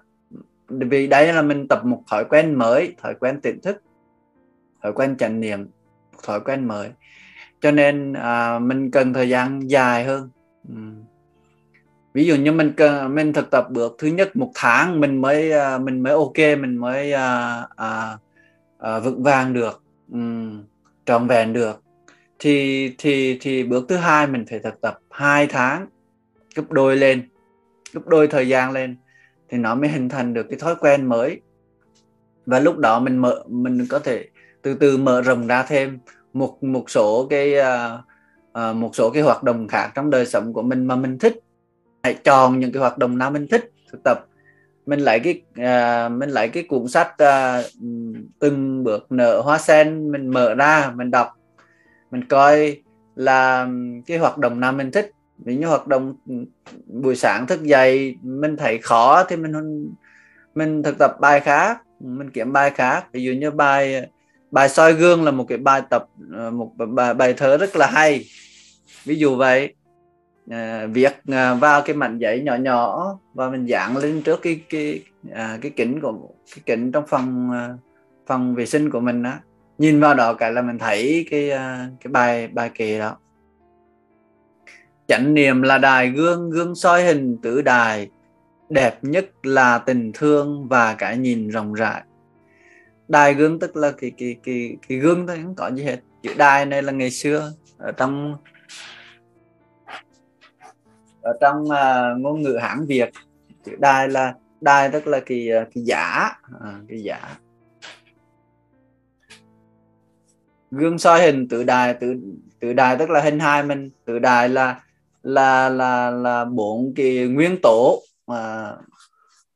Vì 0.68 1.08
đấy 1.08 1.34
là 1.34 1.42
mình 1.42 1.68
tập 1.68 1.86
một 1.86 2.04
thói 2.12 2.26
quen 2.26 2.56
mới 2.56 2.96
thói 3.02 3.16
quen 3.20 3.42
tỉnh 3.42 3.62
thức 3.62 3.82
thói 4.84 4.94
quen 4.94 5.18
chánh 5.18 5.40
niệm 5.40 5.68
thói 6.24 6.40
quen 6.40 6.68
mới. 6.68 6.90
Cho 7.62 7.72
nên 7.72 8.14
à, 8.14 8.60
mình 8.60 8.92
cần 8.92 9.14
thời 9.14 9.30
gian 9.30 9.70
dài 9.70 10.04
hơn. 10.04 10.30
Ừ 10.70 10.76
ví 12.14 12.26
dụ 12.26 12.36
như 12.36 12.52
mình 12.52 12.74
mình 13.10 13.34
thực 13.34 13.52
tập 13.52 13.68
bước 13.72 13.96
thứ 14.00 14.08
nhất 14.08 14.36
một 14.36 14.52
tháng 14.56 15.00
mình 15.00 15.22
mới 15.22 15.52
à, 15.52 15.78
mình 15.78 16.04
mới 16.04 16.14
ok 16.14 16.38
mình 16.38 16.78
mới 16.78 17.14
à, 17.14 17.62
à, 17.76 18.18
à, 18.80 19.00
vững 19.00 19.24
vàng 19.24 19.54
được 19.54 19.84
um, 20.12 20.64
trọn 21.06 21.28
vẹn 21.28 21.54
được. 21.54 21.82
Thì 22.40 22.90
thì 22.98 23.38
thì 23.42 23.64
bước 23.64 23.86
thứ 23.90 23.96
hai 23.96 24.28
mình 24.28 24.46
phải 24.50 24.60
thực 24.60 24.82
tập 24.82 25.00
hai 25.10 25.48
tháng 25.48 25.88
gấp 26.56 26.72
đôi 26.72 26.98
lên 26.98 27.30
gấp 27.94 28.08
đôi 28.08 28.28
thời 28.28 28.48
gian 28.48 28.72
lên 28.72 28.96
thì 29.50 29.58
nó 29.58 29.76
mới 29.76 29.90
hình 29.90 30.10
thành 30.10 30.34
được 30.34 30.46
cái 30.50 30.60
thói 30.60 30.76
quen 30.76 31.06
mới. 31.06 31.42
Và 32.46 32.60
lúc 32.60 32.78
đó 32.78 33.00
mình 33.00 33.18
mở 33.18 33.44
mình 33.48 33.86
có 33.90 34.00
thể 34.00 34.26
từ 34.62 34.74
từ 34.74 34.98
mở 34.98 35.22
rộng 35.22 35.48
ra 35.48 35.64
thêm 35.64 36.00
một 36.34 36.64
một 36.64 36.90
số 36.90 37.28
cái 37.30 37.54
uh, 37.60 38.00
uh, 38.70 38.76
một 38.76 38.96
số 38.96 39.10
cái 39.10 39.24
hoạt 39.24 39.44
động 39.44 39.68
khác 39.68 39.92
trong 39.96 40.10
đời 40.10 40.26
sống 40.26 40.54
của 40.54 40.62
mình 40.62 40.86
mà 40.86 40.96
mình 40.96 41.20
thích 41.20 41.40
lại 42.04 42.14
chọn 42.24 42.60
những 42.60 42.72
cái 42.72 42.80
hoạt 42.80 42.98
động 42.98 43.18
nào 43.18 43.32
mình 43.32 43.48
thích 43.48 43.72
thực 43.92 44.04
tập. 44.04 44.26
Mình 44.86 45.00
lấy 45.00 45.20
cái 45.20 45.42
uh, 45.52 46.12
mình 46.12 46.30
lấy 46.30 46.50
cái 46.50 46.64
cuốn 46.64 46.88
sách 46.88 47.16
uh, 47.24 47.66
từng 48.40 48.84
bước 48.84 49.12
nở 49.12 49.42
hoa 49.42 49.58
sen 49.58 50.12
mình 50.12 50.28
mở 50.28 50.56
ra 50.56 50.92
mình 50.96 51.12
đọc. 51.12 51.38
Mình 52.12 52.28
coi 52.28 52.78
là 53.16 53.68
cái 54.08 54.18
hoạt 54.18 54.38
động 54.38 54.60
nào 54.60 54.72
mình 54.72 54.92
thích. 54.92 55.12
Ví 55.38 55.56
như 55.56 55.68
hoạt 55.68 55.88
động 55.88 56.16
buổi 56.86 57.16
sáng 57.16 57.48
thức 57.48 57.64
dậy 57.64 58.16
mình 58.22 58.58
thấy 58.58 58.78
khó 58.78 59.24
thì 59.24 59.36
mình 59.36 59.54
mình 60.56 60.84
thực 60.84 60.98
tập 60.98 61.18
bài 61.20 61.40
khác 61.40 61.82
mình 62.00 62.30
kiếm 62.30 62.54
bài 62.54 62.70
khác. 62.70 63.06
Ví 63.12 63.24
dụ 63.24 63.32
như 63.32 63.52
bài 63.52 64.10
bài 64.52 64.70
soi 64.70 64.94
gương 64.94 65.24
là 65.24 65.32
một 65.32 65.46
cái 65.50 65.58
bài 65.58 65.82
tập 65.90 66.06
à, 66.38 66.50
một 66.50 66.72
bài 66.78 67.14
bài 67.14 67.34
thơ 67.34 67.58
rất 67.58 67.76
là 67.76 67.88
hay. 67.88 68.26
Ví 69.06 69.16
dụ 69.16 69.36
vậy 69.36 69.74
à, 70.50 70.86
việc 70.86 71.14
à, 71.28 71.54
vào 71.54 71.82
cái 71.82 71.96
mảnh 71.96 72.18
giấy 72.18 72.42
nhỏ 72.42 72.56
nhỏ 72.56 73.06
và 73.34 73.50
mình 73.50 73.66
dán 73.66 73.98
lên 73.98 74.22
trước 74.22 74.40
cái 74.42 74.62
cái 74.70 75.04
à, 75.34 75.58
cái 75.62 75.72
kính 75.76 76.02
của 76.02 76.30
cái 76.56 76.64
kính 76.66 76.92
trong 76.92 77.04
phòng 77.08 77.52
à, 77.52 77.70
phòng 78.28 78.56
vệ 78.56 78.66
sinh 78.66 78.90
của 78.90 79.00
mình 79.00 79.24
á. 79.24 79.40
Nhìn 79.78 80.00
vào 80.00 80.14
đó 80.14 80.34
cái 80.34 80.54
là 80.54 80.62
mình 80.62 80.80
thấy 80.80 81.26
cái 81.32 81.52
à, 81.52 81.88
cái 82.04 82.12
bài 82.12 82.48
bài 82.48 82.72
kệ 82.74 83.00
đó. 83.00 83.18
Chánh 85.08 85.34
niệm 85.34 85.62
là 85.62 85.78
đài 85.78 86.10
gương 86.10 86.50
gương 86.50 86.76
soi 86.76 87.04
hình 87.04 87.38
tử 87.42 87.62
đài 87.62 88.10
đẹp 88.70 89.04
nhất 89.04 89.30
là 89.44 89.78
tình 89.78 90.12
thương 90.14 90.68
và 90.68 90.94
cái 90.94 91.18
nhìn 91.18 91.50
rộng 91.50 91.74
rãi. 91.74 92.02
Đài 93.08 93.34
gương 93.34 93.60
tức 93.60 93.76
là 93.76 93.92
cái 93.92 94.12
cái 94.18 94.36
cái 94.44 94.78
cái 94.88 94.98
gương 94.98 95.28
thôi 95.28 95.40
không 95.44 95.56
có 95.56 95.72
gì 95.72 95.84
hết. 95.84 96.00
Chữ 96.24 96.34
đài 96.38 96.66
này 96.66 96.84
là 96.84 96.92
ngày 96.92 97.12
xưa 97.12 97.52
ở 97.78 97.92
trong 97.92 98.36
ở 101.22 101.34
trong 101.42 101.64
uh, 101.64 102.22
ngôn 102.22 102.42
ngữ 102.42 102.58
Hán 102.62 102.86
Việt 102.86 103.10
chữ 103.66 103.76
đài 103.80 104.10
là 104.10 104.34
đài 104.62 104.90
tức 104.90 105.08
là 105.08 105.20
cái 105.20 105.26
kỳ 105.26 105.50
cái 105.74 105.84
giả 105.84 106.32
à, 106.62 106.80
cái 106.90 107.04
giả 107.04 107.18
à, 107.18 107.40
gương 110.72 111.00
soi 111.00 111.22
hình 111.22 111.48
tự 111.48 111.64
đài 111.64 111.94
tự 111.94 112.16
tự 112.60 112.74
đài 112.74 112.98
tức 112.98 113.10
là 113.10 113.22
hình 113.22 113.40
hai 113.40 113.64
mình 113.64 113.90
tự 114.06 114.20
đài 114.20 114.50
là 114.50 114.82
là 115.24 115.70
là 115.70 116.12
là 116.12 116.46
bốn 116.46 116.94
cái 116.96 117.28
nguyên 117.28 117.62
tố 117.62 118.02
mà 118.28 118.72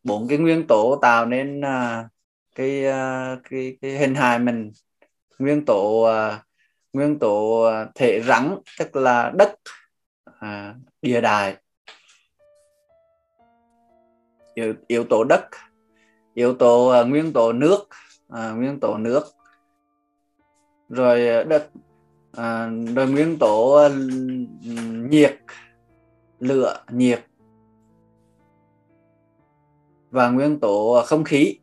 bốn 0.04 0.28
cái 0.28 0.38
nguyên 0.38 0.68
tố 0.68 1.00
tạo 1.02 1.26
nên 1.26 1.60
uh, 1.60 2.06
cái, 2.56 2.86
uh, 2.88 3.40
cái 3.50 3.78
cái 3.82 3.98
hình 3.98 4.16
hài 4.16 4.40
mình. 4.40 4.72
Nguyên 5.40 5.66
tố 5.66 6.08
uh, 6.10 6.34
nguyên 6.94 7.20
tố 7.20 7.70
thể 7.96 8.22
rắn 8.28 8.56
tức 8.80 8.96
là 8.96 9.32
đất 9.36 9.56
à, 10.40 10.76
địa 11.06 11.22
đài. 11.22 11.58
Yếu, 14.54 14.74
yếu 14.88 15.04
tố 15.04 15.24
đất 15.24 15.50
yếu 16.34 16.56
tố 16.56 17.02
uh, 17.02 17.08
nguyên 17.08 17.34
tố 17.34 17.54
nước 17.54 17.80
uh, 18.34 18.58
nguyên 18.58 18.80
tố 18.80 18.98
nước. 18.98 19.24
Rồi 20.90 21.28
à, 21.28 21.44
đất 21.44 21.70
uh, 22.30 22.96
rồi 22.96 23.08
nguyên 23.08 23.38
tố 23.40 23.86
uh, 23.86 23.92
nhiệt 25.10 25.40
lửa 26.40 26.84
nhiệt. 26.92 27.26
Và 30.12 30.30
nguyên 30.30 30.60
tố 30.60 31.04
không 31.06 31.24
khí. 31.24 31.60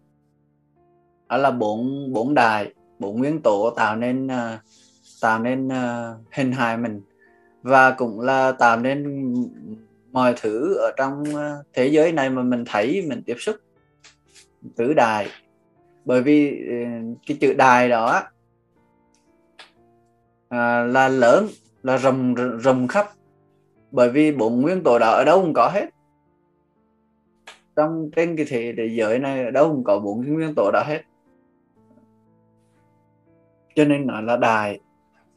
Đó 1.28 1.36
là 1.36 1.50
bốn 1.50 2.12
bốn 2.12 2.34
đài 2.34 2.74
bốn 2.98 3.18
nguyên 3.18 3.42
tố 3.42 3.70
tạo 3.76 3.96
nên 3.96 4.26
uh, 4.26 4.60
tạo 5.20 5.38
nên 5.38 5.68
uh, 5.68 6.32
hình 6.32 6.52
hài 6.52 6.76
mình 6.76 7.02
và 7.62 7.90
cũng 7.90 8.20
là 8.20 8.52
tạo 8.52 8.76
nên 8.76 9.24
mọi 10.12 10.34
thứ 10.40 10.74
ở 10.74 10.90
trong 10.96 11.24
ờ, 11.34 11.62
thế 11.72 11.86
giới 11.86 12.12
này 12.12 12.30
mà 12.30 12.42
mình 12.42 12.64
thấy 12.66 13.04
mình 13.08 13.22
tiếp 13.26 13.36
xúc 13.38 13.56
tứ 14.76 14.94
đài 14.94 15.28
bởi 16.04 16.22
vì 16.22 16.66
ờ, 16.68 16.74
cái 17.26 17.36
chữ 17.40 17.54
đài 17.54 17.88
đó 17.88 18.22
à, 20.48 20.82
là 20.82 21.08
lớn 21.08 21.46
là 21.82 21.98
rồng 21.98 22.34
rồng 22.60 22.88
khắp. 22.88 23.06
Bởi 23.90 24.10
vì 24.10 24.32
bốn 24.32 24.60
nguyên 24.60 24.82
tố 24.82 24.98
đó 24.98 25.10
ở 25.10 25.24
đâu 25.24 25.40
cũng 25.40 25.52
có 25.54 25.70
hết. 25.74 25.86
Trong 27.76 28.10
trên 28.16 28.36
cái 28.36 28.46
thế 28.48 28.74
giới 28.92 29.18
này 29.18 29.44
ở 29.44 29.50
đâu 29.50 29.68
cũng 29.68 29.84
có 29.84 29.98
bốn 29.98 30.34
nguyên 30.34 30.54
tố 30.54 30.70
đó 30.72 30.82
hết. 30.86 31.02
Cho 33.74 33.84
nên 33.84 34.06
nó 34.06 34.20
là 34.20 34.36
đài 34.36 34.80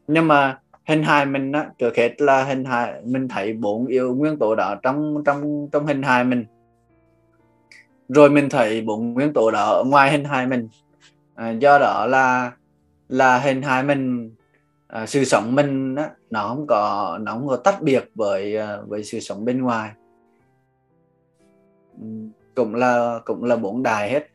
nhưng 0.08 0.28
mà 0.28 0.60
hình 0.88 1.04
hài 1.04 1.26
mình 1.26 1.52
á 1.52 1.70
trước 1.78 1.96
hết 1.98 2.22
là 2.22 2.44
hình 2.44 2.66
hài 2.66 3.02
mình 3.04 3.28
thấy 3.28 3.54
bốn 3.54 3.86
yếu 3.86 4.16
nguyên 4.16 4.38
tố 4.38 4.56
đó 4.56 4.76
trong 4.84 5.24
trong 5.26 5.70
trong 5.72 5.86
hình 5.86 6.04
hài 6.04 6.24
mình. 6.24 6.46
Rồi 8.10 8.30
mình 8.30 8.50
thấy 8.50 8.82
bốn 8.82 9.14
nguyên 9.14 9.34
tố 9.34 9.52
đó 9.52 9.66
ở 9.66 9.84
ngoài 9.84 10.12
hình 10.12 10.24
hài 10.24 10.48
mình. 10.48 10.68
À, 11.36 11.52
do 11.52 11.80
đó 11.80 12.06
là 12.06 12.52
là 13.10 13.38
hình 13.40 13.62
hài 13.62 13.84
mình 13.84 14.32
à, 14.88 15.06
sự 15.06 15.24
sống 15.24 15.56
mình 15.56 15.96
á, 15.96 16.10
nó 16.30 16.48
không 16.48 16.68
có 16.68 17.18
nó 17.22 17.32
không 17.32 17.48
có 17.48 17.56
tách 17.56 17.82
biệt 17.82 18.10
với 18.16 18.58
à, 18.58 18.78
với 18.88 19.04
sự 19.04 19.20
sống 19.20 19.46
bên 19.46 19.62
ngoài. 19.62 19.92
Ừ, 22.02 22.08
cũng 22.56 22.76
là 22.76 23.20
cũng 23.26 23.44
là 23.44 23.56
bốn 23.56 23.84
đài 23.84 24.10
hết. 24.10 24.28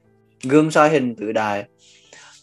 Gương 0.48 0.70
soi 0.70 0.90
hình 0.90 1.14
tự 1.16 1.32
đài 1.32 1.64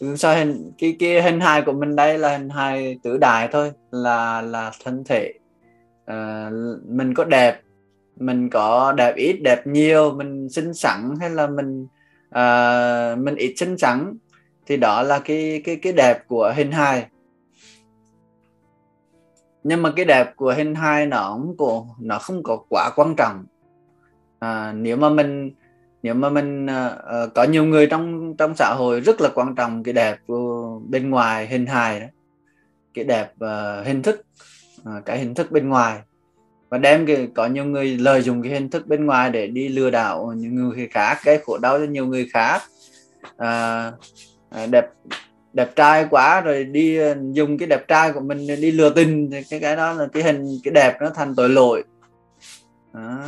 sao 0.00 0.36
hình 0.36 0.72
cái 0.78 0.96
cái 0.98 1.22
hình 1.22 1.40
hài 1.40 1.62
của 1.62 1.72
mình 1.72 1.96
đây 1.96 2.18
là 2.18 2.38
hình 2.38 2.48
hài 2.48 2.98
tử 3.02 3.18
đài 3.18 3.48
thôi 3.48 3.72
là 3.90 4.42
là 4.42 4.72
thân 4.84 5.04
thể. 5.04 5.32
À, 6.06 6.50
mình 6.88 7.14
có 7.14 7.24
đẹp 7.24 7.60
mình 8.16 8.50
có 8.50 8.92
đẹp 8.92 9.14
ít 9.16 9.32
đẹp 9.32 9.66
nhiều 9.66 10.12
mình 10.12 10.48
xinh 10.48 10.74
xắn 10.74 11.14
hay 11.20 11.30
là 11.30 11.46
mình 11.46 11.86
à, 12.30 13.16
mình 13.18 13.34
ít 13.34 13.54
xinh 13.56 13.78
xắn 13.78 14.16
thì 14.66 14.76
đó 14.76 15.02
là 15.02 15.18
cái 15.18 15.62
cái 15.64 15.76
cái 15.76 15.92
đẹp 15.92 16.28
của 16.28 16.52
hình 16.56 16.72
hài. 16.72 17.06
Nhưng 19.64 19.82
mà 19.82 19.92
cái 19.96 20.04
đẹp 20.04 20.36
của 20.36 20.54
hình 20.56 20.74
hài 20.74 21.06
nó 21.06 21.22
không 21.32 21.56
có 21.58 21.84
nó 22.00 22.18
không 22.18 22.42
có 22.42 22.56
quá 22.68 22.90
quan 22.96 23.14
trọng. 23.16 23.44
À, 24.38 24.72
nếu 24.72 24.96
mà 24.96 25.08
mình 25.08 25.50
nếu 26.02 26.14
mà 26.14 26.30
mình 26.30 26.66
uh, 26.66 27.34
có 27.34 27.44
nhiều 27.44 27.64
người 27.64 27.86
trong 27.86 28.34
trong 28.38 28.56
xã 28.56 28.74
hội 28.74 29.00
rất 29.00 29.20
là 29.20 29.28
quan 29.34 29.54
trọng 29.54 29.82
cái 29.82 29.94
đẹp 29.94 30.18
bên 30.88 31.10
ngoài 31.10 31.46
hình 31.46 31.66
hài 31.66 32.00
đó 32.00 32.06
cái 32.94 33.04
đẹp 33.04 33.32
uh, 33.44 33.86
hình 33.86 34.02
thức 34.02 34.22
uh, 34.80 35.04
cái 35.04 35.18
hình 35.18 35.34
thức 35.34 35.52
bên 35.52 35.68
ngoài 35.68 35.98
và 36.68 36.78
đem 36.78 37.06
cái 37.06 37.28
có 37.34 37.46
nhiều 37.46 37.64
người 37.64 37.96
lợi 37.96 38.22
dụng 38.22 38.42
cái 38.42 38.52
hình 38.52 38.70
thức 38.70 38.86
bên 38.86 39.06
ngoài 39.06 39.30
để 39.30 39.46
đi 39.46 39.68
lừa 39.68 39.90
đảo 39.90 40.32
những 40.36 40.54
người 40.54 40.88
khác 40.90 41.18
cái 41.24 41.38
khổ 41.46 41.58
đau 41.58 41.78
cho 41.78 41.84
nhiều 41.84 42.06
người 42.06 42.28
khác 42.32 42.62
à, 43.36 43.92
đẹp 44.70 44.86
đẹp 45.52 45.76
trai 45.76 46.06
quá 46.10 46.40
rồi 46.40 46.64
đi 46.64 46.98
dùng 47.32 47.58
cái 47.58 47.68
đẹp 47.68 47.88
trai 47.88 48.12
của 48.12 48.20
mình 48.20 48.46
đi 48.46 48.70
lừa 48.70 48.90
tình 48.90 49.30
thì 49.30 49.42
cái 49.50 49.60
cái 49.60 49.76
đó 49.76 49.92
là 49.92 50.06
cái 50.12 50.22
hình 50.22 50.58
cái 50.64 50.72
đẹp 50.74 50.96
nó 51.00 51.10
thành 51.10 51.34
tội 51.34 51.48
lỗi 51.48 51.82
đó 52.92 53.24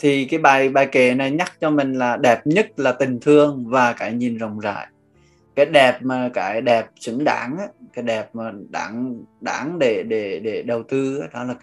thì 0.00 0.24
cái 0.24 0.40
bài 0.40 0.68
bài 0.68 0.88
kệ 0.92 1.14
này 1.14 1.30
nhắc 1.30 1.52
cho 1.60 1.70
mình 1.70 1.92
là 1.92 2.16
đẹp 2.16 2.40
nhất 2.44 2.66
là 2.76 2.92
tình 2.92 3.20
thương 3.20 3.64
và 3.68 3.92
cái 3.92 4.12
nhìn 4.12 4.36
rộng 4.36 4.58
rãi. 4.58 4.86
Cái 5.54 5.66
đẹp 5.66 5.98
mà 6.02 6.30
cái 6.34 6.60
đẹp 6.60 6.86
xứng 7.00 7.24
đáng 7.24 7.56
á, 7.58 7.66
cái 7.92 8.04
đẹp 8.04 8.34
mà 8.34 8.52
đáng 8.68 9.24
đáng 9.40 9.78
để 9.78 10.02
để 10.02 10.40
để 10.44 10.62
đầu 10.62 10.82
tư 10.82 11.18
á, 11.18 11.28
đó 11.32 11.44
là 11.44 11.54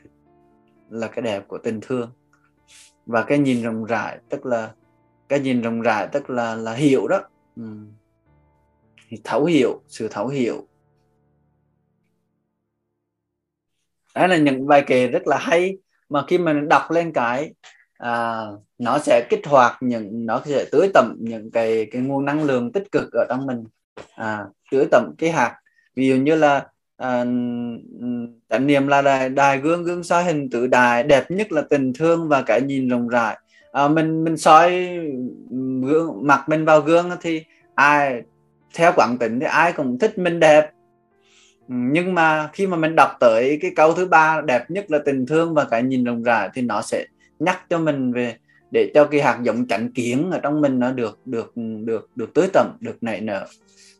là 0.89 1.07
cái 1.07 1.21
đẹp 1.21 1.47
của 1.47 1.57
tình 1.57 1.79
thương. 1.81 2.11
Và 3.05 3.23
cái 3.23 3.37
nhìn 3.37 3.63
rộng 3.63 3.85
rãi 3.85 4.17
tức 4.29 4.45
là 4.45 4.71
cái 5.29 5.39
nhìn 5.39 5.61
rộng 5.61 5.81
rãi 5.81 6.07
tức 6.11 6.29
là 6.29 6.55
là 6.55 6.73
hiểu 6.73 7.07
đó. 7.07 7.21
Ừ. 7.55 7.63
thấu 9.23 9.45
hiểu 9.45 9.81
sự 9.87 10.07
thấu 10.11 10.27
hiểu. 10.27 10.67
Đó 14.15 14.27
là 14.27 14.37
những 14.37 14.67
bài 14.67 14.83
kệ 14.87 15.07
rất 15.07 15.27
là 15.27 15.37
hay 15.37 15.77
mà 16.09 16.23
khi 16.27 16.37
mình 16.37 16.67
đọc 16.69 16.91
lên 16.91 17.13
cái 17.13 17.53
à, 17.97 18.45
nó 18.77 18.99
sẽ 18.99 19.27
kích 19.29 19.47
hoạt 19.47 19.77
những 19.81 20.25
nó 20.25 20.41
sẽ 20.45 20.65
tưới 20.71 20.89
tẩm 20.93 21.15
những 21.19 21.51
cái 21.51 21.87
cái 21.91 22.01
nguồn 22.01 22.25
năng 22.25 22.43
lượng 22.43 22.71
tích 22.71 22.91
cực 22.91 23.11
ở 23.11 23.25
trong 23.29 23.45
mình. 23.45 23.63
À, 24.15 24.45
tưới 24.71 24.85
tẩm 24.91 25.13
cái 25.17 25.31
hạt. 25.31 25.55
Ví 25.95 26.07
dụ 26.07 26.15
như 26.15 26.35
là 26.35 26.65
à, 26.97 27.25
chánh 28.49 28.67
niệm 28.67 28.87
là 28.87 29.01
đài, 29.01 29.29
đài 29.29 29.57
gương 29.57 29.83
gương 29.83 30.03
soi 30.03 30.23
hình 30.23 30.49
tự 30.49 30.67
đài 30.67 31.03
đẹp 31.03 31.31
nhất 31.31 31.51
là 31.51 31.61
tình 31.69 31.93
thương 31.93 32.27
và 32.27 32.41
cái 32.41 32.61
nhìn 32.61 32.89
rộng 32.89 33.07
rãi. 33.07 33.37
À, 33.71 33.87
mình 33.87 34.23
mình 34.23 34.37
soi 34.37 34.71
gương 35.81 36.27
mặt 36.27 36.49
mình 36.49 36.65
vào 36.65 36.81
gương 36.81 37.09
thì 37.21 37.43
ai 37.75 38.21
theo 38.73 38.91
quảng 38.95 39.17
tính 39.17 39.39
thì 39.39 39.45
ai 39.45 39.73
cũng 39.73 39.99
thích 39.99 40.17
mình 40.17 40.39
đẹp. 40.39 40.71
Nhưng 41.67 42.15
mà 42.15 42.49
khi 42.53 42.67
mà 42.67 42.77
mình 42.77 42.95
đọc 42.95 43.11
tới 43.19 43.59
cái 43.61 43.71
câu 43.75 43.93
thứ 43.93 44.05
ba 44.05 44.41
đẹp 44.41 44.71
nhất 44.71 44.91
là 44.91 44.99
tình 45.05 45.25
thương 45.25 45.53
và 45.53 45.63
cái 45.63 45.83
nhìn 45.83 46.03
rộng 46.03 46.23
rãi 46.23 46.49
thì 46.53 46.61
nó 46.61 46.81
sẽ 46.81 47.05
nhắc 47.39 47.65
cho 47.69 47.79
mình 47.79 48.13
về 48.13 48.37
để 48.71 48.91
cho 48.93 49.05
cái 49.05 49.21
hạt 49.21 49.39
giống 49.43 49.67
chánh 49.67 49.91
kiến 49.91 50.31
ở 50.31 50.39
trong 50.39 50.61
mình 50.61 50.79
nó 50.79 50.91
được 50.91 51.19
được 51.25 51.51
được 51.85 52.09
được 52.15 52.33
tưới 52.33 52.47
tẩm 52.53 52.77
được 52.79 53.03
nảy 53.03 53.21
nở. 53.21 53.47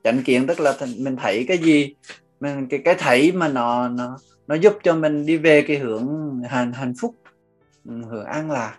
Chánh 0.04 0.24
kiến 0.24 0.48
tức 0.48 0.60
là 0.60 0.78
mình 1.00 1.16
thấy 1.16 1.46
cái 1.48 1.58
gì 1.58 1.96
mình 2.40 2.68
cái 2.70 2.80
cái 2.86 2.96
thấy 3.00 3.32
mà 3.32 3.48
nó 3.48 3.88
nó 3.88 4.18
nó 4.48 4.56
giúp 4.56 4.74
cho 4.84 4.96
mình 4.96 5.26
đi 5.26 5.38
về 5.38 5.62
cái 5.68 5.78
hướng 5.78 6.08
hạnh 6.50 6.74
hạnh 6.74 6.94
phúc 7.02 7.16
ừ, 7.86 8.02
hướng 8.10 8.26
an 8.26 8.52
lạc 8.52 8.78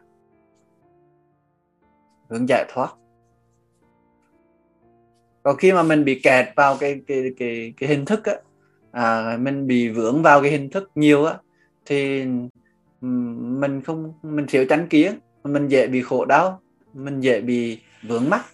hướng 2.31 2.49
giải 2.49 2.65
thoát. 2.69 2.95
Còn 5.43 5.57
khi 5.57 5.73
mà 5.73 5.83
mình 5.83 6.05
bị 6.05 6.21
kẹt 6.23 6.47
vào 6.57 6.77
cái 6.81 7.01
cái 7.07 7.23
cái 7.39 7.73
cái 7.77 7.89
hình 7.89 8.05
thức 8.05 8.25
á 8.25 8.35
à, 8.93 9.37
mình 9.41 9.67
bị 9.67 9.89
vướng 9.89 10.23
vào 10.23 10.43
cái 10.43 10.51
hình 10.51 10.71
thức 10.71 10.91
nhiều 10.95 11.25
á 11.25 11.39
thì 11.87 12.25
mình 13.01 13.83
không 13.83 14.13
mình 14.23 14.47
thiếu 14.49 14.65
tránh 14.69 14.87
kiến 14.89 15.19
mình 15.45 15.69
dễ 15.69 15.87
bị 15.87 16.03
khổ 16.03 16.25
đau 16.25 16.61
mình 16.95 17.21
dễ 17.21 17.41
bị 17.41 17.81
vướng 18.09 18.31
mắc. 18.31 18.45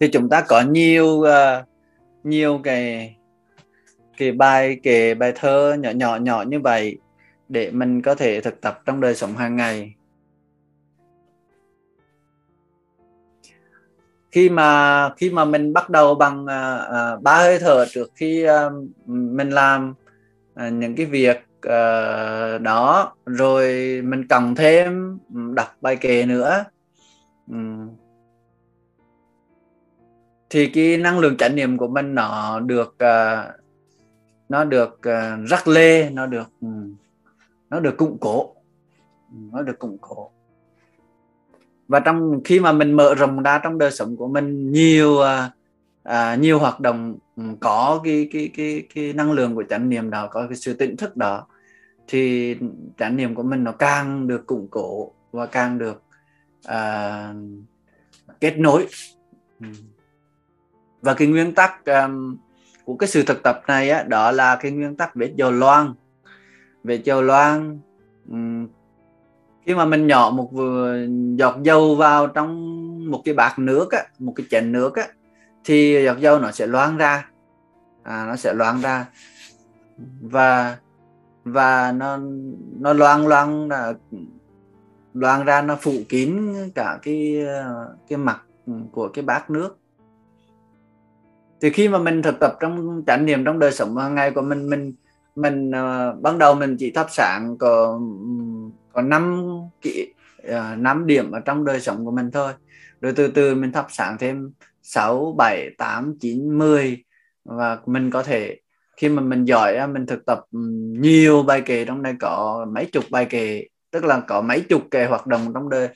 Thì 0.00 0.08
chúng 0.12 0.28
ta 0.28 0.44
có 0.48 0.60
nhiều 0.60 1.06
uh, 1.06 1.66
nhiều 2.24 2.60
cái 2.64 3.16
cái 4.16 4.32
bài 4.32 4.80
kể 4.82 5.14
bài 5.14 5.32
thơ 5.36 5.76
nhỏ 5.80 5.90
nhỏ 5.90 6.16
nhỏ 6.16 6.42
như 6.42 6.60
vậy 6.60 6.98
để 7.48 7.70
mình 7.70 8.02
có 8.02 8.14
thể 8.14 8.40
thực 8.40 8.60
tập 8.60 8.82
trong 8.86 9.00
đời 9.00 9.14
sống 9.14 9.36
hàng 9.36 9.56
ngày. 9.56 9.94
Khi 14.30 14.48
mà 14.48 15.10
khi 15.16 15.30
mà 15.30 15.44
mình 15.44 15.72
bắt 15.72 15.90
đầu 15.90 16.14
bằng 16.14 16.44
ba 16.46 17.14
uh, 17.14 17.22
ba 17.22 17.36
hơi 17.36 17.58
thở 17.58 17.86
trước 17.90 18.10
khi 18.14 18.46
uh, 18.48 18.72
mình 19.06 19.50
làm 19.50 19.94
À, 20.54 20.68
những 20.68 20.96
cái 20.96 21.06
việc 21.06 21.38
uh, 21.66 22.62
đó. 22.62 23.14
Rồi 23.26 23.64
mình 24.04 24.28
cần 24.28 24.54
thêm 24.54 25.18
đọc 25.54 25.76
bài 25.80 25.96
kệ 25.96 26.26
nữa. 26.26 26.64
Um, 27.50 27.88
thì 30.50 30.66
cái 30.66 30.96
năng 30.96 31.18
lượng 31.18 31.36
trải 31.36 31.50
nghiệm 31.50 31.78
của 31.78 31.88
mình 31.88 32.14
nó 32.14 32.60
được 32.60 32.96
uh, 33.04 33.54
nó 34.48 34.64
được 34.64 34.90
uh, 34.94 35.48
rắc 35.48 35.68
lê 35.68 36.10
nó 36.10 36.26
được 36.26 36.48
um, 36.60 36.94
nó 37.70 37.80
được 37.80 37.96
củng 37.96 38.18
cố. 38.20 38.54
Nó 39.52 39.62
được 39.62 39.78
củng 39.78 39.98
cố. 40.00 40.30
Và 41.88 42.00
trong 42.00 42.40
khi 42.44 42.60
mà 42.60 42.72
mình 42.72 42.92
mở 42.92 43.14
rộng 43.14 43.42
ra 43.42 43.58
trong 43.58 43.78
đời 43.78 43.90
sống 43.90 44.16
của 44.16 44.28
mình 44.28 44.72
nhiều 44.72 45.12
uh, 45.12 45.26
à, 46.10 46.34
nhiều 46.34 46.58
hoạt 46.58 46.80
động 46.80 47.18
có 47.60 48.00
cái 48.04 48.28
cái 48.32 48.50
cái 48.56 48.82
cái 48.94 49.12
năng 49.12 49.32
lượng 49.32 49.54
của 49.54 49.64
chánh 49.70 49.88
niệm 49.88 50.10
đó 50.10 50.28
có 50.30 50.46
cái 50.48 50.56
sự 50.56 50.74
tỉnh 50.74 50.96
thức 50.96 51.16
đó 51.16 51.46
thì 52.08 52.56
chánh 52.98 53.16
niệm 53.16 53.34
của 53.34 53.42
mình 53.42 53.64
nó 53.64 53.72
càng 53.72 54.26
được 54.26 54.46
củng 54.46 54.68
cố 54.70 55.12
và 55.32 55.46
càng 55.46 55.78
được 55.78 56.02
à, 56.64 57.34
kết 58.40 58.58
nối. 58.58 58.86
Và 61.02 61.14
cái 61.14 61.28
nguyên 61.28 61.54
tắc 61.54 61.84
um, 61.84 62.36
của 62.84 62.96
cái 62.96 63.08
sự 63.08 63.22
thực 63.22 63.42
tập 63.42 63.62
này 63.66 63.90
á, 63.90 64.02
đó 64.02 64.30
là 64.30 64.56
cái 64.56 64.72
nguyên 64.72 64.96
tắc 64.96 65.14
vết 65.14 65.32
dầu 65.36 65.50
loang 65.50 65.94
vết 66.84 67.00
dầu 67.04 67.22
loang 67.22 67.78
um, 68.28 68.68
khi 69.66 69.74
mà 69.74 69.84
mình 69.84 70.06
nhỏ 70.06 70.30
một 70.30 70.50
giọt 71.36 71.56
dầu 71.62 71.94
vào 71.94 72.26
trong 72.26 73.10
một 73.10 73.22
cái 73.24 73.34
bát 73.34 73.58
nước 73.58 73.92
á, 73.92 74.04
một 74.18 74.32
cái 74.36 74.46
chén 74.50 74.72
nước 74.72 74.96
á, 74.96 75.04
thì 75.64 76.04
giọt 76.04 76.18
dầu 76.18 76.38
nó 76.38 76.50
sẽ 76.50 76.66
loang 76.66 76.96
ra. 76.96 77.30
À, 78.02 78.26
nó 78.26 78.36
sẽ 78.36 78.54
loang 78.54 78.80
ra. 78.80 79.06
Và 80.20 80.76
và 81.44 81.92
nó 81.92 82.18
nó 82.80 82.92
loang 82.92 83.26
loang 83.26 83.68
là 83.68 83.94
loang 85.14 85.44
ra 85.44 85.62
nó 85.62 85.76
phủ 85.76 85.92
kín 86.08 86.52
cả 86.74 86.98
cái 87.02 87.46
cái 88.08 88.18
mặt 88.18 88.42
của 88.92 89.08
cái 89.08 89.24
bát 89.24 89.50
nước. 89.50 89.76
Thì 91.60 91.70
khi 91.70 91.88
mà 91.88 91.98
mình 91.98 92.22
thực 92.22 92.40
tập 92.40 92.56
trong 92.60 93.02
trải 93.06 93.20
nghiệm 93.20 93.44
trong 93.44 93.58
đời 93.58 93.72
sống 93.72 93.96
hàng 93.96 94.14
ngày 94.14 94.30
của 94.30 94.42
mình 94.42 94.70
mình 94.70 94.92
mình 95.36 95.70
uh, 95.70 96.20
ban 96.22 96.38
đầu 96.38 96.54
mình 96.54 96.76
chỉ 96.78 96.90
thắp 96.90 97.06
sáng 97.10 97.58
có 97.58 98.00
có 98.92 99.02
năm 99.02 99.46
kỹ 99.80 100.14
ờ, 100.42 100.76
năm 100.76 101.06
điểm 101.06 101.30
ở 101.30 101.40
trong 101.40 101.64
đời 101.64 101.80
sống 101.80 102.04
của 102.04 102.10
mình 102.10 102.30
thôi. 102.30 102.52
Rồi 103.00 103.12
từ 103.16 103.28
từ 103.28 103.54
mình 103.54 103.72
thắp 103.72 103.86
sáng 103.88 104.18
thêm 104.18 104.52
6, 104.90 105.34
7, 105.38 105.70
8, 105.78 106.14
9, 106.20 106.58
10 106.58 107.04
và 107.44 107.78
mình 107.86 108.10
có 108.10 108.22
thể 108.22 108.60
khi 108.96 109.08
mà 109.08 109.22
mình 109.22 109.44
giỏi 109.44 109.86
mình 109.86 110.06
thực 110.06 110.26
tập 110.26 110.40
nhiều 111.00 111.42
bài 111.42 111.62
kệ 111.66 111.84
trong 111.84 112.02
đây 112.02 112.14
có 112.20 112.66
mấy 112.74 112.86
chục 112.86 113.04
bài 113.10 113.24
kệ 113.24 113.64
tức 113.90 114.04
là 114.04 114.20
có 114.20 114.40
mấy 114.40 114.60
chục 114.60 114.82
kệ 114.90 115.04
hoạt 115.04 115.26
động 115.26 115.52
trong 115.54 115.68
đời 115.68 115.88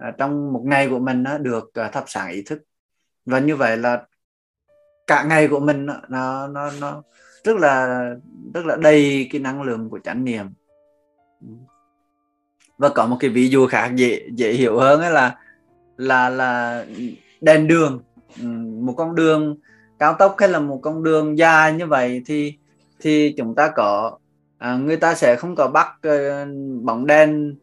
à, 0.00 0.12
trong 0.18 0.52
một 0.52 0.62
ngày 0.64 0.88
của 0.88 0.98
mình 0.98 1.22
nó 1.22 1.38
được 1.38 1.74
à, 1.74 1.88
thắp 1.88 2.04
sáng 2.06 2.30
ý 2.30 2.42
thức. 2.42 2.62
Và 3.26 3.38
như 3.38 3.56
vậy 3.56 3.76
là 3.76 4.02
cả 5.06 5.24
ngày 5.24 5.48
của 5.48 5.60
mình 5.60 5.86
nó 6.08 6.46
nó 6.46 6.70
nó 6.80 7.02
rất 7.44 7.56
là 7.56 8.04
rất 8.54 8.66
là 8.66 8.76
đầy 8.76 9.28
cái 9.32 9.40
năng 9.40 9.62
lượng 9.62 9.90
của 9.90 9.98
chánh 10.04 10.24
niệm. 10.24 10.46
Và 12.78 12.88
có 12.88 13.06
một 13.06 13.16
cái 13.20 13.30
ví 13.30 13.48
dụ 13.48 13.66
khác 13.66 13.92
dễ 13.96 14.28
dễ 14.36 14.52
hiểu 14.52 14.78
hơn 14.78 15.00
là 15.00 15.36
là 15.96 16.28
là 16.28 16.84
đèn 17.40 17.66
đường 17.66 18.02
một 18.82 18.94
con 18.96 19.14
đường 19.14 19.56
cao 19.98 20.14
tốc 20.18 20.34
hay 20.38 20.48
là 20.48 20.58
một 20.58 20.78
con 20.82 21.02
đường 21.02 21.38
dài 21.38 21.72
như 21.72 21.86
vậy 21.86 22.22
thì 22.26 22.54
thì 23.00 23.34
chúng 23.36 23.54
ta 23.54 23.68
có 23.76 24.18
à, 24.58 24.76
người 24.76 24.96
ta 24.96 25.14
sẽ 25.14 25.36
không 25.36 25.54
có 25.56 25.68
bắt 25.68 25.88
uh, 26.08 26.48
bóng 26.82 27.06
đèn 27.06 27.54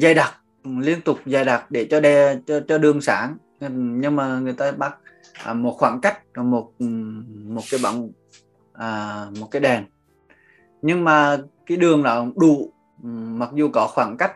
dày 0.00 0.14
đặc 0.14 0.34
liên 0.64 1.00
tục 1.00 1.18
dày 1.26 1.44
đặc 1.44 1.70
để 1.70 1.86
cho 1.90 2.00
đe 2.00 2.36
cho 2.46 2.60
cho 2.68 2.78
đường 2.78 3.00
sáng. 3.00 3.36
Nhưng 4.00 4.16
mà 4.16 4.38
người 4.38 4.52
ta 4.52 4.72
bắt 4.72 4.98
à, 5.44 5.52
một 5.52 5.76
khoảng 5.78 6.00
cách 6.00 6.18
à, 6.32 6.42
một 6.42 6.72
một 7.44 7.62
cái 7.70 7.80
bóng 7.82 8.10
à, 8.72 9.26
một 9.40 9.46
cái 9.50 9.60
đèn. 9.60 9.84
Nhưng 10.82 11.04
mà 11.04 11.38
cái 11.66 11.76
đường 11.76 12.02
là 12.02 12.24
đủ 12.36 12.72
mặc 13.38 13.50
dù 13.54 13.70
có 13.72 13.86
khoảng 13.86 14.16
cách 14.16 14.32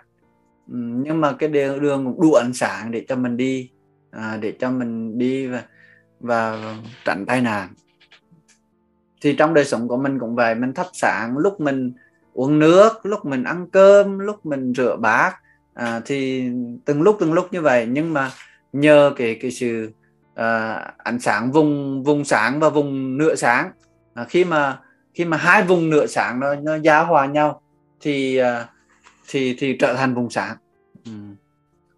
nhưng 0.66 1.20
mà 1.20 1.32
cái 1.32 1.48
đường 1.48 2.04
cũng 2.04 2.20
đủ 2.20 2.32
ánh 2.32 2.52
sáng 2.52 2.90
để 2.90 3.04
cho 3.08 3.16
mình 3.16 3.36
đi 3.36 3.70
à, 4.10 4.38
để 4.40 4.52
cho 4.60 4.70
mình 4.70 5.18
đi 5.18 5.46
và 5.46 5.62
và 6.24 6.74
tránh 7.04 7.26
tai 7.26 7.40
nạn 7.40 7.68
thì 9.20 9.34
trong 9.38 9.54
đời 9.54 9.64
sống 9.64 9.88
của 9.88 9.96
mình 9.96 10.18
cũng 10.18 10.34
vậy 10.34 10.54
mình 10.54 10.74
thắp 10.74 10.86
sáng 10.92 11.38
lúc 11.38 11.60
mình 11.60 11.92
uống 12.32 12.58
nước 12.58 13.06
lúc 13.06 13.24
mình 13.24 13.44
ăn 13.44 13.66
cơm 13.70 14.18
lúc 14.18 14.46
mình 14.46 14.72
rửa 14.76 14.96
bát 14.96 15.34
à, 15.74 16.00
thì 16.04 16.48
từng 16.84 17.02
lúc 17.02 17.16
từng 17.20 17.32
lúc 17.32 17.52
như 17.52 17.60
vậy. 17.60 17.86
Nhưng 17.90 18.12
mà 18.12 18.30
nhờ 18.72 19.12
cái 19.16 19.38
cái 19.40 19.50
sự 19.50 19.92
à, 20.34 20.72
ánh 20.98 21.20
sáng 21.20 21.52
vùng 21.52 22.02
vùng 22.02 22.24
sáng 22.24 22.60
và 22.60 22.68
vùng 22.68 23.18
nửa 23.18 23.34
sáng 23.34 23.70
à, 24.14 24.24
khi 24.24 24.44
mà 24.44 24.80
khi 25.14 25.24
mà 25.24 25.36
hai 25.36 25.62
vùng 25.62 25.90
nửa 25.90 26.06
sáng 26.06 26.40
nó 26.40 26.54
nó 26.54 26.76
giao 26.76 27.06
hòa 27.06 27.26
nhau 27.26 27.60
thì 28.00 28.36
à, 28.36 28.68
thì 29.28 29.56
thì 29.58 29.76
trở 29.80 29.94
thành 29.94 30.14
vùng 30.14 30.30
sáng. 30.30 30.56
Ừ. 31.04 31.12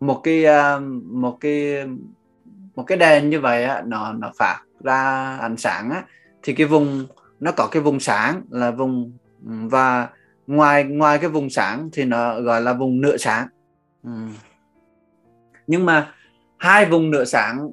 một 0.01 0.21
cái 0.25 0.45
à, 0.45 0.79
một 1.05 1.39
cái 1.41 1.87
một 2.77 2.83
cái 2.83 2.99
đèn 2.99 3.31
như 3.31 3.41
vậy 3.41 3.65
á, 3.65 3.83
nó 3.87 4.13
nó 4.13 4.33
phát 4.39 4.61
ra 4.85 5.37
ánh 5.37 5.57
sáng 5.57 5.91
á, 5.91 6.05
thì 6.43 6.53
cái 6.53 6.67
vùng 6.67 7.07
nó 7.41 7.53
có 7.53 7.69
cái 7.71 7.83
vùng 7.83 8.01
sáng 8.01 8.43
là 8.51 8.71
vùng 8.71 9.13
và 9.47 10.09
ngoài 10.47 10.85
ngoài 10.85 11.19
cái 11.19 11.31
vùng 11.31 11.51
sáng 11.51 11.89
thì 11.93 12.05
nó 12.05 12.41
gọi 12.41 12.61
là 12.61 12.73
vùng 12.73 13.01
nửa 13.01 13.17
sáng 13.17 13.49
ừ. 14.03 14.11
nhưng 15.67 15.87
mà 15.87 16.13
hai 16.57 16.87
vùng 16.87 17.11
nửa 17.11 17.25
sáng 17.25 17.71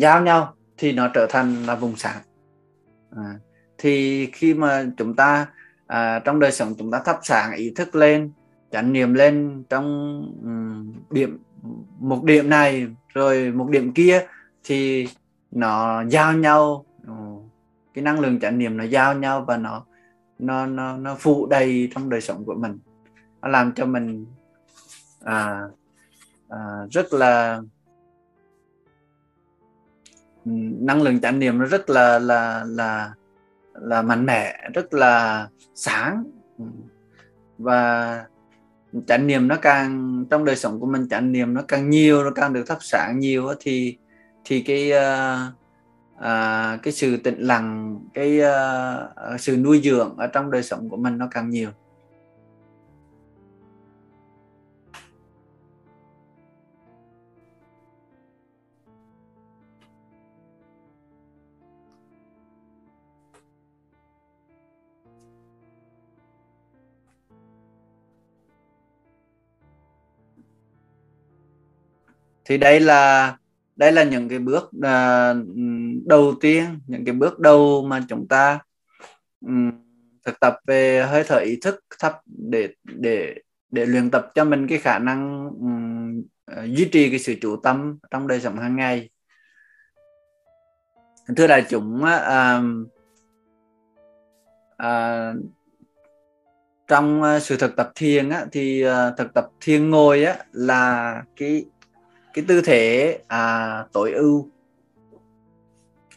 giao 0.00 0.22
nhau 0.22 0.54
thì 0.78 0.92
nó 0.92 1.08
trở 1.14 1.26
thành 1.30 1.66
là 1.66 1.74
vùng 1.74 1.96
sáng 1.96 2.16
à, 3.16 3.34
thì 3.78 4.26
khi 4.32 4.54
mà 4.54 4.86
chúng 4.96 5.16
ta 5.16 5.46
à, 5.86 6.18
trong 6.18 6.40
đời 6.40 6.52
sống 6.52 6.74
chúng 6.78 6.90
ta 6.90 7.02
thắp 7.04 7.18
sáng 7.22 7.52
ý 7.52 7.72
thức 7.76 7.94
lên 7.94 8.32
chánh 8.70 8.92
niệm 8.92 9.14
lên 9.14 9.64
trong 9.68 9.84
um, 10.42 10.94
điểm 11.10 11.38
một 11.98 12.24
điểm 12.24 12.48
này 12.48 12.86
rồi 13.14 13.52
một 13.52 13.68
điểm 13.70 13.92
kia 13.92 14.26
thì 14.64 15.08
nó 15.50 16.04
giao 16.08 16.32
nhau 16.32 16.84
ờ, 17.06 17.14
cái 17.94 18.04
năng 18.04 18.20
lượng 18.20 18.40
chánh 18.40 18.58
niệm 18.58 18.76
nó 18.76 18.84
giao 18.84 19.14
nhau 19.14 19.44
và 19.46 19.56
nó 19.56 19.84
nó 20.38 20.66
nó 20.66 20.96
nó 20.96 21.16
phụ 21.18 21.46
đầy 21.46 21.90
trong 21.94 22.10
đời 22.10 22.20
sống 22.20 22.44
của 22.44 22.54
mình. 22.54 22.78
Nó 23.42 23.48
làm 23.48 23.72
cho 23.72 23.86
mình 23.86 24.26
à, 25.24 25.62
à, 26.48 26.58
rất 26.90 27.12
là 27.12 27.60
ừ, 30.44 30.50
năng 30.80 31.02
lượng 31.02 31.20
chánh 31.20 31.38
niệm 31.38 31.58
nó 31.58 31.64
rất 31.64 31.90
là 31.90 32.18
là 32.18 32.64
là 32.66 33.14
là 33.74 34.02
mạnh 34.02 34.26
mẽ 34.26 34.68
rất 34.74 34.94
là 34.94 35.48
sáng. 35.74 36.24
Ừ. 36.58 36.64
Và 37.58 38.24
chánh 39.06 39.26
niệm 39.26 39.48
nó 39.48 39.56
càng 39.56 40.24
trong 40.30 40.44
đời 40.44 40.56
sống 40.56 40.80
của 40.80 40.86
mình 40.86 41.08
chánh 41.08 41.32
niệm 41.32 41.54
nó 41.54 41.62
càng 41.68 41.90
nhiều 41.90 42.24
nó 42.24 42.30
càng 42.30 42.52
được 42.52 42.64
thắp 42.66 42.78
sáng 42.80 43.18
nhiều 43.18 43.54
thì 43.60 43.96
thì 44.44 44.62
cái 44.62 44.92
uh, 44.92 45.54
uh, 46.14 46.82
cái 46.82 46.92
sự 46.92 47.16
tĩnh 47.16 47.38
lặng 47.38 47.98
cái 48.14 48.40
uh, 48.40 49.40
sự 49.40 49.56
nuôi 49.56 49.80
dưỡng 49.84 50.16
ở 50.16 50.26
trong 50.26 50.50
đời 50.50 50.62
sống 50.62 50.88
của 50.88 50.96
mình 50.96 51.18
nó 51.18 51.28
càng 51.30 51.50
nhiều. 51.50 51.70
Thì 72.48 72.58
đây 72.58 72.80
là 72.80 73.36
đây 73.76 73.92
là 73.92 74.04
những 74.04 74.28
cái 74.28 74.38
bước 74.38 74.64
uh, 74.64 75.46
đầu 76.06 76.34
tiên 76.40 76.64
những 76.86 77.04
cái 77.04 77.14
bước 77.14 77.38
đầu 77.38 77.84
mà 77.86 78.04
chúng 78.08 78.28
ta 78.28 78.58
um, 79.40 79.70
thực 80.24 80.40
tập 80.40 80.56
về 80.66 81.02
hơi 81.02 81.24
thở 81.26 81.36
ý 81.36 81.58
thức 81.62 81.84
thấp 81.98 82.20
để 82.26 82.68
để 82.84 83.34
để 83.70 83.86
luyện 83.86 84.10
tập 84.10 84.30
cho 84.34 84.44
mình 84.44 84.66
cái 84.68 84.78
khả 84.78 84.98
năng 84.98 85.50
um, 85.60 86.22
duy 86.64 86.88
trì 86.92 87.10
cái 87.10 87.18
sự 87.18 87.34
chủ 87.40 87.56
tâm 87.56 87.98
trong 88.10 88.26
đời 88.26 88.40
sống 88.40 88.58
hàng 88.58 88.76
ngày. 88.76 89.10
Thưa 91.36 91.46
đại 91.46 91.64
chúng 91.68 92.02
uh, 92.02 92.62
uh, 94.82 95.36
trong 96.88 97.22
sự 97.40 97.56
thực 97.56 97.76
tập 97.76 97.92
thiền 97.94 98.28
á, 98.28 98.46
thì 98.52 98.86
uh, 98.86 98.90
thực 99.18 99.34
tập 99.34 99.48
thiền 99.60 99.90
ngồi 99.90 100.24
á, 100.24 100.36
là 100.52 101.22
cái 101.36 101.64
cái 102.38 102.44
tư 102.48 102.62
thế 102.62 103.18
à, 103.28 103.84
tối 103.92 104.12
ưu 104.12 104.48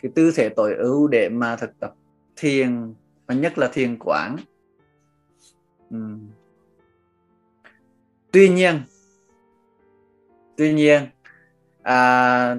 cái 0.02 0.12
tư 0.16 0.32
thế 0.36 0.50
tối 0.50 0.76
ưu 0.76 1.08
để 1.08 1.30
mà 1.30 1.56
thực 1.56 1.80
tập 1.80 1.94
thiền 2.36 2.94
và 3.26 3.36
nhất 3.36 3.58
là 3.58 3.70
thiền 3.74 3.98
quán 4.00 4.38
ừ. 5.90 5.98
tuy 8.32 8.50
nhiên 8.50 8.82
tuy 10.58 10.74
nhiên 10.74 11.04
à, 11.82 12.56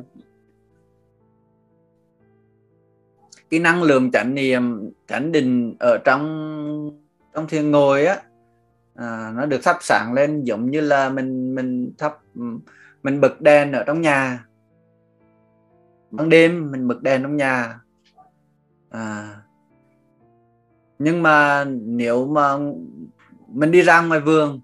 cái 3.50 3.60
năng 3.60 3.82
lượng 3.82 4.10
chánh 4.10 4.34
niệm 4.34 4.90
chánh 5.08 5.32
định 5.32 5.76
ở 5.78 5.98
trong 6.04 6.22
trong 7.34 7.48
thiền 7.48 7.70
ngồi 7.70 8.06
á 8.06 8.22
à, 8.94 9.32
nó 9.36 9.46
được 9.46 9.60
thắp 9.64 9.76
sáng 9.80 10.12
lên 10.12 10.44
giống 10.44 10.70
như 10.70 10.80
là 10.80 11.08
mình 11.08 11.54
mình 11.54 11.92
thắp 11.98 12.18
mình 13.02 13.20
bật 13.20 13.40
đèn 13.40 13.72
ở 13.72 13.84
trong 13.84 14.00
nhà. 14.00 14.44
Ban 16.10 16.28
đêm 16.28 16.70
mình 16.70 16.88
bật 16.88 17.02
đèn 17.02 17.22
trong 17.22 17.36
nhà. 17.36 17.80
À, 18.90 19.36
nhưng 20.98 21.22
mà 21.22 21.64
nếu 21.80 22.26
mà 22.26 22.56
mình 23.48 23.70
đi 23.70 23.82
ra 23.82 24.02
ngoài 24.02 24.20
vườn 24.20 24.60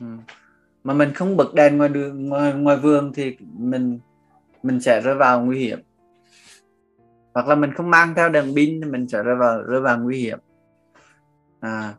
ừ, 0.00 0.06
mà 0.84 0.94
mình 0.94 1.12
không 1.14 1.36
bật 1.36 1.54
đèn 1.54 1.78
ngoài 1.78 1.88
đường 1.88 2.28
ngoài, 2.28 2.52
ngoài 2.52 2.76
vườn 2.76 3.12
thì 3.14 3.36
mình 3.58 3.98
mình 4.62 4.80
sẽ 4.80 5.00
rơi 5.00 5.14
vào 5.14 5.44
nguy 5.44 5.58
hiểm. 5.58 5.78
Hoặc 7.34 7.48
là 7.48 7.54
mình 7.54 7.74
không 7.74 7.90
mang 7.90 8.14
theo 8.14 8.28
đèn 8.28 8.54
pin 8.56 8.80
thì 8.80 8.90
mình 8.90 9.08
sẽ 9.08 9.22
rơi 9.22 9.36
vào 9.36 9.62
rơi 9.62 9.80
vào 9.80 9.98
nguy 9.98 10.18
hiểm. 10.18 10.38
À. 11.60 11.94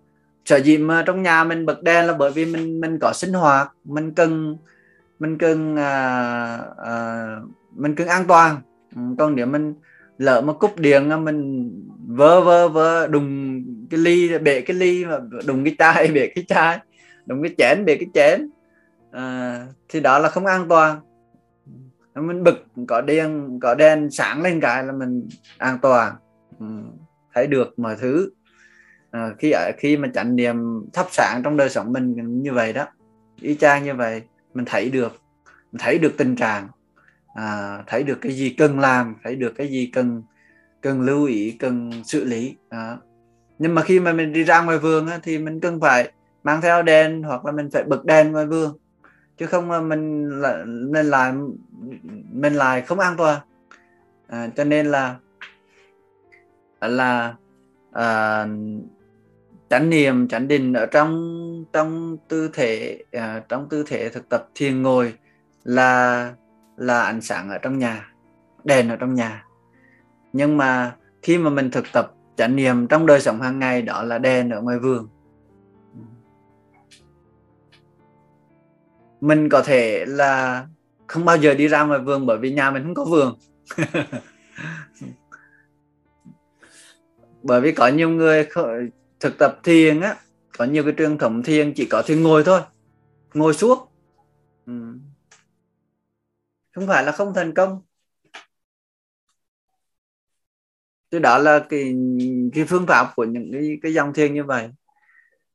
Sở 0.45 0.57
dĩ 0.57 0.77
mà 0.77 1.03
trong 1.05 1.23
nhà 1.23 1.43
mình 1.43 1.65
bật 1.65 1.83
đèn 1.83 2.07
là 2.07 2.13
bởi 2.13 2.31
vì 2.31 2.45
mình 2.45 2.81
mình 2.81 2.99
có 3.01 3.13
sinh 3.13 3.33
hoạt 3.33 3.71
mình 3.83 4.13
cần 4.13 4.57
mình 5.21 5.37
cần 5.37 5.75
à, 5.75 6.57
à, 6.77 7.25
mình 7.75 7.95
cần 7.95 8.07
an 8.07 8.25
toàn. 8.27 8.61
Ừ, 8.95 9.01
còn 9.17 9.35
nếu 9.35 9.45
mình 9.45 9.73
lỡ 10.17 10.41
mà 10.41 10.53
cúp 10.53 10.79
điện 10.79 11.25
mình 11.25 11.71
vơ 12.07 12.41
vơ 12.41 12.69
vơ 12.69 13.07
đùng 13.07 13.61
cái 13.89 13.99
ly 13.99 14.37
bể 14.37 14.61
cái 14.61 14.77
ly 14.77 15.05
mà 15.05 15.17
đùng 15.45 15.63
cái 15.63 15.75
chai 15.79 16.07
bể 16.15 16.31
cái 16.35 16.45
chai 16.47 16.79
đùng 17.25 17.43
cái 17.43 17.55
chén 17.57 17.85
bể 17.85 17.95
cái 17.95 18.09
chén. 18.13 18.49
À, 19.11 19.65
thì 19.89 19.99
đó 19.99 20.19
là 20.19 20.29
không 20.29 20.45
an 20.45 20.65
toàn. 20.69 20.99
Ừ, 22.13 22.21
mình 22.21 22.43
bực 22.43 22.65
có 22.87 23.01
đèn 23.01 23.59
có 23.61 23.75
đèn 23.75 24.11
sáng 24.11 24.41
lên 24.41 24.59
cái 24.61 24.83
là 24.83 24.91
mình 24.91 25.27
an 25.57 25.77
toàn. 25.81 26.15
Ừ, 26.59 26.65
thấy 27.33 27.47
được 27.47 27.79
mọi 27.79 27.95
thứ. 27.99 28.29
À, 29.11 29.29
khi 29.39 29.53
khi 29.77 29.97
mà 29.97 30.07
chánh 30.13 30.35
niệm 30.35 30.55
thắp 30.93 31.05
sáng 31.11 31.41
trong 31.43 31.57
đời 31.57 31.69
sống 31.69 31.93
mình 31.93 32.15
như 32.43 32.53
vậy 32.53 32.73
đó 32.73 32.87
y 33.41 33.55
chang 33.55 33.83
như 33.83 33.93
vậy 33.93 34.21
mình 34.53 34.65
thấy 34.65 34.89
được. 34.89 35.21
Mình 35.71 35.79
thấy 35.79 35.97
được 35.97 36.13
tình 36.17 36.35
trạng. 36.35 36.67
À, 37.35 37.83
thấy 37.87 38.03
được 38.03 38.17
cái 38.21 38.31
gì 38.31 38.55
cần 38.57 38.79
làm 38.79 39.15
thấy 39.23 39.35
được 39.35 39.53
cái 39.57 39.67
gì 39.67 39.89
cần 39.93 40.23
cần 40.81 41.01
lưu 41.01 41.25
ý 41.25 41.51
cần 41.59 42.03
xử 42.03 42.25
lý. 42.25 42.55
À. 42.69 42.97
nhưng 43.59 43.75
mà 43.75 43.81
khi 43.81 43.99
mà 43.99 44.13
mình 44.13 44.33
đi 44.33 44.43
ra 44.43 44.61
ngoài 44.61 44.77
vườn 44.77 45.07
á, 45.07 45.19
thì 45.23 45.37
mình 45.37 45.59
cần 45.59 45.79
phải 45.81 46.11
mang 46.43 46.61
theo 46.61 46.83
đèn 46.83 47.23
hoặc 47.23 47.45
là 47.45 47.51
mình 47.51 47.69
phải 47.71 47.83
bật 47.83 48.05
đèn 48.05 48.31
ngoài 48.31 48.45
vườn. 48.45 48.77
Chứ 49.37 49.45
không 49.45 49.67
mà 49.67 49.81
mình 49.81 50.29
lại 50.29 50.55
nên 50.65 51.05
lại 51.05 51.33
mình 52.31 52.53
lại 52.53 52.81
không 52.81 52.99
an 52.99 53.17
toàn. 53.17 53.39
À, 54.27 54.49
cho 54.55 54.63
nên 54.63 54.85
là 54.85 55.15
là 56.81 57.35
à, 57.91 58.47
chánh 59.71 59.89
niệm 59.89 60.27
chánh 60.27 60.47
định 60.47 60.73
ở 60.73 60.85
trong 60.85 61.65
trong 61.73 62.17
tư 62.27 62.49
thể 62.53 63.03
à, 63.11 63.43
trong 63.49 63.69
tư 63.69 63.83
thể 63.87 64.09
thực 64.09 64.29
tập 64.29 64.49
thiền 64.55 64.81
ngồi 64.81 65.13
là 65.63 66.33
là 66.77 67.01
ánh 67.01 67.21
sáng 67.21 67.49
ở 67.49 67.57
trong 67.57 67.79
nhà 67.79 68.13
đèn 68.63 68.89
ở 68.89 68.95
trong 68.95 69.13
nhà. 69.13 69.45
Nhưng 70.33 70.57
mà 70.57 70.95
khi 71.21 71.37
mà 71.37 71.49
mình 71.49 71.71
thực 71.71 71.85
tập 71.93 72.13
chánh 72.37 72.55
niệm 72.55 72.87
trong 72.87 73.05
đời 73.05 73.19
sống 73.19 73.41
hàng 73.41 73.59
ngày 73.59 73.81
đó 73.81 74.03
là 74.03 74.17
đèn 74.17 74.49
ở 74.49 74.61
ngoài 74.61 74.79
vườn. 74.79 75.07
Mình 79.21 79.49
có 79.49 79.61
thể 79.61 80.05
là 80.07 80.65
không 81.07 81.25
bao 81.25 81.37
giờ 81.37 81.53
đi 81.53 81.67
ra 81.67 81.83
ngoài 81.83 81.99
vườn 81.99 82.25
bởi 82.25 82.37
vì 82.37 82.51
nhà 82.53 82.71
mình 82.71 82.83
không 82.83 82.95
có 82.95 83.05
vườn. 83.05 83.35
Bởi 87.43 87.61
vì 87.61 87.71
có 87.71 87.87
nhiều 87.87 88.09
người 88.09 88.47
thực 89.21 89.37
tập 89.37 89.59
thiền 89.63 90.01
á 90.01 90.15
có 90.57 90.65
nhiều 90.65 90.83
cái 90.83 90.93
truyền 90.97 91.17
thống 91.17 91.43
thiền 91.43 91.73
chỉ 91.73 91.85
có 91.85 92.01
thiền 92.01 92.23
ngồi 92.23 92.43
thôi 92.43 92.61
ngồi 93.33 93.53
suốt. 93.53 93.87
Ừ. 94.65 94.73
không 96.75 96.87
phải 96.87 97.03
là 97.03 97.11
không 97.11 97.33
thành 97.33 97.53
công. 97.53 97.81
Thì 101.11 101.19
đó 101.19 101.37
là 101.37 101.65
cái 101.69 101.95
cái 102.53 102.65
phương 102.65 102.85
pháp 102.87 103.11
của 103.15 103.23
những 103.23 103.49
cái 103.53 103.79
cái 103.81 103.93
dòng 103.93 104.13
thiền 104.13 104.33
như 104.33 104.43
vậy. 104.43 104.69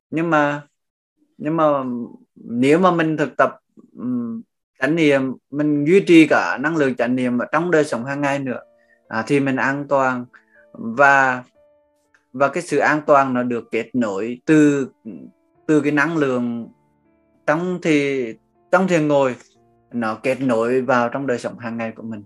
Nhưng 0.09 0.29
mà 0.29 0.67
nhưng 1.37 1.57
mà 1.57 1.83
nếu 2.35 2.79
mà 2.79 2.91
mình 2.91 3.17
thực 3.17 3.37
tập 3.37 3.59
um, 3.97 4.41
chánh 4.79 4.95
niệm 4.95 5.33
mình 5.49 5.85
duy 5.85 5.99
trì 6.07 6.27
cả 6.27 6.57
năng 6.57 6.77
lượng 6.77 6.95
chánh 6.95 7.15
niệm 7.15 7.37
ở 7.37 7.45
trong 7.51 7.71
đời 7.71 7.85
sống 7.85 8.05
hàng 8.05 8.21
ngày 8.21 8.39
nữa 8.39 8.59
à, 9.07 9.23
thì 9.27 9.39
mình 9.39 9.55
an 9.55 9.85
toàn. 9.89 10.25
Và 10.73 11.43
và 12.33 12.47
cái 12.47 12.63
sự 12.63 12.77
an 12.77 13.01
toàn 13.07 13.33
nó 13.33 13.43
được 13.43 13.71
kết 13.71 13.89
nối 13.93 14.39
từ 14.45 14.87
từ 15.67 15.81
cái 15.81 15.91
năng 15.91 16.17
lượng 16.17 16.69
trong 17.47 17.79
thì 17.81 18.25
trong 18.71 18.87
thiền 18.87 19.07
ngồi 19.07 19.35
nó 19.91 20.15
kết 20.15 20.41
nối 20.41 20.81
vào 20.81 21.09
trong 21.09 21.27
đời 21.27 21.39
sống 21.39 21.59
hàng 21.59 21.77
ngày 21.77 21.91
của 21.95 22.03
mình. 22.03 22.23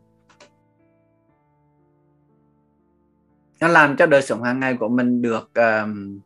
Nó 3.60 3.68
làm 3.68 3.98
cho 3.98 4.06
đời 4.06 4.22
sống 4.22 4.44
hàng 4.44 4.60
ngày 4.60 4.78
của 4.80 4.88
mình 4.88 5.22
được 5.22 5.52
um, 5.54 6.20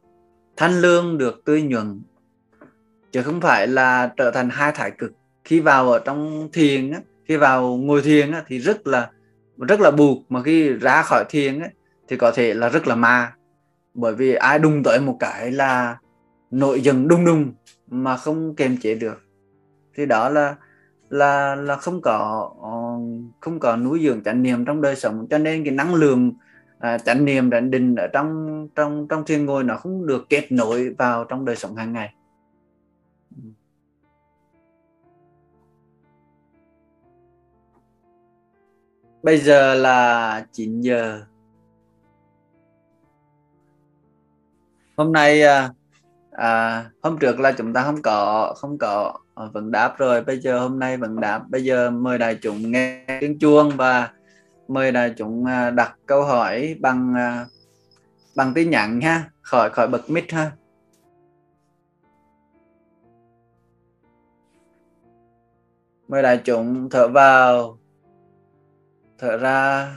thanh 0.58 0.82
lương 0.82 1.18
được 1.18 1.42
tươi 1.46 1.62
nhuận. 1.62 2.02
Chứ 3.12 3.24
không 3.24 3.42
phải 3.42 3.68
là 3.68 4.14
trở 4.18 4.32
thành 4.32 4.50
hai 4.50 4.72
thái 4.76 4.92
cực. 4.92 5.12
Khi 5.44 5.60
vào 5.60 5.92
ở 5.92 6.00
trong 6.00 6.50
thiền 6.54 6.92
á, 6.92 7.00
khi 7.26 7.38
vào 7.38 7.78
ngồi 7.78 8.02
thiền 8.02 8.32
á, 8.32 8.44
thì 8.48 8.60
rất 8.60 8.88
là 8.88 9.12
rất 9.58 9.80
là 9.80 9.92
buộc 9.92 10.32
mà 10.32 10.44
khi 10.44 10.70
ra 10.70 11.02
khỏi 11.02 11.26
thiền 11.30 11.60
á, 11.60 11.70
thì 12.08 12.18
có 12.18 12.32
thể 12.32 12.54
là 12.54 12.70
rất 12.70 12.88
là 12.88 12.96
ma 12.96 13.35
bởi 13.96 14.16
vì 14.16 14.34
ai 14.34 14.60
đùng 14.60 14.84
tới 14.84 15.00
một 15.00 15.18
cái 15.20 15.52
là 15.52 15.98
nội 16.52 16.82
dần 16.82 17.08
đung 17.08 17.26
đung 17.26 17.54
mà 17.88 18.18
không 18.18 18.56
kiềm 18.56 18.78
chế 18.82 18.96
được. 18.96 19.22
Thì 19.96 20.06
đó 20.06 20.30
là 20.30 20.56
là 21.10 21.56
là 21.56 21.76
không 21.76 22.02
có 22.02 22.50
ờ, 22.62 22.72
không 23.42 23.60
có 23.60 23.76
nuôi 23.76 24.00
dưỡng 24.04 24.24
chánh 24.24 24.44
niệm 24.44 24.66
trong 24.66 24.82
đời 24.82 24.96
sống. 24.96 25.28
Cho 25.30 25.38
nên 25.38 25.64
cái 25.64 25.74
năng 25.74 25.96
lượng 25.96 26.34
à, 26.80 26.98
chánh 26.98 27.26
niệm 27.26 27.50
định 27.50 27.72
định 27.72 27.96
ở 27.96 28.08
trong 28.14 28.68
trong 28.76 29.08
trong 29.10 29.24
thiên 29.26 29.46
ngôi 29.46 29.64
nó 29.64 29.78
không 29.78 30.06
được 30.06 30.26
kết 30.30 30.52
nối 30.52 30.90
vào 30.98 31.24
trong 31.24 31.46
đời 31.46 31.56
sống 31.56 31.76
hàng 31.76 31.94
ngày. 31.94 32.14
Bây 39.24 39.38
giờ 39.38 39.74
là 39.74 40.46
9 40.52 40.82
giờ. 40.82 41.22
Hôm 44.98 45.12
nay 45.12 45.42
à, 45.42 45.70
à, 46.32 46.86
hôm 47.02 47.18
trước 47.18 47.40
là 47.40 47.52
chúng 47.52 47.74
ta 47.74 47.84
không 47.84 48.02
có 48.02 48.54
không 48.58 48.78
có 48.78 49.14
à, 49.36 49.46
vấn 49.54 49.72
đáp 49.72 49.98
rồi. 49.98 50.24
Bây 50.24 50.40
giờ 50.40 50.60
hôm 50.60 50.80
nay 50.80 50.98
vấn 50.98 51.20
đáp. 51.20 51.44
Bây 51.50 51.64
giờ 51.64 51.90
mời 51.90 52.18
đại 52.18 52.38
chúng 52.42 52.72
nghe 52.72 53.06
tiếng 53.22 53.40
chuông 53.40 53.72
và 53.78 54.12
mời 54.68 54.92
đại 54.92 55.14
chúng 55.18 55.46
à, 55.46 55.70
đặt 55.70 55.96
câu 56.06 56.24
hỏi 56.24 56.76
bằng 56.80 57.14
à, 57.16 57.46
bằng 58.36 58.54
tin 58.54 58.70
nhắn 58.70 59.02
ha. 59.02 59.30
Khỏi 59.42 59.70
khỏi 59.70 59.88
bật 59.88 60.10
mic 60.10 60.32
ha. 60.32 60.52
Mời 66.08 66.22
đại 66.24 66.42
chúng 66.46 66.90
thở 66.90 67.08
vào 67.08 67.78
thở 69.18 69.38
ra. 69.38 69.92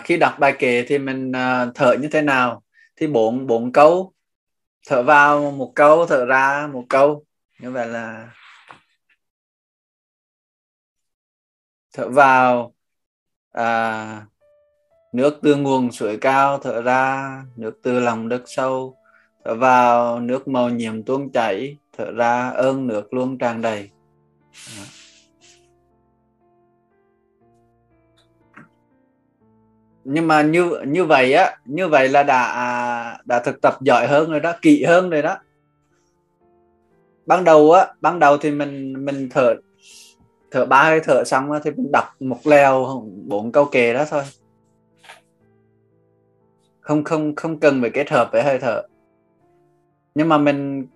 À, 0.00 0.04
khi 0.04 0.16
đọc 0.16 0.38
bài 0.38 0.54
kệ 0.58 0.84
thì 0.88 0.98
mình 0.98 1.32
à, 1.32 1.66
thở 1.74 1.96
như 2.00 2.08
thế 2.08 2.22
nào? 2.22 2.62
Thì 2.96 3.06
bốn 3.06 3.46
bốn 3.46 3.72
câu. 3.72 4.12
Thở 4.88 5.02
vào 5.02 5.50
một 5.50 5.72
câu 5.74 6.06
thở 6.06 6.24
ra 6.24 6.68
một 6.72 6.84
câu. 6.88 7.24
Như 7.58 7.70
vậy 7.70 7.86
là 7.88 8.30
thở 11.92 12.08
vào 12.08 12.74
à, 13.52 14.26
nước 15.12 15.38
từ 15.42 15.56
nguồn 15.56 15.92
suối 15.92 16.18
cao 16.20 16.58
thở 16.58 16.82
ra 16.82 17.42
nước 17.56 17.78
từ 17.82 18.00
lòng 18.00 18.28
đất 18.28 18.42
sâu. 18.46 18.96
Thở 19.44 19.54
vào 19.54 20.20
nước 20.20 20.48
màu 20.48 20.70
nhiệm 20.70 21.02
tuôn 21.02 21.32
chảy 21.32 21.76
thở 21.98 22.12
ra 22.12 22.48
ơn 22.50 22.86
nước 22.86 23.14
luôn 23.14 23.38
tràn 23.38 23.62
đầy. 23.62 23.90
À. 24.78 24.99
nhưng 30.04 30.28
mà 30.28 30.42
như 30.42 30.70
như 30.86 31.04
vậy 31.04 31.32
á 31.32 31.56
như 31.64 31.88
vậy 31.88 32.08
là 32.08 32.22
đã 32.22 33.18
đã 33.24 33.40
thực 33.40 33.60
tập 33.60 33.74
giỏi 33.80 34.06
hơn 34.06 34.30
rồi 34.30 34.40
đó 34.40 34.52
kỹ 34.62 34.84
hơn 34.84 35.10
rồi 35.10 35.22
đó. 35.22 35.36
Ban 37.26 37.44
đầu 37.44 37.72
á 37.72 37.86
ban 38.00 38.18
đầu 38.18 38.38
thì 38.38 38.50
mình 38.50 39.04
mình 39.04 39.28
thở 39.30 39.54
thở 40.50 40.66
ba 40.66 40.84
hơi 40.84 41.00
thở 41.00 41.24
xong 41.24 41.52
á, 41.52 41.60
thì 41.64 41.70
mình 41.70 41.92
đọc 41.92 42.04
một 42.20 42.38
leo 42.44 43.02
bốn 43.26 43.52
câu 43.52 43.64
kề 43.64 43.94
đó 43.94 44.04
thôi. 44.10 44.22
Không 46.80 47.04
không 47.04 47.34
không 47.34 47.60
cần 47.60 47.80
phải 47.80 47.90
kết 47.90 48.10
hợp 48.10 48.28
với 48.32 48.42
hơi 48.42 48.58
thở. 48.58 48.82
Nhưng 50.14 50.28
mà 50.28 50.38
mình 50.38 50.86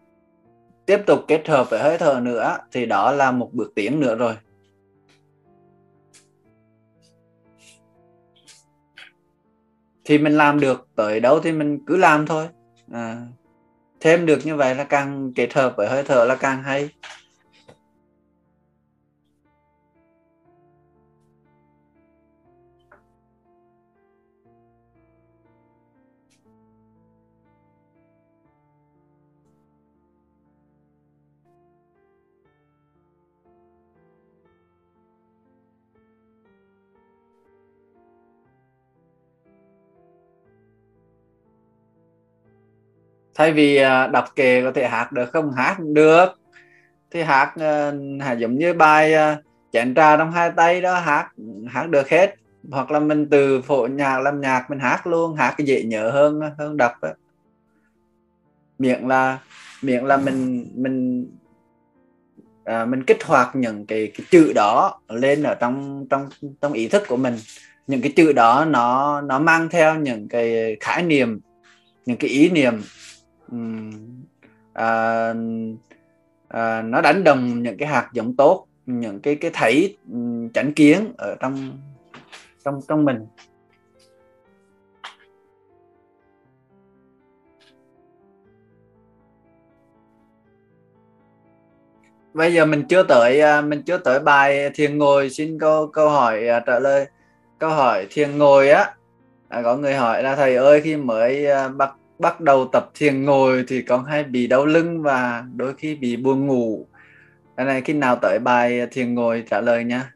tiếp 0.86 1.00
tục 1.06 1.20
kết 1.28 1.48
hợp 1.48 1.70
với 1.70 1.80
hơi 1.80 1.98
thở 1.98 2.20
nữa 2.22 2.56
thì 2.72 2.86
đó 2.86 3.12
là 3.12 3.30
một 3.30 3.50
bước 3.52 3.72
tiến 3.74 4.00
nữa 4.00 4.14
rồi. 4.14 4.34
Thì 10.04 10.18
mình 10.18 10.32
làm 10.32 10.60
được 10.60 10.88
tới 10.96 11.20
đâu 11.20 11.40
thì 11.40 11.52
mình 11.52 11.78
cứ 11.86 11.96
làm 11.96 12.26
thôi. 12.26 12.48
À, 12.92 13.16
thêm 14.00 14.26
được 14.26 14.38
như 14.46 14.56
vậy 14.56 14.74
là 14.74 14.84
càng 14.84 15.32
kết 15.36 15.54
hợp 15.54 15.74
với 15.76 15.88
hơi 15.88 16.02
thở 16.02 16.24
là 16.24 16.36
càng 16.36 16.62
hay. 16.62 16.88
Thay 43.34 43.52
vì 43.52 43.76
à, 43.76 44.06
đọc 44.06 44.24
kệ 44.36 44.62
có 44.62 44.72
thể 44.72 44.88
hát 44.88 45.12
được 45.12 45.32
không? 45.32 45.52
Hát 45.52 45.76
được. 45.80 46.28
Thì 47.10 47.22
hát 47.22 47.54
uh, 47.54 48.38
giống 48.38 48.58
như 48.58 48.72
bài 48.74 49.14
uh, 49.14 49.44
chén 49.72 49.94
trà 49.94 50.16
trong 50.16 50.32
hai 50.32 50.50
tay 50.56 50.80
đó 50.80 50.94
hát 50.94 51.28
hát 51.68 51.86
được 51.88 52.08
hết. 52.08 52.34
Hoặc 52.70 52.90
là 52.90 52.98
mình 52.98 53.28
từ 53.30 53.62
phổ 53.62 53.86
nhạc 53.86 54.18
làm 54.18 54.40
nhạc 54.40 54.70
mình 54.70 54.78
hát 54.78 55.06
luôn 55.06 55.36
hát 55.36 55.54
cái 55.58 55.66
dễ 55.66 55.82
nhớ 55.82 56.10
hơn 56.10 56.40
hơn 56.58 56.76
đọc 56.76 56.92
đó. 57.02 57.08
miệng 58.78 59.06
là 59.06 59.38
miệng 59.82 60.04
là 60.04 60.16
mình 60.16 60.70
mình 60.74 61.26
à, 62.64 62.84
mình 62.84 63.04
kích 63.04 63.24
hoạt 63.24 63.56
những 63.56 63.86
cái, 63.86 64.12
cái 64.18 64.26
chữ 64.30 64.52
đó 64.54 65.00
lên 65.08 65.42
ở 65.42 65.54
trong 65.54 66.06
trong 66.10 66.28
trong 66.60 66.72
ý 66.72 66.88
thức 66.88 67.02
của 67.08 67.16
mình. 67.16 67.36
Những 67.86 68.02
cái 68.02 68.12
chữ 68.16 68.32
đó 68.32 68.64
nó 68.64 69.20
nó 69.20 69.38
mang 69.38 69.68
theo 69.68 69.94
những 69.94 70.28
cái 70.28 70.76
khái 70.80 71.02
niệm 71.02 71.40
những 72.06 72.16
cái 72.16 72.30
ý 72.30 72.50
niệm 72.50 72.82
à, 74.72 75.34
à, 76.48 76.82
nó 76.82 77.00
đánh 77.00 77.24
đồng 77.24 77.62
những 77.62 77.76
cái 77.78 77.88
hạt 77.88 78.08
giống 78.12 78.36
tốt 78.36 78.66
những 78.86 79.20
cái 79.20 79.36
cái 79.36 79.50
thấy 79.54 79.96
chánh 80.54 80.72
kiến 80.76 81.12
ở 81.18 81.34
trong 81.40 81.78
trong 82.64 82.80
trong 82.88 83.04
mình. 83.04 83.26
Bây 92.34 92.54
giờ 92.54 92.66
mình 92.66 92.84
chưa 92.88 93.02
tới 93.02 93.40
à, 93.40 93.60
mình 93.60 93.82
chưa 93.82 93.98
tới 93.98 94.20
bài 94.20 94.70
thiền 94.74 94.98
ngồi. 94.98 95.30
Xin 95.30 95.58
câu 95.58 95.86
câu 95.86 96.08
hỏi 96.08 96.48
à, 96.48 96.60
trả 96.60 96.78
lời 96.78 97.06
câu 97.58 97.70
hỏi 97.70 98.06
thiền 98.10 98.38
ngồi 98.38 98.70
á. 98.70 98.94
À, 99.48 99.62
có 99.62 99.76
người 99.76 99.94
hỏi 99.94 100.22
là 100.22 100.36
thầy 100.36 100.56
ơi 100.56 100.80
khi 100.80 100.96
mới 100.96 101.46
à, 101.46 101.68
bắt 101.68 101.94
bắt 102.18 102.40
đầu 102.40 102.68
tập 102.72 102.90
thiền 102.94 103.24
ngồi 103.24 103.64
thì 103.68 103.82
con 103.82 104.04
hay 104.04 104.24
bị 104.24 104.46
đau 104.46 104.66
lưng 104.66 105.02
và 105.02 105.44
đôi 105.56 105.74
khi 105.78 105.94
bị 105.96 106.16
buồn 106.16 106.46
ngủ. 106.46 106.88
Cái 107.56 107.66
này 107.66 107.82
khi 107.82 107.94
nào 107.94 108.16
tới 108.22 108.38
bài 108.40 108.88
thiền 108.92 109.14
ngồi 109.14 109.44
trả 109.50 109.60
lời 109.60 109.84
nha. 109.84 110.13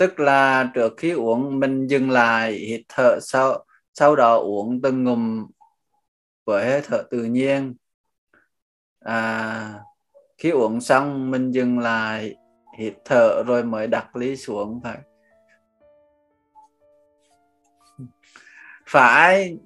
Tức 0.00 0.20
là 0.20 0.70
trước 0.74 0.94
khi 0.96 1.10
uống 1.10 1.60
mình 1.60 1.86
dừng 1.86 2.10
lại 2.10 2.52
hít 2.52 2.80
thở 2.88 3.18
sau 3.22 3.64
sau 3.94 4.16
đó 4.16 4.36
uống 4.36 4.82
từng 4.82 5.04
ngụm 5.04 5.46
với 6.44 6.70
hơi 6.70 6.82
thở 6.84 7.02
tự 7.10 7.24
nhiên. 7.24 7.74
À, 9.00 9.74
khi 10.38 10.50
uống 10.50 10.80
xong 10.80 11.30
mình 11.30 11.50
dừng 11.50 11.78
lại 11.78 12.34
hít 12.78 12.94
thở 13.04 13.42
rồi 13.46 13.64
mới 13.64 13.86
đặt 13.86 14.16
ly 14.16 14.36
xuống 14.36 14.80
phải 14.84 14.98
phải. 18.86 19.58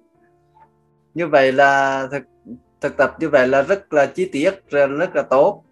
Như 1.15 1.29
vậy 1.29 1.53
là 1.53 2.07
thực 2.11 2.23
thực 2.81 2.97
tập 2.97 3.17
như 3.21 3.29
vậy 3.29 3.49
là 3.49 3.63
rất 3.63 3.93
là 3.93 4.07
chi 4.07 4.29
tiết 4.33 4.55
rất, 4.69 4.87
rất 4.87 5.17
là 5.17 5.23
tốt 5.23 5.65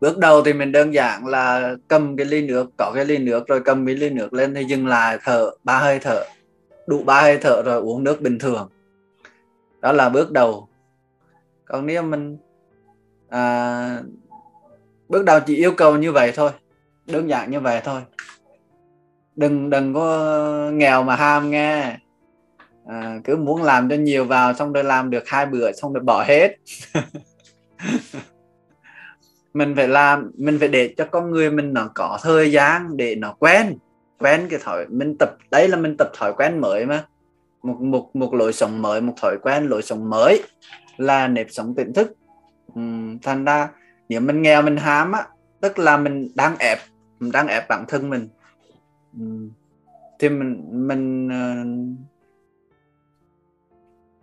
bước 0.00 0.18
đầu 0.18 0.42
thì 0.42 0.52
mình 0.52 0.72
đơn 0.72 0.94
giản 0.94 1.26
là 1.26 1.74
cầm 1.88 2.16
cái 2.16 2.26
ly 2.26 2.46
nước 2.46 2.70
có 2.78 2.92
cái 2.94 3.04
ly 3.04 3.18
nước 3.18 3.48
rồi 3.48 3.60
cầm 3.64 3.86
cái 3.86 3.94
ly 3.94 4.10
nước 4.10 4.32
lên 4.32 4.54
thì 4.54 4.64
dừng 4.64 4.86
lại 4.86 5.18
thở 5.24 5.50
ba 5.64 5.78
hơi 5.78 5.98
thở 5.98 6.24
đủ 6.86 7.02
ba 7.04 7.20
hơi 7.20 7.38
thở 7.38 7.62
rồi 7.62 7.80
uống 7.80 8.04
nước 8.04 8.20
bình 8.20 8.38
thường. 8.38 8.68
Đó 9.80 9.92
là 9.92 10.08
bước 10.08 10.30
đầu. 10.32 10.68
Còn 11.64 11.86
nếu 11.86 12.02
mình 12.02 12.38
à, 13.28 14.02
bước 15.08 15.24
đầu 15.24 15.40
chỉ 15.46 15.56
yêu 15.56 15.72
cầu 15.72 15.96
như 15.96 16.12
vậy 16.12 16.32
thôi 16.34 16.50
đơn 17.06 17.28
giản 17.28 17.50
như 17.50 17.60
vậy 17.60 17.80
thôi. 17.84 18.00
Đừng 19.36 19.70
đừng 19.70 19.94
có 19.94 20.70
nghèo 20.72 21.02
mà 21.02 21.16
ham 21.16 21.50
nghe. 21.50 21.96
À, 22.86 23.18
cứ 23.24 23.36
muốn 23.36 23.62
làm 23.62 23.88
cho 23.88 23.96
nhiều 23.96 24.24
vào 24.24 24.54
xong 24.54 24.72
rồi 24.72 24.84
làm 24.84 25.10
được 25.10 25.28
hai 25.28 25.46
bữa 25.46 25.72
xong 25.72 25.92
rồi 25.92 26.02
bỏ 26.04 26.24
hết. 26.24 26.56
mình 29.54 29.74
phải 29.76 29.88
làm 29.88 30.30
mình 30.36 30.58
phải 30.58 30.68
để 30.68 30.94
cho 30.96 31.04
con 31.04 31.30
người 31.30 31.50
mình 31.50 31.72
nó 31.72 31.90
có 31.94 32.18
thời 32.22 32.52
gian 32.52 32.96
để 32.96 33.14
nó 33.14 33.32
quen 33.38 33.78
quen 34.18 34.46
cái 34.50 34.60
thói 34.62 34.86
mình 34.88 35.16
tập 35.18 35.36
đấy 35.50 35.68
là 35.68 35.76
mình 35.76 35.96
tập 35.98 36.10
thói 36.14 36.32
quen 36.32 36.58
mới 36.58 36.86
mà. 36.86 37.06
Một 37.62 37.80
một 37.80 38.16
một 38.16 38.34
lối 38.34 38.52
sống 38.52 38.82
mới 38.82 39.00
một 39.00 39.12
thói 39.22 39.36
quen 39.42 39.66
lối 39.66 39.82
sống 39.82 40.10
mới 40.10 40.42
là 40.96 41.28
nếp 41.28 41.46
sống 41.50 41.74
tỉnh 41.74 41.92
thức. 41.92 42.12
Uhm, 42.72 43.18
thành 43.18 43.44
ra 43.44 43.68
nếu 44.08 44.20
mình 44.20 44.42
nghèo 44.42 44.62
mình 44.62 44.76
hám 44.76 45.12
á 45.12 45.26
tức 45.60 45.78
là 45.78 45.96
mình 45.96 46.28
đang 46.34 46.56
ép 46.58 46.78
mình 47.20 47.32
đang 47.32 47.46
ép 47.46 47.68
bản 47.68 47.84
thân 47.88 48.10
mình. 48.10 48.28
Uhm. 49.20 49.50
thì 50.18 50.28
mình 50.28 50.64
mình 50.88 51.26
uh... 51.26 51.98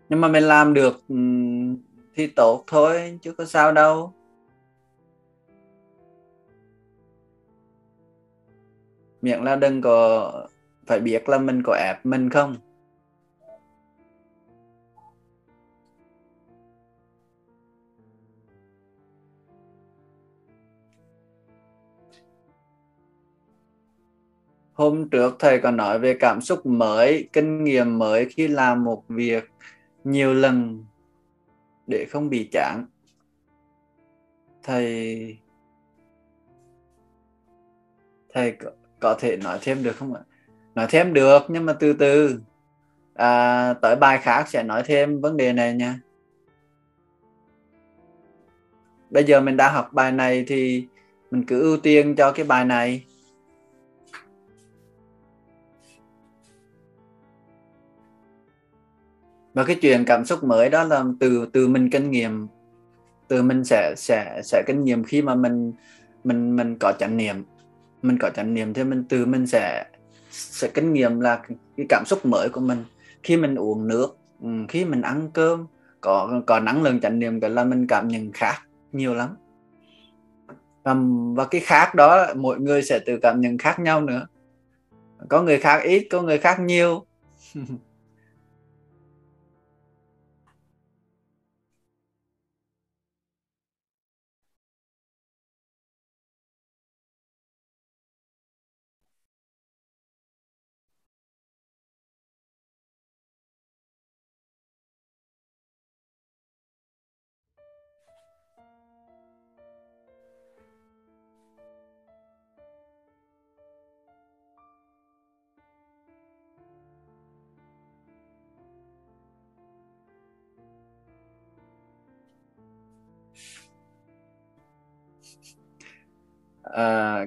nhưng 0.10 0.22
mà 0.22 0.28
mình 0.28 0.44
làm 0.44 0.74
được 0.74 1.02
um, 1.08 1.78
thì 2.16 2.28
tốt 2.28 2.64
thôi 2.68 3.20
chứ 3.22 3.34
có 3.34 3.46
sao 3.46 3.72
đâu. 3.72 4.14
Miệng 9.28 9.44
là 9.44 9.56
đừng 9.56 9.82
có 9.82 10.32
phải 10.86 11.00
biết 11.00 11.30
là 11.30 11.38
mình 11.38 11.62
có 11.66 11.74
ép 11.74 12.06
mình 12.06 12.30
không. 12.30 12.56
Hôm 24.74 25.10
trước 25.10 25.36
thầy 25.40 25.60
còn 25.60 25.78
nói 25.78 26.00
về 26.00 26.18
cảm 26.20 26.42
xúc 26.42 26.66
mới, 26.66 27.30
kinh 27.34 27.64
nghiệm 27.64 28.00
mới 28.00 28.26
khi 28.26 28.48
làm 28.48 28.84
một 28.84 29.04
việc 29.08 29.52
nhiều 30.04 30.34
lần 30.34 30.86
để 31.88 32.06
không 32.10 32.30
bị 32.30 32.50
chán. 32.52 32.86
Thầy 34.64 35.38
thầy 38.30 38.58
có 39.00 39.14
thể 39.20 39.38
nói 39.38 39.58
thêm 39.62 39.84
được 39.84 39.96
không 39.98 40.14
ạ? 40.14 40.22
Nói 40.76 40.88
thêm 40.90 41.14
được 41.14 41.42
nhưng 41.48 41.66
mà 41.66 41.74
từ 41.74 41.94
từ. 41.94 42.40
À, 43.14 43.74
tới 43.74 43.96
bài 43.96 44.18
khác 44.18 44.48
sẽ 44.48 44.64
nói 44.64 44.84
thêm 44.86 45.22
vấn 45.22 45.38
đề 45.38 45.54
này 45.54 45.74
nha. 45.74 46.00
Bây 49.10 49.24
giờ 49.24 49.42
mình 49.42 49.58
đã 49.58 49.72
học 49.72 49.90
bài 49.94 50.12
này 50.12 50.46
thì 50.48 50.88
mình 51.32 51.44
cứ 51.46 51.62
ưu 51.62 51.78
tiên 51.78 52.16
cho 52.16 52.32
cái 52.32 52.46
bài 52.46 52.66
này. 52.66 53.06
Và 59.54 59.64
cái 59.64 59.76
chuyện 59.82 60.04
cảm 60.06 60.26
xúc 60.26 60.44
mới 60.44 60.70
đó 60.70 60.84
là 60.84 61.04
từ 61.20 61.48
từ 61.54 61.68
mình 61.68 61.90
kinh 61.90 62.12
nghiệm. 62.12 62.48
Từ 63.28 63.44
mình 63.44 63.64
sẽ 63.64 63.94
sẽ 63.98 64.42
sẽ 64.44 64.64
kinh 64.68 64.84
nghiệm 64.84 65.04
khi 65.04 65.22
mà 65.22 65.36
mình 65.36 65.74
mình 66.24 66.56
mình 66.56 66.78
có 66.80 66.94
chánh 67.00 67.18
niệm 67.18 67.44
mình 68.02 68.18
có 68.20 68.30
chánh 68.30 68.54
niệm 68.54 68.74
thì 68.74 68.84
mình 68.84 69.04
từ 69.10 69.26
mình 69.26 69.48
sẽ 69.48 69.86
sẽ 70.32 70.68
kinh 70.74 70.94
nghiệm 70.94 71.20
là 71.20 71.42
cái 71.78 71.86
cảm 71.90 72.04
xúc 72.06 72.26
mới 72.26 72.50
của 72.50 72.62
mình. 72.62 72.84
Khi 73.24 73.38
mình 73.38 73.56
uống 73.56 73.88
nước 73.88 74.18
khi 74.70 74.86
mình 74.86 75.02
ăn 75.02 75.30
cơm 75.34 75.66
có 76.02 76.42
có 76.46 76.60
năng 76.60 76.84
lượng 76.84 77.00
chánh 77.00 77.20
niệm 77.20 77.40
cái 77.40 77.50
là 77.50 77.64
mình 77.64 77.88
cảm 77.88 78.08
nhận 78.08 78.32
khác 78.32 78.62
nhiều 78.92 79.16
lắm. 79.16 79.30
Và, 80.84 80.96
và 81.36 81.46
cái 81.46 81.62
khác 81.62 81.96
đó 81.96 82.28
mỗi 82.36 82.60
người 82.60 82.82
sẽ 82.82 83.00
tự 83.06 83.20
cảm 83.22 83.42
nhận 83.42 83.58
khác 83.58 83.80
nhau 83.80 84.02
nữa. 84.02 84.28
Có 85.30 85.42
người 85.42 85.58
khác 85.58 85.82
ít 85.84 86.08
có 86.12 86.22
người 86.22 86.38
khác 86.38 86.60
nhiều. 86.60 87.06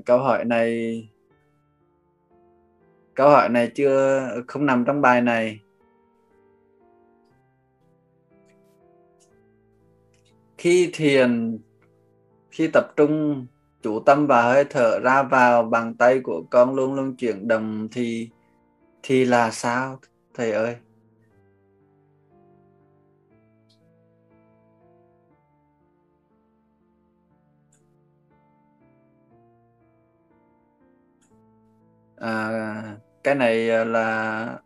câu 0.07 0.19
hỏi 0.19 0.45
này, 0.45 1.09
câu 3.15 3.31
hỏi 3.31 3.49
này 3.49 3.71
chưa, 3.75 4.29
không 4.47 4.67
nằm 4.67 4.85
trong 4.85 5.01
bài 5.01 5.21
này. 5.21 5.61
Khi 10.59 10.91
thiền, 10.93 11.59
khi 12.51 12.69
tập 12.73 12.93
trung, 12.97 13.47
chủ 13.83 14.01
tâm 14.01 14.27
và 14.27 14.43
hơi 14.43 14.65
thở 14.65 15.01
ra 15.01 15.23
vào 15.23 15.63
bàn 15.63 15.95
tay 15.95 16.21
của 16.21 16.43
con 16.51 16.75
luôn 16.75 16.95
luôn 16.95 17.17
chuyển 17.17 17.49
động 17.49 17.89
thì 17.93 18.29
thì 19.03 19.25
là 19.25 19.51
sao, 19.51 20.01
thầy 20.35 20.53
ơi? 20.53 20.77
À, 32.21 32.97
cái 33.25 33.35
này 33.35 33.71
à, 33.71 33.85
là 33.85 34.59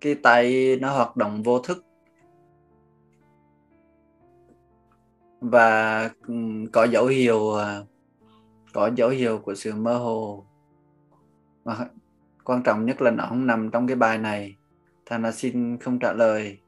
cái 0.00 0.14
tay 0.14 0.76
nó 0.80 0.90
hoạt 0.90 1.16
động 1.16 1.42
vô 1.42 1.58
thức. 1.58 1.84
Và 5.40 6.10
có 6.72 6.84
dấu 6.84 7.06
hiệu 7.06 7.54
à, 7.54 7.80
có 8.72 8.90
dấu 8.96 9.08
hiệu 9.08 9.38
của 9.38 9.54
sự 9.54 9.74
mơ 9.74 9.98
hồ. 9.98 10.44
Mà 11.64 11.76
quan 12.44 12.62
trọng 12.62 12.86
nhất 12.86 13.02
là 13.02 13.10
nó 13.10 13.26
không 13.28 13.46
nằm 13.46 13.70
trong 13.70 13.86
cái 13.86 13.96
bài 13.96 14.18
này 14.18 14.56
thành 15.06 15.22
là 15.22 15.32
xin 15.32 15.78
không 15.78 15.98
trả 15.98 16.12
lời. 16.12 16.58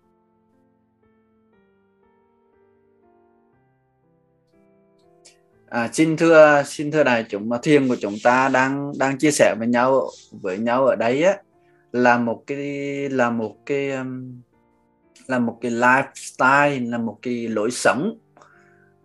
À, 5.72 5.88
xin 5.92 6.16
thưa 6.16 6.62
xin 6.66 6.90
thưa 6.90 7.04
đại 7.04 7.24
chúng 7.28 7.48
mà 7.48 7.58
thiền 7.62 7.88
của 7.88 7.96
chúng 8.00 8.14
ta 8.24 8.48
đang 8.48 8.92
đang 8.98 9.18
chia 9.18 9.30
sẻ 9.30 9.54
với 9.58 9.68
nhau 9.68 10.10
với 10.30 10.58
nhau 10.58 10.86
ở 10.86 10.96
đây 10.96 11.22
á 11.22 11.36
là 11.92 12.18
một 12.18 12.42
cái 12.46 12.58
là 13.08 13.30
một 13.30 13.56
cái 13.66 13.90
um, 13.90 14.40
là 15.26 15.38
một 15.38 15.58
cái 15.60 15.70
lifestyle 15.70 16.90
là 16.90 16.98
một 16.98 17.18
cái 17.22 17.48
lối 17.48 17.70
sống 17.70 18.18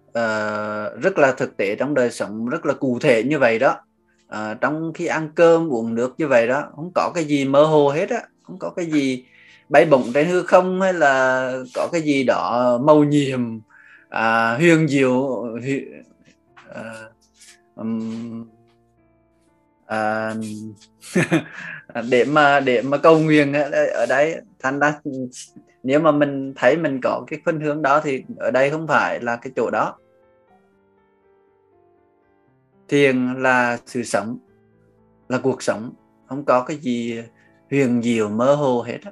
uh, 0.08 1.02
rất 1.02 1.18
là 1.18 1.32
thực 1.38 1.58
tế 1.58 1.76
trong 1.76 1.94
đời 1.94 2.12
sống 2.12 2.50
rất 2.50 2.66
là 2.66 2.74
cụ 2.74 3.00
thể 3.02 3.24
như 3.24 3.40
vậy 3.40 3.60
đó. 3.60 3.76
Uh, 4.28 4.62
trong 4.62 4.92
khi 4.94 5.06
ăn 5.06 5.30
cơm 5.36 5.74
uống 5.74 5.96
nước 5.96 6.16
như 6.18 6.28
vậy 6.28 6.48
đó 6.48 6.64
không 6.76 6.92
có 6.96 7.12
cái 7.16 7.26
gì 7.26 7.46
mơ 7.46 7.64
hồ 7.64 7.90
hết 7.90 8.10
á 8.10 8.22
không 8.44 8.60
có 8.60 8.70
cái 8.70 8.86
gì 8.86 9.26
bay 9.70 9.86
bổng 9.86 10.14
trên 10.14 10.28
hư 10.28 10.44
không 10.44 10.82
hay 10.82 10.94
là 10.94 11.52
có 11.76 11.90
cái 11.92 12.02
gì 12.02 12.24
đó 12.24 12.78
màu 12.84 13.04
nhiệm 13.04 13.60
à, 14.10 14.56
huyền 14.58 14.88
diệu 14.88 15.44
huyền, 15.62 16.04
um, 17.76 18.46
à, 19.86 20.34
để 22.10 22.26
mà 22.26 22.60
để 22.60 22.82
mà 22.82 22.98
cầu 22.98 23.20
nguyện 23.20 23.54
ở 23.94 24.06
đây 24.06 24.36
thành 24.60 24.80
ra 24.80 25.00
nếu 25.84 26.00
mà 26.00 26.12
mình 26.12 26.54
thấy 26.56 26.78
mình 26.78 27.00
có 27.04 27.24
cái 27.28 27.40
khuynh 27.44 27.60
hướng 27.60 27.82
đó 27.82 28.02
thì 28.04 28.24
ở 28.38 28.52
đây 28.52 28.70
không 28.70 28.88
phải 28.88 29.20
là 29.20 29.36
cái 29.36 29.54
chỗ 29.56 29.70
đó. 29.70 29.98
Thiền 32.88 33.34
là 33.34 33.78
sự 33.86 34.04
sống 34.04 34.38
là 35.30 35.38
cuộc 35.38 35.64
sống 35.64 35.94
không 36.26 36.46
có 36.46 36.64
cái 36.64 36.78
gì 36.78 37.22
huyền 37.70 38.02
diệu 38.02 38.30
mơ 38.30 38.56
hồ 38.56 38.82
hết 38.82 38.98
á. 39.04 39.12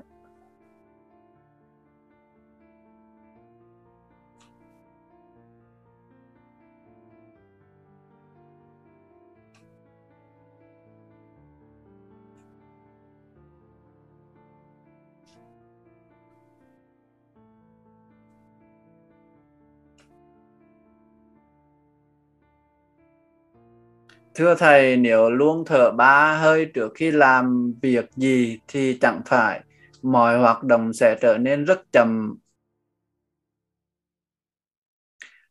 Thưa 24.36 24.56
thầy, 24.56 24.98
nếu 24.98 25.30
luôn 25.30 25.64
thở 25.66 25.92
ba 25.92 26.38
hơi 26.38 26.72
trước 26.74 26.92
khi 26.96 27.12
làm 27.12 27.74
việc 27.82 28.06
gì 28.16 28.60
thì 28.68 28.98
chẳng 29.02 29.22
phải 29.26 29.64
mọi 30.02 30.38
hoạt 30.38 30.64
động 30.64 30.94
sẽ 30.94 31.18
trở 31.22 31.38
nên 31.38 31.66
rất 31.66 31.82
chậm. 31.92 32.38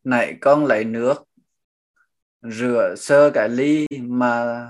Này 0.04 0.36
con 0.40 0.66
lấy 0.66 0.84
nước 0.84 1.24
rửa 2.42 2.94
sơ 2.98 3.30
cái 3.30 3.48
ly 3.48 3.86
mà 4.00 4.68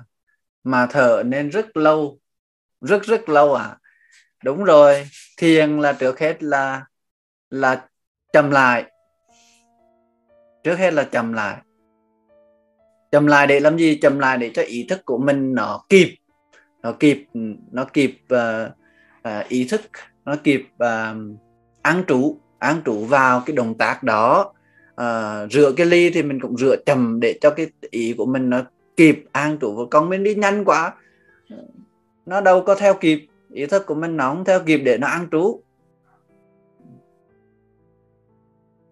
mà 0.65 0.87
thở 0.91 1.23
nên 1.27 1.51
rất 1.51 1.77
lâu, 1.77 2.19
rất 2.81 3.03
rất 3.03 3.29
lâu 3.29 3.55
à. 3.55 3.79
Đúng 4.45 4.65
rồi, 4.65 5.09
thiền 5.37 5.81
là 5.81 5.93
trước 5.93 6.19
hết 6.19 6.43
là 6.43 6.85
là 7.51 7.89
chậm 8.33 8.51
lại. 8.51 8.91
Trước 10.65 10.75
hết 10.75 10.93
là 10.93 11.05
chậm 11.05 11.33
lại 11.33 11.61
chậm 13.15 13.27
lại 13.27 13.47
để 13.47 13.61
làm 13.61 13.79
gì? 13.79 13.95
Chậm 13.95 14.19
lại 14.19 14.39
để 14.39 14.51
cho 14.55 14.63
ý 14.63 14.87
thức 14.89 15.05
của 15.05 15.19
mình 15.19 15.55
nó 15.55 15.83
kịp. 15.89 16.15
Nó 16.83 16.93
kịp 16.93 17.27
nó 17.73 17.85
kịp 17.85 18.19
uh, 18.35 18.73
uh, 19.29 19.49
ý 19.49 19.67
thức 19.71 19.81
nó 20.25 20.37
kịp 20.45 20.67
ờ, 20.79 21.11
uh, 21.11 21.37
ăn 21.83 22.05
trú 22.09 22.37
ăn 22.59 22.83
trú 22.87 23.05
vào 23.05 23.43
cái 23.47 23.57
động 23.57 23.75
tác 23.75 24.03
đó. 24.03 24.53
Uh, 24.93 25.53
rửa 25.53 25.73
cái 25.77 25.87
ly 25.87 26.11
thì 26.11 26.23
mình 26.23 26.41
cũng 26.41 26.57
rửa 26.57 26.77
chậm 26.87 27.21
để 27.21 27.39
cho 27.41 27.51
cái 27.51 27.67
ý 27.91 28.15
của 28.19 28.27
mình 28.27 28.51
nó 28.51 28.63
kịp 28.97 29.25
ăn 29.33 29.59
trú 29.61 29.75
vào. 29.75 29.87
Con 29.91 30.09
mình 30.09 30.23
đi 30.23 30.35
nhanh 30.35 30.65
quá 30.65 30.93
nó 32.27 32.41
đâu 32.41 32.63
có 32.63 32.75
theo 32.75 32.95
kịp. 32.95 33.27
Ý 33.53 33.67
thức 33.67 33.87
của 33.87 33.95
mình 33.95 34.17
nó 34.17 34.29
không 34.29 34.45
theo 34.45 34.61
kịp 34.61 34.79
để 34.79 34.99
nó 34.99 35.07
ăn 35.07 35.29
trú. 35.33 35.63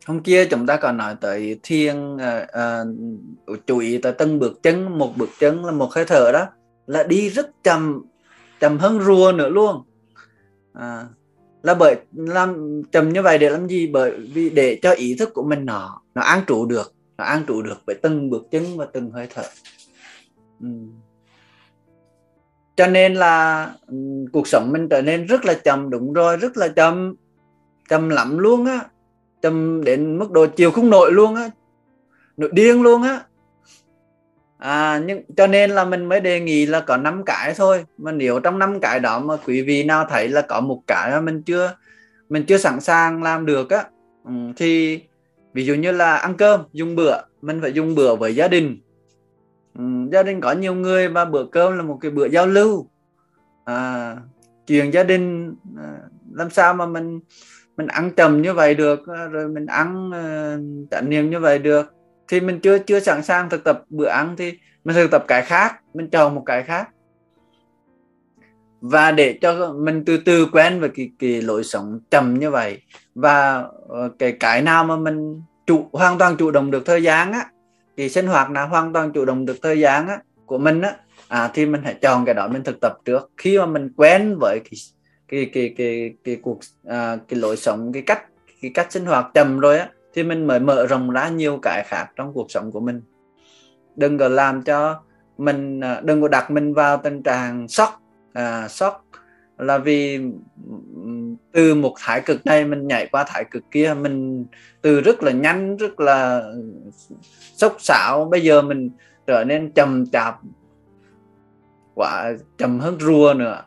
Hôm 0.07 0.23
kia 0.23 0.45
chúng 0.45 0.67
ta 0.67 0.77
còn 0.77 0.97
nói 0.97 1.15
tới 1.21 1.61
thiền 1.63 2.15
uh, 2.15 2.21
ờ, 2.21 2.41
uh, 2.41 2.89
ờ, 3.47 3.57
chú 3.67 3.79
ý 3.79 3.99
tới 3.99 4.13
từng 4.13 4.39
bước 4.39 4.63
chân 4.63 4.99
một 4.99 5.17
bước 5.17 5.29
chân 5.39 5.65
là 5.65 5.73
một 5.73 5.93
hơi 5.93 6.05
thở 6.05 6.31
đó 6.33 6.47
là 6.87 7.03
đi 7.03 7.31
rất 7.31 7.63
chậm 7.65 8.03
chậm 8.61 8.79
hơn 8.79 9.01
rùa 9.01 9.33
nữa 9.33 9.49
luôn. 9.49 9.83
À, 10.73 11.07
là 11.63 11.75
bởi 11.75 11.97
làm 12.13 12.83
chậm 12.93 13.13
như 13.13 13.23
vậy 13.23 13.39
để 13.39 13.51
làm 13.51 13.69
gì? 13.69 13.87
Bởi 13.87 14.11
vì 14.35 14.51
để 14.51 14.79
cho 14.83 14.91
ý 14.91 15.17
thức 15.19 15.31
của 15.35 15.43
mình 15.43 15.67
nó 15.67 16.03
nó 16.15 16.23
an 16.23 16.43
trụ 16.47 16.67
được 16.67 16.95
nó 17.19 17.25
an 17.25 17.45
trụ 17.47 17.63
được 17.63 17.77
với 17.87 17.97
từng 18.03 18.31
bước 18.31 18.43
chân 18.51 18.77
và 18.77 18.87
từng 18.93 19.11
hơi 19.11 19.29
thở. 19.35 19.43
Ừ. 20.61 20.69
cho 22.77 22.87
nên 22.87 23.15
là 23.15 23.67
ừ, 23.87 23.97
cuộc 24.33 24.49
sống 24.49 24.73
mình 24.73 24.89
trở 24.89 25.03
nên 25.03 25.27
rất 25.27 25.45
là 25.45 25.55
chậm 25.55 25.91
đúng 25.91 26.13
rồi 26.13 26.37
rất 26.37 26.57
là 26.57 26.69
chậm 26.69 27.15
chậm 27.89 28.09
lắm 28.09 28.39
luôn 28.39 28.67
á 28.67 28.81
châm 29.43 29.85
đến 29.85 30.19
mức 30.19 30.31
độ 30.31 30.47
chiều 30.47 30.71
không 30.71 30.91
nổi 30.91 31.13
luôn 31.13 31.35
á 31.35 31.51
nội 32.37 32.51
điên 32.53 32.83
luôn 32.83 33.03
á. 33.03 33.21
À 34.59 35.03
nhưng 35.07 35.23
cho 35.37 35.47
nên 35.47 35.71
là 35.71 35.85
mình 35.85 36.05
mới 36.05 36.21
đề 36.21 36.41
nghị 36.41 36.67
là 36.67 36.81
có 36.81 36.97
năm 36.97 37.23
cái 37.25 37.55
thôi 37.57 37.85
mà 37.99 38.13
nếu 38.13 38.41
trong 38.41 38.59
năm 38.59 38.81
cái 38.81 39.01
đó 39.01 39.19
mà 39.19 39.37
quý 39.47 39.63
vị 39.63 39.85
nào 39.85 40.07
thấy 40.11 40.29
là 40.29 40.43
có 40.43 40.61
một 40.61 40.83
cái 40.87 41.11
mà 41.11 41.21
mình 41.21 41.43
chưa 41.43 41.77
mình 42.29 42.45
chưa 42.47 42.59
sẵn 42.59 42.81
sàng 42.81 43.23
làm 43.23 43.47
được 43.47 43.71
á 43.71 43.85
ừ, 44.25 44.33
thì 44.57 45.01
ví 45.53 45.65
dụ 45.65 45.75
như 45.75 45.93
là 45.93 46.17
ăn 46.17 46.35
cơm 46.35 46.61
dùng 46.73 46.97
bữa 46.97 47.17
mình 47.43 47.61
phải 47.61 47.73
dùng 47.73 47.95
bữa 47.95 48.17
với 48.17 48.35
gia 48.35 48.49
đình. 48.49 48.81
Ừ, 49.79 49.85
gia 50.13 50.23
đình 50.23 50.41
có 50.41 50.53
nhiều 50.53 50.75
người 50.75 51.09
và 51.09 51.25
bữa 51.25 51.45
cơm 51.45 51.77
là 51.77 51.83
một 51.83 51.99
cái 52.01 52.11
bữa 52.11 52.29
giao 52.29 52.47
lưu. 52.47 52.87
À, 53.65 54.17
chuyện 54.67 54.91
gia 54.93 55.03
đình 55.03 55.55
à, 55.79 55.99
làm 56.33 56.51
sao 56.51 56.75
mà 56.75 56.87
mình 56.87 57.21
mình 57.77 57.87
ăn 57.87 58.11
chậm 58.17 58.43
như 58.43 58.55
vậy 58.55 58.75
được 58.75 59.01
ờ, 59.07 59.29
rồi 59.29 59.49
mình 59.49 59.67
ăn 59.67 60.11
ờ, 60.13 60.55
uh, 60.55 60.91
trải 60.91 61.03
nghiệm 61.05 61.31
như 61.31 61.41
vậy 61.41 61.59
được. 61.59 61.95
Thì 62.29 62.41
mình 62.41 62.61
chưa 62.61 62.79
chưa 62.79 63.01
sẵn 63.01 63.23
sàng 63.23 63.51
thực 63.51 63.65
tập 63.65 63.83
bữa 63.91 64.09
ăn 64.09 64.35
thì 64.39 64.59
mình 64.85 64.97
thực 64.97 65.11
tập 65.11 65.25
cái 65.29 65.43
khác 65.43 65.81
mình 65.95 66.11
chọn 66.11 66.35
một 66.35 66.43
cái 66.47 66.63
khác. 66.63 66.89
Và 68.81 69.13
để 69.13 69.39
cho 69.41 69.73
mình 69.73 70.05
từ 70.05 70.17
từ 70.17 70.47
quen 70.53 70.81
với 70.81 70.89
cái, 70.89 71.11
cái 71.19 71.43
lối 71.43 71.65
sống 71.65 72.01
chậm 72.11 72.39
như 72.39 72.51
vậy 72.51 72.83
và 73.15 73.65
ờ, 73.89 74.11
cái 74.19 74.33
cái 74.41 74.63
nào 74.63 74.85
mà 74.85 74.97
mình 74.97 75.43
chủ 75.67 75.89
hoàn 75.93 76.19
toàn 76.19 76.37
chủ 76.37 76.51
động 76.51 76.71
được 76.71 76.87
thời 76.87 77.03
gian 77.03 77.33
á 77.33 77.47
thì 77.97 78.09
sinh 78.09 78.27
hoạt 78.27 78.51
nào 78.51 78.69
hoàn 78.69 78.93
toàn 78.93 79.13
chủ 79.13 79.25
động 79.25 79.47
được 79.47 79.57
thời 79.63 79.81
gian 79.81 80.09
á 80.09 80.19
của 80.47 80.59
mình 80.59 80.81
á 80.81 80.97
à, 81.29 81.51
thì 81.55 81.67
mình 81.67 81.83
hãy 81.85 81.95
chọn 82.03 82.25
cái 82.25 82.35
đó 82.35 82.49
mình 82.49 82.65
thực 82.65 82.81
tập 82.81 82.99
trước. 83.05 83.31
Khi 83.37 83.59
mà 83.59 83.67
mình 83.67 83.93
quen 83.97 84.37
với 84.41 84.61
cái 84.65 84.73
cái 85.33 85.51
cái 85.53 85.75
cái 85.77 86.15
cái 86.25 86.37
cuộc 86.43 86.59
à, 86.85 87.17
cái 87.29 87.41
lối 87.41 87.57
sống 87.57 87.93
cái 87.93 88.03
cách 88.03 88.25
cái 88.63 88.71
cách 88.75 88.93
sinh 88.93 89.05
hoạt 89.05 89.27
chậm 89.35 89.59
rồi 89.59 89.79
á 89.79 89.89
thì 90.15 90.23
mình 90.23 90.47
mới 90.47 90.61
mở 90.61 90.87
rộng 90.87 91.11
ra 91.11 91.29
nhiều 91.29 91.59
cái 91.63 91.85
khác 91.87 92.07
trong 92.17 92.33
cuộc 92.33 92.51
sống 92.51 92.73
của 92.73 92.81
mình. 92.81 93.03
Đừng 93.97 94.19
có 94.19 94.29
làm 94.29 94.63
cho 94.63 95.03
mình 95.39 95.81
à, 95.81 96.01
đừng 96.05 96.23
có 96.23 96.29
đặt 96.29 96.51
mình 96.51 96.75
vào 96.75 96.97
tình 96.97 97.23
trạng 97.23 97.69
sốc. 97.69 98.03
À, 98.33 98.69
sốc 98.69 99.05
là 99.59 99.79
vì 99.79 100.21
từ 101.53 101.75
một 101.75 101.95
thái 101.99 102.21
cực 102.21 102.47
này 102.47 102.65
mình 102.65 102.89
nhảy 102.89 103.07
qua 103.07 103.25
thái 103.29 103.45
cực 103.51 103.63
kia 103.71 103.95
mình 103.95 104.47
từ 104.83 105.01
rất 105.01 105.23
là 105.23 105.33
nhanh 105.33 105.77
rất 105.77 106.01
là 106.01 106.43
sốc 107.57 107.77
xảo 107.79 108.29
bây 108.31 108.41
giờ 108.41 108.63
mình 108.63 108.91
trở 109.27 109.45
nên 109.45 109.73
chậm 109.73 110.07
chạp 110.07 110.39
quả 111.95 112.33
chậm 112.59 112.81
hơn 112.81 113.01
rùa 113.01 113.35
nữa. 113.37 113.63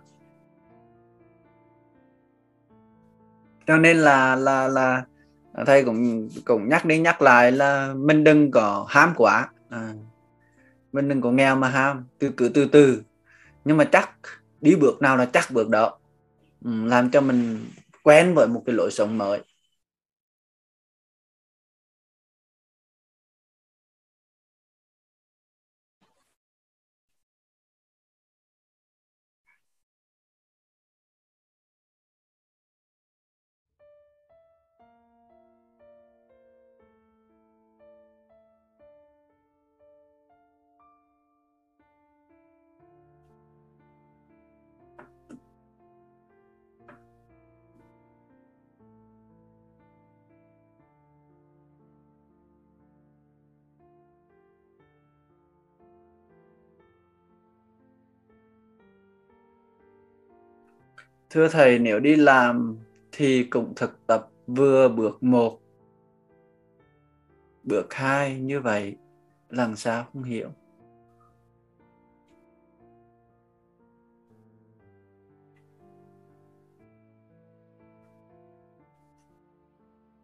Cho 3.68 3.78
nên 3.78 3.98
là 3.98 4.36
là 4.36 4.68
là 4.68 5.06
à, 5.54 5.64
thầy 5.66 5.84
cũng 5.84 6.30
cũng 6.46 6.70
nhắc 6.70 6.86
đi 6.86 7.00
nhắc 7.00 7.22
lại 7.22 7.52
là 7.52 7.94
mình 7.98 8.24
đừng 8.24 8.52
có 8.52 8.86
ham 8.90 9.14
quá. 9.18 9.50
À, 9.70 9.94
mình 10.92 11.10
đừng 11.10 11.22
có 11.22 11.32
nghèo 11.32 11.56
mà 11.56 11.70
ham 11.70 12.06
từ 12.20 12.32
cứ 12.38 12.50
từ 12.50 12.66
từ. 12.66 13.02
Nhưng 13.66 13.78
mà 13.78 13.86
chắc 13.86 14.10
đi 14.62 14.76
bước 14.76 15.02
nào 15.02 15.18
là 15.18 15.26
chắc 15.26 15.52
bước 15.52 15.70
đó. 15.70 16.00
Ừ, 16.66 16.72
làm 16.86 17.12
cho 17.12 17.22
mình 17.22 17.66
quen 18.04 18.34
với 18.36 18.48
một 18.48 18.64
cái 18.66 18.76
lối 18.76 18.92
sống 18.92 19.18
mới. 19.18 19.42
Thưa 61.36 61.48
thầy, 61.48 61.80
nếu 61.80 62.00
đi 62.00 62.16
làm 62.16 62.78
thì 63.12 63.44
cũng 63.44 63.74
thực 63.76 64.08
tập 64.08 64.30
vừa 64.48 64.90
bước 64.90 65.24
một, 65.24 65.60
bước 67.64 67.94
hai 67.94 68.40
như 68.40 68.60
vậy, 68.60 68.96
làm 69.50 69.76
sao 69.76 70.06
không 70.14 70.24
hiểu? 70.24 70.50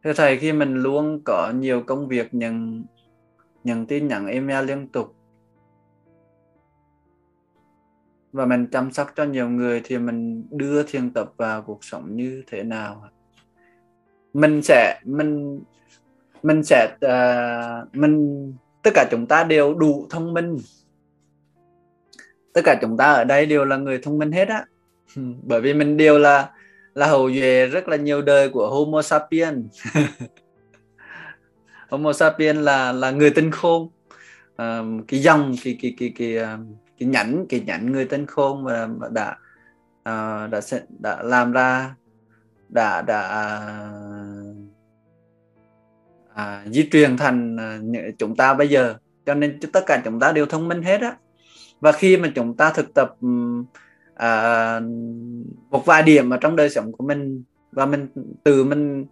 Thưa 0.04 0.14
thầy, 0.14 0.38
khi 0.38 0.54
mình 0.54 0.76
luôn 0.76 1.22
có 1.26 1.52
nhiều 1.56 1.84
công 1.88 2.08
việc 2.08 2.34
nhận 2.34 2.84
nhận 3.64 3.86
tin 3.86 4.08
nhắn 4.08 4.28
email 4.28 4.66
liên 4.66 4.88
tục 4.88 5.16
và 8.34 8.46
mình 8.46 8.68
chăm 8.72 8.92
sóc 8.92 9.12
cho 9.16 9.24
nhiều 9.24 9.50
người 9.50 9.82
thì 9.84 9.98
mình 9.98 10.48
đưa 10.52 10.84
thiền 10.84 11.12
tập 11.14 11.34
vào 11.38 11.62
cuộc 11.62 11.84
sống 11.84 12.16
như 12.16 12.44
thế 12.48 12.64
nào? 12.64 13.10
Mình 14.34 14.62
sẽ 14.62 15.00
mình 15.04 15.62
mình 16.44 16.64
sẽ 16.64 16.96
uh, 17.06 17.96
mình 17.96 18.54
tất 18.84 18.92
cả 18.94 19.08
chúng 19.12 19.26
ta 19.26 19.44
đều 19.44 19.74
đủ 19.74 20.08
thông 20.10 20.34
minh. 20.34 20.58
Tất 22.54 22.62
cả 22.64 22.78
chúng 22.82 22.98
ta 22.98 23.12
ở 23.12 23.24
đây 23.24 23.46
đều 23.46 23.66
là 23.66 23.78
người 23.78 24.00
thông 24.00 24.18
minh 24.18 24.32
hết 24.32 24.48
á. 24.48 24.66
Bởi 25.44 25.62
vì 25.62 25.74
mình 25.74 25.98
đều 25.98 26.20
là 26.20 26.50
là 26.94 27.08
hậu 27.08 27.32
duệ 27.32 27.66
rất 27.66 27.88
là 27.88 27.98
nhiều 27.98 28.22
đời 28.22 28.50
của 28.50 28.70
Homo 28.70 29.02
sapiens. 29.02 29.66
Homo 31.90 32.14
sapiens 32.14 32.60
là 32.60 32.92
là 32.92 33.12
người 33.12 33.30
tinh 33.30 33.52
khôn. 33.52 33.90
Uh, 34.52 35.08
cái 35.08 35.22
dòng 35.22 35.56
cái 35.64 35.78
cái 35.82 35.94
cái 35.98 36.14
cái, 36.18 36.36
cái 36.38 36.58
cái 37.02 37.10
nhẫn 37.10 37.46
cái 37.50 37.60
nhẫn 37.60 37.92
người 37.92 38.06
tên 38.06 38.26
khôn 38.26 38.64
và 38.64 38.88
đã 39.12 39.38
uh, 40.00 40.52
đã 40.52 40.62
đã 41.00 41.24
làm 41.24 41.52
ra 41.52 41.96
đã 42.70 43.02
đã 43.02 43.22
à, 43.22 43.60
à 46.34 46.64
di 46.68 46.90
truyền 46.92 47.18
thành 47.18 47.56
uh, 47.56 48.18
chúng 48.18 48.36
ta 48.36 48.54
bây 48.54 48.70
giờ. 48.70 48.96
Cho 49.26 49.34
nên 49.34 49.60
tất 49.74 49.84
cả 49.86 50.02
chúng 50.06 50.20
ta 50.20 50.32
đều 50.32 50.46
thông 50.46 50.68
minh 50.68 50.82
hết 50.84 51.02
á. 51.02 51.16
Và 51.80 51.92
khi 51.92 52.18
mà 52.18 52.32
chúng 52.36 52.58
ta 52.58 52.74
thực 52.74 52.94
tập 52.94 53.16
à, 54.16 54.80
một 55.70 55.86
vài 55.86 56.04
điểm 56.04 56.30
ở 56.30 56.38
trong 56.38 56.56
đời 56.56 56.70
sống 56.70 56.92
của 56.92 57.08
mình 57.08 57.44
và 57.72 57.86
mình 57.86 58.08
từ 58.44 58.64
mình 58.64 59.06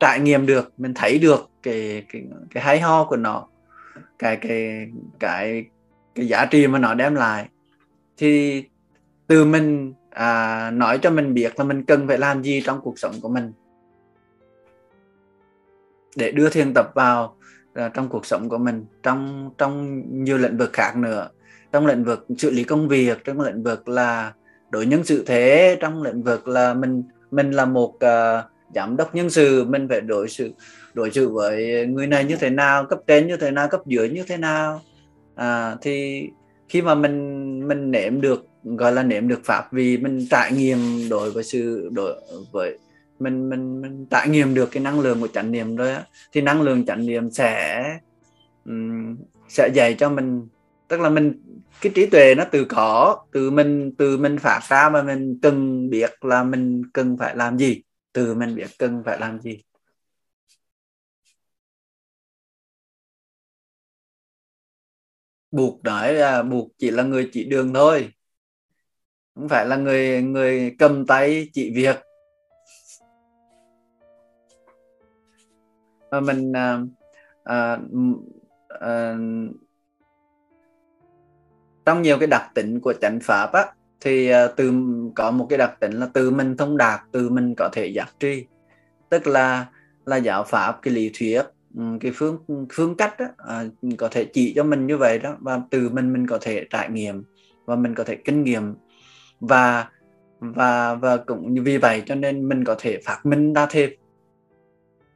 trải 0.00 0.20
nghiệm 0.20 0.46
được 0.46 0.72
mình 0.76 0.94
thấy 0.94 1.18
được 1.18 1.50
cái 1.62 2.04
cái 2.12 2.22
cái 2.50 2.62
hay 2.62 2.80
ho 2.80 3.04
của 3.04 3.16
nó 3.16 3.48
cái 4.18 4.36
cái 4.36 4.88
cái 5.18 5.64
cái 6.16 6.28
giá 6.28 6.46
trị 6.46 6.66
mà 6.66 6.78
nó 6.78 6.94
đem 6.94 7.14
lại. 7.14 7.48
Thì 8.16 8.64
từ 9.26 9.44
mình 9.44 9.94
à, 10.10 10.70
nói 10.70 10.98
cho 10.98 11.10
mình 11.10 11.34
biết 11.34 11.52
là 11.58 11.64
mình 11.64 11.84
cần 11.84 12.08
phải 12.08 12.18
làm 12.18 12.42
gì 12.42 12.62
trong 12.66 12.80
cuộc 12.80 12.98
sống 12.98 13.14
của 13.22 13.28
mình. 13.28 13.52
Để 16.16 16.32
đưa 16.32 16.50
thiền 16.50 16.74
tập 16.74 16.90
vào 16.94 17.36
à, 17.74 17.88
trong 17.88 18.08
cuộc 18.08 18.26
sống 18.26 18.48
của 18.48 18.58
mình 18.58 18.84
trong 19.02 19.50
trong 19.58 20.02
nhiều 20.24 20.38
lĩnh 20.38 20.56
vực 20.56 20.70
khác 20.72 20.96
nữa. 20.96 21.28
Trong 21.72 21.86
lĩnh 21.86 22.04
vực 22.04 22.26
xử 22.38 22.50
lý 22.50 22.64
công 22.64 22.88
việc 22.88 23.24
trong 23.24 23.40
lĩnh 23.40 23.62
vực 23.62 23.88
là 23.88 24.32
đối 24.70 24.86
nhân 24.86 25.04
sự 25.04 25.24
thế 25.26 25.76
trong 25.80 26.02
lĩnh 26.02 26.22
vực 26.22 26.48
là 26.48 26.74
mình 26.74 27.02
mình 27.30 27.50
là 27.50 27.64
một 27.64 27.94
uh, 27.94 28.44
giám 28.74 28.96
đốc 28.96 29.14
nhân 29.14 29.30
sự 29.30 29.64
mình 29.64 29.88
phải 29.88 30.00
đối 30.00 30.28
xử 30.28 30.50
đối 30.94 31.10
xử 31.10 31.28
với 31.28 31.86
người 31.86 32.06
này 32.06 32.24
như 32.24 32.36
thế 32.36 32.50
nào 32.50 32.86
cấp 32.86 32.98
trên 33.06 33.26
như 33.26 33.36
thế 33.36 33.50
nào 33.50 33.68
cấp 33.68 33.80
dưới 33.86 34.08
như 34.08 34.22
thế 34.28 34.36
nào 34.36 34.80
à, 35.36 35.76
thì 35.82 36.26
khi 36.68 36.82
mà 36.82 36.94
mình 36.94 37.68
mình 37.68 37.90
nếm 37.90 38.20
được 38.20 38.46
gọi 38.64 38.92
là 38.92 39.02
nếm 39.02 39.28
được 39.28 39.40
pháp 39.44 39.72
vì 39.72 39.98
mình 39.98 40.26
trải 40.30 40.52
nghiệm 40.52 40.78
đối 41.10 41.30
với 41.30 41.44
sự 41.44 41.88
đối 41.92 42.14
với 42.52 42.78
mình 43.18 43.48
mình 43.48 43.80
mình 43.80 44.06
trải 44.10 44.28
nghiệm 44.28 44.54
được 44.54 44.68
cái 44.72 44.82
năng 44.82 45.00
lượng 45.00 45.20
của 45.20 45.28
chánh 45.28 45.52
niệm 45.52 45.76
rồi 45.76 45.90
á 45.90 46.04
thì 46.32 46.40
năng 46.40 46.62
lượng 46.62 46.86
chánh 46.86 47.06
niệm 47.06 47.30
sẽ 47.30 47.84
um, 48.64 49.16
sẽ 49.48 49.68
dạy 49.74 49.94
cho 49.98 50.10
mình. 50.10 50.48
Tức 50.88 51.00
là 51.00 51.10
mình 51.10 51.32
cái 51.80 51.92
trí 51.94 52.06
tuệ 52.06 52.34
nó 52.34 52.44
từ 52.50 52.64
có 52.64 53.16
từ 53.32 53.50
mình 53.50 53.94
từ 53.98 54.18
mình 54.18 54.38
phát 54.38 54.60
ra 54.68 54.88
mà 54.88 55.02
mình 55.02 55.38
cần 55.42 55.90
biết 55.90 56.10
là 56.24 56.42
mình 56.42 56.82
cần 56.92 57.16
phải 57.18 57.36
làm 57.36 57.58
gì 57.58 57.82
từ 58.12 58.34
mình 58.34 58.54
biết 58.54 58.66
cần 58.78 59.02
phải 59.06 59.20
làm 59.20 59.40
gì. 59.40 59.62
Buộc 65.56 65.84
nói 65.84 66.14
là 66.14 66.42
buộc 66.42 66.68
chỉ 66.78 66.90
là 66.90 67.02
người 67.02 67.30
chỉ 67.32 67.44
đường 67.44 67.74
thôi. 67.74 68.12
Không 69.34 69.48
phải 69.48 69.66
là 69.66 69.76
người 69.76 70.22
người 70.22 70.76
cầm 70.78 71.06
tay 71.06 71.48
chỉ 71.52 71.72
việc. 71.74 71.96
Mà 76.10 76.20
mình 76.20 76.52
à, 76.52 76.78
à, 77.44 77.78
à, 78.68 79.16
trong 81.86 82.02
nhiều 82.02 82.18
cái 82.18 82.26
đặc 82.26 82.50
tính 82.54 82.80
của 82.80 82.92
chánh 83.00 83.18
pháp 83.22 83.52
á 83.52 83.64
thì 84.00 84.28
à, 84.28 84.46
từ 84.56 84.72
có 85.14 85.30
một 85.30 85.46
cái 85.50 85.58
đặc 85.58 85.76
tính 85.80 85.92
là 85.92 86.08
từ 86.12 86.30
mình 86.30 86.56
thông 86.56 86.76
đạt 86.76 87.00
từ 87.12 87.28
mình 87.28 87.54
có 87.56 87.68
thể 87.72 87.86
giác 87.86 88.08
tri 88.18 88.46
tức 89.08 89.26
là 89.26 89.66
là 90.06 90.16
giáo 90.16 90.44
pháp 90.44 90.78
cái 90.82 90.94
lý 90.94 91.10
thuyết 91.18 91.42
Ừ, 91.76 91.82
cái 92.00 92.12
phương 92.14 92.38
phương 92.72 92.94
cách 92.96 93.14
đó, 93.18 93.26
à, 93.38 93.64
có 93.98 94.08
thể 94.08 94.24
chỉ 94.24 94.52
cho 94.56 94.64
mình 94.64 94.86
như 94.86 94.96
vậy 94.96 95.18
đó 95.18 95.36
và 95.40 95.60
từ 95.70 95.88
mình 95.88 96.12
mình 96.12 96.26
có 96.26 96.38
thể 96.40 96.66
trải 96.70 96.90
nghiệm 96.90 97.22
và 97.64 97.76
mình 97.76 97.94
có 97.94 98.04
thể 98.04 98.16
kinh 98.16 98.42
nghiệm. 98.42 98.74
Và 99.40 99.88
và 100.40 100.94
và 100.94 101.16
cũng 101.16 101.54
như 101.54 101.62
vì 101.62 101.78
vậy 101.78 102.02
cho 102.06 102.14
nên 102.14 102.48
mình 102.48 102.64
có 102.64 102.76
thể 102.78 103.00
phát 103.04 103.26
minh 103.26 103.52
ra 103.52 103.66
thêm 103.70 103.90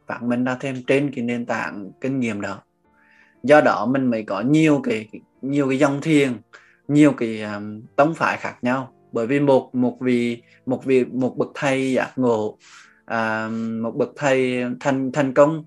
phát 0.07 0.23
minh 0.23 0.45
ra 0.45 0.57
thêm 0.61 0.77
trên 0.87 1.11
cái 1.15 1.24
nền 1.24 1.47
tảng 1.47 1.91
kinh 2.01 2.20
nghiệm 2.20 2.41
đó. 2.41 2.62
Do 3.43 3.61
đó 3.61 3.87
mình 3.87 4.07
mới 4.07 4.23
có 4.23 4.41
nhiều 4.41 4.81
cái 4.85 5.09
nhiều 5.43 5.69
cái 5.69 5.78
dòng 5.78 6.01
thiền 6.01 6.32
nhiều 6.89 7.12
cái 7.12 7.43
um, 7.43 7.82
tông 7.97 8.15
phái 8.15 8.37
khác 8.37 8.55
nhau. 8.62 8.93
Bởi 9.12 9.27
vì 9.27 9.41
một 9.41 9.74
một 9.74 9.97
vị 10.01 10.43
một 10.66 10.85
vị 10.85 11.05
một 11.05 11.37
bậc 11.39 11.49
thầy 11.55 11.93
giác 11.93 12.12
ngộ 12.16 12.59
à, 13.05 13.49
một 13.82 13.97
bậc 13.97 14.11
thầy 14.16 14.65
thành 14.81 15.12
thành 15.12 15.35
công 15.35 15.65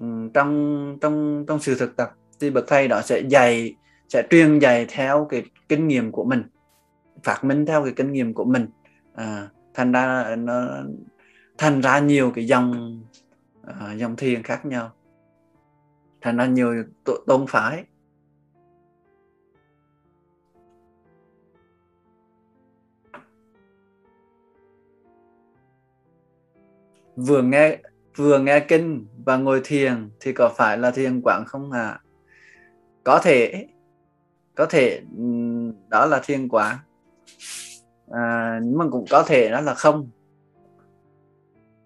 Ừ, 0.00 0.06
trong 0.34 0.98
trong 1.00 1.44
trong 1.48 1.58
sự 1.60 1.76
thực 1.78 1.96
tập 1.96 2.10
thì 2.40 2.50
bậc 2.50 2.64
thầy 2.68 2.88
đó 2.88 3.00
sẽ 3.04 3.20
dạy 3.20 3.76
sẽ 4.08 4.26
truyền 4.30 4.58
dạy 4.58 4.86
theo 4.88 5.26
cái 5.30 5.44
kinh 5.68 5.88
nghiệm 5.88 6.12
của 6.12 6.24
mình 6.24 6.42
phát 7.22 7.44
minh 7.44 7.66
theo 7.66 7.84
cái 7.84 7.92
kinh 7.96 8.12
nghiệm 8.12 8.34
của 8.34 8.44
mình. 8.44 8.66
À, 9.14 9.48
thành 9.74 9.92
ra 9.92 10.36
nó 10.36 10.84
thành 11.58 11.80
ra 11.80 11.98
nhiều 11.98 12.32
cái 12.34 12.46
dòng 12.46 13.00
à, 13.66 13.94
dòng 13.94 14.16
thiền 14.16 14.42
khác 14.42 14.66
nhau. 14.66 14.90
Thành 16.20 16.36
ra 16.36 16.46
nhiều 16.46 16.84
tôn 17.26 17.46
phái. 17.48 17.84
Vừa 27.16 27.42
nghe 27.42 27.78
vừa 28.16 28.38
nghe 28.38 28.60
kinh 28.60 29.06
và 29.24 29.36
ngồi 29.36 29.60
thiền 29.64 30.10
thì 30.20 30.32
có 30.32 30.48
phải 30.56 30.78
là 30.78 30.90
thiền 30.90 31.20
quán 31.24 31.44
không 31.46 31.72
ạ? 31.72 31.80
À? 31.80 32.00
có 33.04 33.18
thể 33.18 33.66
có 34.54 34.66
thể 34.66 35.02
đó 35.88 36.06
là 36.06 36.20
thiền 36.24 36.48
quán. 36.48 36.76
À, 38.10 38.60
nhưng 38.62 38.78
mà 38.78 38.84
cũng 38.90 39.04
có 39.10 39.22
thể 39.22 39.50
đó 39.50 39.60
là 39.60 39.74
không. 39.74 40.10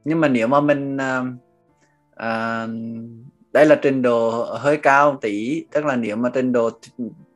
Nhưng 0.04 0.20
mà 0.20 0.28
nếu 0.28 0.46
mà 0.46 0.60
mình 0.60 0.96
à, 0.96 1.24
à, 2.14 2.66
đây 3.52 3.66
là 3.66 3.78
trình 3.82 4.02
độ 4.02 4.44
hơi 4.44 4.76
cao 4.76 5.18
tỷ, 5.20 5.64
tức 5.70 5.84
là 5.84 5.96
nếu 5.96 6.16
mà 6.16 6.30
trình 6.34 6.52
độ 6.52 6.70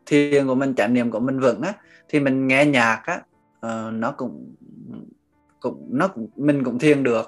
thiền 0.07 0.47
của 0.47 0.55
mình 0.55 0.75
chánh 0.75 0.95
niệm 0.95 1.11
của 1.11 1.21
mình 1.21 1.41
vững 1.41 1.63
á 1.63 1.73
thì 2.09 2.21
mình 2.21 2.47
nghe 2.47 2.65
nhạc 2.65 3.03
á 3.05 3.23
uh, 3.67 3.93
nó 3.93 4.13
cũng 4.13 4.55
cũng 5.61 5.89
nó 5.91 6.09
cũng 6.09 6.29
mình 6.37 6.65
cũng 6.65 6.79
thiền 6.79 7.03
được. 7.03 7.27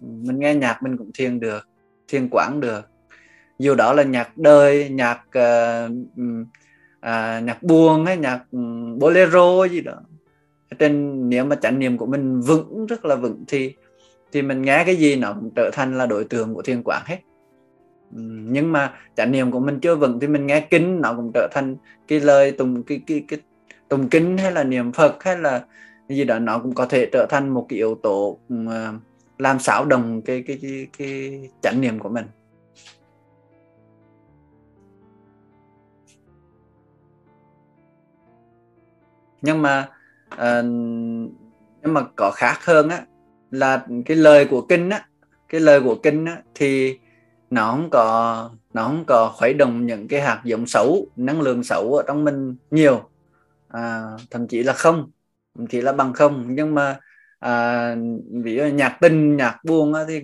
Mình 0.00 0.38
nghe 0.38 0.54
nhạc 0.54 0.82
mình 0.82 0.96
cũng 0.96 1.10
thiền 1.14 1.40
được 1.40 1.68
thiên 2.12 2.28
quảng 2.30 2.60
được. 2.60 2.80
Dù 3.58 3.74
đó 3.74 3.92
là 3.92 4.02
nhạc 4.02 4.38
đời 4.38 4.88
nhạc 4.88 5.20
uh, 5.38 5.92
uh, 7.00 7.44
nhạc 7.44 7.62
buồn 7.62 8.06
hay 8.06 8.16
nhạc 8.16 8.40
bolero 8.98 9.64
gì 9.64 9.80
đó. 9.80 9.94
Trên 10.78 11.28
nếu 11.28 11.44
mà 11.44 11.56
chánh 11.56 11.78
niệm 11.78 11.98
của 11.98 12.06
mình 12.06 12.40
vững 12.40 12.86
rất 12.86 13.04
là 13.04 13.14
vững 13.14 13.44
thì 13.48 13.74
thì 14.32 14.42
mình 14.42 14.62
nghe 14.62 14.82
cái 14.86 14.96
gì 14.96 15.16
nó 15.16 15.32
cũng 15.32 15.50
trở 15.56 15.70
thành 15.72 15.98
là 15.98 16.06
đối 16.06 16.24
tượng 16.24 16.54
của 16.54 16.62
thiên 16.62 16.82
quảng 16.82 17.02
hết. 17.06 17.18
Nhưng 18.50 18.72
mà 18.72 18.92
chánh 19.16 19.32
niệm 19.32 19.50
của 19.50 19.60
mình 19.60 19.80
chưa 19.80 19.96
vững 19.96 20.20
thì 20.20 20.26
mình 20.26 20.46
nghe 20.46 20.60
kinh 20.60 21.00
nó 21.00 21.14
cũng 21.14 21.30
trở 21.34 21.48
thành 21.52 21.76
cái 22.08 22.20
lời 22.20 22.52
tùng 22.52 22.82
cái 22.82 23.00
cái 23.06 23.24
cái 23.28 23.38
tùng 23.88 24.08
kinh 24.08 24.38
hay 24.38 24.52
là 24.52 24.64
niệm 24.64 24.92
phật 24.92 25.24
hay 25.24 25.38
là 25.38 25.64
gì 26.08 26.24
đó 26.24 26.38
nó 26.38 26.58
cũng 26.58 26.74
có 26.74 26.86
thể 26.86 27.08
trở 27.12 27.26
thành 27.30 27.48
một 27.48 27.66
cái 27.68 27.76
yếu 27.76 27.98
tố 28.02 28.38
à, 28.70 28.92
làm 29.42 29.58
xáo 29.58 29.84
đồng 29.84 30.22
cái 30.22 30.44
cái 30.46 30.58
cái, 30.62 30.86
cái 30.98 31.40
chánh 31.62 31.80
niệm 31.80 31.98
của 31.98 32.08
mình. 32.08 32.26
Nhưng 39.42 39.62
mà 39.62 39.88
uh, 40.34 40.64
nhưng 41.82 41.94
mà 41.94 42.02
có 42.16 42.30
khác 42.34 42.64
hơn 42.64 42.88
á 42.88 43.06
là 43.50 43.86
cái 44.06 44.16
lời 44.16 44.46
của 44.50 44.60
kinh 44.60 44.90
á 44.90 45.06
cái 45.48 45.60
lời 45.60 45.80
của 45.80 45.94
kinh 46.02 46.24
á 46.24 46.42
thì 46.54 46.98
nó 47.50 47.70
không 47.70 47.90
có 47.90 48.50
nó 48.74 48.84
không 48.84 49.04
có 49.04 49.32
khuấy 49.36 49.54
động 49.54 49.86
những 49.86 50.08
cái 50.08 50.20
hạt 50.20 50.40
giống 50.44 50.66
xấu 50.66 51.06
năng 51.16 51.40
lượng 51.40 51.64
xấu 51.64 51.94
ở 51.94 52.02
trong 52.06 52.24
mình 52.24 52.56
nhiều. 52.70 53.00
À, 53.68 54.02
thậm 54.30 54.46
chí 54.46 54.62
là 54.62 54.72
không 54.72 55.10
thậm 55.56 55.66
chí 55.66 55.80
là 55.80 55.92
bằng 55.92 56.12
không. 56.12 56.54
Nhưng 56.54 56.74
mà 56.74 57.00
à, 57.42 57.96
ví 58.42 58.56
dụ 58.56 58.64
nhạc 58.64 58.98
tinh 59.00 59.36
nhạc 59.36 59.58
buông 59.64 59.94
á, 59.94 60.04
thì 60.08 60.22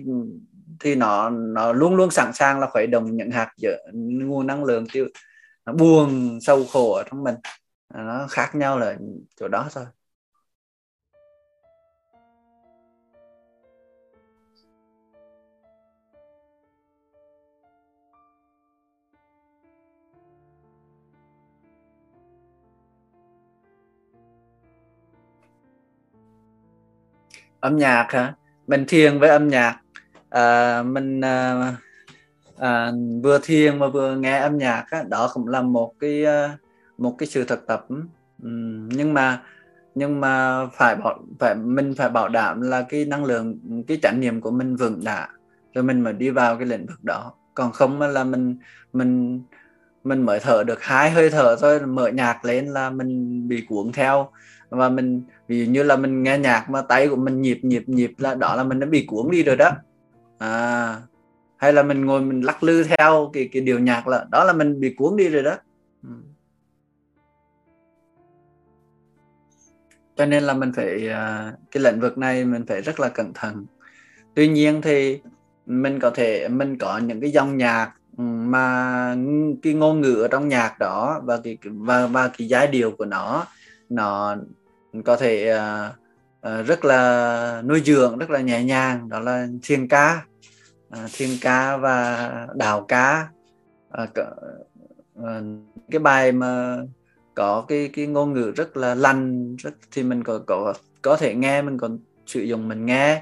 thì 0.79 0.95
nó 0.95 1.29
nó 1.29 1.73
luôn 1.73 1.95
luôn 1.95 2.11
sẵn 2.11 2.33
sàng 2.33 2.59
là 2.59 2.67
khuấy 2.67 2.87
động 2.87 3.17
những 3.17 3.31
hạt 3.31 3.51
nguồn 3.93 4.47
năng 4.47 4.63
lượng 4.63 4.85
tiêu 4.93 5.05
buồn 5.77 6.39
sâu 6.41 6.65
khổ 6.65 6.93
ở 6.93 7.03
trong 7.09 7.23
mình. 7.23 7.35
Nó 7.93 8.27
khác 8.29 8.55
nhau 8.55 8.79
là 8.79 8.95
chỗ 9.39 9.47
đó 9.47 9.67
thôi. 9.73 9.85
Âm 27.59 27.77
nhạc 27.77 28.07
hả? 28.09 28.33
Mình 28.67 28.85
thiền 28.87 29.19
với 29.19 29.29
âm 29.29 29.47
nhạc. 29.47 29.79
À, 30.29 30.83
mình 30.83 31.21
à, 31.21 31.73
à, 32.57 32.91
vừa 33.23 33.39
thiền 33.43 33.79
mà 33.79 33.87
vừa 33.87 34.15
nghe 34.15 34.39
âm 34.39 34.57
nhạc 34.57 34.85
á, 34.89 35.03
đó 35.09 35.31
cũng 35.33 35.47
là 35.47 35.61
một 35.61 35.93
cái 35.99 36.25
à, 36.25 36.57
một 36.97 37.15
cái 37.17 37.27
sự 37.27 37.43
thực 37.43 37.67
tập. 37.67 37.85
Ừ, 38.43 38.49
nhưng 38.89 39.13
mà 39.13 39.41
nhưng 39.95 40.21
mà 40.21 40.65
phải 40.73 40.95
bảo 40.95 41.19
phải 41.39 41.55
mình 41.55 41.93
phải 41.97 42.09
bảo 42.09 42.29
đảm 42.29 42.61
là 42.61 42.85
cái 42.89 43.05
năng 43.05 43.25
lượng 43.25 43.59
cái 43.87 43.99
trải 44.01 44.15
nghiệm 44.15 44.41
của 44.41 44.51
mình 44.51 44.75
vững 44.75 45.01
đã 45.03 45.27
rồi 45.73 45.83
mình 45.83 46.01
mới 46.01 46.13
đi 46.13 46.29
vào 46.29 46.57
cái 46.57 46.65
lĩnh 46.65 46.85
vực 46.85 47.03
đó. 47.03 47.33
Còn 47.53 47.71
không 47.71 48.01
là 48.01 48.23
mình 48.23 48.59
mình 48.93 49.43
mình 50.03 50.21
mới 50.21 50.39
thở 50.39 50.63
được 50.63 50.81
hai 50.83 51.11
hơi 51.11 51.29
thở 51.29 51.55
thôi 51.61 51.79
mở 51.79 52.07
nhạc 52.07 52.45
lên 52.45 52.67
là 52.67 52.89
mình 52.89 53.47
bị 53.47 53.65
cuốn 53.69 53.91
theo 53.91 54.31
và 54.69 54.89
mình, 54.89 55.23
ví 55.47 55.65
dụ 55.65 55.71
như 55.71 55.83
là 55.83 55.95
mình 55.95 56.23
nghe 56.23 56.37
nhạc 56.37 56.69
mà 56.69 56.81
tay 56.81 57.07
của 57.07 57.15
mình 57.15 57.41
nhịp 57.41 57.59
nhịp 57.61 57.83
nhịp 57.87 58.11
là 58.17 58.35
đó 58.35 58.55
là 58.55 58.63
mình 58.63 58.79
đã 58.79 58.87
bị 58.87 59.05
cuốn 59.05 59.31
đi 59.31 59.43
rồi 59.43 59.55
đó. 59.55 59.71
À 60.37 61.01
hay 61.59 61.73
là 61.73 61.83
mình 61.83 62.05
ngồi 62.05 62.21
mình 62.21 62.41
lắc 62.41 62.63
lư 62.63 62.83
theo 62.83 63.29
cái 63.33 63.49
cái 63.51 63.61
điều 63.61 63.79
nhạc 63.79 64.07
là 64.07 64.25
đó 64.31 64.43
là 64.43 64.53
mình 64.53 64.79
bị 64.79 64.93
cuốn 64.93 65.17
đi 65.17 65.29
rồi 65.29 65.43
đó. 65.43 65.57
Ừ. 66.03 66.09
Cho 70.15 70.25
nên 70.25 70.43
là 70.43 70.53
mình 70.53 70.71
phải 70.75 71.09
à, 71.09 71.53
cái 71.71 71.83
lĩnh 71.83 71.99
vực 71.99 72.17
này 72.17 72.45
mình 72.45 72.65
phải 72.67 72.81
rất 72.81 72.99
là 72.99 73.09
cẩn 73.09 73.33
thận. 73.33 73.65
Tuy 74.35 74.47
nhiên 74.47 74.81
thì 74.81 75.21
mình 75.65 75.99
có 75.99 76.09
thể, 76.09 76.47
mình 76.47 76.77
có 76.77 76.97
những 76.97 77.21
cái 77.21 77.31
dòng 77.31 77.57
nhạc 77.57 77.93
ừ, 78.17 78.23
mà 78.23 79.15
cái 79.61 79.73
ngôn 79.73 80.01
ngữ 80.01 80.21
ở 80.21 80.27
trong 80.27 80.47
nhạc 80.47 80.79
đó 80.79 81.21
và 81.23 81.39
cái, 81.43 81.57
và 81.63 82.07
và 82.07 82.27
cái 82.37 82.47
giai 82.47 82.67
điệu 82.67 82.91
của 82.91 83.05
nó 83.05 83.45
nó 83.89 84.35
có 85.05 85.15
thể 85.17 85.53
uh, 85.55 85.95
uh, 86.47 86.67
rất 86.67 86.85
là 86.85 87.61
nuôi 87.65 87.81
dưỡng 87.85 88.17
rất 88.17 88.29
là 88.29 88.39
nhẹ 88.41 88.63
nhàng 88.63 89.09
đó 89.09 89.19
là 89.19 89.47
thiền 89.63 89.87
ca 89.87 90.25
uh, 90.93 91.11
thiền 91.13 91.29
ca 91.41 91.77
và 91.77 92.47
đào 92.55 92.85
ca. 92.87 93.27
Uh, 94.03 94.09
uh, 95.19 95.25
cái 95.91 95.99
bài 95.99 96.31
mà 96.31 96.77
có 97.35 97.65
cái 97.67 97.89
cái 97.93 98.07
ngôn 98.07 98.33
ngữ 98.33 98.51
rất 98.55 98.77
là 98.77 98.95
lành 98.95 99.55
rất 99.55 99.73
thì 99.91 100.03
mình 100.03 100.23
có 100.23 100.39
có 100.47 100.73
có 101.01 101.17
thể 101.17 101.35
nghe 101.35 101.61
mình 101.61 101.77
còn 101.77 101.99
sử 102.25 102.41
dụng 102.41 102.67
mình 102.67 102.85
nghe. 102.85 103.21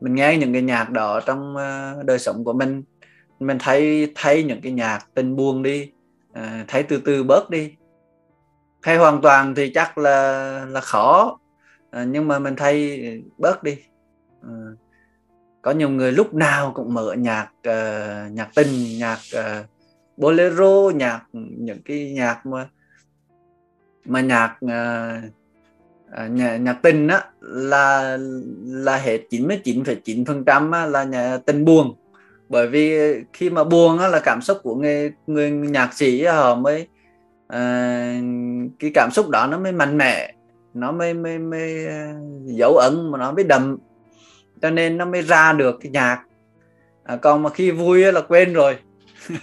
Mình 0.00 0.14
nghe 0.14 0.36
những 0.36 0.52
cái 0.52 0.62
nhạc 0.62 0.90
đó 0.90 1.20
trong 1.26 1.54
uh, 1.56 2.04
đời 2.04 2.18
sống 2.18 2.44
của 2.44 2.52
mình. 2.52 2.82
Mình 3.40 3.58
thấy 3.60 4.12
thấy 4.14 4.44
những 4.44 4.60
cái 4.60 4.72
nhạc 4.72 5.06
tình 5.14 5.36
buồn 5.36 5.62
đi 5.62 5.90
uh, 6.30 6.68
thấy 6.68 6.82
từ 6.82 7.02
từ 7.04 7.24
bớt 7.24 7.50
đi 7.50 7.74
thay 8.82 8.96
hoàn 8.96 9.22
toàn 9.22 9.54
thì 9.54 9.70
chắc 9.74 9.98
là 9.98 10.66
là 10.68 10.80
khó. 10.80 11.38
À, 11.90 12.04
nhưng 12.04 12.28
mà 12.28 12.38
mình 12.38 12.56
thay 12.56 13.00
bớt 13.38 13.62
đi. 13.62 13.76
À, 14.42 14.54
có 15.62 15.70
nhiều 15.70 15.88
người 15.88 16.12
lúc 16.12 16.34
nào 16.34 16.72
cũng 16.74 16.94
mở 16.94 17.12
nhạc 17.12 17.48
uh, 17.68 18.32
nhạc 18.32 18.48
tình 18.54 18.98
nhạc 18.98 19.18
uh, 19.36 19.66
bolero 20.16 20.90
nhạc 20.94 21.20
những 21.32 21.82
cái 21.84 22.12
nhạc 22.12 22.46
mà 22.46 22.68
mà 24.04 24.20
nhạc 24.20 24.56
uh, 24.64 25.32
nhạc, 26.30 26.56
nhạc 26.56 26.78
tình 26.82 27.08
á 27.08 27.24
là 27.40 28.18
là 28.64 28.96
hết 28.96 29.20
99,9 29.30 30.24
phần 30.24 30.44
trăm 30.44 30.72
là 30.72 31.04
nhà 31.04 31.36
tình 31.36 31.64
buồn. 31.64 31.94
Bởi 32.48 32.68
vì 32.68 33.14
khi 33.32 33.50
mà 33.50 33.64
buồn 33.64 33.98
á 33.98 34.08
là 34.08 34.20
cảm 34.20 34.42
xúc 34.42 34.58
của 34.62 34.74
người 34.74 35.12
người 35.26 35.50
nhạc 35.50 35.94
sĩ 35.94 36.24
họ 36.24 36.54
mới 36.54 36.88
à, 37.52 38.20
cái 38.78 38.90
cảm 38.94 39.10
xúc 39.12 39.28
đó 39.28 39.46
nó 39.46 39.58
mới 39.58 39.72
mạnh 39.72 39.98
mẽ 39.98 40.32
nó 40.74 40.92
mới 40.92 41.14
mới 41.14 41.38
mới 41.38 41.86
ờ, 41.86 42.14
dấu 42.44 42.76
ấn 42.76 43.10
mà 43.10 43.18
nó 43.18 43.32
mới 43.32 43.44
đậm. 43.44 43.76
Cho 44.62 44.70
nên 44.70 44.98
nó 44.98 45.04
mới 45.04 45.22
ra 45.22 45.52
được 45.52 45.78
cái 45.80 45.90
nhạc. 45.90 46.24
À, 47.04 47.16
còn 47.16 47.42
mà 47.42 47.50
khi 47.50 47.70
vui 47.70 48.12
là 48.12 48.20
quên 48.20 48.52
rồi. 48.52 48.76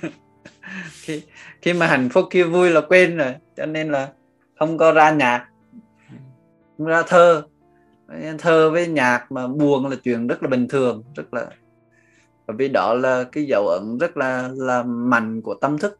Khi 1.02 1.22
khi 1.62 1.74
mà 1.74 1.88
hạnh 1.88 2.10
phúc 2.10 2.26
khi 2.32 2.44
vui 2.44 2.70
là 2.70 2.82
quên 2.82 3.18
rồi. 3.18 3.36
Cho 3.58 3.66
nên 3.66 3.92
là 3.92 4.10
không 4.60 4.78
có 4.78 4.92
ra 4.92 5.12
nhạc 5.12 5.46
không 6.78 6.88
ra 6.88 7.04
thơ. 7.08 7.44
Thơ 8.40 8.70
với 8.72 8.88
nhạc 8.88 9.32
mà 9.32 9.48
buồn 9.48 9.88
là 9.88 9.96
chuyện 10.04 10.28
rất 10.28 10.44
là 10.44 10.50
bình 10.50 10.68
thường 10.68 11.04
rất 11.16 11.34
là 11.34 11.46
bởi 12.48 12.58
vì 12.58 12.68
đó 12.68 12.94
là 12.94 13.24
cái 13.32 13.46
dấu 13.46 13.68
ấn 13.68 13.98
rất 13.98 14.18
là 14.18 14.50
là 14.56 14.84
mạnh 14.84 15.42
của 15.42 15.54
tâm 15.54 15.78
thức. 15.78 16.00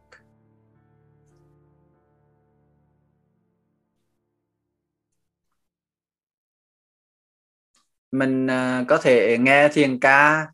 Mình 8.12 8.46
uh, 8.46 8.88
có 8.88 8.98
thể 9.02 9.38
nghe 9.40 9.68
thiền 9.68 10.00
ca 10.00 10.46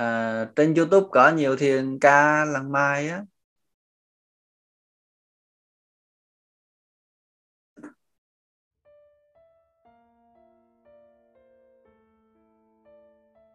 uh, 0.00 0.48
trên 0.56 0.74
YouTube 0.74 1.06
có 1.12 1.30
nhiều 1.30 1.56
thiền 1.56 1.98
ca 1.98 2.44
làng 2.44 2.72
mai 2.72 3.08
á. 3.08 3.22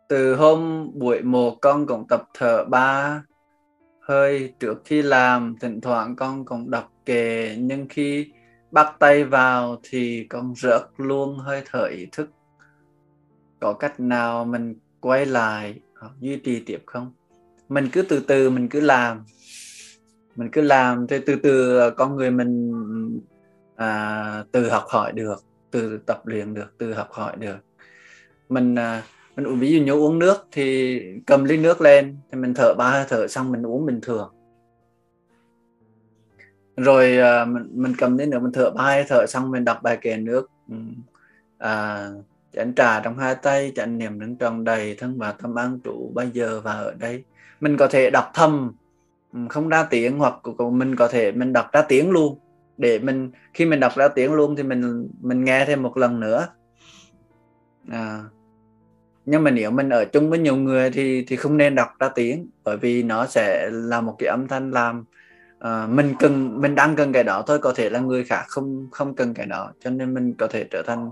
Từ 0.10 0.36
hôm 0.36 0.90
buổi 0.94 1.22
một 1.22 1.58
con 1.62 1.88
cũng 1.88 2.08
tập 2.08 2.24
thở 2.34 2.66
ba 2.66 3.24
hơi 4.02 4.54
trước 4.60 4.82
khi 4.86 5.02
làm 5.02 5.56
thỉnh 5.62 5.82
thoảng 5.82 6.16
con 6.16 6.46
cũng 6.46 6.72
đọc 6.72 6.92
kệ 7.06 7.56
nhưng 7.60 7.88
khi 7.90 8.32
bắt 8.72 8.96
tay 9.00 9.24
vào 9.24 9.80
thì 9.84 10.28
con 10.30 10.54
rớt 10.56 10.82
luôn 10.98 11.38
hơi 11.38 11.64
thở 11.66 11.86
ý 11.86 12.08
thức 12.12 12.30
có 13.64 13.74
cách 13.74 14.00
nào 14.00 14.46
mình 14.46 14.76
quay 15.00 15.26
lại 15.26 15.80
duy 16.20 16.38
trì 16.38 16.60
tiếp 16.60 16.84
không? 16.86 17.14
Mình 17.70 17.90
cứ 17.92 18.02
từ 18.02 18.20
từ 18.28 18.50
mình 18.50 18.70
cứ 18.70 18.80
làm. 18.80 19.24
Mình 20.36 20.50
cứ 20.52 20.62
làm 20.62 21.08
thì 21.08 21.20
từ 21.26 21.36
từ 21.36 21.80
con 21.98 22.16
người 22.16 22.32
mình 22.32 22.72
à, 23.76 24.44
từ 24.52 24.70
học 24.70 24.84
hỏi 24.88 25.12
được 25.12 25.44
từ 25.72 26.00
tập 26.06 26.28
luyện 26.28 26.54
được 26.54 26.74
từ 26.78 26.94
học 26.94 27.08
hỏi 27.12 27.36
được. 27.40 27.58
Mình 28.50 28.76
à, 28.76 29.04
mình 29.36 29.60
ví 29.60 29.72
dụ 29.72 29.84
như 29.84 29.92
uống 29.92 30.20
nước 30.20 30.48
thì 30.52 31.00
cầm 31.26 31.44
ly 31.44 31.58
nước 31.58 31.82
lên 31.82 32.18
thì 32.32 32.38
mình 32.38 32.54
thở 32.54 32.74
ba 32.78 32.92
hơi 32.92 33.06
thở 33.10 33.28
xong 33.28 33.52
mình 33.52 33.66
uống 33.66 33.86
bình 33.86 34.00
thường. 34.02 34.34
Rồi 36.78 37.18
à, 37.18 37.46
mình, 37.46 37.70
mình 37.72 37.94
cầm 37.98 38.18
ly 38.18 38.26
nước 38.26 38.40
mình 38.42 38.52
thở 38.52 38.72
ba 38.72 38.84
hơi 38.84 39.06
thở 39.08 39.26
xong 39.28 39.52
mình 39.52 39.66
đọc 39.66 39.80
bài 39.84 39.98
kệ 40.02 40.18
nước. 40.18 40.48
Ừ. 40.70 40.76
À, 41.58 42.10
Chánh 42.56 42.74
trà 42.76 43.00
trong 43.00 43.18
hai 43.18 43.36
tay 43.36 43.72
chánh 43.76 43.98
niệm 43.98 44.20
đứng 44.20 44.36
tròn 44.36 44.64
đầy 44.64 44.96
thân 44.96 45.18
và 45.18 45.32
tâm 45.32 45.56
an 45.56 45.80
trụ 45.84 46.12
bây 46.16 46.30
giờ 46.34 46.62
và 46.64 46.72
ở 46.74 46.94
đây. 47.00 47.24
Mình 47.60 47.78
có 47.78 47.88
thể 47.88 48.10
đọc 48.10 48.32
thầm 48.34 48.72
ừ, 49.34 49.40
không 49.50 49.70
ra 49.70 49.84
tiếng 49.84 50.18
hoặc 50.20 50.34
mình 50.72 50.96
có 50.96 51.08
thể 51.08 51.32
mình 51.32 51.54
đọc 51.54 51.70
ra 51.72 51.82
tiếng 51.82 52.12
luôn. 52.12 52.40
Để 52.78 53.00
mình 53.00 53.32
khi 53.54 53.66
mình 53.66 53.80
đọc 53.80 53.92
ra 53.96 54.08
tiếng 54.08 54.34
luôn 54.34 54.56
thì 54.56 54.64
mình 54.64 55.10
mình 55.22 55.44
nghe 55.44 55.66
thêm 55.66 55.84
một 55.84 55.98
lần 55.98 56.20
nữa. 56.20 56.48
À, 57.92 58.24
nhưng 59.26 59.44
mà 59.44 59.52
nếu 59.52 59.72
mình 59.72 59.90
ở 59.90 60.06
chung 60.06 60.30
với 60.30 60.40
nhiều 60.40 60.56
người 60.56 60.92
thì 60.92 61.26
thì 61.28 61.36
không 61.36 61.58
nên 61.58 61.76
đọc 61.76 61.90
ra 62.00 62.10
tiếng 62.10 62.50
bởi 62.64 62.78
vì 62.78 63.04
nó 63.04 63.26
sẽ 63.26 63.70
là 63.72 64.02
một 64.02 64.16
cái 64.20 64.30
âm 64.30 64.48
thanh 64.48 64.72
làm 64.72 65.06
à, 65.60 65.88
mình 65.90 66.14
cần 66.20 66.62
mình 66.62 66.76
đang 66.76 66.96
cần 66.96 67.14
cái 67.14 67.24
đó 67.24 67.44
thôi 67.48 67.60
có 67.60 67.74
thể 67.76 67.90
là 67.90 68.00
người 68.00 68.24
khác 68.24 68.44
không 68.48 68.88
không 68.92 69.16
cần 69.16 69.34
cái 69.34 69.46
đó 69.46 69.72
cho 69.80 69.90
nên 69.90 70.14
mình 70.14 70.34
có 70.34 70.48
thể 70.48 70.64
trở 70.72 70.84
thành 70.88 71.10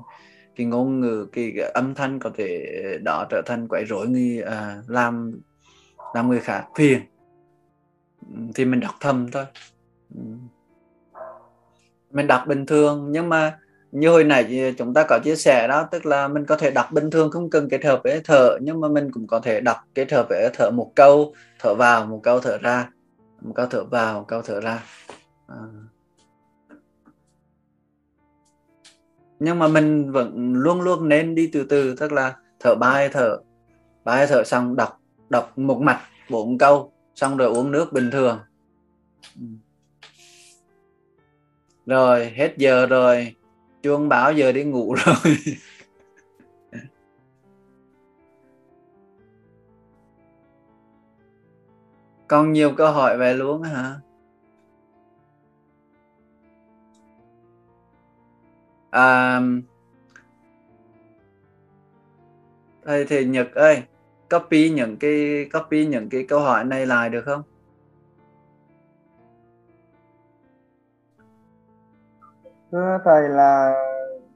cái 0.56 0.66
ngôn 0.66 1.00
ngữ 1.00 1.28
cái, 1.32 1.54
cái 1.58 1.72
âm 1.72 1.96
thanh 1.96 2.20
có 2.20 2.32
thể 2.38 2.66
đó 3.04 3.26
trở 3.30 3.42
thành 3.46 3.68
quấy 3.68 3.86
rối 3.86 4.08
người 4.08 4.44
uh, 4.44 4.90
làm 4.90 5.40
làm 6.14 6.30
người 6.30 6.40
khác 6.40 6.68
phiền. 6.76 7.02
Ừ, 8.36 8.42
thì 8.56 8.66
mình 8.66 8.80
đọc 8.80 8.96
thầm 9.00 9.32
thôi. 9.32 9.46
Ừ. 10.16 10.22
Mình 12.14 12.28
đọc 12.28 12.44
bình 12.48 12.66
thường 12.66 13.08
nhưng 13.12 13.30
mà 13.30 13.60
như 13.92 14.10
hồi 14.10 14.24
nãy 14.24 14.60
ờ, 14.60 14.72
chúng 14.78 14.94
ta 14.94 15.06
có 15.10 15.20
chia 15.24 15.36
sẻ 15.36 15.68
đó 15.68 15.88
tức 15.92 16.06
là 16.06 16.28
mình 16.28 16.46
có 16.46 16.56
thể 16.56 16.72
đọc 16.72 16.92
bình 16.92 17.10
thường 17.12 17.32
không 17.32 17.50
cần 17.50 17.70
kết 17.70 17.86
hợp 17.86 18.02
với 18.04 18.22
thở 18.24 18.58
nhưng 18.62 18.82
mà 18.82 18.88
mình 18.88 19.12
cũng 19.12 19.28
có 19.28 19.40
thể 19.40 19.62
đọc 19.62 19.78
kết 19.96 20.12
hợp 20.12 20.26
với 20.30 20.50
thở 20.54 20.70
một 20.72 20.92
câu 20.96 21.34
thở 21.60 21.76
vào 21.76 22.06
một 22.06 22.20
câu 22.24 22.40
thở 22.40 22.58
ra 22.58 22.90
một 23.42 23.54
câu 23.56 23.66
thở 23.66 23.84
vào 23.84 24.20
một 24.20 24.26
câu 24.28 24.42
thở 24.42 24.62
ra. 24.62 24.84
À. 25.48 25.56
nhưng 29.44 29.60
mà 29.60 29.68
mình 29.68 30.12
vẫn 30.12 30.54
luôn 30.54 30.82
luôn 30.82 31.10
nên 31.10 31.36
đi 31.36 31.50
từ 31.54 31.64
từ, 31.64 31.96
tức 31.96 32.12
là 32.12 32.36
thở 32.60 32.76
ba 32.76 32.92
hơi 32.92 33.10
thở 33.10 33.38
ba 34.04 34.16
hơi 34.16 34.28
thở 34.28 34.44
xong 34.44 34.76
đọc 34.76 35.00
đọc 35.30 35.58
một 35.58 35.82
mạch 35.82 36.02
bốn 36.30 36.58
câu, 36.58 36.94
xong 37.16 37.38
rồi 37.38 37.48
uống 37.48 37.72
nước 37.72 37.94
bình 37.94 38.12
thường. 38.12 38.40
Ừ. 39.36 39.46
Rồi, 41.86 42.30
hết 42.36 42.54
giờ 42.58 42.86
rồi. 42.86 43.36
Chuông 43.84 44.10
báo 44.10 44.34
giờ 44.34 44.52
đi 44.52 44.64
ngủ 44.64 44.96
rồi. 45.06 45.38
Còn 52.28 52.54
nhiều 52.54 52.74
câu 52.78 52.92
hỏi 52.92 53.18
về 53.18 53.34
luôn 53.34 53.62
hả? 53.62 53.96
À, 58.92 59.40
thầy 62.86 63.06
thì 63.06 63.26
nhật 63.26 63.48
ơi 63.56 63.84
copy 64.30 64.70
những 64.70 64.98
cái 64.98 65.46
copy 65.54 65.86
những 65.86 66.10
cái 66.10 66.26
câu 66.30 66.40
hỏi 66.40 66.64
này 66.66 66.86
lại 66.86 67.10
được 67.10 67.22
không? 67.26 67.42
Thưa 72.72 72.98
thầy 73.06 73.30
là 73.30 73.74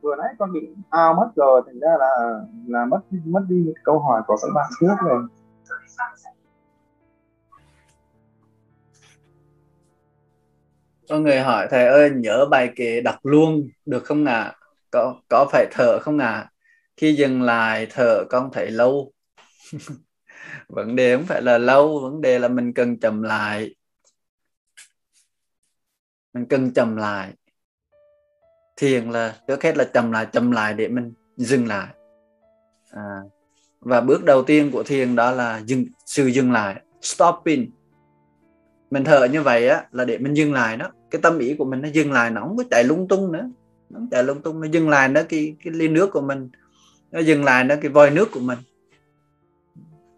vừa 0.02 0.16
nãy 0.16 0.34
con 0.40 0.54
bị 0.54 0.70
ao 0.90 1.14
mất 1.14 1.30
rồi 1.36 1.62
thành 1.66 1.80
ra 1.80 1.90
là 2.00 2.42
là 2.68 2.86
mất 2.86 3.00
mất 3.26 3.42
đi 3.50 3.74
câu 3.84 4.00
hỏi 4.00 4.22
của 4.28 4.36
các 4.42 4.50
bạn 4.56 4.70
trước 4.80 4.96
rồi. 5.06 5.24
Có 11.10 11.20
người 11.20 11.40
hỏi 11.40 11.68
thầy 11.72 11.88
ơi 11.88 12.12
nhớ 12.16 12.46
bài 12.52 12.70
kệ 12.76 13.02
đọc 13.02 13.16
luôn 13.24 13.68
được 13.86 14.04
không 14.04 14.26
ạ? 14.26 14.42
À? 14.42 14.56
có 14.92 15.22
có 15.30 15.48
phải 15.52 15.68
thở 15.72 16.00
không 16.00 16.18
ạ? 16.18 16.32
À? 16.32 16.52
khi 16.98 17.16
dừng 17.16 17.42
lại 17.42 17.88
thở 17.90 18.24
con 18.30 18.50
thấy 18.54 18.72
lâu. 18.72 19.12
Vấn 20.68 20.96
đề 20.96 21.16
không 21.16 21.26
phải 21.26 21.42
là 21.42 21.58
lâu 21.58 22.00
vấn 22.00 22.22
đề 22.22 22.40
là 22.40 22.48
mình 22.48 22.74
cần 22.74 23.00
chậm 23.00 23.24
lại. 23.24 23.76
Mình 26.34 26.46
cần 26.46 26.74
chậm 26.74 26.96
lại. 26.96 27.34
Thiền 28.78 29.12
là 29.12 29.36
trước 29.48 29.64
hết 29.64 29.78
là 29.78 29.84
chậm 29.84 30.12
lại 30.12 30.28
chậm 30.32 30.52
lại 30.52 30.74
để 30.74 30.88
mình 30.88 31.14
dừng 31.38 31.68
lại. 31.68 31.88
À, 32.92 33.20
và 33.80 34.02
bước 34.02 34.24
đầu 34.24 34.44
tiên 34.44 34.70
của 34.72 34.84
thiền 34.84 35.16
đó 35.16 35.32
là 35.32 35.62
dừng 35.66 35.86
sự 36.06 36.28
dừng 36.28 36.52
lại 36.52 36.82
stopping. 37.02 37.72
Mình 38.92 39.04
thở 39.04 39.26
như 39.26 39.42
vậy 39.42 39.68
á 39.68 39.88
là 39.92 40.06
để 40.06 40.18
mình 40.18 40.34
dừng 40.34 40.54
lại 40.54 40.78
đó 40.78 40.92
cái 41.12 41.22
tâm 41.22 41.40
ý 41.40 41.56
của 41.56 41.66
mình 41.66 41.82
nó 41.82 41.88
dừng 41.88 42.12
lại 42.12 42.32
nó 42.32 42.42
không 42.42 42.58
có 42.58 42.64
chạy 42.72 42.84
lung 42.84 43.08
tung 43.08 43.32
nữa. 43.32 43.50
Nó 43.90 44.00
chạy 44.12 44.24
lung 44.24 44.42
tung 44.42 44.62
nó 44.62 44.68
dừng 44.68 44.90
lại 44.90 45.10
nó 45.10 45.22
cái 45.30 45.56
cái 45.64 45.74
ly 45.74 45.88
nước 45.88 46.12
của 46.12 46.22
mình. 46.22 46.50
Nó 47.12 47.20
dừng 47.20 47.44
lại 47.44 47.64
nó 47.64 47.76
cái 47.82 47.92
vòi 47.92 48.12
nước 48.12 48.32
của 48.32 48.40
mình. 48.40 48.60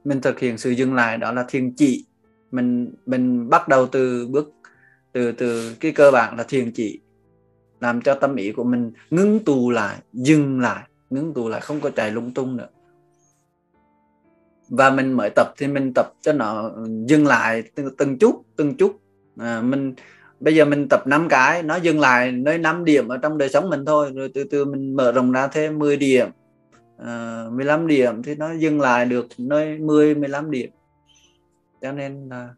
Mình 0.04 0.22
thực 0.22 0.40
hiện 0.40 0.58
sự 0.58 0.70
dừng 0.70 0.94
lại 0.94 1.18
đó 1.18 1.32
là 1.32 1.46
thiền 1.48 1.74
chỉ. 1.74 2.06
Mình 2.52 2.94
mình 3.06 3.50
bắt 3.50 3.68
đầu 3.68 3.88
từ 3.88 4.28
bước 4.28 4.54
từ 5.14 5.32
từ 5.32 5.76
cái 5.80 5.92
cơ 5.92 6.12
bản 6.12 6.38
là 6.38 6.44
thiền 6.44 6.72
chỉ 6.72 7.00
làm 7.80 8.02
cho 8.02 8.14
tâm 8.14 8.36
ý 8.36 8.52
của 8.52 8.64
mình 8.64 8.92
ngưng 9.10 9.40
tù 9.40 9.70
lại 9.70 9.98
dừng 10.14 10.60
lại 10.60 10.84
ngưng 11.10 11.34
tù 11.34 11.50
lại 11.50 11.62
không 11.62 11.80
có 11.80 11.90
chạy 11.90 12.12
lung 12.12 12.34
tung 12.34 12.58
nữa. 12.58 12.68
Và 14.70 14.90
mình 14.90 15.14
mới 15.14 15.30
tập 15.36 15.54
thì 15.58 15.68
mình 15.68 15.92
tập 15.96 16.14
cho 16.22 16.34
nó 16.34 16.72
dừng 17.08 17.28
lại 17.28 17.64
từng, 17.76 17.96
từng 17.98 18.18
chút 18.18 18.46
từng 18.56 18.78
chút. 18.78 19.02
À, 19.38 19.62
mình 19.62 19.94
bây 20.40 20.56
giờ 20.56 20.66
mình 20.66 20.88
tập 20.90 21.08
5 21.08 21.28
cái 21.30 21.64
nó 21.64 21.76
dừng 21.76 22.00
lại 22.00 22.32
nơi 22.32 22.58
5 22.58 22.86
điểm 22.86 23.08
ở 23.08 23.18
trong 23.18 23.38
đời 23.38 23.50
sống 23.50 23.70
mình 23.70 23.86
thôi 23.86 24.12
rồi 24.16 24.32
từ 24.34 24.44
từ 24.44 24.66
mình 24.66 24.96
mở 24.96 25.12
rộng 25.12 25.32
ra 25.32 25.48
thêm 25.48 25.80
10 25.80 25.98
điểm. 25.98 26.28
Ờ, 26.98 27.46
uh, 27.48 27.54
15 27.54 27.88
điểm 27.88 28.24
thì 28.24 28.36
nó 28.36 28.54
dừng 28.54 28.82
lại 28.82 29.06
được 29.06 29.28
nơi 29.38 29.78
10 29.78 30.16
15 30.16 30.52
điểm. 30.52 30.70
Cho 31.82 31.92
nên 31.92 32.30
là 32.30 32.50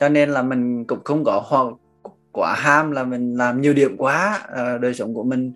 cho 0.00 0.08
nên 0.08 0.30
là 0.30 0.42
mình 0.42 0.84
cũng 0.84 1.04
không 1.04 1.24
có 1.24 1.72
quá 2.32 2.54
ham 2.54 2.90
là 2.90 3.04
mình 3.04 3.34
làm 3.36 3.60
nhiều 3.60 3.74
điểm 3.74 3.96
quá. 3.96 4.40
Uh, 4.52 4.80
đời 4.80 4.94
sống 4.94 5.14
của 5.14 5.24
mình 5.24 5.52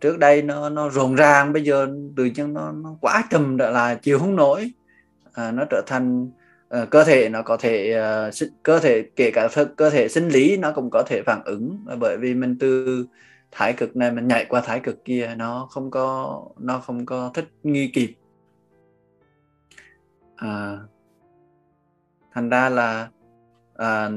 trước 0.00 0.18
đây 0.18 0.42
nó 0.42 0.68
nó 0.68 0.88
rộn 0.88 1.14
ràng 1.14 1.52
bây 1.52 1.64
giờ 1.64 1.88
tự 2.16 2.24
nhiên 2.24 2.54
nó 2.54 2.72
nó 2.72 2.96
quá 3.00 3.24
trầm 3.30 3.58
trở 3.58 3.70
lại 3.70 3.96
chịu 4.02 4.18
không 4.18 4.36
nổi. 4.36 4.72
À, 5.32 5.50
nó 5.50 5.64
trở 5.70 5.82
thành 5.86 6.30
uh, 6.82 6.90
cơ 6.90 7.04
thể 7.04 7.28
nó 7.28 7.42
có 7.42 7.56
thể 7.56 8.00
uh, 8.28 8.34
cơ 8.62 8.78
thể 8.80 9.02
kể 9.16 9.30
cả 9.30 9.48
cơ 9.76 9.90
thể 9.90 10.08
sinh 10.08 10.28
lý 10.28 10.56
nó 10.56 10.72
cũng 10.72 10.90
có 10.90 11.02
thể 11.02 11.22
phản 11.26 11.42
ứng. 11.44 11.84
Ờ, 11.86 11.96
bởi 11.96 12.16
vì 12.16 12.34
mình 12.34 12.56
từ 12.60 13.06
thái 13.50 13.72
cực 13.72 13.96
này 13.96 14.10
mình 14.10 14.28
nhảy 14.28 14.44
qua 14.44 14.60
thái 14.60 14.80
cực 14.80 15.04
kia 15.04 15.34
nó 15.36 15.68
không 15.70 15.90
có 15.90 16.40
nó 16.58 16.78
không 16.78 17.06
có 17.06 17.30
thích 17.34 17.48
nghi 17.62 17.90
kịp. 17.94 18.14
À, 20.36 20.78
thành 22.32 22.50
ra 22.50 22.68
là 22.68 23.08
à, 23.76 24.10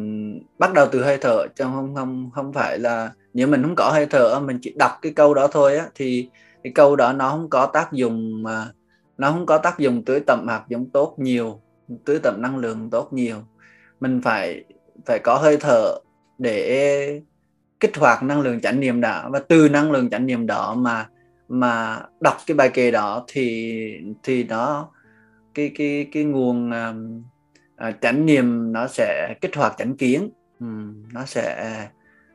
bắt 0.59 0.73
đầu 0.73 0.87
từ 0.91 1.03
hơi 1.03 1.17
thở 1.21 1.47
chứ 1.55 1.63
không 1.63 1.95
không 1.95 2.29
không 2.33 2.53
phải 2.53 2.79
là 2.79 3.11
nếu 3.33 3.47
mình 3.47 3.63
không 3.63 3.75
có 3.75 3.91
hơi 3.91 4.05
thở 4.05 4.39
mình 4.39 4.59
chỉ 4.61 4.73
đọc 4.79 4.91
cái 5.01 5.11
câu 5.15 5.33
đó 5.33 5.47
thôi 5.51 5.77
á 5.77 5.87
thì 5.95 6.29
cái 6.63 6.73
câu 6.75 6.95
đó 6.95 7.13
nó 7.13 7.29
không 7.29 7.49
có 7.49 7.65
tác 7.65 7.93
dụng 7.93 8.43
mà 8.43 8.71
nó 9.17 9.31
không 9.31 9.45
có 9.45 9.57
tác 9.57 9.79
dụng 9.79 10.03
tưới 10.05 10.19
tẩm 10.19 10.47
hạt 10.47 10.63
giống 10.69 10.89
tốt 10.89 11.15
nhiều 11.17 11.61
tưới 12.05 12.19
tập 12.23 12.35
năng 12.37 12.57
lượng 12.57 12.89
tốt 12.89 13.13
nhiều. 13.13 13.37
Mình 13.99 14.21
phải 14.21 14.63
phải 15.05 15.19
có 15.19 15.35
hơi 15.35 15.57
thở 15.57 15.99
để 16.37 17.21
kích 17.79 17.97
hoạt 17.97 18.23
năng 18.23 18.41
lượng 18.41 18.61
chánh 18.61 18.79
niệm 18.79 19.01
đó. 19.01 19.29
Và 19.31 19.39
từ 19.39 19.69
năng 19.69 19.91
lượng 19.91 20.09
chánh 20.09 20.25
niệm 20.25 20.47
đó 20.47 20.75
mà 20.77 21.09
mà 21.49 21.99
đọc 22.19 22.37
cái 22.47 22.55
bài 22.55 22.69
kệ 22.69 22.91
đó 22.91 23.25
thì 23.27 23.99
thì 24.23 24.43
nó 24.43 24.89
cái 25.53 25.71
cái 25.77 26.07
cái 26.11 26.23
nguồn 26.23 26.69
uh, 26.69 27.95
chánh 28.01 28.25
niệm 28.25 28.73
nó 28.73 28.87
sẽ 28.87 29.35
kích 29.41 29.55
hoạt 29.55 29.75
chánh 29.77 29.97
kiến. 29.97 30.29
Um, 30.59 31.03
nó 31.13 31.25
sẽ 31.25 31.87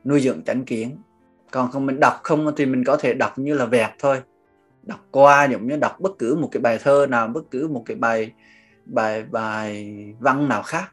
nuôi 0.05 0.21
dưỡng 0.21 0.43
chánh 0.43 0.65
kiến. 0.65 0.97
Còn 1.51 1.71
không 1.71 1.85
mình 1.85 1.99
đọc 1.99 2.19
không 2.23 2.51
thì 2.57 2.65
mình 2.65 2.83
có 2.83 2.97
thể 2.97 3.13
đọc 3.13 3.39
như 3.39 3.53
là 3.53 3.65
vẹt 3.65 3.89
thôi. 3.99 4.21
Đọc 4.83 4.99
qua 5.11 5.45
giống 5.45 5.67
như 5.67 5.77
đọc 5.77 5.99
bất 5.99 6.11
cứ 6.19 6.35
một 6.35 6.49
cái 6.51 6.61
bài 6.61 6.79
thơ 6.83 7.07
nào 7.09 7.27
bất 7.27 7.43
cứ 7.51 7.67
một 7.67 7.83
cái 7.85 7.97
bài 7.97 8.31
bài 8.85 9.23
bài 9.23 9.95
văn 10.19 10.49
nào 10.49 10.63
khác. 10.63 10.91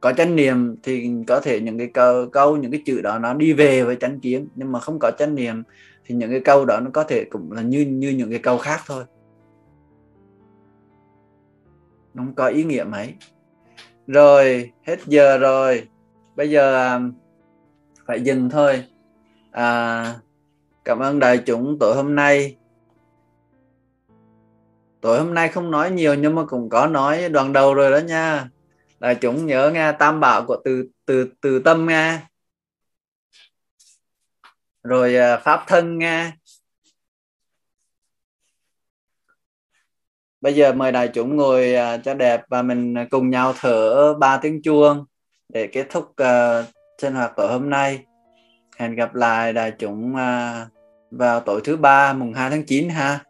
Có 0.00 0.12
chánh 0.12 0.36
niệm 0.36 0.76
thì 0.82 1.10
có 1.26 1.40
thể 1.40 1.60
những 1.60 1.78
cái 1.78 1.90
câu, 1.94 2.28
câu 2.28 2.56
những 2.56 2.70
cái 2.70 2.82
chữ 2.86 3.00
đó 3.00 3.18
nó 3.18 3.34
đi 3.34 3.52
về 3.52 3.84
với 3.84 3.96
chánh 3.96 4.20
kiến. 4.20 4.48
Nhưng 4.54 4.72
mà 4.72 4.80
không 4.80 4.98
có 5.00 5.10
chánh 5.18 5.34
niệm 5.34 5.62
thì 6.04 6.14
những 6.14 6.30
cái 6.30 6.40
câu 6.40 6.64
đó 6.64 6.80
nó 6.80 6.90
có 6.92 7.04
thể 7.04 7.24
cũng 7.24 7.52
là 7.52 7.62
như 7.62 7.80
như 7.80 8.10
những 8.10 8.30
cái 8.30 8.38
câu 8.38 8.58
khác 8.58 8.80
thôi. 8.86 9.04
Nó 12.14 12.22
không 12.24 12.34
có 12.34 12.46
ý 12.46 12.64
nghĩa 12.64 12.84
mấy. 12.84 13.14
Rồi 14.06 14.72
hết 14.86 14.98
giờ 15.06 15.38
rồi. 15.38 15.88
Bây 16.36 16.50
giờ 16.50 16.94
um, 16.94 17.12
phải 18.06 18.20
dừng 18.20 18.50
thôi. 18.50 18.84
À, 19.50 20.14
cảm 20.84 20.98
ơn 20.98 21.18
đại 21.18 21.38
chúng 21.38 21.76
tối 21.80 21.96
hôm 21.96 22.14
nay 22.14 22.56
tối 25.00 25.18
hôm 25.18 25.34
nay 25.34 25.48
không 25.48 25.70
nói 25.70 25.90
nhiều 25.90 26.14
nhưng 26.14 26.34
mà 26.34 26.44
cũng 26.48 26.68
có 26.68 26.86
nói 26.86 27.28
đoạn 27.28 27.52
đầu 27.52 27.74
rồi 27.74 27.90
đó 27.90 27.98
nha. 27.98 28.48
Là 29.00 29.14
chúng 29.14 29.46
nhớ 29.46 29.70
nghe 29.74 29.92
tam 29.92 30.20
bảo 30.20 30.46
của 30.46 30.56
từ 30.64 30.88
từ 31.06 31.32
từ 31.40 31.58
tâm 31.58 31.86
nghe. 31.86 32.20
Rồi 34.82 35.16
à, 35.16 35.36
pháp 35.36 35.64
thân 35.66 35.98
nghe. 35.98 36.32
Bây 40.40 40.54
giờ 40.54 40.72
mời 40.72 40.92
đại 40.92 41.08
chúng 41.14 41.36
ngồi 41.36 41.74
à, 41.74 41.96
cho 41.96 42.14
đẹp 42.14 42.42
và 42.48 42.62
mình 42.62 42.94
cùng 43.10 43.30
nhau 43.30 43.54
thở 43.60 44.14
ba 44.14 44.38
tiếng 44.42 44.62
chuông 44.62 45.04
để 45.48 45.66
kết 45.72 45.86
thúc 45.90 46.04
uh, 46.04 46.66
sinh 46.98 47.14
hoạt 47.14 47.32
tối 47.36 47.48
hôm 47.48 47.70
nay. 47.70 48.04
Hẹn 48.78 48.94
gặp 48.94 49.14
lại 49.14 49.52
đại 49.52 49.72
chúng 49.78 50.14
uh, 50.14 50.68
vào 51.10 51.40
tối 51.40 51.60
thứ 51.64 51.76
ba 51.76 52.12
mùng 52.12 52.32
2 52.32 52.50
tháng 52.50 52.64
9 52.66 52.88
ha. 52.88 53.27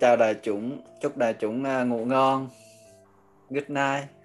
Chào 0.00 0.16
đại 0.16 0.34
chúng, 0.42 0.78
chúc 1.00 1.16
đại 1.16 1.34
chúng 1.34 1.64
à, 1.64 1.84
ngủ 1.84 2.04
ngon. 2.04 2.48
Good 3.50 3.64
night. 3.68 4.17